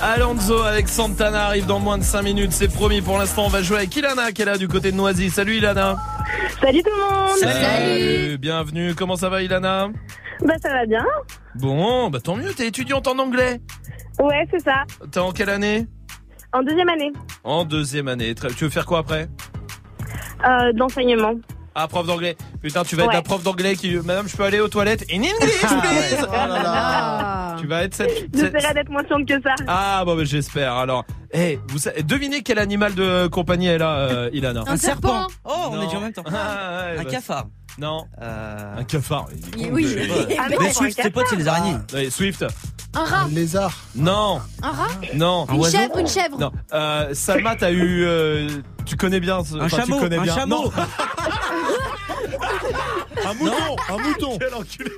Alonso 0.01 0.63
avec 0.63 0.89
Santana 0.89 1.45
arrive 1.45 1.67
dans 1.67 1.77
moins 1.77 1.99
de 1.99 2.03
5 2.03 2.23
minutes, 2.23 2.53
c'est 2.53 2.67
promis. 2.67 3.01
Pour 3.01 3.19
l'instant, 3.19 3.45
on 3.45 3.49
va 3.49 3.61
jouer 3.61 3.77
avec 3.77 3.95
Ilana 3.95 4.31
qui 4.31 4.41
est 4.41 4.45
là 4.45 4.57
du 4.57 4.67
côté 4.67 4.91
de 4.91 4.97
Noisy. 4.97 5.29
Salut 5.29 5.57
Ilana. 5.57 5.97
Salut 6.59 6.81
tout 6.81 6.89
le 6.89 7.03
monde 7.03 7.37
Salut. 7.37 8.37
Bienvenue. 8.39 8.95
Comment 8.95 9.15
ça 9.15 9.29
va 9.29 9.43
Ilana? 9.43 9.89
Bah 10.43 10.55
ça 10.59 10.69
va 10.69 10.87
bien. 10.87 11.05
Bon, 11.53 12.09
bah 12.09 12.19
tant 12.19 12.35
mieux, 12.35 12.51
t'es 12.51 12.65
étudiante 12.65 13.07
en 13.07 13.19
anglais? 13.19 13.61
Ouais, 14.17 14.47
c'est 14.49 14.63
ça. 14.63 14.85
T'es 15.11 15.19
en 15.19 15.33
quelle 15.33 15.51
année? 15.51 15.85
En 16.51 16.63
deuxième 16.63 16.89
année. 16.89 17.11
En 17.43 17.63
deuxième 17.63 18.07
année. 18.07 18.33
Tu 18.33 18.63
veux 18.63 18.71
faire 18.71 18.87
quoi 18.87 18.97
après? 18.97 19.27
Euh, 20.49 20.73
d'enseignement. 20.73 21.35
Ah, 21.75 21.87
prof 21.87 22.07
d'anglais. 22.07 22.35
Putain, 22.67 22.83
tu 22.83 22.95
vas 22.95 23.03
être 23.03 23.09
Ouais. 23.09 23.15
la 23.15 23.21
prof 23.21 23.41
d'anglais 23.43 23.75
qui. 23.75 23.95
Madame, 24.03 24.27
je 24.27 24.35
peux 24.35 24.43
aller 24.43 24.59
aux 24.59 24.67
toilettes 24.67 25.05
In 25.11 25.17
English, 25.19 25.59
please 25.59 26.27
Tu 27.59 27.67
vas 27.67 27.83
être 27.83 27.95
cette. 27.95 28.27
J'essaierai 28.33 28.73
d'être 28.73 28.89
moins 28.89 29.03
chiante 29.07 29.25
que 29.27 29.41
ça. 29.41 29.55
Ah, 29.67 30.03
bon, 30.05 30.15
bah, 30.15 30.23
j'espère. 30.25 30.73
Alors, 30.73 31.05
eh, 31.33 31.59
vous 31.69 31.77
savez, 31.79 32.03
devinez 32.03 32.41
quel 32.43 32.59
animal 32.59 32.93
de 32.93 33.27
compagnie 33.27 33.67
elle 33.67 33.81
a, 33.81 33.91
euh, 33.97 34.29
Ilana 34.33 34.61
Un 34.67 34.73
Un 34.73 34.77
serpent. 34.77 35.07
serpent. 35.07 35.27
Oh, 35.45 35.69
on 35.71 35.81
est 35.81 35.87
dit 35.87 35.95
en 35.95 36.01
même 36.01 36.13
temps. 36.13 36.23
Un 36.27 37.03
cafard. 37.05 37.45
Non. 37.79 38.05
Euh, 38.21 38.77
Un 38.79 38.83
cafard. 38.83 39.27
il 39.57 39.71
Oui. 39.71 39.83
le- 39.83 40.35
Ah 40.39 40.49
non, 40.49 40.57
Mais 40.59 40.73
Swift, 40.73 40.99
un 40.99 41.03
ses 41.03 41.09
potes, 41.11 41.27
c'est 41.29 41.35
les 41.35 41.47
araignées. 41.47 41.77
Ouais, 41.93 42.09
Swift. 42.09 42.43
Un 42.95 43.03
rat. 43.05 43.27
lézard. 43.31 43.71
Non. 43.95 44.41
Un 44.63 44.71
rat 44.71 44.87
Non. 45.13 45.45
Une 45.53 45.63
chèvre, 45.65 45.97
une 45.99 46.07
chèvre. 46.07 46.39
Non. 46.39 46.51
Euh, 46.73 47.13
Salma, 47.13 47.55
t'as 47.55 47.71
eu. 47.71 48.03
euh, 48.03 48.49
tu 48.85 48.95
connais 48.97 49.19
bien. 49.19 49.43
ce- 49.43 49.55
Un 49.57 49.65
enfin, 49.65 49.77
chameau, 49.77 49.97
Tu 49.97 50.01
connais 50.09 50.17
un 50.17 50.25
chameau. 50.35 50.71
Un 53.25 53.33
mouton, 53.33 53.75
un 53.89 53.97
mouton. 53.97 54.37
Quel 54.39 54.53
enculé. 54.53 54.91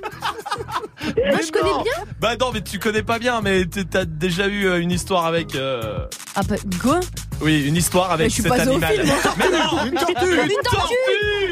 Moi, 1.02 1.38
je 1.44 1.50
connais 1.52 1.82
bien. 1.82 2.04
Bah 2.20 2.36
non, 2.38 2.50
mais 2.52 2.60
tu 2.62 2.78
connais 2.78 3.02
pas 3.02 3.18
bien, 3.18 3.40
mais 3.40 3.64
t- 3.66 3.84
t'as 3.84 4.04
déjà 4.04 4.46
eu 4.46 4.66
euh, 4.66 4.80
une 4.80 4.92
histoire 4.92 5.24
avec. 5.26 5.54
euh, 5.54 6.06
Ah, 6.36 6.42
bah, 6.46 6.56
quoi 6.80 7.00
Oui, 7.40 7.64
une 7.66 7.76
histoire 7.76 8.12
avec 8.12 8.26
Mais 8.26 8.30
je 8.30 8.34
suis 8.34 8.42
cet 8.42 8.52
pas 8.54 8.62
animal. 8.62 8.94
zoophile, 8.96 9.06
moi. 9.06 9.16
Mais 9.38 9.50
non, 9.50 9.84
Une 9.86 9.94
tortue. 9.94 10.40
Une 10.42 10.62
tortue 10.62 10.94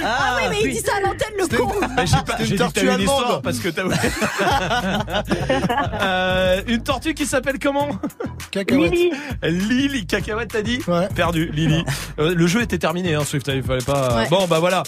Ah, 0.04 0.36
oui, 0.36 0.42
mais 0.50 0.60
il 0.64 0.70
dit 0.74 0.80
ça 0.80 0.92
à 0.96 1.00
l'antenne, 1.00 1.32
le 1.38 1.46
con 1.56 1.72
Mais 1.96 2.06
j'ai 2.06 2.16
pas, 2.16 2.24
C'était 2.26 2.42
une 2.42 2.44
j'ai 2.44 2.46
dit 2.46 2.52
que 2.54 2.58
tortue 2.58 2.74
t'as 2.74 2.82
eu 2.82 2.84
une 2.84 2.90
allemande. 2.90 3.20
histoire 3.20 3.42
parce 3.42 3.58
que 3.58 3.68
t'as. 3.68 3.82
euh, 6.02 6.62
une 6.66 6.82
tortue 6.82 7.14
qui 7.14 7.26
s'appelle 7.26 7.58
comment? 7.58 7.88
Cacahuète. 8.50 8.92
Lily. 8.92 9.10
Lily 9.42 10.06
cacahuète 10.06 10.50
t'as 10.52 10.62
dit? 10.62 10.80
Ouais. 10.86 11.08
Perdu 11.14 11.50
Lily. 11.52 11.84
Euh, 12.18 12.34
le 12.34 12.46
jeu 12.46 12.62
était 12.62 12.78
terminé 12.78 13.14
hein, 13.14 13.24
Swift, 13.24 13.48
il 13.52 13.62
fallait 13.62 13.84
pas. 13.84 14.16
Ouais. 14.16 14.28
Bon 14.28 14.46
bah 14.46 14.58
voilà. 14.58 14.82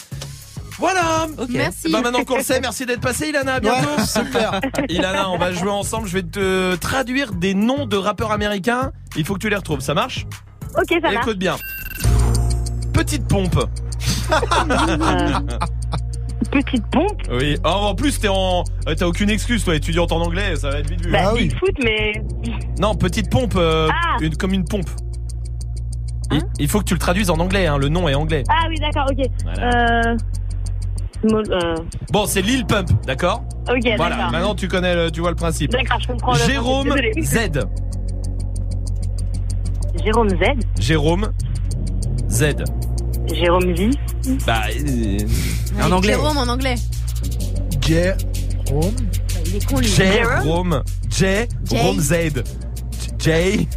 Voilà 0.81 1.27
Merci. 1.51 1.93
Bah 1.93 2.01
maintenant 2.03 2.25
qu'on 2.25 2.39
le 2.39 2.43
sait, 2.43 2.59
merci 2.61 2.87
d'être 2.87 3.01
passé 3.03 3.29
Ilana, 3.29 3.55
à 3.55 3.61
bientôt 3.61 3.89
Ouais, 3.99 4.05
super. 4.07 4.61
Ilana, 4.89 5.31
on 5.31 5.39
va 5.39 5.53
jouer 5.53 5.71
ensemble, 5.71 6.09
je 6.09 6.15
vais 6.15 6.23
te 6.23 6.75
traduire 6.77 7.33
des 7.33 7.55
noms 7.55 7.87
de 7.87 7.97
rappeurs 7.97 8.33
américains, 8.33 8.91
il 9.17 9.25
faut 9.25 9.35
que 9.35 9.41
tu 9.41 9.51
les 9.51 9.57
retrouves, 9.57 9.81
ça 9.81 9.93
marche? 9.95 10.27
Ok, 10.77 10.87
ça 10.91 11.01
marche. 11.11 11.15
Écoute 11.27 11.39
bien. 11.39 11.57
Petite 12.95 13.29
pompe. 13.29 13.59
Petite 16.51 16.85
pompe? 16.91 17.21
Oui. 17.31 17.57
Oh, 17.65 17.69
en 17.69 17.95
plus 17.95 18.19
t'es 18.19 18.29
en 18.29 18.65
euh, 18.89 18.95
t'as 18.95 19.07
aucune 19.07 19.31
excuse 19.31 19.63
toi, 19.65 19.77
étudiante 19.77 20.11
en 20.13 20.21
anglais, 20.23 20.57
ça 20.57 20.71
va 20.71 20.79
être 20.79 20.89
vite 20.91 21.05
vu. 21.05 21.13
Bah, 21.13 21.19
Ah 21.27 21.35
oui. 21.35 21.49
Bigfoot, 21.49 21.75
mais. 21.85 22.13
Non, 22.81 22.95
petite 22.95 23.31
pompe 23.31 23.55
euh, 23.57 23.89
Ah. 23.93 24.17
une, 24.21 24.35
comme 24.37 24.53
une 24.55 24.65
pompe. 24.65 24.89
Il, 26.33 26.41
il 26.59 26.69
faut 26.69 26.79
que 26.81 26.85
tu 26.85 26.95
le 26.95 26.99
traduises 27.01 27.29
en 27.31 27.39
anglais, 27.39 27.67
hein, 27.67 27.77
le 27.79 27.89
nom 27.89 28.09
est 28.09 28.15
anglais. 28.15 28.43
Ah 28.49 28.67
oui, 28.69 28.77
d'accord, 28.81 29.07
ok. 29.11 29.27
Voilà. 29.45 30.11
Euh. 30.13 30.17
Small- 31.27 31.53
euh, 31.53 31.75
Bon, 32.13 32.27
c'est 32.27 32.43
Lil 32.43 32.65
Pump, 32.67 32.89
d'accord 33.07 33.43
Ok, 33.69 33.83
Voilà, 33.97 34.17
d'accord. 34.17 34.33
maintenant 34.33 34.55
tu 34.55 34.69
connais 34.69 34.95
le, 34.95 35.11
tu 35.11 35.21
vois 35.21 35.31
le 35.31 35.37
principe. 35.37 35.71
D'accord, 35.73 35.99
je 36.01 36.07
comprends. 36.09 36.33
le 36.33 36.39
Jérôme 36.41 36.89
principe. 36.89 37.25
Z. 37.25 37.61
Jérôme 40.05 40.29
Z. 40.31 40.35
Jérôme 40.81 41.33
Z. 42.29 42.55
Jérôme 43.35 43.77
Z. 43.77 43.91
Bah, 44.47 44.63
euh, 44.69 45.19
En 45.83 45.93
anglais. 45.93 46.13
Jérôme 46.15 46.37
en 46.39 46.49
anglais. 46.49 46.75
Jérôme. 47.87 48.95
Il 49.47 49.57
est 49.57 49.65
con, 49.67 49.79
lui. 49.79 49.87
Jérôme. 49.87 50.83
J. 51.11 51.25
Jay. 51.65 51.81
Rome 51.83 52.01
Z. 52.01 52.15
J. 53.19 53.69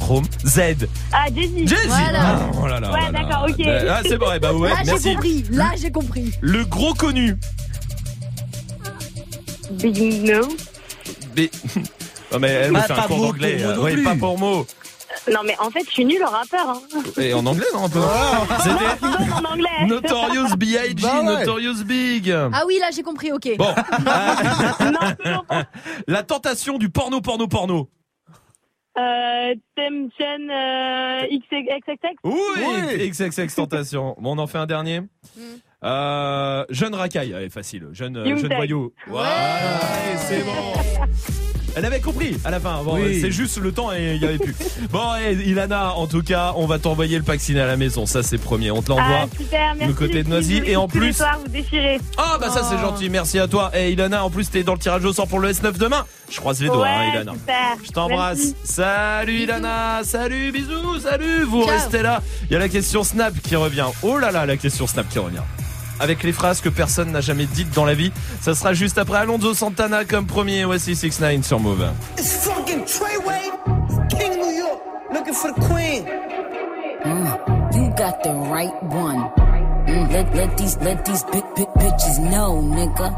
Rome 0.00 0.24
Z. 0.44 0.88
Ah, 1.12 1.26
Jay-Z. 1.34 1.68
Jay-Z. 1.68 1.86
Voilà. 1.86 2.20
Ah, 2.22 2.50
oh 2.60 2.66
là 2.66 2.80
là, 2.80 2.90
Ouais, 2.92 2.98
oh 3.08 3.12
là. 3.12 3.20
d'accord, 3.22 3.46
ok. 3.48 3.66
Ah, 3.66 4.00
c'est 4.06 4.16
bon, 4.18 4.26
eh 4.34 4.38
bah 4.38 4.52
ouais, 4.52 4.70
Là, 4.70 4.76
j'ai 4.84 4.90
merci. 4.92 5.12
compris. 5.14 5.44
Là, 5.50 5.70
j'ai 5.80 5.90
compris. 5.92 6.32
Le 6.40 6.64
gros 6.64 6.94
connu. 6.94 7.36
Big 9.72 10.22
No. 10.24 10.48
Mais... 11.36 11.50
Oh, 12.32 12.38
mais 12.38 12.48
elle 12.48 12.70
me 12.72 12.76
Pas- 12.76 12.82
fait 12.82 12.92
un 12.92 12.96
pas 12.96 13.02
cours 13.06 13.18
mot 13.18 13.26
d'anglais. 13.26 13.56
pour 13.58 13.66
mot 13.68 13.74
non 13.76 13.82
Oui, 13.84 13.92
plus. 13.94 14.04
pas 14.04 14.14
pour 14.16 14.38
mot. 14.38 14.66
Non, 15.30 15.40
mais 15.44 15.56
en 15.58 15.70
fait, 15.70 15.84
je 15.86 15.90
suis 15.90 16.04
nulle 16.04 16.24
en 16.24 16.30
rappeur. 16.30 16.68
Hein. 16.68 16.80
Et 17.18 17.34
en 17.34 17.44
anglais, 17.44 17.66
non, 17.74 17.84
un 17.84 17.88
peu 17.88 18.00
C'était 18.62 19.06
Non, 19.06 19.34
en 19.48 19.52
anglais. 19.52 19.86
Notorious 19.86 20.56
B.I.G. 20.56 20.94
Bah 21.02 21.18
ouais. 21.20 21.24
Notorious 21.24 21.84
Big. 21.84 22.30
Ah 22.30 22.62
oui, 22.66 22.78
là, 22.80 22.86
j'ai 22.94 23.02
compris, 23.02 23.30
ok. 23.32 23.48
Bon, 23.58 23.66
non, 24.84 25.14
toujours 25.22 25.44
pas. 25.48 25.64
la 26.08 26.22
tentation 26.22 26.78
du 26.78 26.88
porno, 26.90 27.20
porno, 27.20 27.46
porno. 27.48 27.88
Euh, 29.00 29.54
Temptation 29.76 30.48
euh, 30.50 31.26
XXX. 31.30 32.16
Oui, 32.24 33.08
XXX 33.10 33.54
tentation. 33.54 34.14
Bon, 34.20 34.36
on 34.36 34.38
en 34.38 34.46
fait 34.46 34.58
un 34.58 34.66
dernier. 34.66 35.00
Euh, 35.82 36.64
jeune 36.68 36.94
racaille, 36.94 37.32
allez, 37.32 37.48
facile. 37.48 37.88
Jeune, 37.92 38.16
euh, 38.18 38.26
Young 38.26 38.38
jeune 38.38 38.48
Tech. 38.50 38.58
voyou. 38.58 38.92
Voilà, 39.06 39.80
c'est 40.16 40.44
bon. 40.44 40.72
Elle 41.76 41.84
avait 41.84 42.00
compris 42.00 42.36
à 42.44 42.50
la 42.50 42.60
fin. 42.60 42.82
Bon, 42.84 42.94
Oui. 42.96 43.20
c'est 43.20 43.30
juste 43.30 43.58
le 43.58 43.72
temps 43.72 43.92
et 43.92 44.14
il 44.16 44.22
y 44.22 44.24
avait 44.26 44.38
plus. 44.38 44.54
Bon, 44.90 45.14
et 45.16 45.32
Ilana, 45.34 45.94
en 45.94 46.06
tout 46.06 46.22
cas, 46.22 46.52
on 46.56 46.66
va 46.66 46.78
t'envoyer 46.78 47.16
le 47.16 47.22
pack 47.24 47.40
ciné 47.40 47.60
à 47.60 47.66
la 47.66 47.76
maison. 47.76 48.06
Ça, 48.06 48.22
c'est 48.22 48.38
premier. 48.38 48.70
On 48.70 48.82
te 48.82 48.88
l'envoie. 48.88 49.04
Ah, 49.24 49.26
super, 49.38 49.74
merci. 49.76 49.86
le 49.86 49.92
côté 49.94 50.22
de 50.22 50.28
Noisy. 50.28 50.62
Et 50.66 50.76
en 50.76 50.88
plus- 50.88 51.12
soirs, 51.12 51.38
vous 51.44 51.48
déchirez. 51.50 52.00
Ah 52.16 52.38
bah 52.40 52.48
ça 52.50 52.62
c'est 52.68 52.76
Oh. 52.76 52.80
gentil, 52.90 53.08
merci 53.10 53.38
à 53.38 53.46
toi. 53.46 53.70
Et 53.76 53.92
Ilana, 53.92 54.24
en 54.24 54.30
plus 54.30 54.50
t'es 54.50 54.62
dans 54.62 54.72
le 54.74 54.78
tirage 54.78 55.04
au 55.04 55.12
sort 55.12 55.28
pour 55.28 55.38
le 55.38 55.50
S9 55.50 55.78
demain. 55.78 56.04
Je 56.30 56.38
croise 56.38 56.60
les 56.60 56.68
doigts, 56.68 56.82
ouais, 56.82 56.88
hein, 56.88 57.10
Ilana. 57.14 57.32
super. 57.32 57.76
Je 57.84 57.90
t'embrasse. 57.90 58.54
Salut 58.64 59.40
Ilana, 59.42 60.00
salut, 60.04 60.52
bisous, 60.52 61.00
salut. 61.00 61.44
Vous 61.44 61.62
Ciao. 61.64 61.70
restez 61.70 62.02
là. 62.02 62.22
Il 62.48 62.52
y 62.52 62.56
a 62.56 62.58
la 62.58 62.68
question 62.68 63.02
Snap 63.04 63.34
qui 63.42 63.56
revient. 63.56 63.86
Oh 64.02 64.18
là 64.18 64.30
là, 64.30 64.46
la 64.46 64.56
question 64.56 64.86
Snap 64.86 65.08
qui 65.08 65.18
revient. 65.18 65.42
Avec 66.00 66.22
les 66.22 66.32
phrases 66.32 66.60
que 66.60 66.68
personne 66.68 67.12
n'a 67.12 67.20
jamais 67.20 67.46
dites 67.46 67.72
dans 67.74 67.84
la 67.84 67.94
vie. 67.94 68.10
Ça 68.40 68.54
sera 68.54 68.72
juste 68.72 68.98
après 68.98 69.18
Alonso 69.18 69.54
Santana 69.54 70.04
comme 70.04 70.26
premier. 70.26 70.64
Voici 70.64 70.96
6 70.96 71.20
9 71.20 71.42
sur 71.44 71.60
Move. 71.60 71.90
It's 72.18 72.44
fucking 72.44 72.84
Treyway, 72.86 73.50
King 74.08 74.38
New 74.38 74.50
York, 74.50 74.80
looking 75.12 75.34
for 75.34 75.52
the 75.52 75.60
queen. 75.60 76.04
You 77.72 77.88
got 77.96 78.22
the 78.22 78.32
right 78.50 78.74
one. 78.82 79.30
Mm, 79.86 80.12
let 80.12 80.34
let 80.34 80.56
these 80.58 80.76
let 80.78 81.04
these 81.04 81.22
big 81.32 81.44
big 81.54 81.68
bitches 81.78 82.18
know, 82.18 82.60
nigga. 82.62 83.14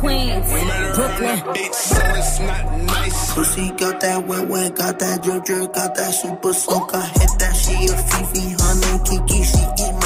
Queens, 0.00 0.46
Brooklyn. 0.94 1.38
Bitch, 1.54 1.74
so 1.74 2.00
it's 2.16 2.40
not 2.40 2.64
nice. 2.82 3.34
Pussy 3.34 3.70
got 3.72 4.00
that 4.00 4.26
wet 4.26 4.46
wet, 4.48 4.76
got 4.76 4.98
that 4.98 5.22
drip 5.22 5.44
drip, 5.44 5.72
got 5.74 5.94
that 5.96 6.12
super 6.12 6.52
soak. 6.52 6.94
I 6.94 7.06
hit 7.06 7.30
that 7.38 7.54
she 7.56 7.74
a 7.86 7.96
Fifi, 7.96 8.54
honey 8.58 8.98
Kiki. 9.04 9.42
She 9.44 9.58
eat 9.58 9.94
my 10.00 10.05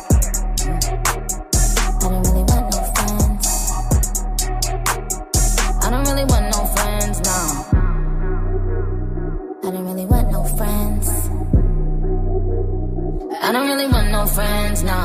No 14.21 14.27
friends, 14.27 14.83
no. 14.83 15.01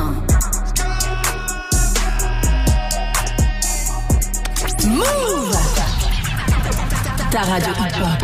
Move 4.98 5.56
Ta 7.32 7.42
radio 7.50 7.72
hip-hop. 7.80 8.18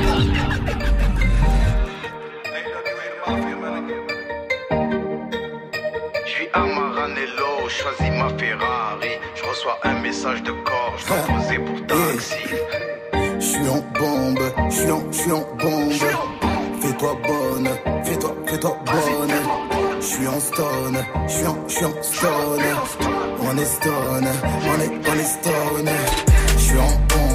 Je 6.24 6.30
suis 6.30 6.48
à 6.52 6.60
Maranello, 6.60 7.68
choisis 7.68 8.12
ma 8.18 8.28
Ferrari. 8.38 9.12
Je 9.34 9.42
reçois 9.48 9.78
un 9.84 9.94
message 10.00 10.42
de 10.42 10.52
corps, 10.52 10.94
je 10.98 11.06
dois 11.06 11.22
poser 11.28 11.58
pour 11.58 11.86
taxi. 11.86 12.34
Je 13.40 13.46
suis 13.52 13.68
en 13.76 13.80
bombe, 13.98 14.46
je 14.68 14.74
suis 14.74 14.90
en, 14.90 15.02
je 15.10 15.18
suis 15.18 15.32
en 15.32 15.44
bombe. 15.62 15.92
Fais-toi 16.80 17.16
bonne, 17.26 17.70
fais-toi, 18.04 18.34
fais-toi 18.46 18.76
bonne. 18.84 19.11
Je 20.22 20.28
suis 20.28 20.36
en 20.36 20.40
stone, 20.40 20.98
je 21.26 21.32
suis 21.32 21.84
en, 21.84 22.00
stone. 22.00 22.62
On 23.40 23.58
est 23.58 23.64
stone, 23.64 23.92
on 24.22 24.80
est, 24.80 24.90
on 25.08 25.18
est 25.18 25.24
stone. 25.24 25.90
Je 26.54 26.60
suis 26.60 26.78
en 26.78 27.31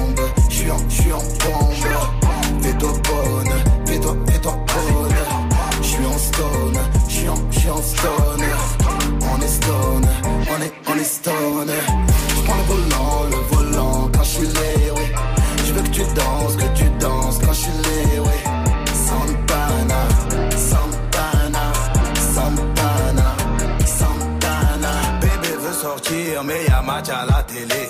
la 27.24 27.42
télé. 27.42 27.88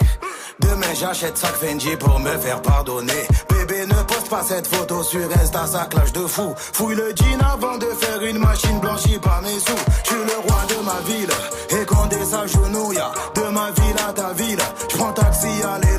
Demain 0.61 0.95
j'achète 0.95 1.37
sac 1.39 1.55
Fendi 1.55 1.97
pour 1.97 2.19
me 2.19 2.37
faire 2.39 2.61
pardonner. 2.63 3.27
Bébé 3.49 3.87
ne 3.87 4.03
poste 4.03 4.29
pas 4.29 4.43
cette 4.43 4.67
photo 4.67 5.03
sur 5.03 5.29
Insta, 5.41 5.67
ça 5.67 5.87
clash 5.91 6.13
de 6.13 6.27
fou. 6.27 6.55
Fouille 6.57 6.97
le 6.97 7.13
jean 7.15 7.41
avant 7.41 7.79
de 7.79 7.87
faire 7.87 8.23
une 8.23 8.39
machine 8.39 8.79
blanchie 8.81 9.19
par 9.19 9.41
mes 9.43 9.61
sous. 9.61 9.85
Je 10.05 10.09
suis 10.09 10.17
le 10.17 10.39
roi 10.47 10.61
de 10.69 10.85
ma 10.85 11.01
ville, 11.07 11.31
et 11.71 11.87
Condé 11.87 12.25
s'agenouille. 12.25 12.99
De 13.35 13.43
ma 13.53 13.71
ville 13.71 13.97
à 14.09 14.13
ta 14.13 14.33
ville, 14.33 14.59
je 14.91 14.97
prends 14.97 15.13
taxi, 15.13 15.49
alléluia. 15.63 15.98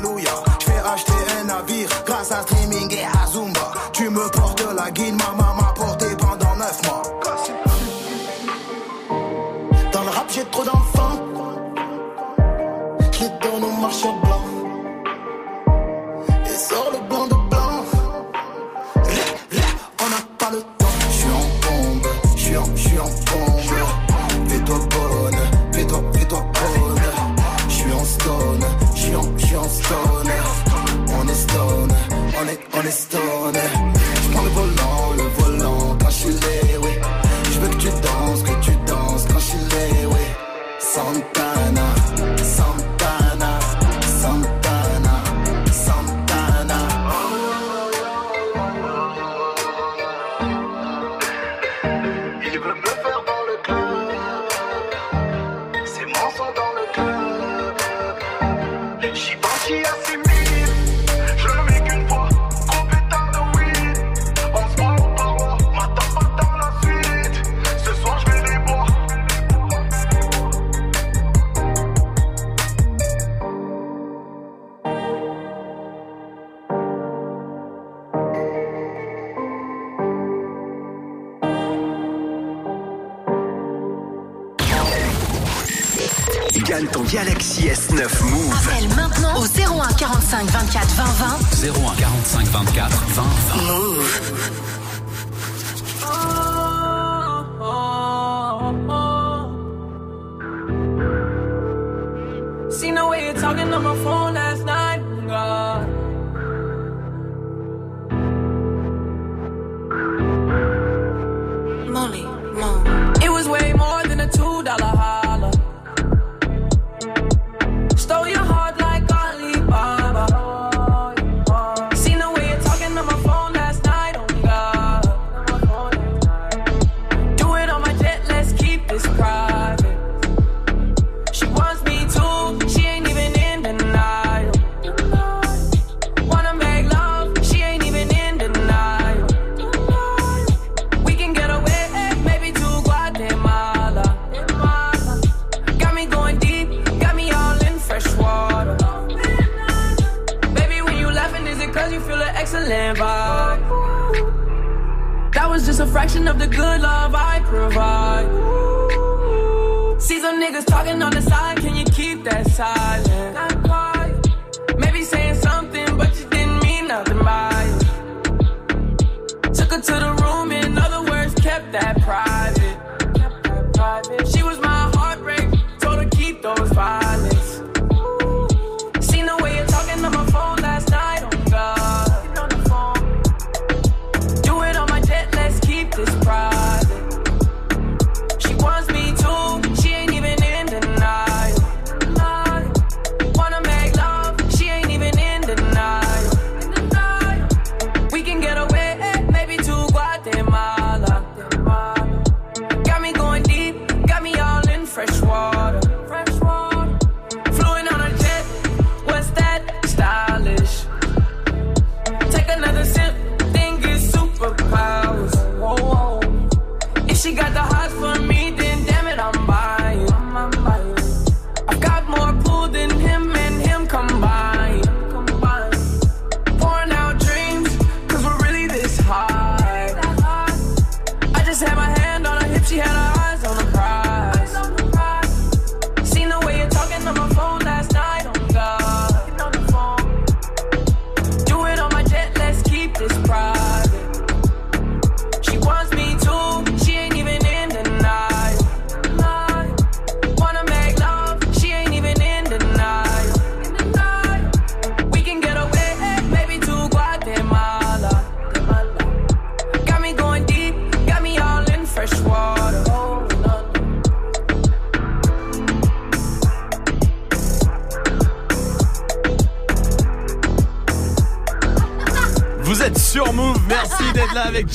That 174.10 174.39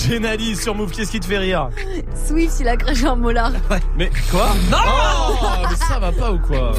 Jenali 0.08 0.56
sur 0.56 0.76
Move. 0.76 0.92
Qu'est-ce 0.92 1.12
qui 1.12 1.20
te 1.20 1.26
fait 1.26 1.38
rire 1.38 1.70
Swift, 2.28 2.54
il 2.60 2.68
a 2.68 2.78
craché 2.78 3.06
un 3.08 3.16
molar. 3.16 3.52
Mais 3.98 4.10
quoi 4.32 4.50
Non 4.70 4.78
Oh, 4.88 5.36
Mais 5.70 5.76
ça 5.88 6.00
va 6.00 6.12
pas 6.12 6.32
ou 6.32 6.40
quoi 6.40 6.74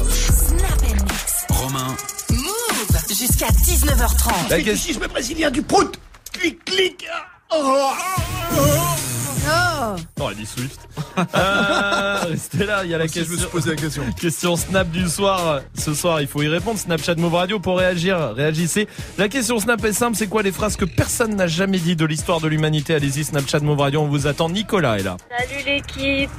Romain, 1.49 1.95
Move 2.29 3.07
jusqu'à 3.09 3.47
19h30. 3.47 4.49
La 4.49 4.61
question- 4.61 4.93
je 4.93 4.99
me 4.99 5.07
brésilien 5.07 5.49
du 5.51 5.61
prout 5.61 5.97
restez 12.77 12.83
là, 12.83 12.85
il 12.85 12.91
y 12.91 12.95
a 12.95 12.97
la 12.97 13.05
Aussi, 13.05 13.13
question. 13.15 13.31
je 13.33 13.37
me 13.37 13.41
suis 13.41 13.51
posé 13.51 13.69
la 13.71 13.75
question. 13.75 14.03
Question 14.19 14.55
Snap 14.55 14.89
du 14.89 15.07
soir. 15.07 15.61
Ce 15.73 15.93
soir, 15.93 16.21
il 16.21 16.27
faut 16.27 16.41
y 16.41 16.47
répondre. 16.47 16.79
Snapchat 16.79 17.15
Move 17.15 17.33
Radio 17.35 17.59
pour 17.59 17.77
réagir. 17.77 18.33
Réagissez. 18.35 18.87
La 19.17 19.27
question 19.29 19.59
Snap 19.59 19.83
est 19.85 19.93
simple. 19.93 20.15
C'est 20.17 20.27
quoi 20.27 20.41
les 20.43 20.51
phrases 20.51 20.75
que 20.75 20.85
personne 20.85 21.35
n'a 21.35 21.47
jamais 21.47 21.79
dit 21.79 21.95
de 21.95 22.05
l'histoire 22.05 22.39
de 22.41 22.47
l'humanité? 22.47 22.93
Allez-y, 22.95 23.23
Snapchat 23.25 23.59
Move 23.59 23.79
Radio. 23.79 24.01
On 24.01 24.07
vous 24.07 24.27
attend. 24.27 24.49
Nicolas 24.49 24.99
est 24.99 25.03
là. 25.03 25.17
Salut 25.37 25.63
l'équipe. 25.65 26.29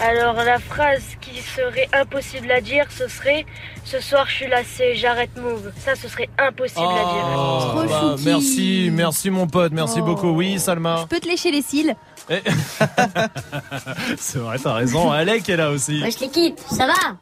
Alors 0.00 0.34
la 0.34 0.58
phrase 0.58 1.02
qui 1.20 1.40
serait 1.40 1.88
impossible 1.92 2.50
à 2.50 2.60
dire, 2.60 2.86
ce 2.90 3.06
serait 3.08 3.46
ce 3.84 4.00
soir 4.00 4.26
je 4.28 4.34
suis 4.34 4.48
lassé, 4.48 4.94
j'arrête 4.96 5.30
move. 5.36 5.70
Ça 5.84 5.94
ce 5.94 6.08
serait 6.08 6.28
impossible 6.38 6.80
à 6.80 7.04
dire. 7.04 7.34
Oh, 7.36 7.82
bah, 7.88 8.00
chouki. 8.16 8.24
merci, 8.24 8.88
merci 8.92 9.30
mon 9.30 9.46
pote, 9.46 9.72
merci 9.72 9.98
Oh. 10.00 10.04
beaucoup. 10.04 10.30
Oui, 10.30 10.58
Salma. 10.58 10.98
Je 11.02 11.06
peux 11.06 11.20
te 11.20 11.28
lécher 11.28 11.50
les 11.52 11.62
cils. 11.62 11.94
C'est 14.18 14.38
vrai, 14.38 14.58
t'as 14.58 14.72
raison. 14.74 15.10
Alec 15.10 15.48
est 15.48 15.56
là 15.56 15.70
aussi. 15.70 16.02
Wesh 16.02 16.20
l'équipe, 16.20 16.58
ça 16.70 16.86
va? 16.86 17.16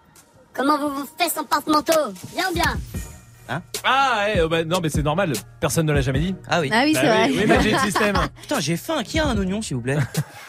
Comment 0.54 0.78
vous 0.78 0.90
vous 0.90 1.08
faites 1.18 1.36
en 1.38 1.44
porte-manteau? 1.44 2.12
Bien 2.34 2.44
ou 2.50 2.54
bien? 2.54 2.76
Ah, 3.84 4.26
eh, 4.34 4.40
oh, 4.42 4.48
bah, 4.48 4.64
non, 4.64 4.78
mais 4.82 4.88
c'est 4.88 5.02
normal. 5.02 5.32
Personne 5.60 5.86
ne 5.86 5.92
l'a 5.92 6.00
jamais 6.00 6.20
dit. 6.20 6.34
Ah 6.48 6.60
oui. 6.60 6.70
Ah 6.72 6.82
oui, 6.84 6.92
Bah 6.94 7.00
c'est 7.02 7.06
vrai. 7.08 7.28
oui, 7.30 7.46
Magic 7.46 7.78
System. 7.80 8.16
Putain, 8.42 8.60
j'ai 8.60 8.76
faim. 8.76 9.02
Qui 9.02 9.18
a 9.18 9.26
un 9.26 9.36
oignon, 9.36 9.60
s'il 9.62 9.76
vous 9.76 9.82
plaît 9.82 9.98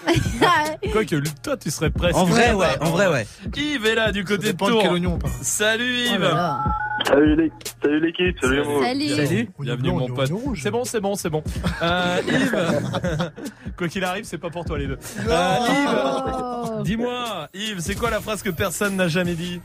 Quoique, 0.92 1.16
toi, 1.42 1.58
tu 1.58 1.72
serais 1.72 1.90
presque. 1.90 2.16
En 2.16 2.26
vrai, 2.26 2.54
ouais. 2.54 2.68
En 2.82 2.92
vrai, 2.92 3.08
ouais. 3.08 3.26
Yves 3.56 3.86
est 3.86 3.96
là 3.96 4.12
du 4.12 4.24
côté 4.24 4.54
de 4.54 4.58
Tours. 4.58 4.80
quel 4.82 4.92
oignon. 4.92 5.18
Salut 5.42 6.06
Oh 6.10 6.14
Yves. 6.16 6.22
là 6.22 6.34
là. 6.34 6.64
Salut 7.08 7.36
les- 7.36 7.52
salut 7.82 8.00
l'équipe, 8.00 8.38
salut 8.40 8.64
Mo. 8.64 8.82
Salut. 8.84 9.10
Salut. 9.10 9.50
Bienvenue 9.60 9.90
Oignon 9.90 10.08
mon 10.08 10.14
pote. 10.16 10.32
C'est 10.56 10.72
bon, 10.72 10.84
c'est 10.86 11.00
bon, 11.02 11.16
c'est 11.16 11.30
bon. 11.30 11.44
Euh, 11.82 12.18
Yves, 12.28 13.32
quoi 13.78 13.88
qu'il 13.88 14.04
arrive, 14.04 14.24
c'est 14.26 14.38
pas 14.38 14.50
pour 14.50 14.64
toi 14.64 14.78
les 14.78 14.88
deux. 14.88 15.00
Euh, 15.28 15.58
Oh. 15.60 16.76
Yves, 16.78 16.84
dis-moi, 16.84 17.48
Yves, 17.54 17.80
c'est 17.80 17.96
quoi 17.96 18.10
la 18.10 18.22
phrase 18.22 18.42
que 18.44 18.50
personne 18.52 18.96
n'a 18.96 19.08
jamais 19.08 19.34
dit? 19.36 19.60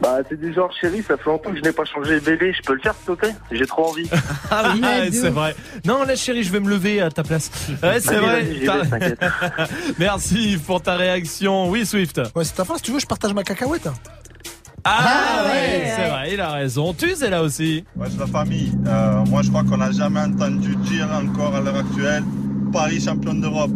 Bah 0.00 0.18
c'est 0.28 0.40
du 0.40 0.52
genre 0.52 0.72
chérie, 0.80 1.02
ça 1.06 1.16
fait 1.16 1.26
longtemps 1.30 1.50
que 1.52 1.56
je 1.58 1.62
n'ai 1.62 1.72
pas 1.72 1.84
changé 1.84 2.14
les 2.14 2.20
BD, 2.20 2.52
je 2.52 2.62
peux 2.62 2.74
le 2.74 2.80
faire 2.80 2.94
s'il 2.94 3.14
te 3.14 3.20
plaît? 3.20 3.34
J'ai 3.52 3.66
trop 3.66 3.88
envie. 3.90 4.08
Ah 4.50 4.72
oui. 4.74 4.80
De 5.10 5.14
c'est 5.14 5.30
vrai. 5.30 5.54
Non, 5.86 6.04
là, 6.04 6.14
chérie, 6.16 6.42
je 6.42 6.50
vais 6.52 6.60
me 6.60 6.68
lever 6.68 7.00
à 7.00 7.10
ta 7.10 7.22
place. 7.22 7.50
Ouais, 7.82 8.00
c'est 8.00 8.16
vrai. 8.18 8.42
vais, 8.42 8.66
t'inquiète. 8.90 9.20
Merci 9.98 10.58
pour 10.66 10.82
ta 10.82 10.96
réaction. 10.96 11.70
Oui, 11.70 11.86
Swift. 11.86 12.20
Ouais, 12.34 12.44
c'est 12.44 12.54
ta 12.54 12.64
phrase, 12.64 12.82
tu 12.82 12.90
veux, 12.92 12.98
je 13.00 13.06
partage 13.06 13.32
ma 13.32 13.42
cacahuète. 13.44 13.86
hein. 13.86 13.94
Ah, 14.84 14.98
Ah, 15.04 15.44
ouais, 15.44 15.50
ouais, 15.50 15.92
c'est 15.96 16.02
ouais. 16.02 16.08
vrai, 16.10 16.34
il 16.34 16.40
a 16.40 16.50
raison. 16.50 16.92
Tu 16.92 17.12
es 17.12 17.30
là 17.30 17.42
aussi. 17.42 17.84
Ouais, 17.96 18.08
c'est 18.10 18.18
la 18.18 18.26
famille. 18.26 18.72
Euh, 18.86 19.24
moi, 19.26 19.42
je 19.42 19.48
crois 19.50 19.62
qu'on 19.62 19.76
n'a 19.76 19.92
jamais 19.92 20.20
entendu 20.20 20.74
dire 20.76 21.08
encore 21.12 21.54
à 21.54 21.60
l'heure 21.60 21.76
actuelle 21.76 22.24
Paris 22.72 23.00
champion 23.00 23.34
d'Europe. 23.34 23.70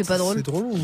C'était 0.00 0.08
pas 0.14 0.18
drôle. 0.18 0.36
C'est 0.36 0.42
drôle 0.50 0.64
ou. 0.64 0.78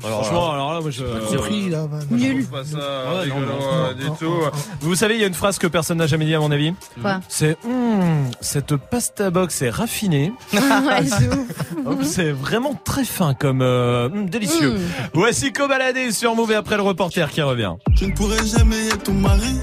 Franchement, 0.00 0.52
alors 0.52 0.74
là, 0.74 0.80
moi, 0.80 0.90
je. 0.90 1.04
Compris, 1.36 1.68
là, 1.70 1.86
van. 1.86 1.98
Nul. 2.10 2.42
Je 2.42 2.46
trouve 2.46 2.58
pas 2.60 2.64
ça 2.64 2.76
Ouais, 2.76 3.20
rigolo, 3.22 3.46
non, 3.46 3.52
non, 3.52 3.62
euh, 3.62 3.92
non, 3.92 3.98
du 3.98 4.04
non, 4.06 4.14
tout. 4.14 4.24
non, 4.26 4.44
non. 4.44 4.50
Vous 4.80 4.94
savez, 4.94 5.14
il 5.14 5.20
y 5.20 5.24
a 5.24 5.26
une 5.26 5.34
phrase 5.34 5.58
que 5.58 5.66
personne 5.66 5.98
n'a 5.98 6.06
jamais 6.06 6.26
dit 6.26 6.34
à 6.34 6.38
mon 6.40 6.50
avis. 6.52 6.74
Quoi 7.00 7.20
C'est 7.28 7.56
Hum, 7.64 8.24
cette 8.40 8.76
pasta 8.76 9.30
box 9.30 9.62
est 9.62 9.70
raffinée. 9.70 10.32
De. 10.52 11.88
Hop, 11.88 11.98
C'est 12.02 12.30
vraiment 12.32 12.74
très 12.84 13.04
fin 13.04 13.34
comme 13.34 13.62
euh, 13.62 14.06
hum, 14.08 14.28
délicieux. 14.28 14.72
Mm. 14.74 14.80
Voici 15.14 15.52
Cobaladé 15.52 16.12
sur 16.12 16.34
Move 16.34 16.52
et 16.52 16.56
après 16.56 16.76
le 16.76 16.82
reporter 16.82 17.30
qui 17.30 17.40
revient. 17.42 17.74
Je 17.94 18.04
ne 18.06 18.12
pourrai 18.12 18.44
jamais 18.44 18.86
être 18.88 19.04
ton 19.04 19.12
mari. 19.14 19.56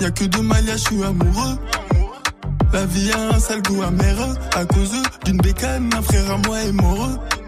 Y'a 0.00 0.10
que 0.10 0.24
deux 0.24 0.42
malias, 0.42 0.76
je 0.78 0.82
suis 0.94 1.02
amoureux. 1.02 1.58
La 2.72 2.86
vie 2.86 3.10
a 3.12 3.36
un 3.36 3.38
sale 3.38 3.62
goût 3.62 3.82
amer. 3.82 4.16
À 4.56 4.64
cause 4.64 4.92
d'une 5.24 5.36
bécane, 5.36 5.90
un 5.96 6.02
frère 6.02 6.30
à 6.30 6.38
moi 6.38 6.60
est 6.62 6.72
mort. 6.72 7.10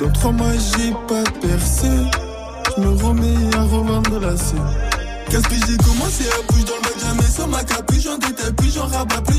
Dans 0.00 0.10
trois 0.10 0.32
mois 0.32 0.52
j'ai 0.52 0.90
pas 1.06 1.22
percé, 1.40 1.86
je 2.76 2.82
me 2.82 2.88
remets 3.02 3.56
à 3.56 3.62
revendre 3.62 4.18
la 4.20 4.36
scène. 4.36 4.58
Qu'est-ce 5.30 5.48
que 5.48 5.54
j'ai 5.54 5.76
commencé 5.76 6.24
à 6.28 6.52
bouger 6.52 6.64
dans 6.64 6.74
le 6.74 6.82
bac, 6.82 6.94
jamais 7.00 7.28
sans 7.30 7.46
ma 7.46 7.62
capuche, 7.62 8.02
j'en 8.02 8.18
détaille 8.18 8.52
plus, 8.54 8.74
j'en 8.74 8.86
rabats 8.86 9.20
plus, 9.20 9.33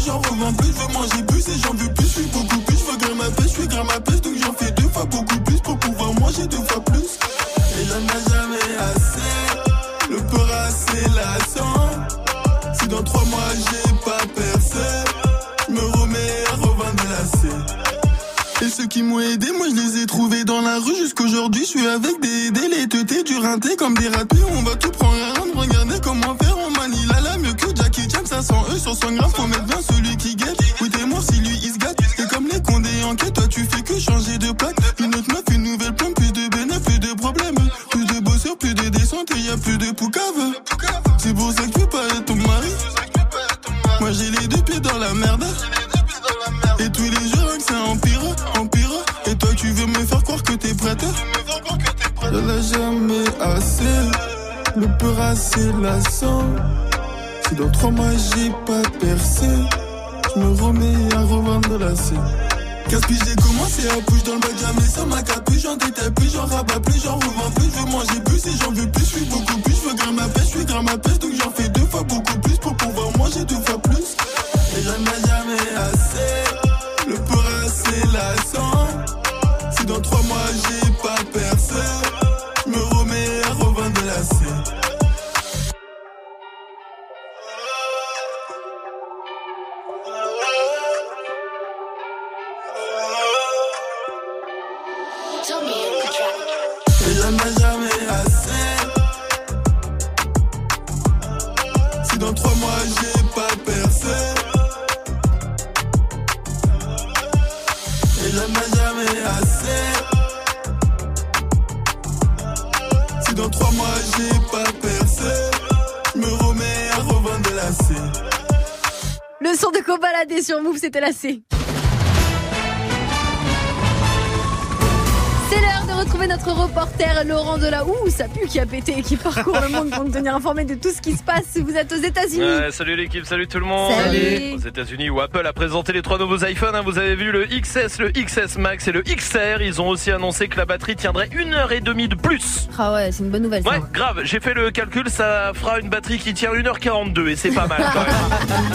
monde 129.76 129.90
pour 129.92 130.04
nous 130.04 130.12
tenir 130.12 130.36
informé 130.36 130.66
de 130.66 130.76
tout 130.76 130.90
ce 130.92 131.02
qui 131.02 131.14
se 131.16 131.24
passe 131.24 131.44
si 131.52 131.62
vous 131.62 131.76
êtes 131.76 131.92
aux 131.92 131.96
États-Unis. 132.02 132.72
Salut 132.72 132.96
l'équipe, 132.96 133.26
salut 133.26 133.48
tout 133.48 133.60
le 133.60 133.66
monde. 133.66 133.92
Salut. 133.94 134.54
Aux 134.56 134.60
États-Unis 134.68 135.10
où 135.10 135.20
Apple 135.22 135.46
a 135.46 135.54
présenté 135.54 135.94
les 135.94 136.02
trois 136.02 136.18
nouveaux 136.18 136.44
iPhones, 136.46 136.76
hein, 136.76 136.82
vous 136.84 136.98
avez 136.98 137.16
vu 137.16 137.32
le 137.32 137.46
XS, 137.46 138.00
le 138.00 138.12
XS 138.12 138.58
Max 138.58 138.88
et 138.88 138.92
le 138.92 139.02
XR. 139.02 139.62
Ils 139.62 139.82
ont 139.82 139.88
aussi 139.90 140.12
annoncé 140.12 140.48
que 140.48 140.58
la 140.58 140.66
batterie 140.66 140.96
tiendrait 140.96 141.30
une 141.32 141.54
heure 141.54 141.72
et 141.72 141.82
demie 141.82 142.08
de 142.08 142.16
plus. 142.16 142.68
Ah 142.78 142.94
ouais, 142.94 143.12
c'est 143.12 143.24
une 143.24 143.30
bonne 143.30 143.44
nouvelle. 143.44 143.64
ça. 143.64 143.70
Ouais, 143.70 143.80
grave, 143.94 144.22
j'ai 144.24 144.40
fait 144.40 144.54
le 144.54 144.72
calcul, 144.72 145.10
ça 145.10 145.52
fera 145.54 145.80
une 145.80 145.90
batterie 145.90 146.18
qui 146.20 146.34
tient 146.34 146.52
1h42 146.54 147.28
et 147.30 147.36
c'est 147.36 147.52
pas 147.52 147.68
mal 147.68 147.82
quand 147.94 148.00
même. 148.02 148.66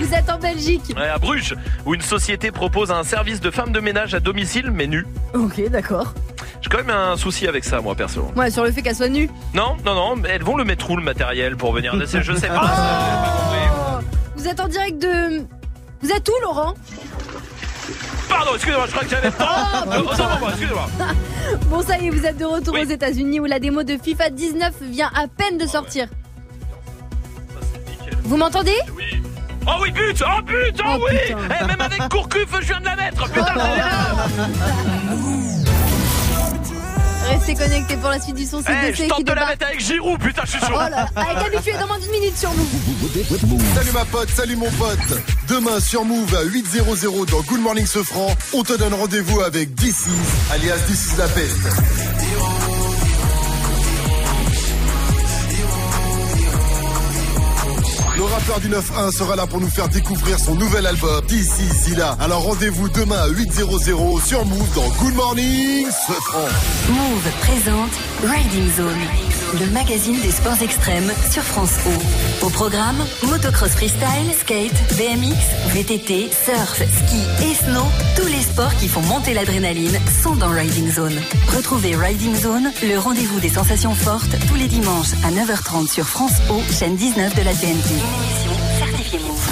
Vous 0.00 0.14
êtes 0.14 0.30
en 0.30 0.38
Belgique. 0.38 0.94
Ouais, 0.96 1.08
à 1.08 1.18
Bruges, 1.18 1.54
où 1.84 1.94
une 1.94 2.00
société 2.00 2.50
propose 2.50 2.90
un 2.90 3.04
service 3.04 3.40
de 3.40 3.50
femme 3.50 3.70
de 3.70 3.80
ménage 3.80 4.14
à 4.14 4.20
domicile, 4.20 4.70
mais 4.72 4.86
nue. 4.86 5.06
Ok, 5.34 5.60
d'accord. 5.70 6.14
J'ai 6.70 6.76
quand 6.76 6.84
même 6.84 6.96
un 6.96 7.16
souci 7.16 7.48
avec 7.48 7.64
ça, 7.64 7.80
moi, 7.80 7.96
perso. 7.96 8.30
Ouais, 8.36 8.48
sur 8.48 8.62
le 8.62 8.70
fait 8.70 8.80
qu'elle 8.80 8.94
soit 8.94 9.08
nue. 9.08 9.28
Non, 9.54 9.76
non, 9.84 9.94
non, 9.94 10.14
mais 10.16 10.28
elles 10.28 10.44
vont 10.44 10.56
le 10.56 10.62
mettre 10.64 10.88
où 10.88 10.96
le 10.96 11.02
matériel 11.02 11.56
pour 11.56 11.72
venir 11.72 11.92
Je 11.98 12.04
sais 12.06 12.20
pas. 12.20 12.22
ça, 12.22 12.38
j'ai 12.38 12.48
pas 12.48 13.36
compris. 13.42 13.58
Oh, 13.72 13.98
vous 14.36 14.46
êtes 14.46 14.60
en 14.60 14.68
direct 14.68 15.02
de. 15.02 15.44
Vous 16.00 16.12
êtes 16.12 16.28
où, 16.28 16.32
Laurent? 16.42 16.74
Pardon, 18.28 18.52
excusez-moi, 18.54 18.84
je 18.86 18.90
crois 18.92 19.02
que 19.02 19.10
j'avais 19.10 19.30
pas. 19.32 19.66
Oh, 19.84 19.90
non, 19.90 19.96
non, 20.04 20.48
excusez-moi. 20.48 20.86
Bon, 21.68 21.82
ça 21.82 21.98
y 21.98 22.06
est, 22.06 22.10
vous 22.10 22.24
êtes 22.24 22.38
de 22.38 22.44
retour 22.44 22.74
aux 22.74 22.84
États-Unis 22.84 23.40
où 23.40 23.46
la 23.46 23.58
démo 23.58 23.82
de 23.82 23.96
FIFA 24.00 24.30
19 24.30 24.72
vient 24.82 25.10
à 25.12 25.26
peine 25.26 25.58
de 25.58 25.66
sortir. 25.66 26.06
Vous 28.22 28.36
m'entendez? 28.36 28.76
Oh 29.66 29.72
oui, 29.82 29.90
but 29.90 30.22
Oh 30.24 30.40
but 30.42 30.80
Oh, 30.84 30.96
Oh, 31.00 31.06
oui. 31.10 31.16
Eh, 31.28 31.64
Même 31.66 31.80
avec 31.80 32.08
Courcuff, 32.08 32.48
je 32.60 32.66
viens 32.66 32.78
de 32.80 32.84
la 32.84 32.94
mettre 32.96 33.24
Putain, 33.32 33.54
Restez 37.30 37.54
connectés 37.54 37.96
pour 37.96 38.10
la 38.10 38.20
suite 38.20 38.34
du 38.36 38.44
son, 38.44 38.60
c'est 38.64 38.72
Eh, 38.72 38.90
DC 38.90 39.04
je 39.04 39.08
tente 39.08 39.24
de 39.24 39.32
la 39.32 39.46
mettre 39.46 39.66
avec 39.66 39.80
Giroud, 39.80 40.18
putain, 40.20 40.42
je 40.44 40.50
suis 40.50 40.60
chaud 40.60 40.66
Oh 40.74 40.90
là, 40.90 41.06
avec 41.14 41.36
habitué 41.46 41.72
dans 41.78 41.86
moins 41.86 41.98
d'une 41.98 42.10
minute 42.10 42.36
sur 42.36 42.50
nous. 42.54 42.66
Salut 43.74 43.92
ma 43.92 44.04
pote, 44.04 44.28
salut 44.30 44.56
mon 44.56 44.70
pote. 44.72 44.98
Demain 45.48 45.78
sur 45.80 46.04
Move 46.04 46.34
à 46.34 46.44
8.00 46.44 47.30
dans 47.30 47.40
Good 47.42 47.60
Morning 47.60 47.86
Sofran, 47.86 48.34
on 48.52 48.62
te 48.62 48.72
donne 48.76 48.94
rendez-vous 48.94 49.40
avec 49.40 49.74
DC, 49.74 50.06
alias 50.52 50.76
is 50.90 51.16
la 51.18 51.28
peste. 51.28 51.56
Rappeur 58.40 58.60
du 58.60 58.68
9-1 58.68 59.12
sera 59.12 59.36
là 59.36 59.46
pour 59.46 59.60
nous 59.60 59.68
faire 59.68 59.88
découvrir 59.88 60.38
son 60.38 60.54
nouvel 60.54 60.86
album, 60.86 61.20
DC 61.26 61.62
Zilla. 61.84 62.16
Alors 62.20 62.42
rendez-vous 62.42 62.88
demain 62.88 63.16
à 63.16 63.28
8.00 63.28 64.24
sur 64.24 64.44
Move 64.44 64.74
dans 64.74 64.88
Good 65.02 65.14
Morning 65.14 65.86
Sofran. 65.86 66.48
Move 66.88 67.30
présente 67.40 67.90
Riding 68.24 68.70
Zone, 68.76 69.29
le 69.58 69.66
magazine 69.70 70.20
des 70.20 70.30
sports 70.30 70.60
extrêmes 70.62 71.10
sur 71.30 71.42
France 71.42 71.72
O. 71.86 72.46
Au 72.46 72.50
programme, 72.50 72.98
motocross 73.28 73.70
freestyle, 73.70 74.32
skate, 74.38 74.72
BMX, 74.96 75.36
VTT, 75.74 76.30
surf, 76.30 76.76
ski 76.76 77.22
et 77.44 77.54
snow, 77.54 77.84
tous 78.16 78.26
les 78.26 78.42
sports 78.42 78.74
qui 78.76 78.88
font 78.88 79.02
monter 79.02 79.34
l'adrénaline 79.34 79.98
sont 80.22 80.36
dans 80.36 80.50
Riding 80.50 80.90
Zone. 80.90 81.20
Retrouvez 81.56 81.96
Riding 81.96 82.34
Zone, 82.34 82.70
le 82.82 82.98
rendez-vous 82.98 83.40
des 83.40 83.48
sensations 83.48 83.94
fortes, 83.94 84.36
tous 84.48 84.56
les 84.56 84.68
dimanches 84.68 85.12
à 85.24 85.30
9h30 85.30 85.88
sur 85.88 86.06
France 86.06 86.34
O, 86.50 86.60
chaîne 86.70 86.96
19 86.96 87.34
de 87.34 87.42
la 87.42 87.52
TNT. 87.52 87.66
Une 87.66 88.22
émission 88.22 88.52
certifiée 88.78 89.18
Move. 89.18 89.48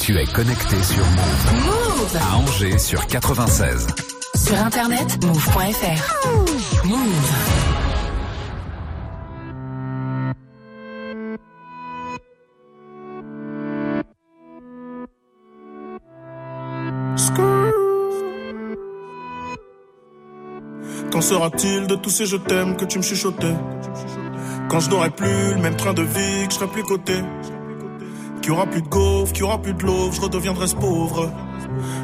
Tu 0.00 0.18
es 0.18 0.26
connecté 0.26 0.82
sur 0.82 1.04
Move. 1.04 1.64
Move 1.66 2.18
À 2.20 2.36
Angers 2.36 2.78
sur 2.78 3.06
96. 3.06 3.86
Sur 4.34 4.58
internet, 4.58 5.24
move.fr. 5.24 6.86
Move. 6.86 7.67
Sera-t-il 21.28 21.86
de 21.86 21.94
tous 21.94 22.08
ces 22.08 22.24
je 22.24 22.38
t'aime 22.38 22.74
que 22.74 22.86
tu 22.86 22.96
me 22.96 23.02
chuchotais? 23.02 23.54
Quand 24.70 24.80
je 24.80 24.88
n'aurai 24.88 25.10
plus 25.10 25.54
le 25.54 25.60
même 25.60 25.76
train 25.76 25.92
de 25.92 26.00
vie, 26.00 26.46
que 26.46 26.52
je 26.54 26.58
serai 26.58 26.68
plus 26.68 26.82
coté 26.82 27.16
Qu'il 28.40 28.52
y 28.52 28.54
aura 28.54 28.64
plus 28.66 28.80
de 28.80 28.88
gaufres, 28.88 29.32
qu'il 29.34 29.42
y 29.42 29.44
aura 29.44 29.60
plus 29.60 29.74
de 29.74 29.82
l'eau, 29.82 30.10
je 30.10 30.22
redeviendrai 30.22 30.66
pauvre 30.80 31.30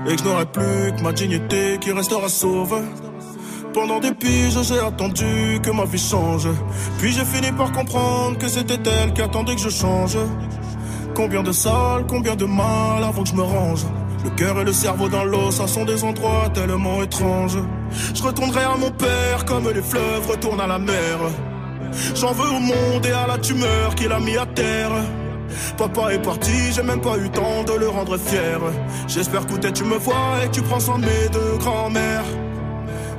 Et 0.06 0.14
que 0.14 0.22
je 0.22 0.28
n'aurai 0.28 0.44
plus 0.44 0.92
que 0.94 1.02
ma 1.02 1.12
dignité 1.12 1.78
qui 1.80 1.90
restera 1.92 2.28
sauve 2.28 2.82
pendant 3.72 3.98
des 3.98 4.12
piges, 4.12 4.62
j'ai 4.62 4.78
attendu 4.78 5.58
que 5.60 5.70
ma 5.72 5.84
vie 5.84 5.98
change. 5.98 6.46
Puis 7.00 7.10
j'ai 7.10 7.24
fini 7.24 7.50
par 7.50 7.72
comprendre 7.72 8.38
que 8.38 8.46
c'était 8.46 8.78
elle 8.88 9.12
qui 9.12 9.20
attendait 9.20 9.56
que 9.56 9.60
je 9.60 9.68
change. 9.68 10.16
Combien 11.16 11.42
de 11.42 11.50
salles, 11.50 12.04
combien 12.06 12.36
de 12.36 12.44
mal 12.44 13.02
avant 13.02 13.24
que 13.24 13.30
je 13.30 13.34
me 13.34 13.42
range. 13.42 13.84
Le 14.22 14.30
cœur 14.30 14.60
et 14.60 14.64
le 14.64 14.72
cerveau 14.72 15.08
dans 15.08 15.24
l'eau, 15.24 15.50
ça 15.50 15.66
sont 15.66 15.84
des 15.84 16.04
endroits 16.04 16.48
tellement 16.54 17.02
étranges. 17.02 17.58
Je 18.14 18.22
retournerai 18.22 18.64
à 18.64 18.76
mon 18.76 18.90
père 18.90 19.44
comme 19.44 19.68
les 19.70 19.82
fleuves 19.82 20.28
retournent 20.28 20.60
à 20.60 20.66
la 20.66 20.78
mer. 20.78 21.18
J'en 22.14 22.32
veux 22.32 22.48
au 22.48 22.60
monde 22.60 23.06
et 23.06 23.12
à 23.12 23.26
la 23.26 23.38
tumeur 23.38 23.94
qu'il 23.94 24.12
a 24.12 24.20
mis 24.20 24.36
à 24.36 24.46
terre. 24.46 24.90
Papa 25.76 26.12
est 26.12 26.22
parti, 26.22 26.72
j'ai 26.72 26.82
même 26.82 27.00
pas 27.00 27.16
eu 27.18 27.30
temps 27.30 27.62
de 27.64 27.72
le 27.72 27.88
rendre 27.88 28.18
fier. 28.18 28.60
J'espère 29.06 29.46
que 29.46 29.68
tu 29.68 29.84
me 29.84 29.96
vois 29.96 30.44
et 30.44 30.50
tu 30.50 30.62
prends 30.62 30.80
soin 30.80 30.98
de 30.98 31.04
mes 31.04 31.28
deux 31.32 31.56
grands-mères. 31.58 32.24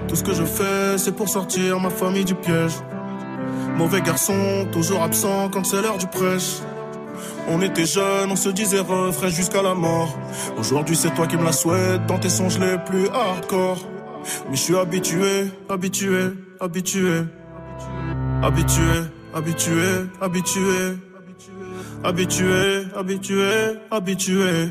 Tout 0.07 0.15
ce 0.15 0.23
que 0.23 0.33
je 0.33 0.43
fais, 0.43 0.97
c'est 0.97 1.15
pour 1.15 1.29
sortir 1.29 1.79
ma 1.79 1.89
famille 1.89 2.25
du 2.25 2.35
piège. 2.35 2.73
Mauvais 3.77 4.01
garçon, 4.01 4.67
toujours 4.71 5.01
absent 5.01 5.49
quand 5.51 5.65
c'est 5.65 5.81
l'heure 5.81 5.97
du 5.97 6.07
prêche. 6.07 6.59
On 7.47 7.61
était 7.61 7.85
jeunes, 7.85 8.31
on 8.31 8.35
se 8.35 8.49
disait 8.49 8.79
refrain 8.79 9.29
jusqu'à 9.29 9.61
la 9.61 9.73
mort. 9.73 10.17
Aujourd'hui, 10.57 10.95
c'est 10.95 11.13
toi 11.13 11.27
qui 11.27 11.37
me 11.37 11.43
la 11.43 11.51
souhaites 11.51 12.05
dans 12.05 12.17
tes 12.17 12.29
songes 12.29 12.59
les 12.59 12.77
plus 12.77 13.07
hardcore. 13.09 13.77
Mais 14.49 14.55
je 14.55 14.61
suis 14.61 14.75
habitué, 14.75 15.51
habitué, 15.69 16.31
habitué. 16.59 17.23
Habitué, 18.41 18.83
habitué, 19.33 20.07
habitué. 20.21 20.97
Habitué, 22.03 22.85
habitué, 22.95 23.77
habitué. 23.91 24.69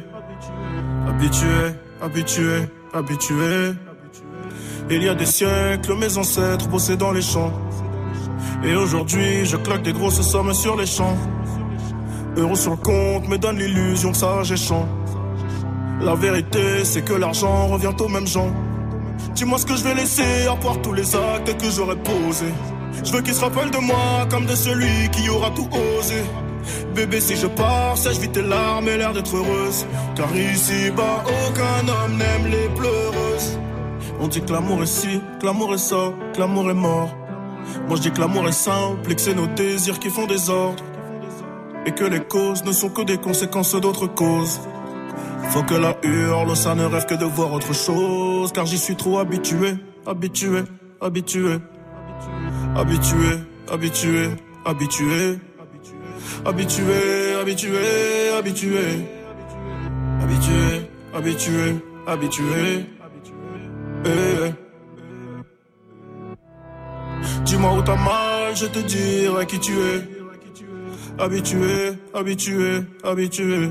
Habitué, 1.07 1.75
habitué, 2.01 2.69
habitué. 2.93 3.75
Il 4.91 5.03
y 5.03 5.09
a 5.09 5.15
des 5.15 5.27
siècles, 5.27 5.95
mes 5.99 6.19
ancêtres 6.19 6.69
bossaient 6.69 6.97
dans 6.97 7.13
les 7.13 7.23
champs. 7.23 7.53
Et 8.63 8.75
aujourd'hui, 8.75 9.45
je 9.45 9.57
claque 9.57 9.83
des 9.83 9.93
grosses 9.93 10.21
sommes 10.21 10.53
sur 10.55 10.77
les 10.77 10.87
champs. 10.87 11.17
Euros 12.37 12.57
sur 12.57 12.73
le 12.73 12.77
compte 12.77 13.29
me 13.29 13.39
donne 13.39 13.59
l'illusion 13.59 14.11
que 14.11 14.17
ça 14.17 14.43
champ. 14.57 14.89
La 16.01 16.15
vérité, 16.15 16.85
c'est 16.85 17.03
que 17.03 17.15
l'argent 17.15 17.69
revient 17.69 17.93
aux 17.99 18.09
mêmes 18.09 18.27
gens. 18.27 18.53
Dis-moi 19.35 19.59
ce 19.59 19.67
que 19.67 19.75
je 19.75 19.83
vais 19.83 19.95
laisser 19.95 20.47
à 20.49 20.55
part 20.55 20.81
tous 20.81 20.93
les 20.93 21.17
actes 21.17 21.57
que 21.59 21.69
j'aurais 21.69 21.97
posés. 21.97 22.55
Je 23.05 23.13
veux 23.13 23.21
qu'ils 23.21 23.35
se 23.35 23.41
rappellent 23.41 23.71
de 23.71 23.79
moi 23.79 24.27
comme 24.31 24.47
de 24.47 24.55
celui 24.55 25.11
qui 25.11 25.29
aura 25.29 25.51
tout 25.51 25.69
osé. 25.73 26.23
Bébé, 26.95 27.21
si 27.21 27.35
je 27.35 27.49
pars, 27.49 27.99
sèche 27.99 28.19
vite 28.19 28.33
tes 28.33 28.43
larmes 28.43 28.89
et 28.89 28.97
l'air 28.97 29.13
d'être 29.13 29.35
heureuse. 29.37 29.87
Car 30.15 30.35
ici 30.37 30.91
bas, 30.97 31.25
aucun 31.27 31.89
homme 31.89 32.17
n'aime 32.17 32.47
les 32.47 32.69
pleureuses. 32.77 33.59
On 34.21 34.29
dit 34.29 34.41
que 34.41 34.53
l'amour 34.53 34.85
est 34.85 34.87
ci, 34.87 35.21
que 35.41 35.47
l'amour 35.47 35.75
est 35.75 35.79
ça, 35.79 36.13
que 36.33 36.39
l'amour 36.39 36.71
est 36.71 36.75
mort. 36.75 37.13
Moi 37.89 37.97
je 37.97 38.03
dis 38.03 38.13
que 38.13 38.21
l'amour 38.21 38.49
est 38.49 38.53
simple 38.53 39.11
et 39.11 39.15
que 39.17 39.21
c'est 39.21 39.35
nos 39.35 39.49
désirs 39.49 39.99
qui 39.99 40.11
font 40.11 40.27
des 40.27 40.49
ordres. 40.49 40.85
Et 41.87 41.91
que 41.91 42.05
les 42.05 42.21
causes 42.21 42.65
ne 42.65 42.73
sont 42.73 42.89
que 42.89 43.03
des 43.03 43.19
conséquences 43.19 43.75
d'autres 43.75 44.07
causes. 44.07 44.61
Faut 45.51 45.63
que 45.63 45.75
la 45.75 45.97
hurle, 46.03 46.57
ça 46.57 46.75
ne 46.75 46.85
rêve 46.85 47.07
que 47.07 47.15
de 47.15 47.25
voir 47.25 47.53
autre 47.53 47.75
chose. 47.75 48.53
Car 48.53 48.67
j'y 48.67 48.79
suis 48.79 48.97
trop 48.97 49.19
habitué, 49.19 49.75
habitué, 50.07 50.65
habitué. 51.01 51.59
Habitué, 52.77 53.39
habitué, 53.71 54.31
habitué. 54.65 55.39
Habitué, 56.45 57.35
habitué, 57.41 58.31
habitué. 58.37 59.07
Habitué, 60.23 60.91
habitué, 61.15 61.77
habitué. 62.07 62.87
Eh. 64.07 64.53
Dis-moi 67.45 67.75
où 67.75 67.83
t'as 67.83 67.97
mal, 67.97 68.57
je 68.57 68.67
te 68.67 68.79
dirai 68.81 69.47
qui 69.47 69.59
tu 69.61 69.73
es. 69.73 70.09
Habitué, 71.19 71.93
habitué, 72.13 72.83
habitué. 73.05 73.71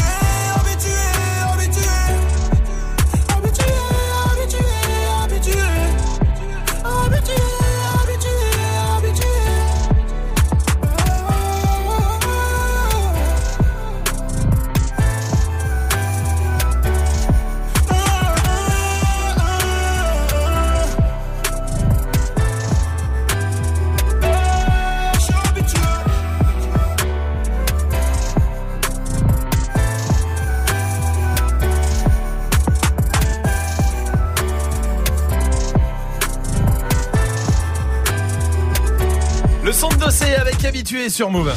habitué 40.71 41.09
sur 41.09 41.29
Move. 41.29 41.53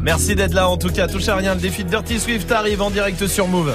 Merci 0.00 0.34
d'être 0.34 0.54
là 0.54 0.66
en 0.66 0.78
tout 0.78 0.88
cas, 0.88 1.08
touche 1.08 1.28
à 1.28 1.36
rien, 1.36 1.54
le 1.54 1.60
défi 1.60 1.84
de 1.84 1.90
Dirty 1.90 2.18
Swift 2.18 2.50
arrive 2.50 2.80
en 2.80 2.90
direct 2.90 3.26
sur 3.26 3.46
Move. 3.46 3.74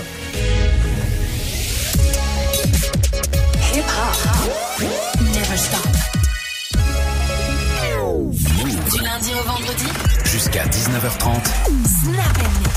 Du 8.91 9.03
lundi 9.03 9.31
au 9.33 9.43
vendredi. 9.47 9.85
Jusqu'à 10.23 10.65
19h30. 10.65 11.45
Snap 11.85 12.37
and 12.39 12.59
mix. 12.59 12.74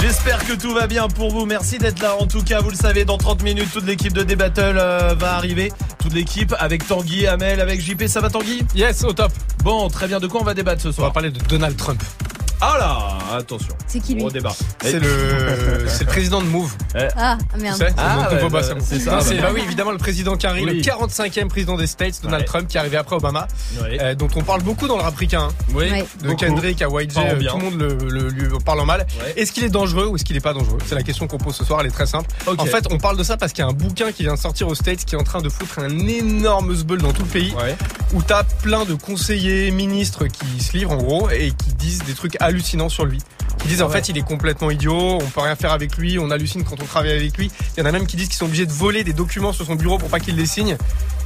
J'espère 0.00 0.44
que 0.46 0.54
tout 0.54 0.72
va 0.72 0.86
bien 0.86 1.08
pour 1.08 1.30
vous. 1.30 1.44
Merci 1.44 1.76
d'être 1.76 2.00
là. 2.00 2.16
En 2.16 2.26
tout 2.26 2.42
cas, 2.42 2.60
vous 2.60 2.70
le 2.70 2.76
savez, 2.76 3.04
dans 3.04 3.18
30 3.18 3.42
minutes, 3.42 3.70
toute 3.70 3.84
l'équipe 3.86 4.14
de 4.14 4.22
D-Battle 4.22 4.78
euh, 4.78 5.14
va 5.14 5.34
arriver. 5.34 5.72
Toute 6.00 6.14
l'équipe 6.14 6.54
avec 6.58 6.86
Tanguy, 6.86 7.26
Amel, 7.26 7.60
avec 7.60 7.82
JP. 7.82 8.06
Ça 8.06 8.20
va 8.20 8.30
Tanguy? 8.30 8.64
Yes, 8.74 9.04
au 9.04 9.12
top. 9.12 9.32
Bon, 9.62 9.88
très 9.88 10.08
bien. 10.08 10.18
De 10.18 10.26
quoi 10.26 10.40
on 10.40 10.44
va 10.44 10.54
débattre 10.54 10.80
ce 10.80 10.90
soir? 10.90 11.06
On 11.06 11.08
va 11.10 11.12
parler 11.12 11.30
de 11.30 11.38
Donald 11.40 11.76
Trump. 11.76 12.02
Ah 12.62 12.76
là, 12.78 13.36
attention. 13.38 13.74
C'est 13.86 14.00
qui 14.00 14.12
lui 14.14 14.20
Gros 14.20 14.30
débat. 14.30 14.52
C'est 14.82 14.98
le, 15.00 15.08
c'est 15.88 16.00
le 16.04 16.06
président 16.06 16.40
de 16.42 16.46
Move. 16.46 16.72
Ah, 17.16 17.38
Tu 17.54 17.60
merde. 17.60 17.76
c'est 17.78 17.94
Ah, 17.96 18.28
ouais, 18.30 18.50
bah, 18.50 18.60
c'est 18.80 18.98
ça, 19.00 19.12
Non, 19.12 19.20
c'est- 19.22 19.34
bah. 19.36 19.42
bah 19.44 19.50
oui, 19.54 19.62
évidemment, 19.64 19.92
le 19.92 19.98
président 19.98 20.36
qui 20.36 20.46
arrive, 20.46 20.66
Oui. 20.66 20.76
le 20.76 20.82
45e 20.82 21.48
président 21.48 21.76
des 21.78 21.86
States, 21.86 22.20
Donald 22.22 22.42
Ouais. 22.42 22.46
Trump, 22.46 22.68
qui 22.68 22.76
est 22.76 22.80
arrivé 22.80 22.98
après 22.98 23.16
Obama, 23.16 23.48
Ouais. 23.80 23.98
euh, 24.02 24.14
dont 24.14 24.28
on 24.36 24.42
parle 24.42 24.62
beaucoup 24.62 24.88
dans 24.88 24.96
le 24.96 25.02
rap 25.02 25.16
ricain. 25.16 25.48
hein. 25.50 25.64
Oui, 25.74 25.90
Ouais. 25.90 26.04
De 26.22 26.28
beaucoup. 26.28 26.36
Kendrick 26.44 26.82
à 26.82 26.88
YG, 26.88 27.16
euh, 27.16 27.34
bien. 27.36 27.52
tout 27.52 27.58
le 27.58 27.64
monde 27.64 27.80
le, 27.80 28.08
le- 28.10 28.28
lui 28.28 28.46
parle 28.64 28.80
en 28.80 28.84
mal. 28.86 29.06
Ouais. 29.24 29.40
Est-ce 29.40 29.52
qu'il 29.52 29.64
est 29.64 29.68
dangereux 29.70 30.06
ou 30.08 30.16
est-ce 30.16 30.24
qu'il 30.24 30.36
est 30.36 30.40
pas 30.40 30.52
dangereux? 30.52 30.78
C'est 30.86 30.94
la 30.94 31.02
question 31.02 31.26
qu'on 31.26 31.38
pose 31.38 31.54
ce 31.56 31.64
soir, 31.64 31.80
elle 31.80 31.86
est 31.86 31.90
très 31.90 32.06
simple. 32.06 32.28
Ok. 32.46 32.60
En 32.60 32.66
fait, 32.66 32.86
on 32.90 32.98
parle 32.98 33.16
de 33.16 33.22
ça 33.24 33.36
parce 33.38 33.52
qu'il 33.52 33.62
y 33.64 33.66
a 33.66 33.70
un 33.70 33.74
bouquin 33.74 34.12
qui 34.12 34.22
vient 34.24 34.34
de 34.34 34.38
sortir 34.38 34.68
aux 34.68 34.74
States 34.74 35.04
qui 35.06 35.14
est 35.14 35.18
en 35.18 35.24
train 35.24 35.40
de 35.40 35.48
foutre 35.48 35.78
un 35.78 35.98
énorme 36.08 36.74
zbeul 36.74 37.00
dans 37.00 37.12
tout 37.12 37.22
le 37.22 37.28
pays. 37.28 37.54
Ouais. 37.54 37.74
où 38.12 38.22
t'as 38.22 38.42
plein 38.42 38.84
de 38.84 38.94
conseillers, 38.94 39.70
ministres 39.70 40.26
qui 40.26 40.60
se 40.60 40.76
livrent 40.76 40.90
en 40.90 40.96
gros 40.96 41.30
et 41.30 41.52
qui 41.52 41.72
disent 41.78 42.02
des 42.02 42.14
trucs 42.14 42.36
hallucinants 42.50 42.88
sur 42.88 43.04
lui. 43.04 43.18
Qui 43.58 43.68
disent 43.68 43.82
en 43.82 43.88
Ouais. 43.88 43.96
fait 43.96 44.08
il 44.08 44.16
est 44.16 44.22
complètement 44.22 44.70
idiot, 44.70 45.18
on 45.20 45.26
peut 45.28 45.40
rien 45.40 45.54
faire 45.56 45.72
avec 45.72 45.96
lui, 45.98 46.18
on 46.18 46.30
hallucine 46.30 46.64
quand 46.64 46.80
on 46.80 46.86
travaille 46.86 47.10
avec 47.12 47.36
lui. 47.36 47.50
Il 47.76 47.80
y 47.80 47.82
en 47.82 47.86
a 47.86 47.92
même 47.92 48.06
qui 48.06 48.16
disent 48.16 48.28
qu'ils 48.28 48.36
sont 48.38 48.46
obligés 48.46 48.64
de 48.66 48.72
voler 48.72 49.04
des 49.04 49.12
documents 49.12 49.52
sur 49.52 49.66
son 49.66 49.74
bureau 49.74 49.98
pour 49.98 50.08
pas 50.08 50.18
qu'il 50.20 50.36
les 50.36 50.46
signe. 50.46 50.76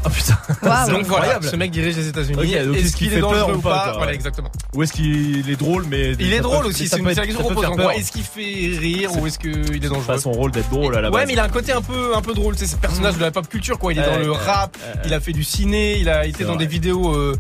Ah 0.06 0.10
putain. 0.10 0.36
Waouh. 0.62 0.90
Donc 0.90 1.06
voilà, 1.06 1.24
incroyable. 1.24 1.46
ce 1.48 1.56
mec 1.56 1.70
dirige 1.70 1.96
les 1.96 2.08
États-Unis. 2.08 2.36
Ok, 2.38 2.66
donc 2.66 2.76
est-ce 2.76 2.94
qu'il 2.96 3.08
fait 3.08 3.20
dangereux 3.20 3.38
peur 3.38 3.48
ou 3.54 3.58
ou 3.58 3.60
pas, 3.62 3.84
quoi, 3.84 3.92
Voilà 3.98 4.12
exactement. 4.12 4.50
Ou 4.74 4.82
est-ce 4.82 4.92
qu'il 4.92 5.48
est 5.48 5.56
drôle, 5.56 5.86
mais. 5.88 6.12
Il 6.18 6.32
est 6.34 6.40
drôle 6.40 6.64
peut- 6.64 6.68
aussi, 6.70 6.88
c'est 6.88 6.98
une 6.98 7.04
peur. 7.04 7.76
gros. 7.76 7.90
Est-ce 7.90 8.12
qu'il 8.12 8.22
fait 8.24 8.76
rire 8.78 9.16
ou 9.16 9.26
est-ce 9.26 9.38
qu'il 9.38 9.50
est 9.52 9.72
C'est 9.82 9.88
dangereux 9.88 10.02
pas 10.04 10.18
son 10.18 10.32
rôle 10.32 10.50
d'être 10.50 10.68
drôle 10.68 10.96
à 10.96 11.00
la 11.00 11.10
base. 11.10 11.20
Ouais, 11.20 11.26
mais 11.26 11.32
il 11.34 11.38
a 11.38 11.44
un 11.44 11.48
côté 11.48 11.72
un 11.72 11.80
peu, 11.80 12.14
un 12.16 12.20
peu 12.20 12.34
drôle. 12.34 12.54
C'est 12.58 12.66
ce 12.66 12.76
personnage 12.76 13.14
de 13.16 13.20
la 13.22 13.30
pop 13.30 13.48
culture, 13.48 13.78
quoi. 13.78 13.92
Il 13.92 13.98
est 13.98 14.04
dans 14.04 14.18
le 14.18 14.30
rap, 14.32 14.76
il 15.06 15.14
a 15.14 15.20
fait 15.20 15.32
du 15.32 15.44
ciné, 15.44 15.98
il 15.98 16.08
a 16.10 16.26
été 16.26 16.38
C'est 16.38 16.44
dans 16.44 16.56
des 16.56 16.66
vidéos 16.66 17.14
euh, 17.14 17.34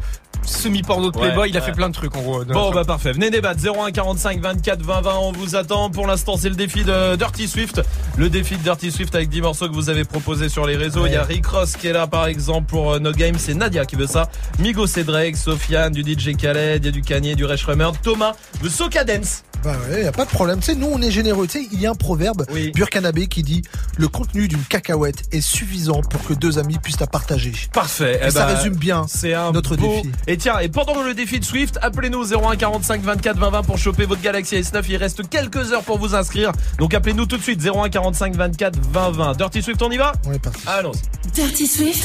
semi-porno 0.46 1.10
de 1.10 1.16
Playboy, 1.18 1.36
Ouais, 1.38 1.50
il 1.50 1.56
a 1.56 1.60
ouais. 1.60 1.66
fait 1.66 1.72
plein 1.72 1.88
de 1.88 1.94
trucs, 1.94 2.14
en 2.16 2.22
gros. 2.22 2.44
Bon 2.44 2.70
bah 2.72 2.84
parfait, 2.84 3.12
venez 3.12 3.30
débattre. 3.30 3.60
01 3.64 3.90
45 3.92 4.40
24 4.40 4.82
20 4.82 5.00
20 5.00 5.14
on 5.20 5.32
vous 5.32 5.56
attend. 5.56 5.90
Pour 5.90 6.06
l'instant 6.06 6.36
c'est 6.36 6.48
le 6.48 6.54
défi 6.54 6.84
de 6.84 7.16
Dirty 7.16 7.48
Swift. 7.48 7.80
Le 8.16 8.28
défi 8.30 8.56
de 8.56 8.62
Dirty 8.62 8.90
Swift 8.92 9.14
avec 9.14 9.28
10 9.28 9.40
morceaux 9.42 9.68
que 9.68 9.74
vous 9.74 9.90
avez 9.90 10.04
proposés 10.04 10.48
sur 10.48 10.66
les 10.66 10.76
réseaux. 10.76 11.06
Il 11.06 11.12
y 11.12 11.16
a 11.16 11.22
Rick 11.24 11.46
Ross 11.46 11.76
qui 11.76 11.88
est 11.88 11.92
là 11.92 12.06
par 12.06 12.26
exemple 12.26 12.66
pour 12.68 12.92
euh, 12.92 12.98
No 12.98 13.12
Game 13.12 13.36
c'est 13.38 13.54
Nadia 13.54 13.84
qui 13.86 13.96
veut 13.96 14.06
ça. 14.06 14.28
Migo 14.58 14.86
c'est 14.86 15.04
Drake 15.04 15.36
Sofiane 15.36 15.92
du 15.92 16.02
DJ 16.02 16.36
Khaled 16.36 16.82
il 16.82 16.86
y 16.86 16.88
a 16.88 16.92
du 16.92 17.02
Kanye 17.02 17.34
du 17.34 17.44
Resh 17.44 17.66
Thomas 18.02 18.32
veut 18.60 18.68
Soca 18.68 19.04
Dance 19.04 19.42
Bah 19.64 19.72
ouais, 19.90 20.02
y 20.04 20.06
a 20.06 20.12
pas 20.12 20.26
de 20.26 20.30
problème. 20.30 20.58
Tu 20.60 20.66
sais, 20.66 20.74
nous, 20.74 20.88
on 20.92 21.00
est 21.00 21.10
généreux. 21.10 21.46
Tu 21.46 21.60
sais, 21.62 21.68
il 21.72 21.80
y 21.80 21.86
a 21.86 21.90
un 21.90 21.94
proverbe 21.94 22.44
Oui. 22.52 22.70
burkinabé 22.72 23.28
qui 23.28 23.42
dit 23.42 23.62
le 23.96 24.08
contenu 24.08 24.46
d'une 24.46 24.62
cacahuète 24.62 25.22
est 25.32 25.40
suffisant 25.40 26.02
pour 26.02 26.22
que 26.24 26.34
deux 26.34 26.58
amis 26.58 26.76
puissent 26.78 27.00
la 27.00 27.06
partager. 27.06 27.52
Parfait 27.72 28.16
Et 28.22 28.26
Eh 28.26 28.30
ça 28.30 28.46
ben, 28.46 28.54
résume 28.56 28.74
bien 28.74 29.06
c'est 29.08 29.32
un 29.32 29.52
notre 29.52 29.76
beau- 29.76 29.86
défi. 30.02 30.10
Et 30.26 30.36
tiens, 30.36 30.58
et 30.58 30.68
pendant 30.68 31.02
le 31.02 31.14
défi 31.14 31.40
de 31.40 31.44
Swift, 31.46 31.78
appelez-nous 31.80 32.34
01 32.34 32.56
45 32.56 33.00
24 33.02 33.38
20 33.38 33.50
20 33.50 33.62
pour 33.62 33.78
choper 33.78 34.04
votre 34.04 34.20
Galaxy 34.20 34.56
S9. 34.56 34.82
Il 34.88 34.96
reste 34.96 35.26
quelques 35.30 35.72
heures 35.72 35.82
pour 35.82 35.98
vous 35.98 36.14
inscrire. 36.14 36.52
Donc 36.78 36.92
appelez-nous 36.92 37.24
tout 37.26 37.38
de 37.38 37.42
suite 37.42 37.60
01 37.64 37.88
45 37.88 38.34
24 38.36 38.78
20 38.92 39.10
20. 39.12 39.32
Dirty 39.38 39.62
Swift, 39.62 39.80
on 39.82 39.90
y 39.90 39.96
va 39.96 40.12
On 40.26 40.32
est 40.32 40.38
parti. 40.38 40.60
Allons-y. 40.66 41.30
Dirty 41.32 41.66
Swift. 41.66 42.04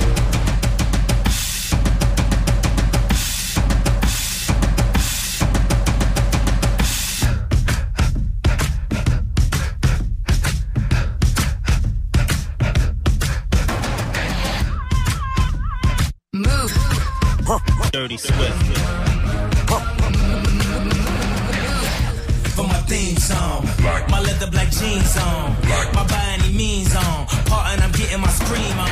Dirty 17.98 18.18
Swift. 18.18 18.78
for 22.56 22.68
my 22.68 22.80
theme 22.86 23.18
song. 23.18 23.66
My 24.08 24.20
leather 24.20 24.52
black 24.52 24.70
jeans 24.70 25.18
on. 25.18 25.56
My 25.96 26.06
by 26.08 26.38
any 26.38 26.56
means 26.56 26.96
on. 26.96 27.26
Part 27.48 27.74
and 27.74 27.82
I'm 27.82 27.92
getting 27.94 28.22
my 28.22 28.30
scream 28.30 28.78
on. 28.78 28.92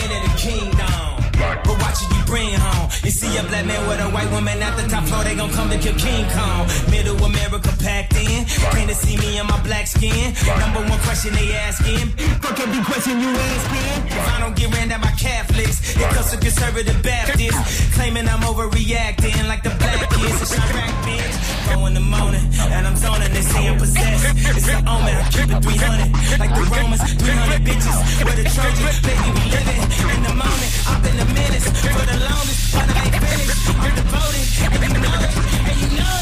Into 0.00 0.28
the 0.28 0.34
kingdom. 0.38 1.13
But 1.38 1.76
watch 1.80 2.02
it, 2.02 2.10
you 2.14 2.22
bring 2.24 2.54
home. 2.54 2.90
You 3.02 3.10
see 3.10 3.36
a 3.36 3.42
black 3.44 3.66
man 3.66 3.80
with 3.88 4.00
a 4.00 4.08
white 4.10 4.30
woman 4.30 4.62
at 4.62 4.76
the 4.76 4.88
top 4.88 5.04
floor, 5.04 5.24
they 5.24 5.34
gon' 5.34 5.50
come 5.50 5.70
to 5.70 5.78
kill 5.78 5.96
King 5.96 6.24
Kong. 6.30 6.66
Middle 6.90 7.18
America 7.24 7.70
packed 7.80 8.16
in. 8.16 8.44
Came 8.72 8.88
to 8.88 8.94
see 8.94 9.16
me 9.16 9.38
in 9.38 9.46
my 9.46 9.60
black 9.62 9.86
skin. 9.86 10.34
Number 10.58 10.80
one 10.80 11.00
question 11.00 11.34
they 11.34 11.52
asking. 11.54 12.08
Fuck 12.42 12.58
every 12.60 12.82
question 12.84 13.20
you 13.20 13.28
asking. 13.28 14.06
If 14.08 14.28
I 14.34 14.40
don't 14.40 14.56
get 14.56 14.72
ran 14.74 14.88
down 14.88 15.00
by 15.00 15.12
Catholics, 15.18 15.96
it 15.96 16.08
comes 16.14 16.30
to 16.30 16.36
conservative 16.38 17.02
Baptists. 17.02 17.94
Claiming 17.94 18.28
I'm 18.28 18.42
overreacting 18.42 19.48
like 19.48 19.62
the 19.62 19.74
black 19.78 20.08
kids. 20.10 20.42
It's 20.42 20.54
Chirac, 20.54 20.92
bitch. 21.04 21.36
Go 21.74 21.86
in 21.86 21.94
the 21.94 22.00
morning, 22.00 22.44
and 22.60 22.86
I'm 22.86 22.96
zoning, 22.96 23.32
they 23.32 23.40
say 23.40 23.68
I'm 23.68 23.78
possessed. 23.78 24.36
It's 24.56 24.68
an 24.68 24.86
omen, 24.86 25.16
I 25.16 25.24
keep 25.32 25.48
it 25.48 25.62
300. 25.64 26.38
Like 26.38 26.52
the 26.52 26.64
Romans, 26.76 27.00
300 27.00 27.64
bitches. 27.64 27.96
Where 28.24 28.36
the 28.36 28.44
Trojans, 28.44 29.00
baby, 29.00 29.28
we 29.32 29.44
living 29.48 29.80
in 30.12 30.20
the 30.28 30.34
moment. 30.34 30.70
Up 30.84 31.00
in 31.08 31.16
the 31.16 31.23
minutes, 31.32 31.66
for 31.68 32.04
the 32.04 32.18
longest, 32.20 32.74
but 32.74 32.88
I 32.88 33.04
ain't 33.04 33.16
finished. 33.16 33.68
I'm 33.80 33.94
devoted, 33.94 34.46
and 34.74 34.82
you 34.84 35.00
know 35.00 35.16
it, 35.24 35.32
and 35.68 35.76
you 35.80 35.88
know 35.98 36.16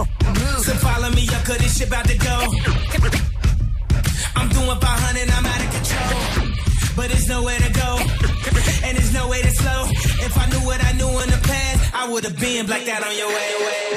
it. 0.00 0.64
So 0.64 0.72
follow 0.74 1.10
me 1.10 1.28
up, 1.28 1.44
cause 1.44 1.58
this 1.58 1.78
shit 1.78 1.88
about 1.88 2.06
to 2.06 2.16
go. 2.18 2.36
I'm 4.36 4.48
doing 4.48 4.78
500, 4.78 5.30
I'm 5.30 5.46
out 5.46 5.60
of 5.64 5.70
control. 5.74 6.20
But 6.96 7.08
there's 7.10 7.28
nowhere 7.28 7.58
to 7.58 7.70
go, 7.72 7.98
and 8.84 8.98
there's 8.98 9.12
no 9.14 9.28
way 9.28 9.42
to 9.42 9.50
slow. 9.50 9.88
If 10.26 10.36
I 10.36 10.46
knew 10.50 10.62
what 10.66 10.84
I 10.84 10.92
knew 10.92 11.08
in 11.08 11.30
the 11.30 11.40
past, 11.42 11.94
I 11.94 12.08
would 12.10 12.24
have 12.24 12.38
been 12.38 12.66
blacked 12.66 12.88
out 12.88 13.02
on 13.02 13.16
your 13.16 13.28
way. 13.28 13.50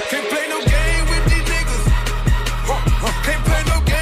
Can't 0.10 0.28
play 0.30 0.48
no 0.50 0.60
game 0.64 1.06
with 1.12 1.26
these 1.32 1.46
niggas. 1.52 1.86
Can't 3.24 3.44
play 3.46 3.64
no 3.68 3.80
games 3.82 3.93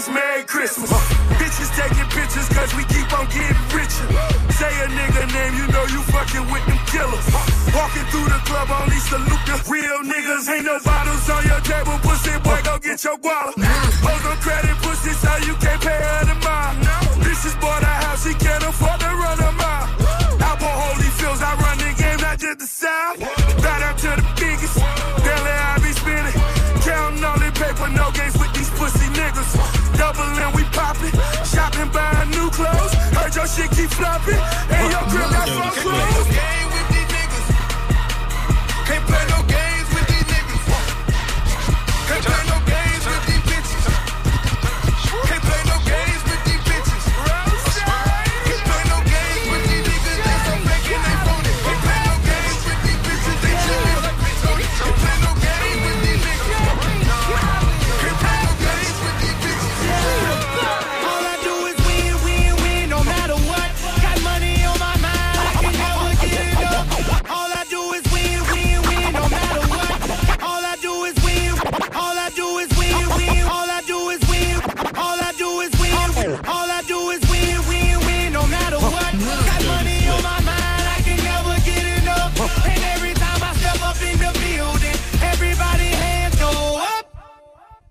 pussy 0.00 0.12
Merry 0.12 0.44
Christmas. 0.44 0.90
Uh, 0.92 0.96
bitches 1.36 1.70
taking 1.76 2.08
pictures 2.10 2.48
cause 2.48 2.74
we 2.74 2.84
keep 2.84 3.08
on 3.12 3.26
getting 3.26 3.56
richer. 3.74 4.06
Say 4.56 4.72
a 4.84 4.88
nigga 4.88 5.24
name, 5.32 5.54
you 5.60 5.66
know 5.72 5.84
you 5.92 6.00
fucking 6.08 6.46
with 6.50 6.64
them 6.66 6.80
killers. 6.86 7.26
Walking 7.74 8.06
through 8.10 8.28
the 8.28 8.40
club, 8.48 8.68
only 8.70 8.96
salute 8.96 9.44
the 9.46 9.56
real 9.68 10.00
niggas. 10.04 10.48
Ain't 10.48 10.64
no 10.64 10.78
bottles 10.84 11.28
on 11.28 11.44
your 11.44 11.60
table, 11.60 11.98
pussy 12.02 12.32
boy, 12.40 12.60
go 12.64 12.78
get 12.78 13.02
your 13.04 13.16
wallet. 13.22 13.56
Hold 14.04 14.22
no 14.24 14.32
credit, 14.40 14.76
pussy, 14.82 15.12
so 15.12 15.32
you 15.46 15.54
can't 15.56 15.80
pay 15.82 16.00
her 16.00 16.24
the 16.26 16.34
mile. 16.44 16.49
Shit 33.56 33.68
keep 33.72 33.90
flopping. 33.90 34.34
And 34.34 34.92
your 34.92 35.02
crib 35.10 35.30
got. 35.32 36.59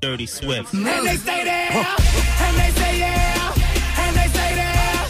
Dirty 0.09 0.25
Swift. 0.25 0.73
And 0.73 0.87
they 0.87 1.17
stay 1.17 1.43
there, 1.43 1.69
and 1.69 2.57
they 2.57 2.71
say 2.81 2.97
yeah, 2.97 3.53
and 3.99 4.15
they 4.17 4.27
say 4.33 4.55
there. 4.55 5.05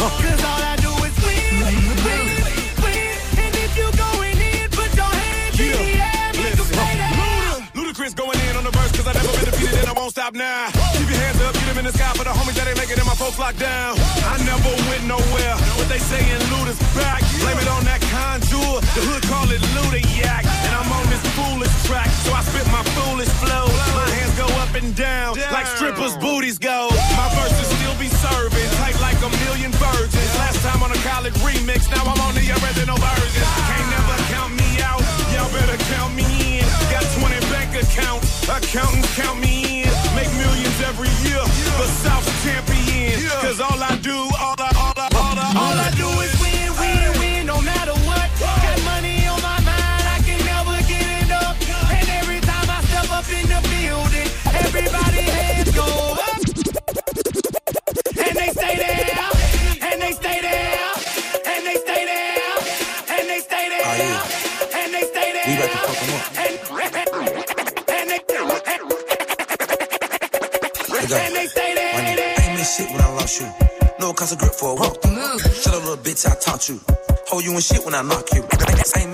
Cause 0.00 0.44
all 0.48 0.62
I 0.64 0.76
do 0.80 0.88
is 1.04 1.12
win, 1.20 1.60
win, 1.60 2.24
win. 2.80 3.12
And 3.36 3.54
if 3.54 3.76
you 3.76 3.92
going 4.00 4.38
in, 4.40 4.70
put 4.70 4.96
your 4.96 5.04
hands 5.04 5.60
in 5.60 5.72
the 5.72 5.92
air, 6.00 6.32
make 6.40 6.56
them 6.56 6.64
say 6.64 6.96
that. 6.96 7.70
Ludacris 7.74 8.16
going 8.16 8.40
in 8.48 8.56
on 8.56 8.64
the 8.64 8.70
verse 8.70 8.92
cause 8.92 9.06
I 9.06 9.12
never 9.12 9.30
been 9.32 9.44
defeated 9.44 9.78
and 9.80 9.88
I 9.88 9.92
won't 9.92 10.12
stop 10.12 10.32
now. 10.32 10.70
For 12.66 12.74
the 12.74 12.74
homies 12.74 12.74
that 12.74 12.74
ain't 12.74 12.78
making 12.78 12.98
it, 12.98 13.06
my 13.06 13.14
folks 13.14 13.38
locked 13.38 13.58
down. 13.58 13.94
I 14.26 14.36
never 14.44 14.70
went 14.90 15.04
nowhere, 15.06 15.54
but 15.78 15.86
they 15.88 15.98
saying 15.98 16.40
Luda's 16.50 16.78
back. 16.94 17.22
Blame 17.40 17.58
it 17.58 17.68
on 17.68 17.84
that 17.84 18.00
contour, 18.10 18.80
the 18.94 19.02
hood 19.06 19.22
call 19.30 19.46
it 19.50 19.62
Ludayak. 19.76 20.44
And 20.66 20.72
I'm 20.74 20.90
on 20.90 21.06
this 21.08 21.22
foolish 21.38 21.72
track, 21.86 22.10
so 22.26 22.32
I 22.32 22.42
spit 22.42 22.66
my 22.72 22.82
foolish 22.98 23.30
flow. 23.42 23.66
My 23.94 24.08
hands 24.10 24.34
go 24.34 24.46
up 24.62 24.74
and 24.74 24.94
down, 24.94 25.38
like 25.52 25.66
strippers' 25.66 26.16
booties 26.18 26.58
go. 26.58 26.90
My 27.14 27.28
verses 27.38 27.66
still 27.78 27.96
be 27.98 28.08
serving, 28.08 28.68
tight 28.82 28.98
like 29.00 29.18
a 29.22 29.30
million 29.46 29.70
virgins. 29.78 30.30
Last 30.38 30.60
time 30.62 30.82
on 30.82 30.90
a 30.90 31.00
college 31.06 31.36
remix, 31.46 31.90
now 31.90 32.02
I'm 32.02 32.20
on 32.20 32.34
the 32.34 32.46
original 32.50 32.98
version. 32.98 33.44
Can't 33.70 33.95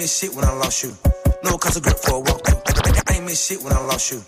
miss 0.02 0.18
shit 0.18 0.34
when 0.34 0.44
I 0.44 0.52
lost 0.54 0.82
you. 0.82 0.90
No 1.44 1.56
cause 1.58 1.76
of 1.76 1.84
grip 1.84 1.96
for 1.96 2.16
a 2.16 2.18
walk 2.18 2.44
through. 2.44 2.58
I 3.06 3.14
ain't 3.14 3.24
miss 3.24 3.46
shit 3.46 3.62
when 3.62 3.72
I 3.72 3.78
lost 3.86 4.10
you. 4.10 4.18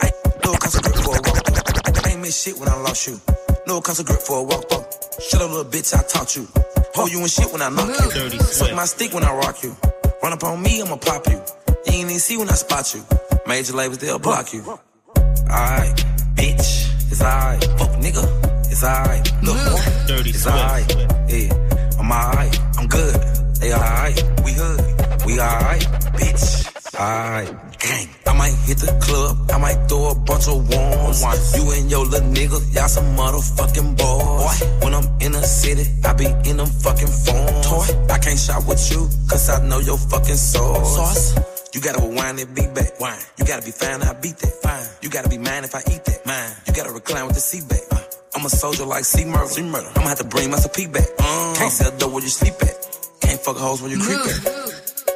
No 0.44 0.54
cause 0.54 0.76
of 0.76 0.82
grip 0.84 0.94
for 1.02 1.16
a 1.18 1.22
walk 1.26 1.42
through. 1.42 2.04
I 2.04 2.10
ain't 2.10 2.20
miss 2.20 2.42
shit 2.42 2.56
when 2.60 2.68
I 2.68 2.76
lost 2.76 3.08
you. 3.08 3.20
No 3.66 3.80
cause 3.80 3.98
of 3.98 4.06
grip 4.06 4.20
for 4.20 4.38
a 4.38 4.42
walk 4.44 4.70
through. 4.70 4.84
Shut 5.18 5.42
up, 5.42 5.50
little 5.50 5.64
bitch, 5.64 5.90
I 5.92 6.02
taught 6.06 6.36
you. 6.36 6.46
Hold 6.94 7.10
you 7.10 7.18
in 7.18 7.26
shit 7.26 7.50
when 7.50 7.60
I 7.60 7.70
knock 7.70 7.88
you. 7.88 8.10
Dirty 8.12 8.38
Suck 8.38 8.72
my 8.76 8.84
stick 8.84 9.12
when 9.14 9.24
I 9.24 9.34
rock 9.34 9.64
you. 9.64 9.74
Run 10.22 10.32
up 10.32 10.44
on 10.44 10.62
me, 10.62 10.80
I'ma 10.80 10.96
pop 10.96 11.26
you. 11.26 11.42
You 11.86 11.92
ain't 11.92 12.06
even 12.06 12.20
see 12.20 12.36
when 12.36 12.48
I 12.48 12.54
spot 12.54 12.94
you. 12.94 13.02
Major 13.48 13.72
labels, 13.72 13.98
they'll 13.98 14.20
block 14.20 14.52
you. 14.52 14.62
Alright, 14.62 15.96
bitch, 16.38 16.70
it's 17.10 17.20
alright. 17.20 17.64
Fuck 17.78 17.98
nigga, 17.98 18.24
it's 18.70 18.84
alright. 18.84 19.24
Look, 19.42 19.58
Dirty 20.06 20.30
it's 20.30 20.46
alright. 20.46 20.86
Yeah, 21.28 21.98
I'm 21.98 22.12
alright, 22.12 22.60
I'm 22.78 22.86
good. 22.86 23.14
They 23.58 23.72
alright, 23.72 24.22
we 24.44 24.52
hood, 24.52 25.03
we 25.26 25.40
alright, 25.40 25.82
bitch. 26.18 26.70
Alright, 26.94 27.48
gang. 27.78 28.08
I 28.26 28.32
might 28.36 28.54
hit 28.66 28.78
the 28.78 28.92
club, 29.02 29.50
I 29.50 29.58
might 29.58 29.88
throw 29.88 30.10
a 30.10 30.14
bunch 30.14 30.46
of 30.48 30.68
ones. 30.68 31.56
You 31.56 31.70
and 31.72 31.90
your 31.90 32.06
little 32.06 32.30
nigga, 32.30 32.58
y'all 32.74 32.88
some 32.88 33.16
motherfucking 33.16 33.96
boys. 33.96 34.62
When 34.82 34.94
I'm 34.94 35.04
in 35.20 35.32
the 35.32 35.42
city, 35.42 35.84
I 36.04 36.12
be 36.14 36.26
in 36.48 36.56
them 36.56 36.66
fucking 36.66 37.08
phones. 37.08 37.66
Toy. 37.66 37.86
I 38.12 38.18
can't 38.18 38.38
shop 38.38 38.66
with 38.68 38.82
you, 38.90 39.08
cause 39.28 39.50
I 39.50 39.66
know 39.66 39.80
your 39.80 39.98
fucking 39.98 40.36
sauce. 40.36 40.96
sauce. 40.96 41.54
You 41.74 41.80
gotta 41.80 42.00
rewind 42.06 42.38
that 42.38 42.54
beat 42.54 42.72
back. 42.74 43.00
Wine. 43.00 43.18
You 43.36 43.44
gotta 43.44 43.64
be 43.66 43.72
fine, 43.72 44.02
I 44.02 44.12
beat 44.14 44.36
that. 44.38 44.54
Fine. 44.62 44.86
You 45.02 45.10
gotta 45.10 45.28
be 45.28 45.38
mine 45.38 45.64
if 45.64 45.74
I 45.74 45.82
eat 45.90 46.04
that. 46.04 46.24
Mine. 46.24 46.52
You 46.66 46.72
gotta 46.72 46.92
recline 46.92 47.26
with 47.26 47.34
the 47.34 47.40
seat 47.42 47.68
back. 47.68 47.82
Uh, 47.90 47.98
I'm 48.36 48.46
a 48.46 48.48
soldier 48.48 48.84
like 48.84 49.04
C 49.04 49.24
Murder. 49.24 49.48
C 49.48 49.62
Murder. 49.62 49.90
I'ma 49.96 50.08
have 50.08 50.18
to 50.18 50.24
bring 50.24 50.50
my 50.50 50.58
P 50.72 50.86
back. 50.86 51.08
Uh, 51.18 51.54
Can't 51.58 51.72
sell 51.72 51.90
dope 51.98 52.12
where 52.12 52.22
you 52.22 52.28
sleep 52.28 52.54
at. 52.62 52.74
Can't 53.20 53.40
fuck 53.40 53.56
hoes 53.56 53.82
when 53.82 53.90
you 53.90 53.98
creep 53.98 54.20
at. 54.20 54.63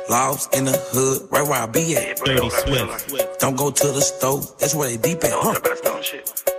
Lost 0.09 0.55
in 0.55 0.65
the 0.65 0.73
hood, 0.73 1.29
right 1.31 1.47
where 1.47 1.63
I 1.63 1.67
be 1.67 1.95
at. 1.97 2.17
Dirty 2.25 2.49
Swift. 2.49 3.41
Don't 3.41 3.57
go 3.57 3.71
to 3.71 3.87
the 3.89 4.01
store, 4.01 4.41
that's 4.59 4.75
where 4.75 4.89
they 4.89 4.97
deep 4.97 5.23
at. 5.23 5.33
Huh. 5.35 5.61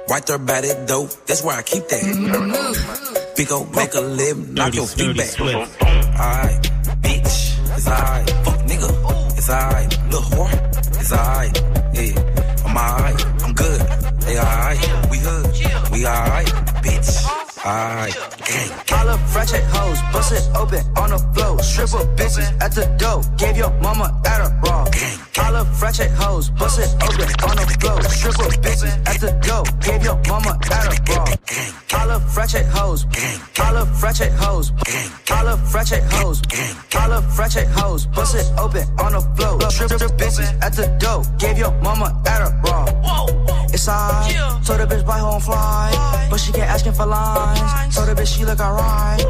Right 0.08 0.26
there 0.26 0.38
by 0.38 0.62
that 0.62 0.88
dope, 0.88 1.10
that's 1.26 1.44
where 1.44 1.58
I 1.58 1.64
keep 1.64 1.88
that. 1.88 3.34
Big 3.36 3.52
ol' 3.52 3.66
make 3.66 3.94
a 3.96 4.02
live, 4.02 4.50
knock 4.54 4.76
your 4.76 4.86
feet 4.86 5.18
back. 5.18 5.40
Alright, 5.42 6.62
bitch, 7.02 7.78
it's 7.78 7.88
alright. 7.88 8.30
Fuck 8.46 8.60
nigga, 8.70 9.38
it's 9.38 9.50
alright. 9.50 9.98
Little 10.06 10.22
whore, 10.30 10.54
it's 11.00 11.12
alright. 11.12 11.62
Yeah, 11.94 12.66
I'm 12.66 12.78
alright, 12.78 13.26
I'm 13.44 13.54
good. 13.54 13.82
They 14.22 14.38
alright, 14.38 15.10
we 15.10 15.18
hood, 15.18 15.92
we 15.92 16.06
alright, 16.06 16.48
bitch. 16.86 17.49
Alright, 17.66 18.16
gang. 18.46 18.72
All 18.94 19.10
up 19.10 19.20
fresh 19.28 19.54
at 19.54 19.64
hoes, 19.66 20.00
bust 20.14 20.32
it 20.32 20.48
open 20.56 20.80
on 20.96 21.10
the 21.10 21.20
floor. 21.36 21.60
Stripper 21.60 22.06
bitches 22.16 22.48
at 22.62 22.72
the 22.72 22.86
door, 22.98 23.22
gave 23.38 23.58
your 23.58 23.70
mama 23.82 24.18
at 24.26 24.40
a 24.40 24.50
raw. 24.64 24.88
All 25.44 25.56
up 25.58 25.68
fresh 25.76 26.00
at 26.00 26.10
hoes, 26.12 26.50
bust 26.52 26.80
it 26.80 26.88
open 27.04 27.28
on 27.44 27.58
the 27.58 27.68
floor. 27.82 28.02
Stripper 28.04 28.50
bitches 28.64 28.96
at 29.06 29.20
the 29.20 29.32
door, 29.44 29.66
gave 29.82 30.04
your 30.04 30.16
mama 30.28 30.58
at 30.72 30.88
a 30.88 30.96
raw. 31.12 32.00
All 32.00 32.12
up 32.12 32.22
fresh 32.30 32.56
at 32.56 32.66
hoes, 32.66 33.06
all 33.60 33.76
up 33.76 33.90
fresh 33.90 34.22
at 34.22 34.32
hoes, 34.32 34.72
all 35.30 35.48
up 35.48 35.60
fresh 35.60 35.92
at 35.92 36.04
hoes, 36.14 36.42
all 36.96 37.12
up 37.12 37.26
fresh 37.26 37.58
at 37.58 37.68
hoes, 37.68 38.06
bust 38.06 38.36
it 38.36 38.48
open 38.58 38.88
on 39.00 39.12
the 39.12 39.22
floor. 39.36 39.60
Stripper 39.70 40.08
bitches 40.16 40.48
at 40.64 40.74
the 40.74 40.88
door, 40.98 41.24
gave 41.38 41.58
your 41.58 41.74
mama 41.82 42.22
at 42.26 42.42
a 42.42 42.60
It's 43.74 43.88
alright, 43.88 44.66
so 44.66 44.78
the 44.78 44.86
bitch 44.86 45.06
buy 45.06 45.20
home 45.20 45.42
fly, 45.42 46.28
but 46.30 46.40
she 46.40 46.52
kept 46.52 46.70
asking 46.70 46.94
for 46.94 47.06
lines. 47.06 47.96
So 47.96 48.06
the 48.06 48.14
bitch 48.14 48.36
she 48.38 48.46
look 48.46 48.60
alright. 48.60 49.22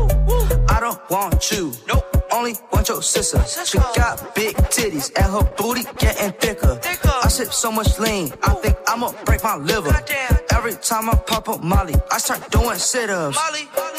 I 0.69 0.79
don't 0.79 0.99
want 1.09 1.51
you, 1.51 1.73
nope. 1.87 2.05
Only 2.31 2.55
want 2.71 2.87
your 2.87 3.01
sister. 3.01 3.43
She 3.65 3.77
got 3.95 4.35
big 4.35 4.55
titties 4.69 5.11
and 5.15 5.25
her 5.33 5.43
booty 5.57 5.83
getting 5.97 6.31
thicker. 6.33 6.79
I 7.21 7.27
sip 7.27 7.51
so 7.53 7.71
much 7.71 7.99
lean, 7.99 8.31
I 8.43 8.53
think 8.53 8.77
I'ma 8.87 9.11
break 9.25 9.43
my 9.43 9.57
liver. 9.57 9.93
Every 10.51 10.73
time 10.73 11.09
I 11.09 11.15
pop 11.15 11.47
up 11.49 11.63
Molly, 11.63 11.95
I 12.11 12.17
start 12.17 12.49
doing 12.51 12.75
sit-ups. 12.75 13.37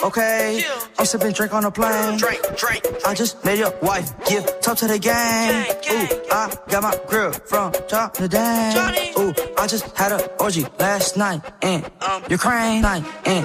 Okay, 0.04 0.64
I'm 0.98 1.06
sipping 1.06 1.32
drink 1.32 1.54
on 1.54 1.64
a 1.64 1.70
plane. 1.70 2.18
Drink, 2.18 2.42
drink. 2.56 2.84
I 3.06 3.14
just 3.14 3.44
made 3.44 3.58
your 3.58 3.72
wife 3.82 4.12
give 4.26 4.44
top 4.60 4.78
to 4.78 4.86
the 4.86 4.98
game. 4.98 5.64
Ooh, 5.90 6.06
I 6.30 6.54
got 6.68 6.82
my 6.82 6.98
girl 7.08 7.32
from 7.32 7.72
top 7.88 8.14
to 8.14 8.28
down. 8.28 8.94
Ooh, 9.18 9.34
I 9.58 9.66
just 9.66 9.96
had 9.96 10.12
a 10.12 10.42
orgy 10.42 10.66
last 10.78 11.16
night 11.16 11.40
in 11.62 11.84
Ukraine, 12.28 12.82
night 12.82 13.04
in 13.24 13.44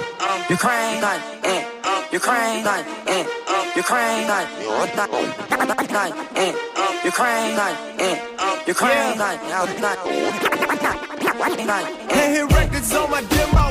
Ukraine, 0.50 1.02
night 1.02 1.22
in 1.44 1.75
Ukraine, 2.16 2.64
night 2.64 2.86
eh, 3.08 3.20
in 3.20 3.28
eh, 3.28 3.76
Ukraine, 3.76 4.26
night 4.26 4.48
night 5.68 5.92
night 5.92 6.14
in 6.44 6.54
Ukraine, 7.04 7.56
night 7.60 7.78
eh, 8.00 8.16
in 8.16 8.68
Ukraine, 8.74 9.18
night 9.18 9.40
night 9.52 9.82
night. 11.68 11.86
Can't 12.08 12.32
hit 12.36 12.48
records 12.56 12.94
on 12.96 13.12
my 13.12 13.22
demo. 13.36 13.66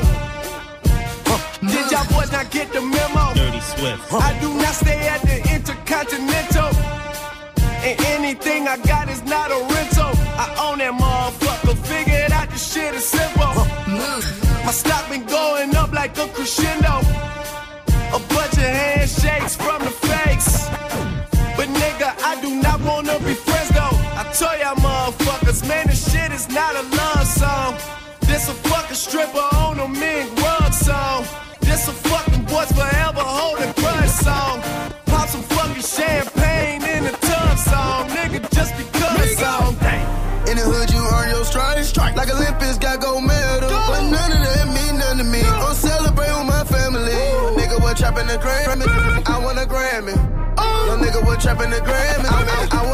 Did 1.71 1.89
y'all 1.89 2.05
boys 2.13 2.31
not 2.31 2.51
get 2.51 2.71
the 2.71 2.81
memo? 2.81 3.33
Dirty 3.33 3.61
Swift. 3.61 4.13
I 4.13 4.37
do 4.39 4.53
not 4.53 4.75
stay 4.75 5.07
at 5.07 5.21
the 5.23 5.37
Intercontinental. 5.55 6.69
And 7.81 7.99
anything 8.13 8.67
I 8.67 8.77
got 8.77 9.09
is 9.09 9.23
not 9.23 9.49
a 9.49 9.59
rental. 9.73 10.11
I 10.37 10.45
own 10.69 10.77
that 10.83 10.93
motherfucker. 10.93 11.75
Figured 11.89 12.31
out 12.31 12.51
the 12.51 12.59
shit 12.59 12.93
is 12.93 13.05
simple. 13.05 13.55
My 14.65 14.71
stock 14.71 15.09
been 15.09 15.25
going 15.25 15.75
up 15.75 15.91
like 15.91 16.15
a 16.19 16.27
crescendo. 16.27 17.01
From 19.53 19.79
the 19.83 19.91
fakes. 19.91 20.67
But 21.55 21.69
nigga, 21.69 22.09
I 22.23 22.41
do 22.41 22.49
not 22.63 22.81
wanna 22.81 23.19
be 23.19 23.35
friends 23.35 23.69
though. 23.69 23.95
I 24.17 24.23
tell 24.33 24.57
y'all 24.57 24.75
motherfuckers, 24.75 25.67
man, 25.67 25.85
this 25.85 26.11
shit 26.11 26.31
is 26.31 26.49
not 26.49 26.75
a 26.75 26.81
love 26.81 27.27
song. 27.27 27.75
This 28.21 28.49
a 28.49 28.53
fucking 28.53 28.95
stripper 28.95 29.47
on 29.53 29.79
a 29.79 29.87
mink 29.87 30.14
trapping 51.45 51.69
the 51.69 51.77
Grammy. 51.77 52.25
I, 52.25 52.67
I, 52.71 52.81
I 52.81 52.84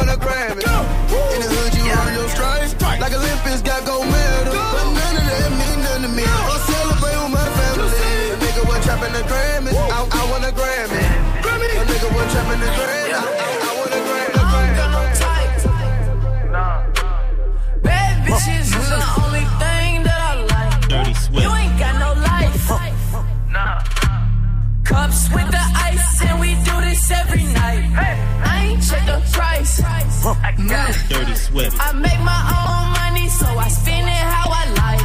price. 30.22 30.58
Mm. 30.58 31.10
Dirty 31.10 31.36
Swift. 31.36 31.78
I 31.80 31.92
make 31.94 32.20
my 32.20 32.42
own 32.58 32.86
money, 33.02 33.28
so 33.30 33.46
I 33.46 33.68
spend 33.68 34.08
it 34.08 34.26
how 34.36 34.50
I 34.50 34.64
like. 34.82 35.02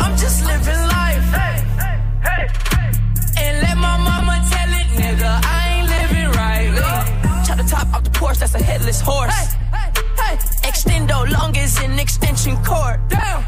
I'm 0.00 0.16
just 0.16 0.44
living 0.44 0.82
life. 0.98 1.26
And 3.36 3.54
let 3.62 3.76
my 3.76 3.96
mama 3.98 4.34
tell 4.50 4.70
it, 4.80 4.88
nigga, 4.98 5.40
I 5.44 5.60
ain't 5.74 5.88
living 5.88 6.30
right. 6.38 7.44
Chop 7.46 7.56
the 7.58 7.64
top 7.64 7.92
off 7.94 8.04
the 8.04 8.10
Porsche, 8.10 8.38
that's 8.40 8.54
a 8.54 8.62
headless 8.62 9.00
horse. 9.00 9.32
Hey, 9.32 10.36
extendo 10.68 11.30
long 11.30 11.56
as 11.56 11.78
an 11.82 11.98
extension 11.98 12.56
cord. 12.64 13.00
Damn, 13.08 13.42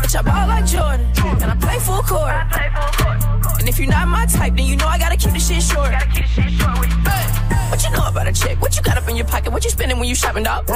bitch, 0.00 0.16
I 0.16 0.22
ball 0.22 0.46
like 0.48 0.66
Jordan, 0.66 1.06
and 1.42 1.50
I 1.50 1.56
play 1.56 1.78
full 1.78 2.02
court. 2.02 2.34
And 3.62 3.68
if 3.68 3.78
you're 3.78 3.86
not 3.86 4.08
my 4.08 4.26
type, 4.26 4.56
then 4.56 4.66
you 4.66 4.74
know 4.74 4.88
I 4.88 4.98
gotta 4.98 5.16
keep 5.16 5.30
the 5.30 5.38
shit 5.38 5.62
short. 5.62 5.94
Hey, 5.94 7.70
what 7.70 7.80
you 7.84 7.90
know 7.92 8.08
about 8.08 8.26
a 8.26 8.32
chick? 8.32 8.60
What 8.60 8.74
you 8.74 8.82
got 8.82 8.98
up 8.98 9.08
in 9.08 9.14
your 9.14 9.24
pocket? 9.24 9.52
What 9.52 9.62
you 9.62 9.70
spending 9.70 10.00
when 10.00 10.08
you 10.08 10.16
shopping, 10.16 10.42
dog? 10.42 10.68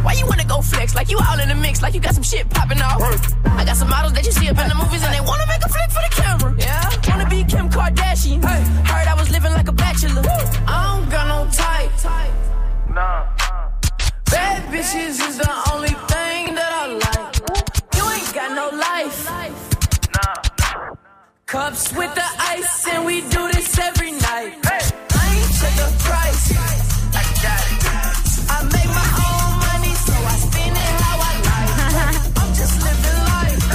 Why 0.00 0.14
you 0.14 0.24
wanna 0.24 0.46
go 0.46 0.62
flex? 0.62 0.94
Like 0.94 1.10
you 1.10 1.18
all 1.18 1.38
in 1.40 1.50
the 1.50 1.54
mix, 1.54 1.82
like 1.82 1.92
you 1.92 2.00
got 2.00 2.14
some 2.14 2.22
shit 2.22 2.48
popping 2.48 2.80
off. 2.80 3.02
I 3.44 3.66
got 3.66 3.76
some 3.76 3.90
models 3.90 4.14
that 4.14 4.24
you 4.24 4.32
see 4.32 4.48
up 4.48 4.58
in 4.58 4.66
the 4.66 4.74
movies, 4.74 5.04
and 5.04 5.12
they 5.12 5.20
wanna 5.20 5.46
make 5.46 5.62
a 5.62 5.68
flick 5.68 5.90
for 5.90 6.00
the 6.00 6.08
camera. 6.08 6.54
Yeah, 6.56 6.88
wanna 7.10 7.28
be 7.28 7.44
Kim 7.44 7.68
Kardashian. 7.68 8.42
Hey, 8.42 8.62
heard 8.90 9.08
I 9.08 9.14
was 9.14 9.28
living 9.30 9.52
like 9.52 9.68
a 9.68 9.72
bachelor. 9.72 10.22
I 10.66 11.00
don't 11.00 11.10
got 11.10 11.28
no 11.28 11.50
type. 11.52 11.92
Nah. 12.88 13.26
Bad 14.30 14.72
bitches 14.72 15.20
is 15.20 15.36
the 15.36 15.52
only 15.70 15.94
thing 16.08 16.54
that 16.54 16.72
I 16.80 16.86
like. 16.96 17.36
You 17.94 18.08
ain't 18.08 18.32
got 18.32 18.56
no 18.56 18.70
life. 18.74 19.41
Cups 21.52 21.92
with 21.92 22.14
the 22.14 22.24
ice, 22.38 22.88
and 22.88 23.04
we 23.04 23.20
do 23.20 23.46
this 23.52 23.78
every 23.78 24.12
night. 24.12 24.56
I 24.64 24.80
ain't 25.36 25.52
check 25.52 25.74
the 25.76 25.92
price. 26.00 26.48
I 27.12 27.22
got 27.44 27.60
it. 27.68 27.84
I 28.48 28.58
make 28.72 28.88
my 28.88 29.10
own 29.28 29.60
money, 29.60 29.92
so 29.92 30.14
I 30.16 30.36
spend 30.48 30.72
it 30.72 30.94
how 31.04 31.20
I 31.20 31.34
like. 31.50 31.76
I'm 32.40 32.52
just 32.56 32.80
living 32.80 33.20
life. 33.36 33.68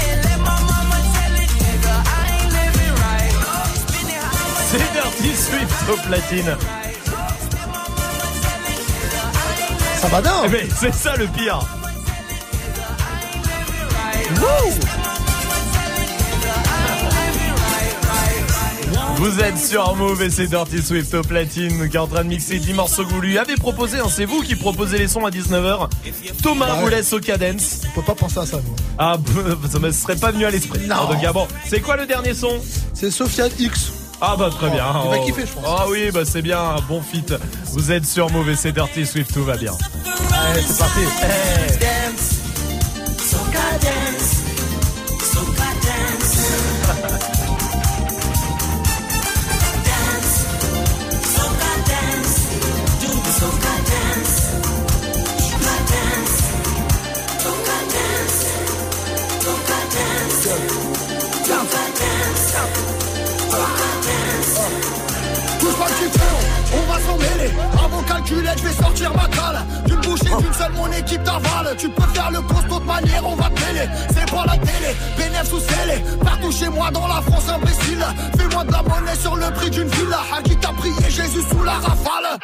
And 0.00 0.16
let 0.24 0.38
my 0.48 0.58
mama 0.64 0.98
tell 1.12 1.34
it, 1.44 1.52
nigga, 1.60 1.94
I 2.08 2.24
ain't 2.32 2.50
living 2.56 2.94
right. 3.04 3.36
Spend 3.76 4.08
it 4.08 4.24
how 4.24 4.32
I 4.32 4.64
C'est 4.70 4.88
Dirty 4.96 5.32
Swift 5.36 5.78
au 5.92 5.96
platine. 6.08 6.56
Ça 10.00 10.08
va 10.08 10.22
dingue. 10.22 10.46
Eh 10.46 10.48
ben, 10.48 10.66
c'est 10.80 10.94
ça 10.94 11.16
le 11.16 11.26
pire. 11.26 11.60
Vous 19.16 19.40
êtes 19.40 19.58
sur 19.58 19.94
Move 19.96 20.22
et 20.22 20.30
c'est 20.30 20.46
Dirty 20.46 20.82
Swift 20.82 21.14
au 21.14 21.22
platine 21.22 21.88
qui 21.88 21.96
est 21.96 22.00
en 22.00 22.06
train 22.06 22.22
de 22.22 22.28
mixer 22.28 22.58
10 22.58 22.74
morceaux 22.74 23.04
que 23.04 23.10
vous 23.10 23.20
lui 23.20 23.38
avez 23.38 23.54
proposé. 23.56 23.98
hein. 23.98 24.06
C'est 24.10 24.26
vous 24.26 24.42
qui 24.42 24.54
proposez 24.56 24.98
les 24.98 25.08
sons 25.08 25.24
à 25.24 25.30
19h. 25.30 25.88
Thomas 26.42 26.74
Ouais. 26.76 26.80
vous 26.82 26.88
laisse 26.88 27.12
au 27.14 27.20
cadence. 27.20 27.80
On 27.88 28.00
peut 28.00 28.06
pas 28.06 28.14
penser 28.14 28.38
à 28.40 28.46
ça, 28.46 28.58
nous. 28.58 28.76
Ah, 28.98 29.16
ça 29.70 29.78
me 29.78 29.90
serait 29.90 30.16
pas 30.16 30.32
venu 30.32 30.44
à 30.44 30.50
l'esprit. 30.50 30.80
En 30.92 31.06
tout 31.06 31.18
cas, 31.18 31.32
bon, 31.32 31.46
c'est 31.66 31.80
quoi 31.80 31.96
le 31.96 32.06
dernier 32.06 32.34
son? 32.34 32.60
C'est 32.92 33.10
Sofiane 33.10 33.50
X. 33.58 33.92
Ah 34.20 34.34
bah 34.38 34.50
très 34.50 34.70
bien. 34.70 34.84
il 35.04 35.10
va 35.10 35.16
Oh. 35.20 35.26
kiffer, 35.26 35.46
je 35.46 35.52
pense. 35.52 35.64
Ah 35.66 35.86
oui, 35.90 36.10
bah 36.12 36.24
c'est 36.24 36.42
bien, 36.42 36.60
un 36.60 36.80
bon 36.82 37.00
fit. 37.02 37.24
Vous 37.72 37.90
êtes 37.92 38.06
sur 38.06 38.30
Move 38.30 38.50
et 38.50 38.56
c'est 38.56 38.72
Dirty 38.72 39.06
Swift, 39.06 39.32
tout 39.32 39.44
va 39.44 39.56
bien. 39.56 39.72
Allez, 40.50 40.62
c'est 40.62 40.78
parti. 40.78 41.00
Hey. 41.22 41.78
Calculette, 68.26 68.58
je 68.58 68.62
vais 68.64 68.74
sortir 68.74 69.14
ma 69.14 69.28
cale. 69.28 69.64
D'une 69.86 70.00
bouche 70.00 70.20
et 70.22 70.42
d'une 70.42 70.52
seule, 70.52 70.72
mon 70.72 70.90
équipe 70.90 71.22
t'avale. 71.22 71.76
Tu 71.78 71.88
peux 71.88 72.02
faire 72.12 72.30
le 72.32 72.40
costaud 72.40 72.80
de 72.80 72.84
manière, 72.84 73.24
on 73.24 73.36
va 73.36 73.48
mêler. 73.50 73.88
C'est 74.08 74.28
pas 74.28 74.44
la 74.46 74.58
télé, 74.58 74.96
bénéf 75.16 75.44
sous 75.44 75.60
scellé. 75.60 76.02
Partout 76.24 76.50
chez 76.50 76.68
moi 76.68 76.90
dans 76.90 77.06
la 77.06 77.22
France, 77.22 77.48
imbécile. 77.48 78.04
Fais-moi 78.36 78.64
de 78.64 78.72
la 78.72 78.82
monnaie 78.82 79.14
sur 79.20 79.36
le 79.36 79.48
prix 79.54 79.70
d'une 79.70 79.88
villa. 79.88 80.18
À 80.36 80.42
qui 80.42 80.56
t'a 80.56 80.70
prié 80.70 81.08
Jésus 81.08 81.42
sous 81.48 81.62
la 81.62 81.74
rafale. 81.74 82.38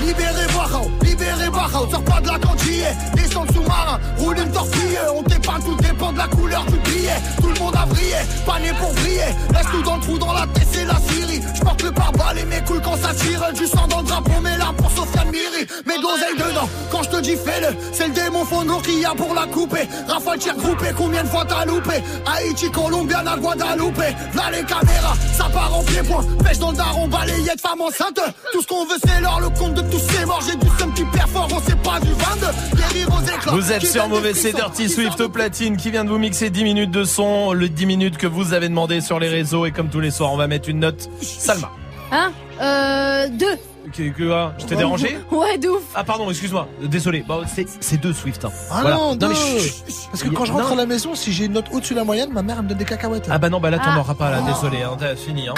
Libérez 0.00 0.46
Barreau, 0.54 0.90
libérez 1.02 1.50
Barreau, 1.50 1.88
sors 1.90 2.02
pas 2.04 2.20
de 2.20 2.28
la 2.28 2.38
cantille, 2.38 2.86
descends 3.14 3.46
sous-marin, 3.52 3.98
roule 4.16 4.38
une 4.38 4.50
torpille, 4.50 4.98
on 5.14 5.22
t'épargne, 5.22 5.62
tout 5.62 5.76
dépend 5.76 6.12
de 6.12 6.18
la 6.18 6.28
couleur 6.28 6.64
du 6.66 6.78
billet, 6.90 7.16
tout 7.40 7.48
le 7.48 7.58
monde 7.58 7.74
a 7.76 7.84
brillé, 7.86 8.16
pas 8.46 8.58
né 8.60 8.70
pour 8.78 8.92
briller, 8.94 9.34
laisse 9.52 9.66
tout 9.70 9.82
dans 9.82 9.96
le 9.96 10.02
trou 10.02 10.18
dans 10.18 10.32
la 10.32 10.46
tête, 10.46 10.68
c'est 10.70 10.84
la 10.84 10.94
Syrie, 10.94 11.40
je 11.54 11.60
porte 11.60 11.82
le 11.82 11.92
pare-balles 11.92 12.38
et 12.38 12.44
mes 12.44 12.60
couilles 12.64 12.80
quand 12.82 12.96
ça 12.96 13.12
tire, 13.14 13.52
du 13.52 13.66
sang 13.66 13.86
dans 13.88 14.00
le 14.00 14.06
drapeau, 14.06 14.40
mais 14.42 14.56
là 14.56 14.72
pour 14.76 14.90
Sofiane 14.90 15.30
Miri, 15.30 15.66
mets 15.86 15.98
de 15.98 16.02
l'oseille 16.02 16.36
dedans, 16.36 16.68
quand 16.90 17.02
je 17.02 17.10
te 17.10 17.20
dis 17.20 17.36
fais-le, 17.36 17.76
c'est 17.92 18.08
le 18.08 18.14
démon 18.14 18.44
Fondo 18.44 18.78
qui 18.78 19.04
a 19.04 19.14
pour 19.14 19.34
la 19.34 19.46
couper, 19.46 19.88
rafale 20.06 20.38
tir 20.38 20.56
groupé, 20.56 20.86
combien 20.96 21.24
de 21.24 21.28
fois 21.28 21.44
t'as 21.46 21.64
loupé, 21.64 22.02
Haïti, 22.26 22.70
Colombiana, 22.70 23.36
Guadalupe, 23.36 23.98
là 24.34 24.50
les 24.52 24.64
caméras, 24.64 25.16
ça 25.36 25.48
part 25.52 25.76
en 25.76 25.82
pied-point, 25.82 26.24
pêche 26.44 26.58
dans 26.58 26.70
le 26.70 26.76
daron, 26.76 27.08
balayette, 27.08 27.60
femme 27.60 27.80
enceinte, 27.80 28.20
tout 28.52 28.62
ce 28.62 28.66
qu'on 28.66 28.84
veut 28.84 28.98
c'est 29.04 29.20
l'or, 29.20 29.40
le 29.40 29.50
compte 29.50 29.74
de 29.74 29.87
tous 29.90 29.98
ces 29.98 30.24
morts, 30.24 30.40
j'ai 30.46 30.56
du 30.56 30.66
seum 30.78 30.92
qui 30.94 31.04
perfore, 31.04 31.48
on 31.52 31.60
sait 31.60 31.76
pas 31.76 32.00
du 32.00 32.08
22, 32.12 32.76
guérir 32.76 33.08
aux 33.08 33.22
éclats. 33.22 33.52
Vous 33.52 33.72
êtes 33.72 33.86
sur 33.86 34.08
Mauvais, 34.08 34.34
c'est 34.34 34.52
Dirty 34.52 34.88
Swift 34.88 35.20
au 35.20 35.28
platine 35.28 35.76
qui 35.76 35.90
vient 35.90 36.04
de 36.04 36.10
vous 36.10 36.18
mixer 36.18 36.50
10 36.50 36.64
minutes 36.64 36.90
de 36.90 37.04
son, 37.04 37.52
le 37.52 37.68
10 37.68 37.86
minutes 37.86 38.16
que 38.18 38.26
vous 38.26 38.52
avez 38.52 38.68
demandé 38.68 39.00
sur 39.00 39.18
les 39.18 39.28
réseaux 39.28 39.66
et 39.66 39.70
comme 39.72 39.88
tous 39.88 40.00
les 40.00 40.10
soirs, 40.10 40.32
on 40.32 40.36
va 40.36 40.46
mettre 40.46 40.68
une 40.68 40.80
note. 40.80 41.08
Salma. 41.22 41.70
Hein 42.12 42.32
Euh, 42.60 43.28
deux. 43.28 43.56
Que, 43.92 44.10
que, 44.10 44.30
ah, 44.32 44.52
je 44.58 44.66
t'ai 44.66 44.76
dérangé 44.76 45.18
Ouais, 45.30 45.56
de 45.56 45.68
ouf. 45.68 45.82
Ah 45.94 46.04
pardon, 46.04 46.28
excuse-moi, 46.28 46.68
désolé. 46.82 47.24
Bah, 47.26 47.40
c'est, 47.54 47.66
c'est 47.80 47.96
deux 47.98 48.12
Swift. 48.12 48.44
hein. 48.44 48.50
Ah 48.70 48.78
Voilà. 48.82 48.96
non, 48.96 49.14
deux. 49.16 49.28
mais 49.28 49.34
chut, 49.34 49.72
Parce 50.10 50.22
que 50.22 50.28
quand 50.28 50.44
je 50.44 50.52
rentre 50.52 50.66
non. 50.68 50.72
à 50.74 50.76
la 50.76 50.86
maison, 50.86 51.14
si 51.14 51.32
j'ai 51.32 51.46
une 51.46 51.52
note 51.52 51.66
au-dessus 51.72 51.94
de 51.94 51.98
la 51.98 52.04
moyenne, 52.04 52.30
ma 52.32 52.42
mère 52.42 52.56
elle 52.58 52.64
me 52.64 52.68
donne 52.68 52.78
des 52.78 52.84
cacahuètes. 52.84 53.26
Ah 53.30 53.38
bah 53.38 53.48
non, 53.48 53.60
bah 53.60 53.70
là 53.70 53.78
t'en 53.78 53.84
Ah. 53.94 53.98
auras 54.00 54.14
pas 54.14 54.30
là, 54.30 54.42
désolé, 54.42 54.82
hein, 54.82 54.96
t'as 54.98 55.16
fini. 55.16 55.48
Hein. 55.48 55.54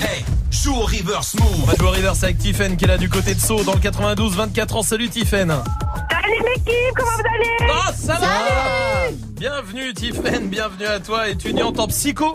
Hey, 0.00 0.24
joue 0.62 0.74
au 0.74 0.84
reverse 0.84 1.34
move. 1.34 1.62
On 1.62 1.66
va 1.66 1.74
jouer 1.74 1.88
au 1.88 1.90
reverse 1.90 2.22
avec 2.22 2.38
Tiffen 2.38 2.76
qui 2.76 2.84
est 2.84 2.88
là 2.88 2.96
du 2.98 3.08
côté 3.08 3.34
de 3.34 3.40
Sceaux 3.40 3.64
dans 3.64 3.74
le 3.74 3.80
92, 3.80 4.36
24 4.36 4.76
ans. 4.76 4.82
Salut 4.82 5.08
Tiffen. 5.08 5.48
Salut 6.10 6.34
l'équipe, 6.46 6.94
comment 6.96 7.10
vous 7.10 7.22
allez? 7.34 7.72
Oh, 7.72 7.90
ça 7.96 8.14
va 8.14 8.28
Bienvenue 9.40 9.92
Tiffen, 9.92 10.48
bienvenue 10.48 10.86
à 10.86 11.00
toi, 11.00 11.28
étudiante 11.28 11.80
en 11.80 11.88
psycho. 11.88 12.32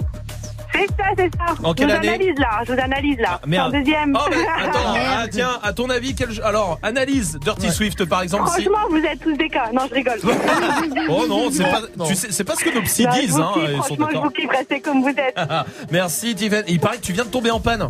C'est 0.74 0.88
ça, 0.88 1.06
c'est 1.18 1.30
ça. 1.38 1.56
En 1.64 1.74
quelle 1.74 1.88
je 1.90 1.94
vous 1.94 2.00
année? 2.00 2.10
analyse 2.10 2.38
là, 2.38 2.62
je 2.68 2.74
vous 2.74 2.80
analyse 2.80 3.18
là. 3.20 3.40
Merde. 3.48 3.74
En 3.74 3.80
deuxième. 3.80 4.16
Oh, 4.20 4.28
mais 4.30 4.36
attends, 4.64 4.80
ah, 4.96 5.26
tiens, 5.32 5.60
à 5.64 5.74
ton 5.74 5.90
avis, 5.90 6.14
quel 6.14 6.32
jeu- 6.32 6.46
Alors, 6.46 6.78
analyse 6.84 7.40
Dirty 7.42 7.72
Swift 7.72 8.06
par 8.06 8.22
exemple. 8.22 8.50
si- 8.56 8.64
Franchement, 8.66 8.88
vous 8.92 8.98
êtes 9.04 9.20
tous 9.22 9.36
des 9.38 9.48
cas. 9.50 9.72
Non, 9.74 9.84
je 9.90 9.94
rigole. 9.96 10.20
Oh 11.10 11.26
non, 11.28 11.50
c'est 11.52 11.64
pas, 11.64 11.82
tu 12.08 12.14
sais, 12.16 12.28
c'est 12.32 12.44
pas 12.44 12.56
ce 12.56 12.64
que 12.66 12.70
nos 12.76 12.82
je 12.82 13.22
disent, 13.22 13.32
vous 13.32 13.42
hein. 13.42 13.52
kiffe, 13.54 13.64
Ils 13.70 13.76
sont 13.78 13.84
franchement, 13.84 14.08
je 14.12 14.18
vous 14.18 14.30
kiffe, 14.30 14.50
restez 14.52 14.82
comme 14.82 15.02
vous 15.02 15.08
êtes. 15.10 15.38
Merci 15.92 16.36
Tiffen. 16.36 16.64
Il 16.68 16.80
paraît 16.80 16.98
que 16.98 17.02
tu 17.04 17.14
viens 17.14 17.24
de 17.26 17.30
tomber 17.30 17.50
en 17.50 17.60
panne. 17.62 17.90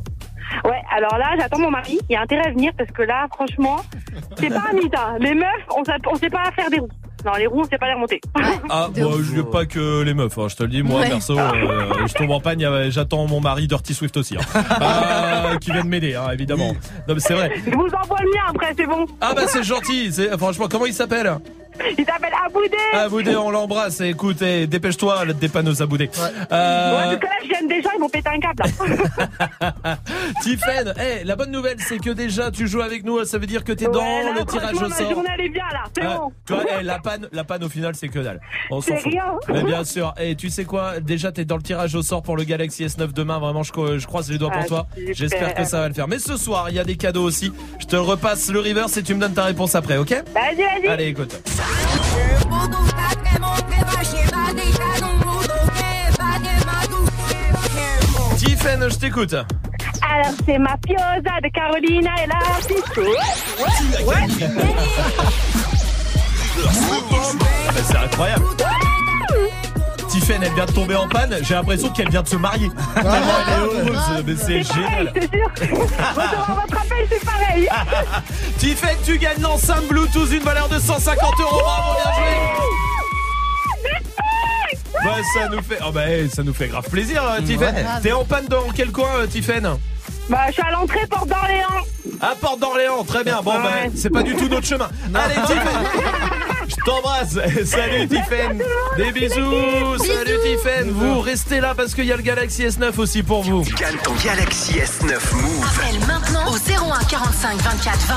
Ouais, 0.65 0.82
alors 0.95 1.18
là, 1.18 1.32
j'attends 1.40 1.60
mon 1.60 1.72
mari. 1.72 1.99
Il 2.10 2.14
y 2.14 2.15
a 2.15 2.22
intérêt 2.22 2.48
à 2.48 2.52
venir 2.52 2.72
parce 2.78 2.91
que 2.91 3.02
là, 3.03 3.28
franchement, 3.34 3.78
c'est 4.38 4.49
pas 4.49 4.64
un 4.72 4.74
mythe. 4.74 4.94
hein. 4.95 5.15
Les 5.19 5.34
meufs, 5.34 5.45
on 5.78 5.84
sait, 5.84 5.94
on 6.11 6.15
sait 6.15 6.30
pas 6.30 6.44
faire 6.56 6.69
des 6.69 6.80
roues. 6.80 6.90
Non, 7.26 7.34
les 7.34 7.48
roues, 7.48 7.61
on 7.61 7.64
sait 7.65 7.78
pas 7.80 7.88
les 7.88 7.94
remonter. 7.95 8.22
Ah, 8.69 8.90
moi, 8.95 9.11
je 9.22 9.34
dis 9.41 9.44
pas 9.52 9.65
que 9.65 10.03
les 10.03 10.14
meufs, 10.14 10.38
hein, 10.38 10.48
je 10.49 10.56
te 10.56 10.64
le 10.64 10.69
dis, 10.69 10.84
moi, 10.84 11.02
Ouais. 11.02 11.10
perso, 11.10 11.38
euh, 11.38 12.07
je 12.07 12.14
tombe 12.14 12.30
en 12.32 12.40
panne, 12.40 12.61
j'attends 12.90 13.26
mon 13.28 13.41
mari 13.41 13.68
Dirty 13.68 13.94
Swift 13.95 14.15
aussi, 14.18 14.38
hein. 14.38 14.61
Euh, 14.82 15.57
qui 15.61 15.72
vient 15.72 15.84
de 15.84 15.90
m'aider, 15.90 16.15
hein, 16.15 16.28
évidemment. 16.32 16.74
Non, 17.07 17.15
mais 17.15 17.19
c'est 17.19 17.34
vrai. 17.34 17.52
Je 17.65 17.72
vous 17.72 17.88
envoie 17.88 18.19
le 18.22 18.30
mien 18.34 18.44
après, 18.49 18.74
c'est 18.78 18.86
bon. 18.86 19.06
Ah 19.19 19.34
bah 19.36 19.41
c'est 19.48 19.64
gentil, 19.64 20.11
c'est, 20.14 20.38
franchement, 20.38 20.68
comment 20.69 20.86
il 20.86 20.94
s'appelle? 20.94 21.34
Il 21.98 22.06
s'appelle 22.06 22.34
Aboudé. 22.45 22.78
Aboudé, 22.94 23.36
on 23.36 23.49
l'embrasse, 23.52 24.02
et 24.02 24.10
écoute, 24.10 24.41
eh, 24.41 24.68
dépêche-toi, 24.68 25.26
la 25.26 25.34
dépanneuse 25.34 25.82
Aboudé. 25.82 26.06
Ouais, 26.06 26.12
Euh, 26.52 26.91
parce 26.91 27.16
que 27.18 27.26
là, 27.26 27.32
je 27.44 27.48
viens 27.49 27.68
des 27.68 27.82
gens, 27.82 27.90
ils 27.95 27.99
vont 28.02 28.10
péter 28.10 28.30
un 28.30 28.40
câble. 28.40 28.64
là. 29.62 29.98
Tiffen, 30.41 30.94
eh, 30.99 31.24
la 31.24 31.36
bonne 31.36 31.52
nouvelle, 31.52 31.78
c'est 31.80 31.98
que 31.99 32.10
déjà, 32.12 32.52
tu 32.52 32.68
joues 32.68 32.82
avec 32.82 33.04
nous, 33.04 33.24
ça 33.26 33.38
veut 33.38 33.45
dire 33.48 33.64
que 33.64 33.72
t'es 33.72 33.86
Ouais, 33.88 33.94
dans 33.94 34.02
là, 34.02 34.34
le 34.40 34.45
tirage 34.45 34.76
au 34.76 34.90
sort. 34.90 35.10
journée, 35.12 35.30
elle 35.38 35.45
est 35.45 35.49
bien 35.49 35.66
là, 35.72 35.84
c'est 35.95 36.04
Ah, 36.04 36.18
bon. 36.49 36.58
eh, 36.80 36.84
la 36.84 36.99
panne, 36.99 37.28
la 37.32 37.44
panne 37.44 37.64
au 37.64 37.70
final 37.70 37.95
c'est 37.95 38.10
que 38.10 38.20
dalle. 38.20 38.40
On 38.72 38.82
s'en 38.82 38.88
C'est 38.95 38.99
fout. 38.99 39.12
rien. 39.12 39.26
Mais 39.49 39.64
bien 39.64 39.84
sûr. 39.84 40.14
Et 40.20 40.36
tu 40.36 40.49
sais 40.49 40.66
quoi 40.66 40.99
Déjà 40.99 41.32
t'es 41.32 41.45
dans 41.45 41.58
le 41.58 41.62
tirage 41.64 41.95
au 41.95 42.02
sort 42.02 42.22
pour 42.24 42.38
le 42.38 42.44
Galaxy 42.44 42.86
S9 42.86 43.14
demain. 43.14 43.40
Vraiment, 43.40 43.64
je, 43.64 43.72
croise 44.06 44.30
les 44.32 44.38
doigts 44.38 44.52
pour 44.52 44.62
Ah, 44.64 44.68
toi. 44.68 44.88
J'espère 45.12 45.54
que 45.54 45.64
ça 45.64 45.80
va 45.82 45.88
le 45.88 45.94
faire. 45.94 46.08
Mais 46.08 46.20
ce 46.20 46.38
soir, 46.38 46.70
il 46.70 46.76
y 46.76 46.80
a 46.80 46.84
des 46.84 46.98
cadeaux 46.98 47.24
aussi. 47.24 47.52
Je 47.80 47.86
te 47.86 47.95
repasse 47.95 48.49
le 48.52 48.60
reverse 48.60 48.95
et 48.98 49.04
tu 49.04 49.14
me 49.16 49.20
donnes 49.22 49.34
ta 49.34 49.44
réponse 49.44 49.76
après, 49.76 49.98
ok? 49.98 50.12
Vas-y, 50.34 50.56
vas-y. 50.58 50.88
Allez, 50.88 51.08
écoute. 51.08 51.36
Tiffen, 58.38 58.89
je 58.89 58.98
t'écoute. 58.98 59.34
Alors, 59.34 60.34
c'est 60.45 60.57
Mafiosa 60.57 61.41
de 61.44 61.49
Carolina 61.49 62.11
et 62.23 62.27
la 62.27 62.39
Cisco. 62.61 63.02
Ouais. 63.02 64.27
Ah 67.68 67.72
bah, 67.73 67.81
c'est 67.84 67.98
incroyable. 67.98 68.45
Tiffen, 70.19 70.41
elle 70.41 70.53
vient 70.53 70.65
de 70.65 70.72
tomber 70.72 70.95
en 70.95 71.07
panne. 71.07 71.38
J'ai 71.44 71.53
l'impression 71.53 71.89
qu'elle 71.89 72.10
vient 72.10 72.23
de 72.23 72.27
se 72.27 72.35
marier. 72.38 72.72
Tellement 72.95 73.11
elle 73.11 73.53
est 73.53 73.91
heureuse. 73.91 74.23
Mais 74.26 74.35
c'est 74.35 74.64
génial. 74.64 75.14
c'est 75.14 75.30
sûr. 75.30 75.48
Recevoir 75.60 76.61
votre 76.61 76.81
appel, 76.81 77.07
c'est 77.07 77.23
pareil. 77.23 77.69
Tiffen, 78.57 78.98
tu 79.06 79.19
gagnes 79.19 79.41
l'enceinte 79.41 79.88
Bluetooth 79.88 80.30
d'une 80.30 80.41
valeur 80.41 80.69
de 80.69 80.80
150 80.80 81.39
euros. 81.39 81.60
Bravo, 81.61 81.99
bien 82.03 82.14
joué. 82.15 82.26
Bah, 85.03 85.11
ça 85.35 85.49
nous 85.49 85.61
fait, 85.61 85.77
oh 85.88 85.91
bah, 85.91 86.10
eh, 86.10 86.27
ça 86.27 86.41
nous 86.41 86.53
fait 86.53 86.68
grave 86.68 86.89
plaisir, 86.89 87.23
euh, 87.23 87.41
Tiffen. 87.41 87.76
Ouais. 87.76 87.85
T'es 88.02 88.11
en 88.11 88.26
panne 88.26 88.48
dans 88.48 88.64
quel 88.76 88.91
coin, 88.91 89.10
euh, 89.19 89.27
Tiffen 89.27 89.69
Bah, 90.30 90.45
je 90.48 90.53
suis 90.53 90.64
à 90.64 90.72
l'entrée 90.72 91.06
Porte 91.07 91.30
d'Orléans. 91.30 91.85
À 92.22 92.34
Porte 92.35 92.60
d'Orléans, 92.60 93.03
très 93.03 93.23
bien. 93.23 93.39
Bon, 93.44 93.53
bah, 93.53 93.69
c'est 93.95 94.10
pas 94.10 94.23
du 94.23 94.35
tout 94.35 94.49
notre 94.49 94.65
chemin. 94.65 94.89
Allez, 95.14 95.35
Tiffen. 95.45 95.68
T'embrasse. 96.88 97.34
Salut, 97.65 98.07
Tiffen. 98.07 98.64
Des 98.95 99.11
bisous. 99.11 99.97
Salut, 99.97 100.39
Tiffen. 100.41 100.89
Vous 100.91 101.19
restez 101.19 101.59
là 101.59 101.73
parce 101.76 101.93
qu'il 101.93 102.05
y 102.05 102.14
a 102.14 102.15
le 102.15 102.22
Galaxy 102.22 102.64
S9 102.64 102.97
aussi 102.97 103.23
pour 103.23 103.43
vous. 103.43 103.64
Gagne 103.77 103.97
ton 104.05 104.14
Galaxy 104.23 104.76
S9 104.76 105.35
Move. 105.35 105.65
Appelle 105.65 105.99
maintenant 106.07 106.49
au 106.49 106.55
01 106.55 107.03
45 107.03 107.57
24 107.57 107.97
20 108.07 108.15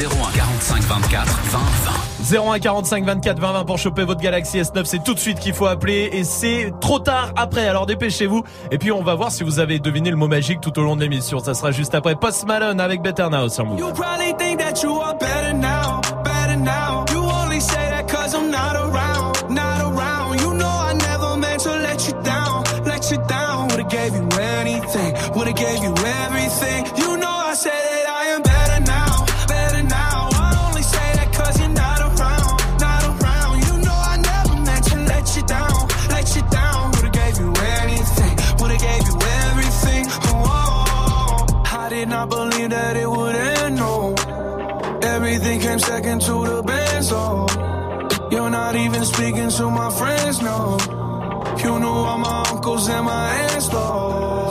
20. 0.00 0.26
01 0.28 0.30
45 0.36 0.82
24 0.82 1.40
20 1.44 1.58
20. 1.58 2.12
01 2.30 2.58
45 2.60 3.04
24 3.04 3.40
20 3.40 3.52
20 3.52 3.64
pour 3.64 3.78
choper 3.78 4.04
votre 4.04 4.20
Galaxy 4.20 4.60
S9 4.60 4.84
c'est 4.84 5.02
tout 5.02 5.12
de 5.12 5.18
suite 5.18 5.40
qu'il 5.40 5.54
faut 5.54 5.66
appeler 5.66 6.08
et 6.12 6.22
c'est 6.22 6.72
trop 6.80 7.00
tard 7.00 7.32
après 7.34 7.66
alors 7.66 7.84
dépêchez-vous 7.84 8.44
et 8.70 8.78
puis 8.78 8.92
on 8.92 9.02
va 9.02 9.16
voir 9.16 9.32
si 9.32 9.42
vous 9.42 9.58
avez 9.58 9.80
deviné 9.80 10.10
le 10.10 10.16
mot 10.16 10.28
magique 10.28 10.60
tout 10.60 10.78
au 10.78 10.82
long 10.82 10.94
de 10.94 11.00
l'émission 11.00 11.40
ça 11.40 11.52
sera 11.54 11.72
juste 11.72 11.96
après 11.96 12.14
Post 12.14 12.46
Malone 12.46 12.80
avec 12.80 13.02
Better 13.02 13.26
Now 13.28 13.48
sur 13.48 13.66
Move 13.66 13.80
You 13.80 13.92
probably 13.92 14.34
think 14.38 14.60
that 14.60 14.82
you 14.82 15.00
are 15.00 15.18
better 15.18 15.52
now, 15.52 15.81
second 45.82 46.20
to 46.22 46.46
the 46.46 46.62
band, 46.62 47.04
so 47.04 47.16
oh. 47.18 48.28
you're 48.30 48.50
not 48.50 48.74
even 48.76 49.04
speaking 49.04 49.50
to 49.50 49.70
my 49.70 49.90
friends, 49.90 50.40
no. 50.40 50.78
You 51.62 51.78
knew 51.78 51.86
all 52.10 52.18
my 52.18 52.44
uncles 52.50 52.88
and 52.88 53.04
my 53.04 53.34
aunts, 53.50 53.68
though. 53.68 54.41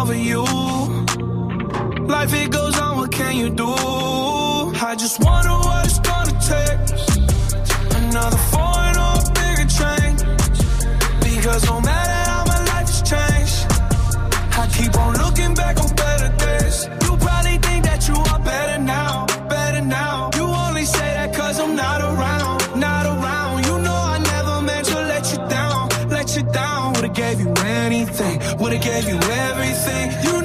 Over 0.00 0.14
you. 0.14 0.42
Life 2.06 2.32
it 2.32 2.50
goes 2.50 2.78
on, 2.80 2.96
what 2.96 3.12
can 3.12 3.36
you 3.36 3.50
do? 3.50 3.74
I 4.88 4.96
just 4.98 5.20
wonder 5.22 5.59
gave 29.00 29.08
you 29.08 29.30
everything. 29.30 30.10
You 30.22 30.39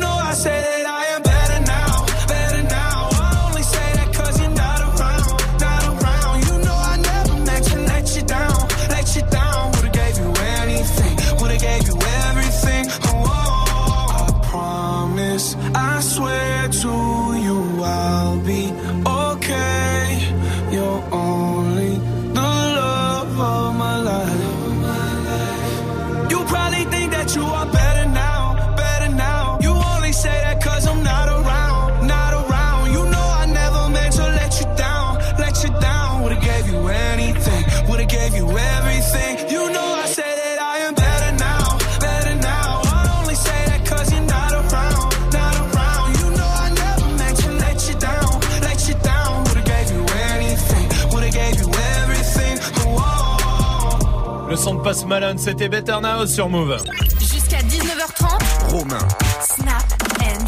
Post 54.85 55.07
Malone, 55.07 55.39
c'était 55.39 55.67
Better 55.67 55.95
Now 55.99 56.27
sur 56.27 56.47
Move. 56.47 56.77
Jusqu'à 57.19 57.57
19h30. 57.57 58.69
Romain. 58.69 58.99
Snap 59.41 59.83
and 60.21 60.43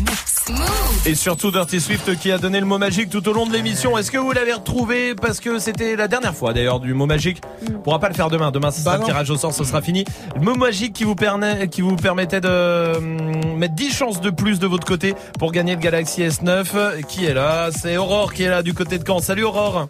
mix. 0.00 0.48
Move. 0.48 1.06
Et 1.06 1.14
surtout 1.14 1.50
Dirty 1.50 1.78
Swift 1.78 2.16
qui 2.16 2.32
a 2.32 2.38
donné 2.38 2.58
le 2.60 2.64
mot 2.64 2.78
magique 2.78 3.10
tout 3.10 3.28
au 3.28 3.34
long 3.34 3.44
de 3.44 3.52
l'émission. 3.52 3.98
Est-ce 3.98 4.10
que 4.10 4.16
vous 4.16 4.32
l'avez 4.32 4.54
retrouvé? 4.54 5.14
Parce 5.14 5.40
que 5.40 5.58
c'était 5.58 5.94
la 5.94 6.08
dernière 6.08 6.34
fois 6.34 6.54
d'ailleurs 6.54 6.80
du 6.80 6.94
mot 6.94 7.04
magique. 7.04 7.42
On 7.68 7.80
pourra 7.80 7.98
pas 7.98 8.08
le 8.08 8.14
faire 8.14 8.30
demain. 8.30 8.50
Demain, 8.50 8.70
ce 8.70 8.80
sera 8.80 8.92
Bah 8.92 9.00
le 9.00 9.04
tirage 9.04 9.28
au 9.28 9.36
sort, 9.36 9.52
ce 9.52 9.62
sera 9.62 9.82
fini. 9.82 10.06
Le 10.36 10.40
mot 10.40 10.54
magique 10.54 10.94
qui 10.94 11.04
vous, 11.04 11.14
permet, 11.14 11.68
qui 11.68 11.82
vous 11.82 11.94
permettait 11.96 12.40
de 12.40 12.96
hum, 12.96 13.58
mettre 13.58 13.74
10 13.74 13.92
chances 13.92 14.20
de 14.22 14.30
plus 14.30 14.58
de 14.58 14.66
votre 14.66 14.86
côté 14.86 15.14
pour 15.38 15.52
gagner 15.52 15.74
le 15.74 15.82
Galaxy 15.82 16.22
S9. 16.22 17.02
Qui 17.08 17.26
est 17.26 17.34
là? 17.34 17.68
C'est 17.70 17.98
Aurore 17.98 18.32
qui 18.32 18.44
est 18.44 18.48
là 18.48 18.62
du 18.62 18.72
côté 18.72 18.96
de 18.96 19.04
Caen. 19.06 19.20
Salut 19.20 19.44
Aurore 19.44 19.86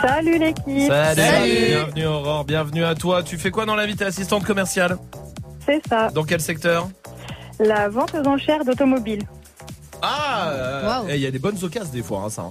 Salut 0.00 0.38
l'équipe. 0.38 0.90
Salut, 0.92 1.20
Bienvenue 1.70 2.06
Aurore, 2.06 2.44
bienvenue 2.44 2.84
à 2.84 2.94
toi. 2.94 3.22
Tu 3.22 3.36
fais 3.36 3.50
quoi 3.50 3.66
dans 3.66 3.74
la 3.74 3.86
vie? 3.86 3.96
T'es 3.96 4.04
assistante 4.04 4.44
commerciale? 4.44 4.96
C'est 5.66 5.80
ça. 5.88 6.08
Dans 6.10 6.24
quel 6.24 6.40
secteur? 6.40 6.88
La 7.58 7.88
vente 7.88 8.14
aux 8.14 8.26
enchères 8.28 8.64
d'automobiles. 8.64 9.22
Ah 10.00 10.50
euh, 10.50 11.00
Wow. 11.00 11.06
eh, 11.10 11.16
Il 11.16 11.20
y 11.22 11.26
a 11.26 11.30
des 11.30 11.38
bonnes 11.40 11.58
occasions 11.62 11.92
des 11.92 12.02
fois, 12.02 12.22
hein, 12.26 12.30
ça. 12.30 12.50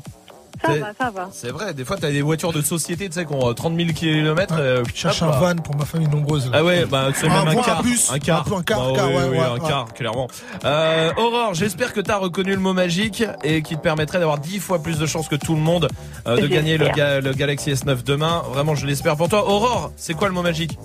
Ça 0.62 0.72
C'est- 0.74 0.80
va, 0.80 0.88
ça 0.98 1.10
va. 1.12 1.30
C'est 1.32 1.50
vrai, 1.52 1.74
des 1.74 1.86
fois 1.86 1.98
t'as 2.00 2.10
des 2.12 2.22
voitures 2.22 2.52
de 2.54 2.62
société, 2.62 3.08
tu 3.10 3.14
sais, 3.14 3.26
qui 3.26 3.34
ont 3.34 3.50
euh, 3.50 3.54
30 3.54 3.76
000 3.76 3.90
km. 3.94 4.56
Je 4.88 4.96
cherche 4.96 5.22
un 5.22 5.28
van 5.32 5.56
pour 5.56 5.76
ma 5.76 5.86
famille 5.86 6.08
nombreuse. 6.08 6.46
là. 6.52 6.60
Ah 6.60 6.64
ouais, 6.64 6.86
bah 6.86 7.10
c'est 7.14 7.28
Un 7.28 7.46
même 7.46 7.58
un 7.60 7.62
car. 7.62 7.80
un 7.80 7.84
bus. 7.84 8.12
Un 8.12 8.20
car. 8.20 8.42
Un 8.42 8.44
peu 8.44 8.56
un 8.56 8.64
car, 8.64 8.80
Bah 8.80 8.94
car, 8.96 9.08
oui, 9.10 9.16
ouais, 9.16 9.24
oui, 9.32 9.38
ouais, 9.38 9.44
un 9.46 9.54
ouais. 9.54 9.60
car, 9.68 9.94
clairement. 9.94 10.28
Euh, 10.66 11.12
Aurore, 11.18 11.54
j'espère 11.54 11.94
que 11.94 12.02
t'as 12.02 12.18
reconnu 12.18 12.52
le 12.54 12.60
mot 12.60 12.74
magique 12.74 13.24
et 13.44 13.62
qui 13.62 13.76
te 13.76 13.82
permettrait 13.82 14.20
d'avoir 14.20 14.40
10 14.40 14.60
fois 14.60 14.80
plus 14.82 14.98
de 14.98 15.06
chances 15.06 15.28
que 15.28 15.36
tout 15.36 15.54
le 15.56 15.62
monde 15.62 15.88
euh, 16.28 16.38
de 16.38 16.48
gagner 16.48 16.78
le, 16.78 16.88
ga- 16.90 17.20
le 17.22 17.34
Galaxy 17.34 17.72
S9 17.72 18.04
demain. 18.04 18.44
Vraiment, 18.52 18.76
je 18.76 18.86
l'espère 18.86 19.16
pour 19.18 19.30
toi. 19.30 19.48
Aurore, 19.48 19.92
c'est 19.96 20.14
quoi 20.14 20.28
le 20.28 20.34
mot 20.34 20.42
magique? 20.42 20.78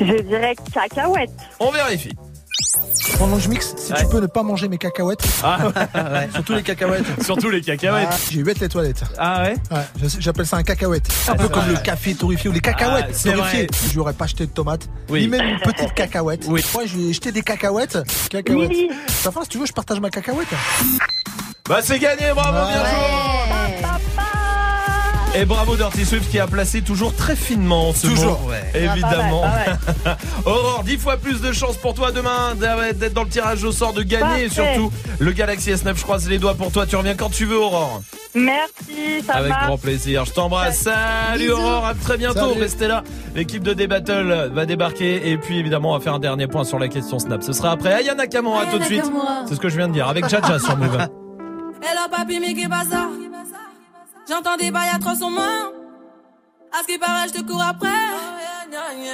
Je 0.00 0.22
dirais 0.22 0.54
cacahuète. 0.72 1.30
On 1.58 1.70
vérifie. 1.70 2.12
Pendant 3.18 3.36
que 3.36 3.42
je 3.42 3.48
mixe, 3.48 3.74
si 3.76 3.92
tu 3.92 4.06
peux 4.06 4.20
ne 4.20 4.26
pas 4.26 4.42
manger 4.42 4.68
mes 4.68 4.78
cacahuètes. 4.78 5.22
Ah, 5.42 5.58
Surtout 6.34 6.54
les 6.54 6.62
cacahuètes. 6.62 7.04
Surtout 7.22 7.50
les 7.50 7.60
cacahuètes. 7.60 8.08
Ah, 8.10 8.16
J'ai 8.30 8.40
huit 8.40 8.58
les 8.60 8.68
toilettes. 8.68 9.02
Ah 9.18 9.42
ouais? 9.42 9.54
Ouais, 9.70 10.08
j'appelle 10.18 10.46
ça 10.46 10.56
un 10.56 10.62
cacahuète. 10.62 11.06
Un 11.28 11.36
peu 11.36 11.48
comme 11.48 11.62
vrai. 11.64 11.72
le 11.72 11.78
café 11.78 12.14
torréfié 12.14 12.48
ou 12.50 12.52
les 12.52 12.60
cacahuètes 12.60 13.06
Ah, 13.26 13.30
torréfiées. 13.32 13.66
J'aurais 13.92 14.12
pas 14.14 14.24
acheté 14.24 14.46
de 14.46 14.50
tomates. 14.52 14.88
Oui. 15.08 15.22
Ni 15.22 15.28
même 15.28 15.46
une 15.46 15.60
petite 15.60 15.92
cacahuète. 15.94 16.44
Oui. 16.48 16.64
Moi, 16.74 16.84
je 16.86 16.96
vais 16.96 17.12
jeter 17.12 17.32
des 17.32 17.42
cacahuètes. 17.42 17.98
Cacahuètes. 18.30 18.70
Oui. 18.70 18.90
Ça 19.08 19.30
va, 19.30 19.42
si 19.42 19.48
tu 19.48 19.58
veux, 19.58 19.66
je 19.66 19.72
partage 19.72 20.00
ma 20.00 20.10
cacahuète. 20.10 20.48
Bah 21.68 21.78
c'est 21.82 21.98
gagné, 22.00 22.32
bravo, 22.34 22.58
bien 22.68 22.80
joué 22.80 23.86
Et 25.32 25.44
bravo 25.44 25.76
Dirty 25.76 26.04
Swift 26.04 26.28
qui 26.28 26.40
a 26.40 26.46
placé 26.48 26.82
toujours 26.82 27.14
très 27.14 27.36
finement 27.36 27.92
ce 27.94 28.08
Toujours, 28.08 28.40
mot. 28.40 28.50
ouais. 28.50 28.62
Évidemment. 28.74 29.42
Ah, 29.44 29.76
pas 30.04 30.18
Aurore, 30.50 30.82
10 30.84 30.96
fois 30.98 31.16
plus 31.18 31.40
de 31.40 31.52
chances 31.52 31.76
pour 31.76 31.94
toi 31.94 32.10
demain 32.10 32.54
d'être 32.56 33.14
dans 33.14 33.22
le 33.22 33.28
tirage 33.28 33.62
au 33.62 33.70
sort, 33.70 33.92
de 33.92 34.02
gagner 34.02 34.44
et 34.44 34.48
surtout 34.48 34.90
le 35.20 35.30
Galaxy 35.32 35.70
S9. 35.70 35.96
Je 35.96 36.02
croise 36.02 36.28
les 36.28 36.38
doigts 36.38 36.54
pour 36.54 36.72
toi. 36.72 36.84
Tu 36.84 36.96
reviens 36.96 37.14
quand 37.14 37.30
tu 37.30 37.44
veux, 37.46 37.56
Aurore. 37.58 38.02
Merci, 38.34 39.22
ça 39.24 39.34
Avec 39.34 39.50
marche. 39.50 39.66
grand 39.66 39.78
plaisir. 39.78 40.24
Je 40.24 40.32
t'embrasse. 40.32 40.80
Salut 40.82 41.44
Bisous. 41.44 41.52
Aurore, 41.52 41.86
à 41.86 41.94
très 41.94 42.16
bientôt. 42.16 42.48
Salut. 42.50 42.60
Restez 42.62 42.88
là. 42.88 43.04
L'équipe 43.36 43.62
de 43.62 43.72
D-Battle 43.72 44.50
va 44.52 44.66
débarquer 44.66 45.30
et 45.30 45.38
puis 45.38 45.58
évidemment 45.58 45.90
on 45.92 45.94
va 45.98 46.00
faire 46.02 46.14
un 46.14 46.18
dernier 46.18 46.48
point 46.48 46.64
sur 46.64 46.78
la 46.80 46.88
question 46.88 47.20
Snap. 47.20 47.42
Ce 47.44 47.52
sera 47.52 47.70
après 47.70 47.92
Ayana 47.92 48.24
Ayana 48.24 48.66
tout 48.70 48.78
de 48.80 48.84
suite. 48.84 49.04
C'est 49.48 49.54
ce 49.54 49.60
que 49.60 49.68
je 49.68 49.76
viens 49.76 49.86
de 49.88 49.92
dire 49.92 50.08
avec 50.08 50.28
Jaja 50.28 50.58
sur 50.58 50.76
Move. 50.76 50.98
J'entends 54.30 54.56
des 54.56 54.70
bails 54.70 54.90
à 54.90 55.14
son 55.16 55.28
main. 55.28 55.72
À 56.70 56.82
ce 56.82 56.86
qui 56.86 56.98
paraît, 56.98 57.26
je 57.26 57.40
te 57.40 57.42
cours 57.42 57.60
après. 57.60 57.88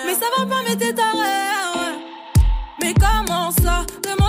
Mais 0.05 0.13
ça 0.13 0.27
va 0.37 0.45
pas, 0.45 0.61
mais 0.69 0.77
t'es 0.77 0.93
taré. 0.93 1.17
ouais. 1.17 1.99
Mais 2.83 2.93
comment 2.93 3.51
ça? 3.51 3.87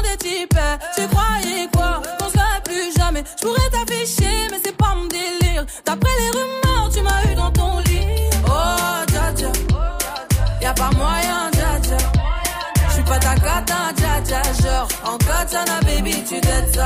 Est 0.09 0.25
hyper. 0.25 0.79
Tu 0.95 1.05
croyais 1.09 1.67
quoi? 1.75 2.01
Qu'on 2.17 2.29
serait 2.29 2.61
plus 2.63 2.97
jamais. 2.97 3.21
Je 3.37 3.45
pourrais 3.45 3.69
t'afficher, 3.69 4.47
mais 4.49 4.61
c'est 4.63 4.77
pas 4.77 4.95
mon 4.95 5.07
délire. 5.07 5.65
D'après 5.85 6.11
les 6.21 6.29
rumeurs, 6.29 6.89
tu 6.93 7.01
m'as 7.01 7.29
eu 7.29 7.35
dans 7.35 7.51
ton 7.51 7.79
lit. 7.79 8.29
Oh, 8.45 9.03
dja 9.07 9.33
dja. 9.35 9.51
Y'a 10.61 10.73
pas 10.73 10.91
moyen, 10.91 11.51
dja 11.51 11.81
dja. 11.83 11.97
J'suis 12.91 13.03
pas 13.03 13.19
ta 13.19 13.35
cata, 13.35 13.91
dja 13.97 14.21
dja. 14.23 14.41
Genre, 14.63 14.87
en 15.03 15.17
katana, 15.17 15.81
baby, 15.81 16.23
tu 16.23 16.39
dettes 16.39 16.79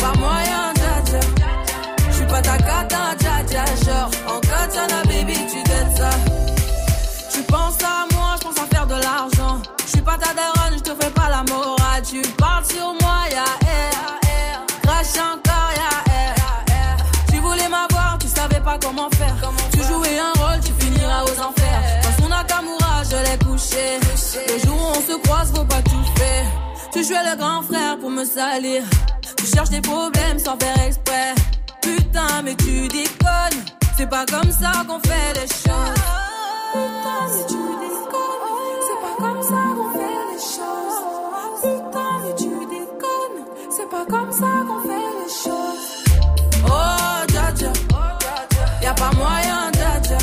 pas 0.00 0.18
moyen, 0.18 0.72
dja 0.76 1.20
Je 2.08 2.14
suis 2.16 2.26
pas 2.26 2.42
ta 2.42 2.56
cata, 2.56 3.14
dja 3.18 3.34
dja. 3.46 3.64
Genre, 3.84 4.10
en 4.26 4.40
katana, 4.40 5.02
baby, 5.04 5.34
tu 5.52 5.62
t'aides 5.62 5.96
ça. 5.96 6.10
Tu 7.32 7.42
penses 7.42 7.78
à 7.82 8.06
moi, 8.14 8.34
je 8.38 8.46
pense 8.46 8.58
à 8.58 8.66
faire 8.74 8.86
de 8.86 8.94
l'argent. 8.94 9.60
Je 9.84 9.90
suis 9.90 10.00
pas 10.00 10.16
ta 10.16 10.32
daronne, 10.34 10.78
je 10.78 10.82
te 10.90 10.94
fais 11.00 11.10
pas 11.10 11.28
la 11.28 11.42
morale. 11.52 12.02
Tu 12.08 12.20
parles 12.42 12.64
sur 12.64 12.88
moi, 13.02 13.18
ya 13.30 13.44
air. 13.68 14.66
Crash 14.82 15.16
encore, 15.18 15.70
ya 15.80 16.12
air. 16.14 16.34
Tu 17.30 17.38
voulais 17.38 17.68
m'avoir, 17.68 18.16
tu 18.18 18.28
savais 18.28 18.60
pas 18.60 18.78
comment 18.80 19.10
faire. 19.10 19.36
tu 19.72 19.82
jouais 19.82 20.18
un 20.18 20.32
rôle, 20.40 20.60
tu 20.64 20.72
finiras 20.82 21.24
aux 21.24 21.40
enfers. 21.48 21.82
Dans 22.04 22.24
son 22.24 22.32
Akamura, 22.32 23.02
je 23.04 23.16
l'ai 23.26 23.38
couché. 23.44 23.98
Le 24.48 24.58
jour 24.66 24.76
où 24.76 24.98
on 24.98 25.12
se 25.12 25.16
croise, 25.24 25.52
faut 25.54 25.64
pas 25.64 25.82
tout 25.82 26.04
faire. 26.16 26.46
Tu 26.92 27.04
jouais 27.04 27.24
le 27.30 27.36
grand 27.36 27.62
frère 27.62 27.98
pour 27.98 28.10
me 28.10 28.24
salir. 28.24 28.82
Tu 29.50 29.56
cherches 29.56 29.70
des 29.70 29.80
problèmes 29.80 30.38
sans 30.38 30.56
faire 30.58 30.80
exprès. 30.86 31.34
Putain, 31.82 32.42
mais 32.44 32.54
tu 32.54 32.86
déconnes. 32.86 33.64
C'est 33.96 34.08
pas 34.08 34.24
comme 34.24 34.50
ça 34.52 34.70
qu'on 34.86 35.00
fait 35.00 35.32
les 35.34 35.48
choses. 35.48 36.02
Putain, 36.72 37.20
mais 37.34 37.46
tu 37.48 37.56
déconnes. 37.82 38.78
C'est 38.86 39.00
pas 39.02 39.16
comme 39.18 39.42
ça 39.42 39.62
qu'on 39.76 39.90
fait 39.98 40.22
les 40.30 40.40
choses. 40.54 40.98
Putain, 41.62 42.12
mais 42.22 42.34
tu 42.36 42.48
déconnes. 42.48 43.44
C'est 43.70 43.90
pas 43.90 44.06
comme 44.08 44.30
ça 44.30 44.46
qu'on 44.68 44.80
fait 44.82 45.10
les 45.18 45.32
choses. 45.42 45.84
Oh, 46.66 47.26
dja 47.32 47.52
dja. 47.56 47.72
Y'a 48.82 48.94
pas 48.94 49.10
moyen, 49.16 49.72
dja 49.72 50.00
dja. 50.00 50.18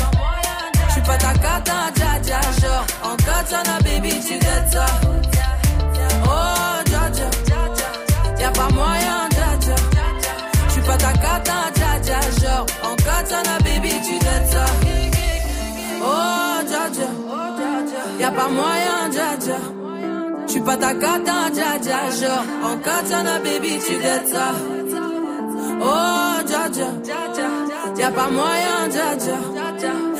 J'suis 0.88 1.02
pas 1.02 1.18
ta 1.18 1.34
cata, 1.34 1.90
dja 1.94 2.18
dja. 2.22 2.40
Genre, 2.62 2.86
en 3.02 3.16
katana, 3.16 3.78
baby, 3.84 4.10
tu 4.26 4.38
dettes 4.38 4.72
ça. 4.72 4.86
Ta 10.98 11.12
cata, 11.12 11.70
dja 11.74 11.98
dja. 12.06 12.20
Genre, 12.40 12.66
en 12.82 12.96
katana, 12.96 13.58
baby, 13.64 13.92
tu 14.06 14.18
dettes 14.18 14.50
ça. 14.52 14.64
Oh, 16.02 16.62
dja 16.68 16.88
dja. 16.96 17.08
Y'a 18.20 18.30
pas 18.30 18.48
moyen, 18.48 19.08
dja 19.10 19.36
dja. 19.44 19.58
J'suis 20.46 20.60
pas 20.60 20.76
ta 20.76 20.94
cata, 20.94 21.50
dja 21.56 21.78
dja. 21.84 22.00
Genre, 22.20 22.44
en 22.68 22.76
katana, 22.78 23.38
baby, 23.38 23.78
tu 23.86 23.96
dettes 24.04 24.28
ça. 24.28 24.48
Oh, 25.80 26.42
dja 26.46 26.68
dja. 26.76 26.88
Y'a 27.98 28.10
pas 28.10 28.30
moyen, 28.30 28.88
dja 28.90 29.08
dja. 29.22 29.38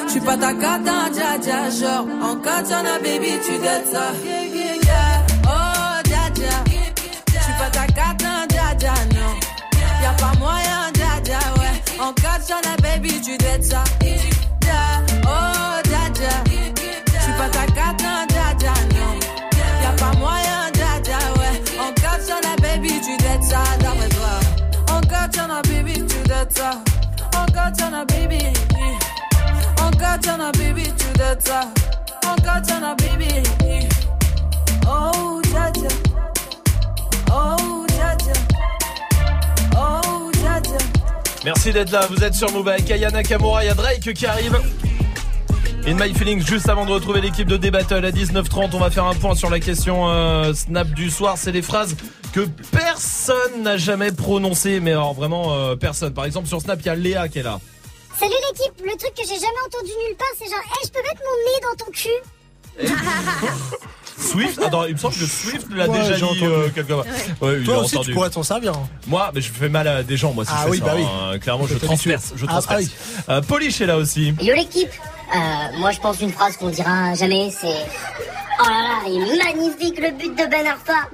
J'suis 0.09 0.21
pas 0.21 0.37
ta 0.37 0.53
cata, 0.55 0.97
dja 1.13 1.39
dja. 1.45 1.71
Genre, 1.79 2.07
en 2.23 2.37
katana, 2.37 2.99
baby, 3.03 3.33
tu 3.45 3.59
dettes 3.59 3.91
ça. 3.93 4.07
Oh, 5.45 5.97
dja 6.05 6.25
dja. 6.35 6.57
J'suis 7.27 7.57
pas 7.59 7.71
ta 7.71 7.87
pas 10.19 10.33
moyen, 10.39 10.93
dja, 10.95 11.39
ouais. 11.59 12.01
En 12.01 12.13
katana, 12.13 12.77
baby, 12.83 13.21
tu 13.21 13.37
dettes 13.39 13.65
ça. 13.65 13.85
Oh, 15.25 15.81
dja 15.85 16.11
dja. 16.15 16.35
J'suis 17.21 17.33
pas 17.39 17.49
ta 17.49 17.67
cata, 17.67 18.27
dja 18.29 18.55
dja, 18.59 18.75
non. 18.95 19.19
Y'a 19.83 19.93
pas 19.93 20.17
moyen, 20.19 20.71
dja, 20.75 21.19
ouais. 21.39 21.63
En 21.79 21.93
katana, 21.95 22.57
baby, 22.61 23.01
tu 23.01 23.17
dettes 23.17 23.45
ça, 23.45 23.63
d'après 23.81 24.09
toi. 24.09 24.35
En 24.97 25.01
katana, 25.01 25.63
baby, 25.63 25.95
tu 26.07 26.29
dettes 26.29 26.57
ça. 26.57 26.71
En 27.37 27.47
katana, 27.53 28.05
baby. 28.05 28.53
En 29.81 29.91
katana, 29.91 30.53
baby, 30.53 30.93
tu 30.97 31.07
dettes 31.19 31.47
ça. 31.47 31.61
En 32.27 32.37
katana, 32.43 32.95
baby. 32.95 33.43
Oh, 34.87 35.41
dja 35.45 35.71
dja. 35.73 35.89
Oh, 37.31 37.85
dja. 37.87 37.87
Oh, 37.87 37.88
Merci 41.45 41.73
d'être 41.73 41.93
là, 41.93 42.07
vous 42.11 42.25
êtes 42.25 42.35
sur 42.35 42.51
Move 42.53 42.69
avec 42.69 42.91
Aya 42.91 43.11
Nakamura, 43.11 43.65
il 43.65 43.69
y 43.69 43.71
a 43.71 43.75
Drake 43.75 44.13
qui 44.13 44.27
arrive. 44.27 44.61
In 45.87 45.95
My 45.95 46.13
Feelings, 46.13 46.45
juste 46.45 46.69
avant 46.69 46.85
de 46.85 46.91
retrouver 46.91 47.21
l'équipe 47.21 47.47
de 47.47 47.57
D-Battle 47.57 48.05
à 48.05 48.11
19h30, 48.11 48.71
on 48.75 48.79
va 48.79 48.91
faire 48.91 49.05
un 49.05 49.15
point 49.15 49.35
sur 49.35 49.49
la 49.49 49.61
question 49.61 50.11
euh, 50.11 50.53
Snap 50.53 50.89
du 50.89 51.09
soir. 51.11 51.39
C'est 51.39 51.53
des 51.53 51.63
phrases 51.63 51.97
que 52.33 52.47
personne 52.73 53.63
n'a 53.63 53.77
jamais 53.77 54.13
prononcées, 54.13 54.81
mais 54.81 54.91
alors 54.91 55.15
vraiment 55.15 55.55
euh, 55.55 55.77
personne. 55.77 56.13
Par 56.13 56.25
exemple, 56.25 56.49
sur 56.49 56.61
Snap, 56.61 56.81
il 56.81 56.87
y 56.87 56.91
a 56.91 56.95
Léa 56.95 57.29
qui 57.29 57.39
est 57.39 57.45
là. 57.45 57.61
Salut 58.19 58.35
l'équipe, 58.51 58.85
le 58.85 58.97
truc 58.99 59.15
que 59.15 59.23
j'ai 59.23 59.39
jamais 59.39 59.63
entendu 59.67 59.91
nulle 60.07 60.17
part, 60.17 60.29
c'est 60.37 60.51
genre, 60.51 60.59
hey, 60.59 60.87
je 60.87 60.91
peux 60.91 61.03
mettre 61.03 61.23
mon 61.25 61.37
nez 61.47 61.61
dans 61.63 61.77
ton 61.85 61.91
cul? 61.93 62.21
Swift, 64.21 64.61
attends, 64.63 64.85
il 64.87 64.95
me 64.95 64.99
semble 64.99 65.15
que 65.15 65.27
Swift 65.27 65.67
l'a 65.75 65.89
Ouais, 65.89 65.99
déjà 66.01 66.17
dit 66.17 66.23
entendu. 66.25 66.45
euh, 66.45 66.69
quelque 66.71 66.93
part. 66.93 67.05
Ouais, 67.41 67.59
il 67.61 67.65
Toi 67.65 67.79
aussi, 67.79 67.95
entendu. 67.97 68.09
tu 68.09 68.15
pourrais 68.15 68.31
t'en 68.31 68.43
servir. 68.43 68.73
hein. 68.73 68.89
Moi, 69.07 69.31
mais 69.35 69.41
je 69.41 69.51
fais 69.51 69.69
mal 69.69 69.87
à 69.87 70.03
des 70.03 70.17
gens, 70.17 70.33
moi, 70.33 70.45
si 70.45 70.51
Ah 70.53 70.59
je 70.59 70.65
fais 70.65 70.71
oui, 70.73 70.79
ça, 70.79 70.85
bah 70.85 70.93
oui. 70.97 71.05
hein. 71.05 71.39
Clairement, 71.39 71.65
je 71.65 71.69
t'habituer. 71.75 71.87
transperce. 71.87 72.33
Je 72.37 72.45
Ah, 72.47 72.51
transperce. 72.51 72.85
ah 72.85 73.23
oui. 73.29 73.35
Euh, 73.37 73.41
Polish 73.43 73.81
est 73.81 73.87
là 73.87 73.97
aussi. 73.97 74.35
Yo 74.41 74.55
l'équipe, 74.55 74.91
euh, 75.35 75.39
moi 75.79 75.91
je 75.93 76.01
pense 76.01 76.21
une 76.21 76.33
phrase 76.33 76.57
qu'on 76.57 76.71
dira 76.71 77.15
jamais, 77.15 77.51
c'est 77.51 77.67
Oh 78.61 78.65
là 78.65 78.71
là, 78.71 79.09
il 79.09 79.23
est 79.35 79.45
magnifique 79.45 79.99
le 80.01 80.11
but 80.11 80.31
de 80.37 80.51
Ben 80.51 80.67
Arfa 80.67 81.09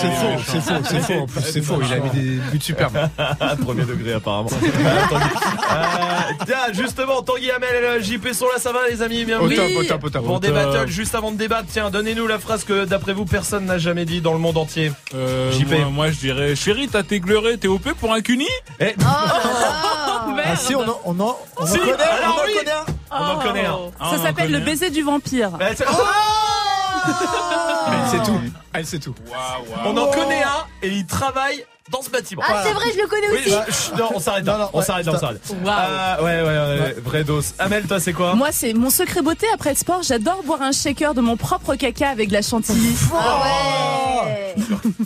C'est 0.00 0.10
faux, 0.12 0.42
c'est 0.46 0.60
faux, 0.60 0.82
c'est 0.84 1.00
faux. 1.00 1.20
En 1.22 1.26
plus, 1.26 1.40
c'est 1.42 1.62
faux. 1.62 1.80
Il 1.82 1.92
a 1.92 1.98
mis 1.98 2.10
des 2.10 2.36
buts 2.50 2.60
superbes. 2.60 3.08
Premier 3.64 3.84
degré 3.84 4.12
apparemment. 4.14 4.50
Euh, 4.52 6.44
tiens, 6.46 6.72
justement, 6.72 7.22
Tanguy 7.22 7.50
Hamel 7.50 7.70
et 7.74 7.80
le 7.98 8.02
JP 8.02 8.32
sont 8.32 8.46
là, 8.46 8.58
ça 8.58 8.72
va 8.72 8.80
les 8.88 9.02
amis 9.02 9.24
Bienvenue. 9.24 9.54
Au 9.54 9.56
top, 9.56 9.70
au 9.78 9.84
top, 9.84 10.04
au 10.04 10.10
top. 10.10 10.24
Pour 10.24 10.40
des 10.40 10.50
battles, 10.50 10.88
juste 10.88 11.14
avant 11.14 11.32
de 11.32 11.36
débattre, 11.36 11.66
tiens, 11.70 11.90
donnez-nous 11.90 12.26
la 12.26 12.38
phrase 12.38 12.64
que 12.64 12.84
d'après 12.84 13.12
vous 13.12 13.24
personne 13.24 13.64
n'a 13.64 13.78
jamais 13.78 14.04
dit 14.04 14.20
dans 14.20 14.32
le 14.32 14.38
monde 14.38 14.56
entier. 14.58 14.92
Euh, 15.14 15.50
JP. 15.52 15.90
moi, 15.92 16.10
je 16.10 16.18
dirais, 16.18 16.54
chérie, 16.56 16.88
t'as 16.88 17.02
tes 17.02 17.20
gleurés, 17.20 17.58
t'es 17.58 17.68
OP 17.68 17.92
pour 17.94 18.12
un 18.12 18.20
cuni 18.20 18.48
Eh, 18.80 18.94
Ah 20.48 20.54
si, 20.56 20.74
on 20.74 20.82
en, 20.82 21.00
on 21.04 21.18
en, 21.20 21.36
on 21.58 21.62
en 21.62 21.66
Si, 21.66 21.78
connaît, 21.78 21.92
alors 21.92 22.36
on 22.38 22.42
en 22.42 22.46
oui. 22.46 22.54
connaît 22.58 22.70
un. 22.72 22.84
On 23.10 23.24
en 23.24 23.38
connaît 23.38 23.66
un. 23.66 23.78
Ah, 24.00 24.10
Ça 24.12 24.20
en 24.20 24.22
s'appelle 24.24 24.50
le 24.52 24.60
baiser 24.60 24.90
du 24.90 25.02
vampire. 25.02 25.50
Bah, 25.50 25.66
Elle 27.88 28.10
sait 28.10 28.24
tout. 28.24 28.40
Elle 28.72 28.86
sait 28.86 28.98
tout. 28.98 29.14
On 29.84 29.96
en 29.96 30.10
connaît 30.10 30.42
un 30.42 30.64
et 30.82 30.88
il 30.88 31.06
travaille 31.06 31.64
dans 31.90 32.02
ce 32.02 32.10
bâtiment. 32.10 32.42
Ah, 32.44 32.62
c'est 32.64 32.72
vrai, 32.72 32.84
je 32.94 33.00
le 33.00 33.06
connais 33.06 33.28
Oui, 33.30 33.38
aussi. 33.46 33.90
bah, 33.92 33.96
non, 33.98 34.08
on 34.16 34.18
s'arrête 34.20 34.44
là. 34.44 34.52
Non, 34.54 34.58
non, 34.64 34.70
on 34.72 34.78
ouais, 34.80 34.84
s'arrête 34.84 35.06
là, 35.06 35.12
on 35.14 35.18
s'arrête. 35.20 35.40
Waouh. 35.62 35.74
Ah, 35.78 36.16
ouais, 36.20 36.42
ouais, 36.42 36.42
ouais, 36.42 36.96
vrai 37.04 37.22
dos. 37.22 37.40
Amel, 37.60 37.86
toi, 37.86 38.00
c'est 38.00 38.12
quoi 38.12 38.34
Moi, 38.34 38.48
c'est 38.50 38.72
mon 38.74 38.90
secret 38.90 39.22
beauté 39.22 39.46
après 39.54 39.70
le 39.70 39.76
sport. 39.76 40.02
J'adore 40.02 40.42
boire 40.42 40.62
un 40.62 40.72
shaker 40.72 41.14
de 41.14 41.20
mon 41.20 41.36
propre 41.36 41.76
caca 41.76 42.08
avec 42.08 42.28
de 42.28 42.32
la 42.34 42.42
chantilly. 42.42 42.96
Ah 43.14 43.42
ouais. 44.24 44.54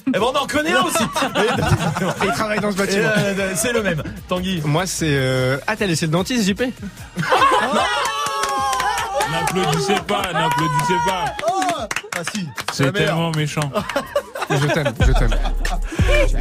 Eh 0.09 0.10
ben, 0.12 0.23
on 0.23 0.34
en 0.36 0.47
connaît 0.47 0.73
un 0.73 0.83
aussi. 0.84 1.02
Et 1.02 2.25
il 2.25 2.31
travaille 2.33 2.60
dans 2.60 2.70
ce 2.70 2.76
Et, 2.76 2.78
bâtiment. 2.78 3.09
euh, 3.15 3.52
c'est 3.57 3.73
le 3.73 3.83
même. 3.83 4.02
Tanguy. 4.28 4.62
Moi, 4.65 4.86
c'est. 4.86 5.05
euh, 5.10 5.59
Ah, 5.67 5.76
t'as 5.76 5.84
laissé 5.86 6.07
le 6.07 6.12
dentiste, 6.12 6.49
JP 6.49 6.62
N'applaudissez 9.31 9.94
pas, 10.07 10.23
n'applaudissez 10.33 10.94
pas. 11.07 11.25
Ah 12.20 12.24
si, 12.34 12.47
C'est 12.74 12.92
tellement 12.92 13.31
méchant. 13.31 13.70
Je 14.50 14.66
t'aime, 14.66 14.92
je 15.07 15.12
t'aime. 15.12 15.31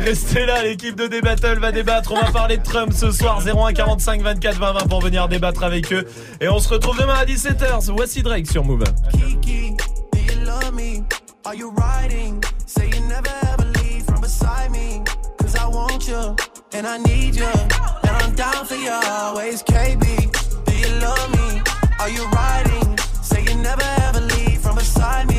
Restez 0.03 0.45
là, 0.48 0.64
l'équipe 0.64 0.95
de 0.95 1.06
D-Battle 1.06 1.59
va 1.59 1.72
débattre. 1.72 2.11
On 2.11 2.19
va 2.19 2.32
parler 2.32 2.58
de 2.58 2.64
Trump 2.64 2.91
ce 2.91 3.11
soir. 3.11 3.40
01 3.45 3.72
45 3.74 4.22
24 4.24 4.58
20 4.59 4.74
20 4.74 4.88
pour 4.88 4.99
venir 5.01 5.27
débattre 5.30 5.64
avec 5.64 5.93
eux. 5.93 6.06
Et 6.41 6.49
on 6.49 6.58
se 6.59 6.69
retrouve 6.69 6.98
demain 6.99 7.14
à 7.14 7.25
17h. 7.25 7.91
Voici 7.95 8.24
Drake 8.24 8.49
sur 8.49 8.66
Move. 8.66 8.83
Kiki, 9.11 9.75
do 10.11 10.19
you 10.19 10.43
love 10.43 10.74
me? 10.74 11.03
Are 11.45 11.53
you 11.56 11.72
riding? 11.77 12.41
Say 12.66 12.90
you 12.90 12.99
never 13.08 13.30
ever 13.53 13.72
leave 13.80 14.03
from 14.06 14.22
beside 14.22 14.72
me. 14.72 15.03
Cause 15.40 15.56
I 15.56 15.67
want 15.67 16.08
you, 16.08 16.35
and 16.74 16.88
I 16.88 16.98
need 16.98 17.35
you, 17.35 17.45
and 17.45 18.24
I'm 18.24 18.33
down 18.33 18.66
for 18.66 18.75
you 18.75 18.91
always. 18.91 19.61
KB, 19.64 20.32
do 20.66 20.74
you 20.75 20.99
love 20.99 21.32
me? 21.32 21.61
Are 21.99 22.09
you 22.09 22.25
riding? 22.32 22.98
Say 23.22 23.43
you 23.43 23.56
never 23.61 23.85
ever 24.08 24.19
leave 24.22 24.59
from 24.61 24.75
beside 24.75 25.27
me. 25.27 25.39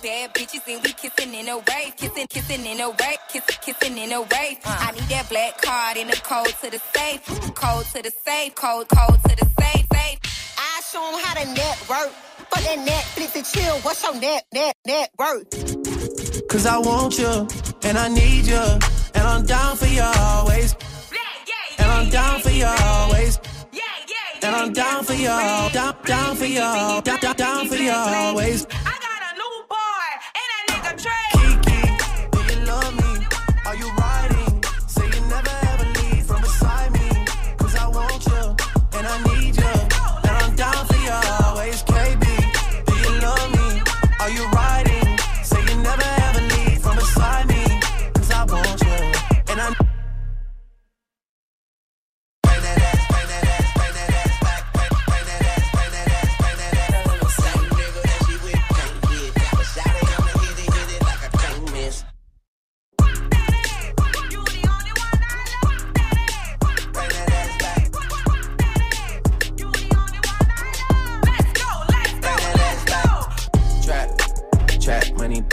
Two 0.00 0.06
bad 0.06 0.34
bitches 0.34 0.66
and 0.72 0.82
we 0.82 0.92
kissing 0.92 1.34
in 1.34 1.48
a 1.48 1.56
wave, 1.56 1.96
kissing, 1.96 2.26
kissing 2.28 2.64
in 2.64 2.80
a 2.80 2.88
wave, 2.90 3.18
kissing, 3.28 3.56
kissing 3.60 3.98
in 3.98 4.12
a 4.12 4.20
wave. 4.20 4.58
Uh. 4.64 4.76
I 4.80 4.92
need 4.92 5.08
that 5.10 5.28
black 5.28 5.60
card 5.60 5.96
in 5.96 6.06
the 6.06 6.16
code 6.16 6.54
to 6.62 6.70
the 6.70 6.80
safe, 6.94 7.24
code 7.54 7.84
to 7.86 8.02
the 8.02 8.12
safe, 8.24 8.54
code, 8.54 8.88
code 8.88 9.18
to 9.28 9.36
the 9.36 9.46
safe, 9.60 9.86
safe. 9.92 10.18
I 10.58 10.80
show 10.90 11.04
'em 11.06 11.22
how 11.24 11.34
to 11.34 11.46
network. 11.52 12.12
For 12.50 12.60
that 12.62 12.78
Netflix 12.78 13.36
and 13.36 13.46
chill, 13.46 13.76
what's 13.80 14.02
your 14.02 14.14
net, 14.14 14.44
net, 14.52 14.76
net 14.86 15.10
worth? 15.18 15.50
Cause 16.48 16.66
I 16.66 16.78
want 16.78 17.18
you, 17.18 17.48
and 17.82 17.98
I 17.98 18.08
need 18.08 18.46
you, 18.46 18.64
and 19.14 19.24
I'm 19.26 19.44
down 19.44 19.76
for 19.76 19.86
you 19.86 20.02
always. 20.02 20.74
And 21.78 21.90
I'm 21.90 22.08
down 22.10 22.40
for 22.40 22.50
you 22.50 22.66
always. 22.66 23.38
And 24.42 24.56
I'm 24.56 24.72
down 24.72 25.04
for 25.04 25.12
you, 25.12 25.28
down, 25.72 25.94
down 26.04 26.36
for 26.36 26.46
you, 26.46 26.60
down, 26.60 27.02
down, 27.02 27.36
down 27.36 27.68
for 27.68 27.76
you 27.76 27.92
always. 27.92 28.66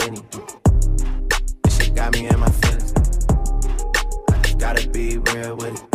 skinny. 0.08 0.22
This 1.64 1.76
shit 1.76 1.94
got 1.94 2.12
me 2.12 2.28
in 2.28 2.40
my 2.40 2.50
feelings. 2.50 2.92
I 4.30 4.42
just 4.42 4.58
gotta 4.58 4.88
be 4.88 5.18
real 5.18 5.56
with 5.56 5.82
it. 5.82 5.87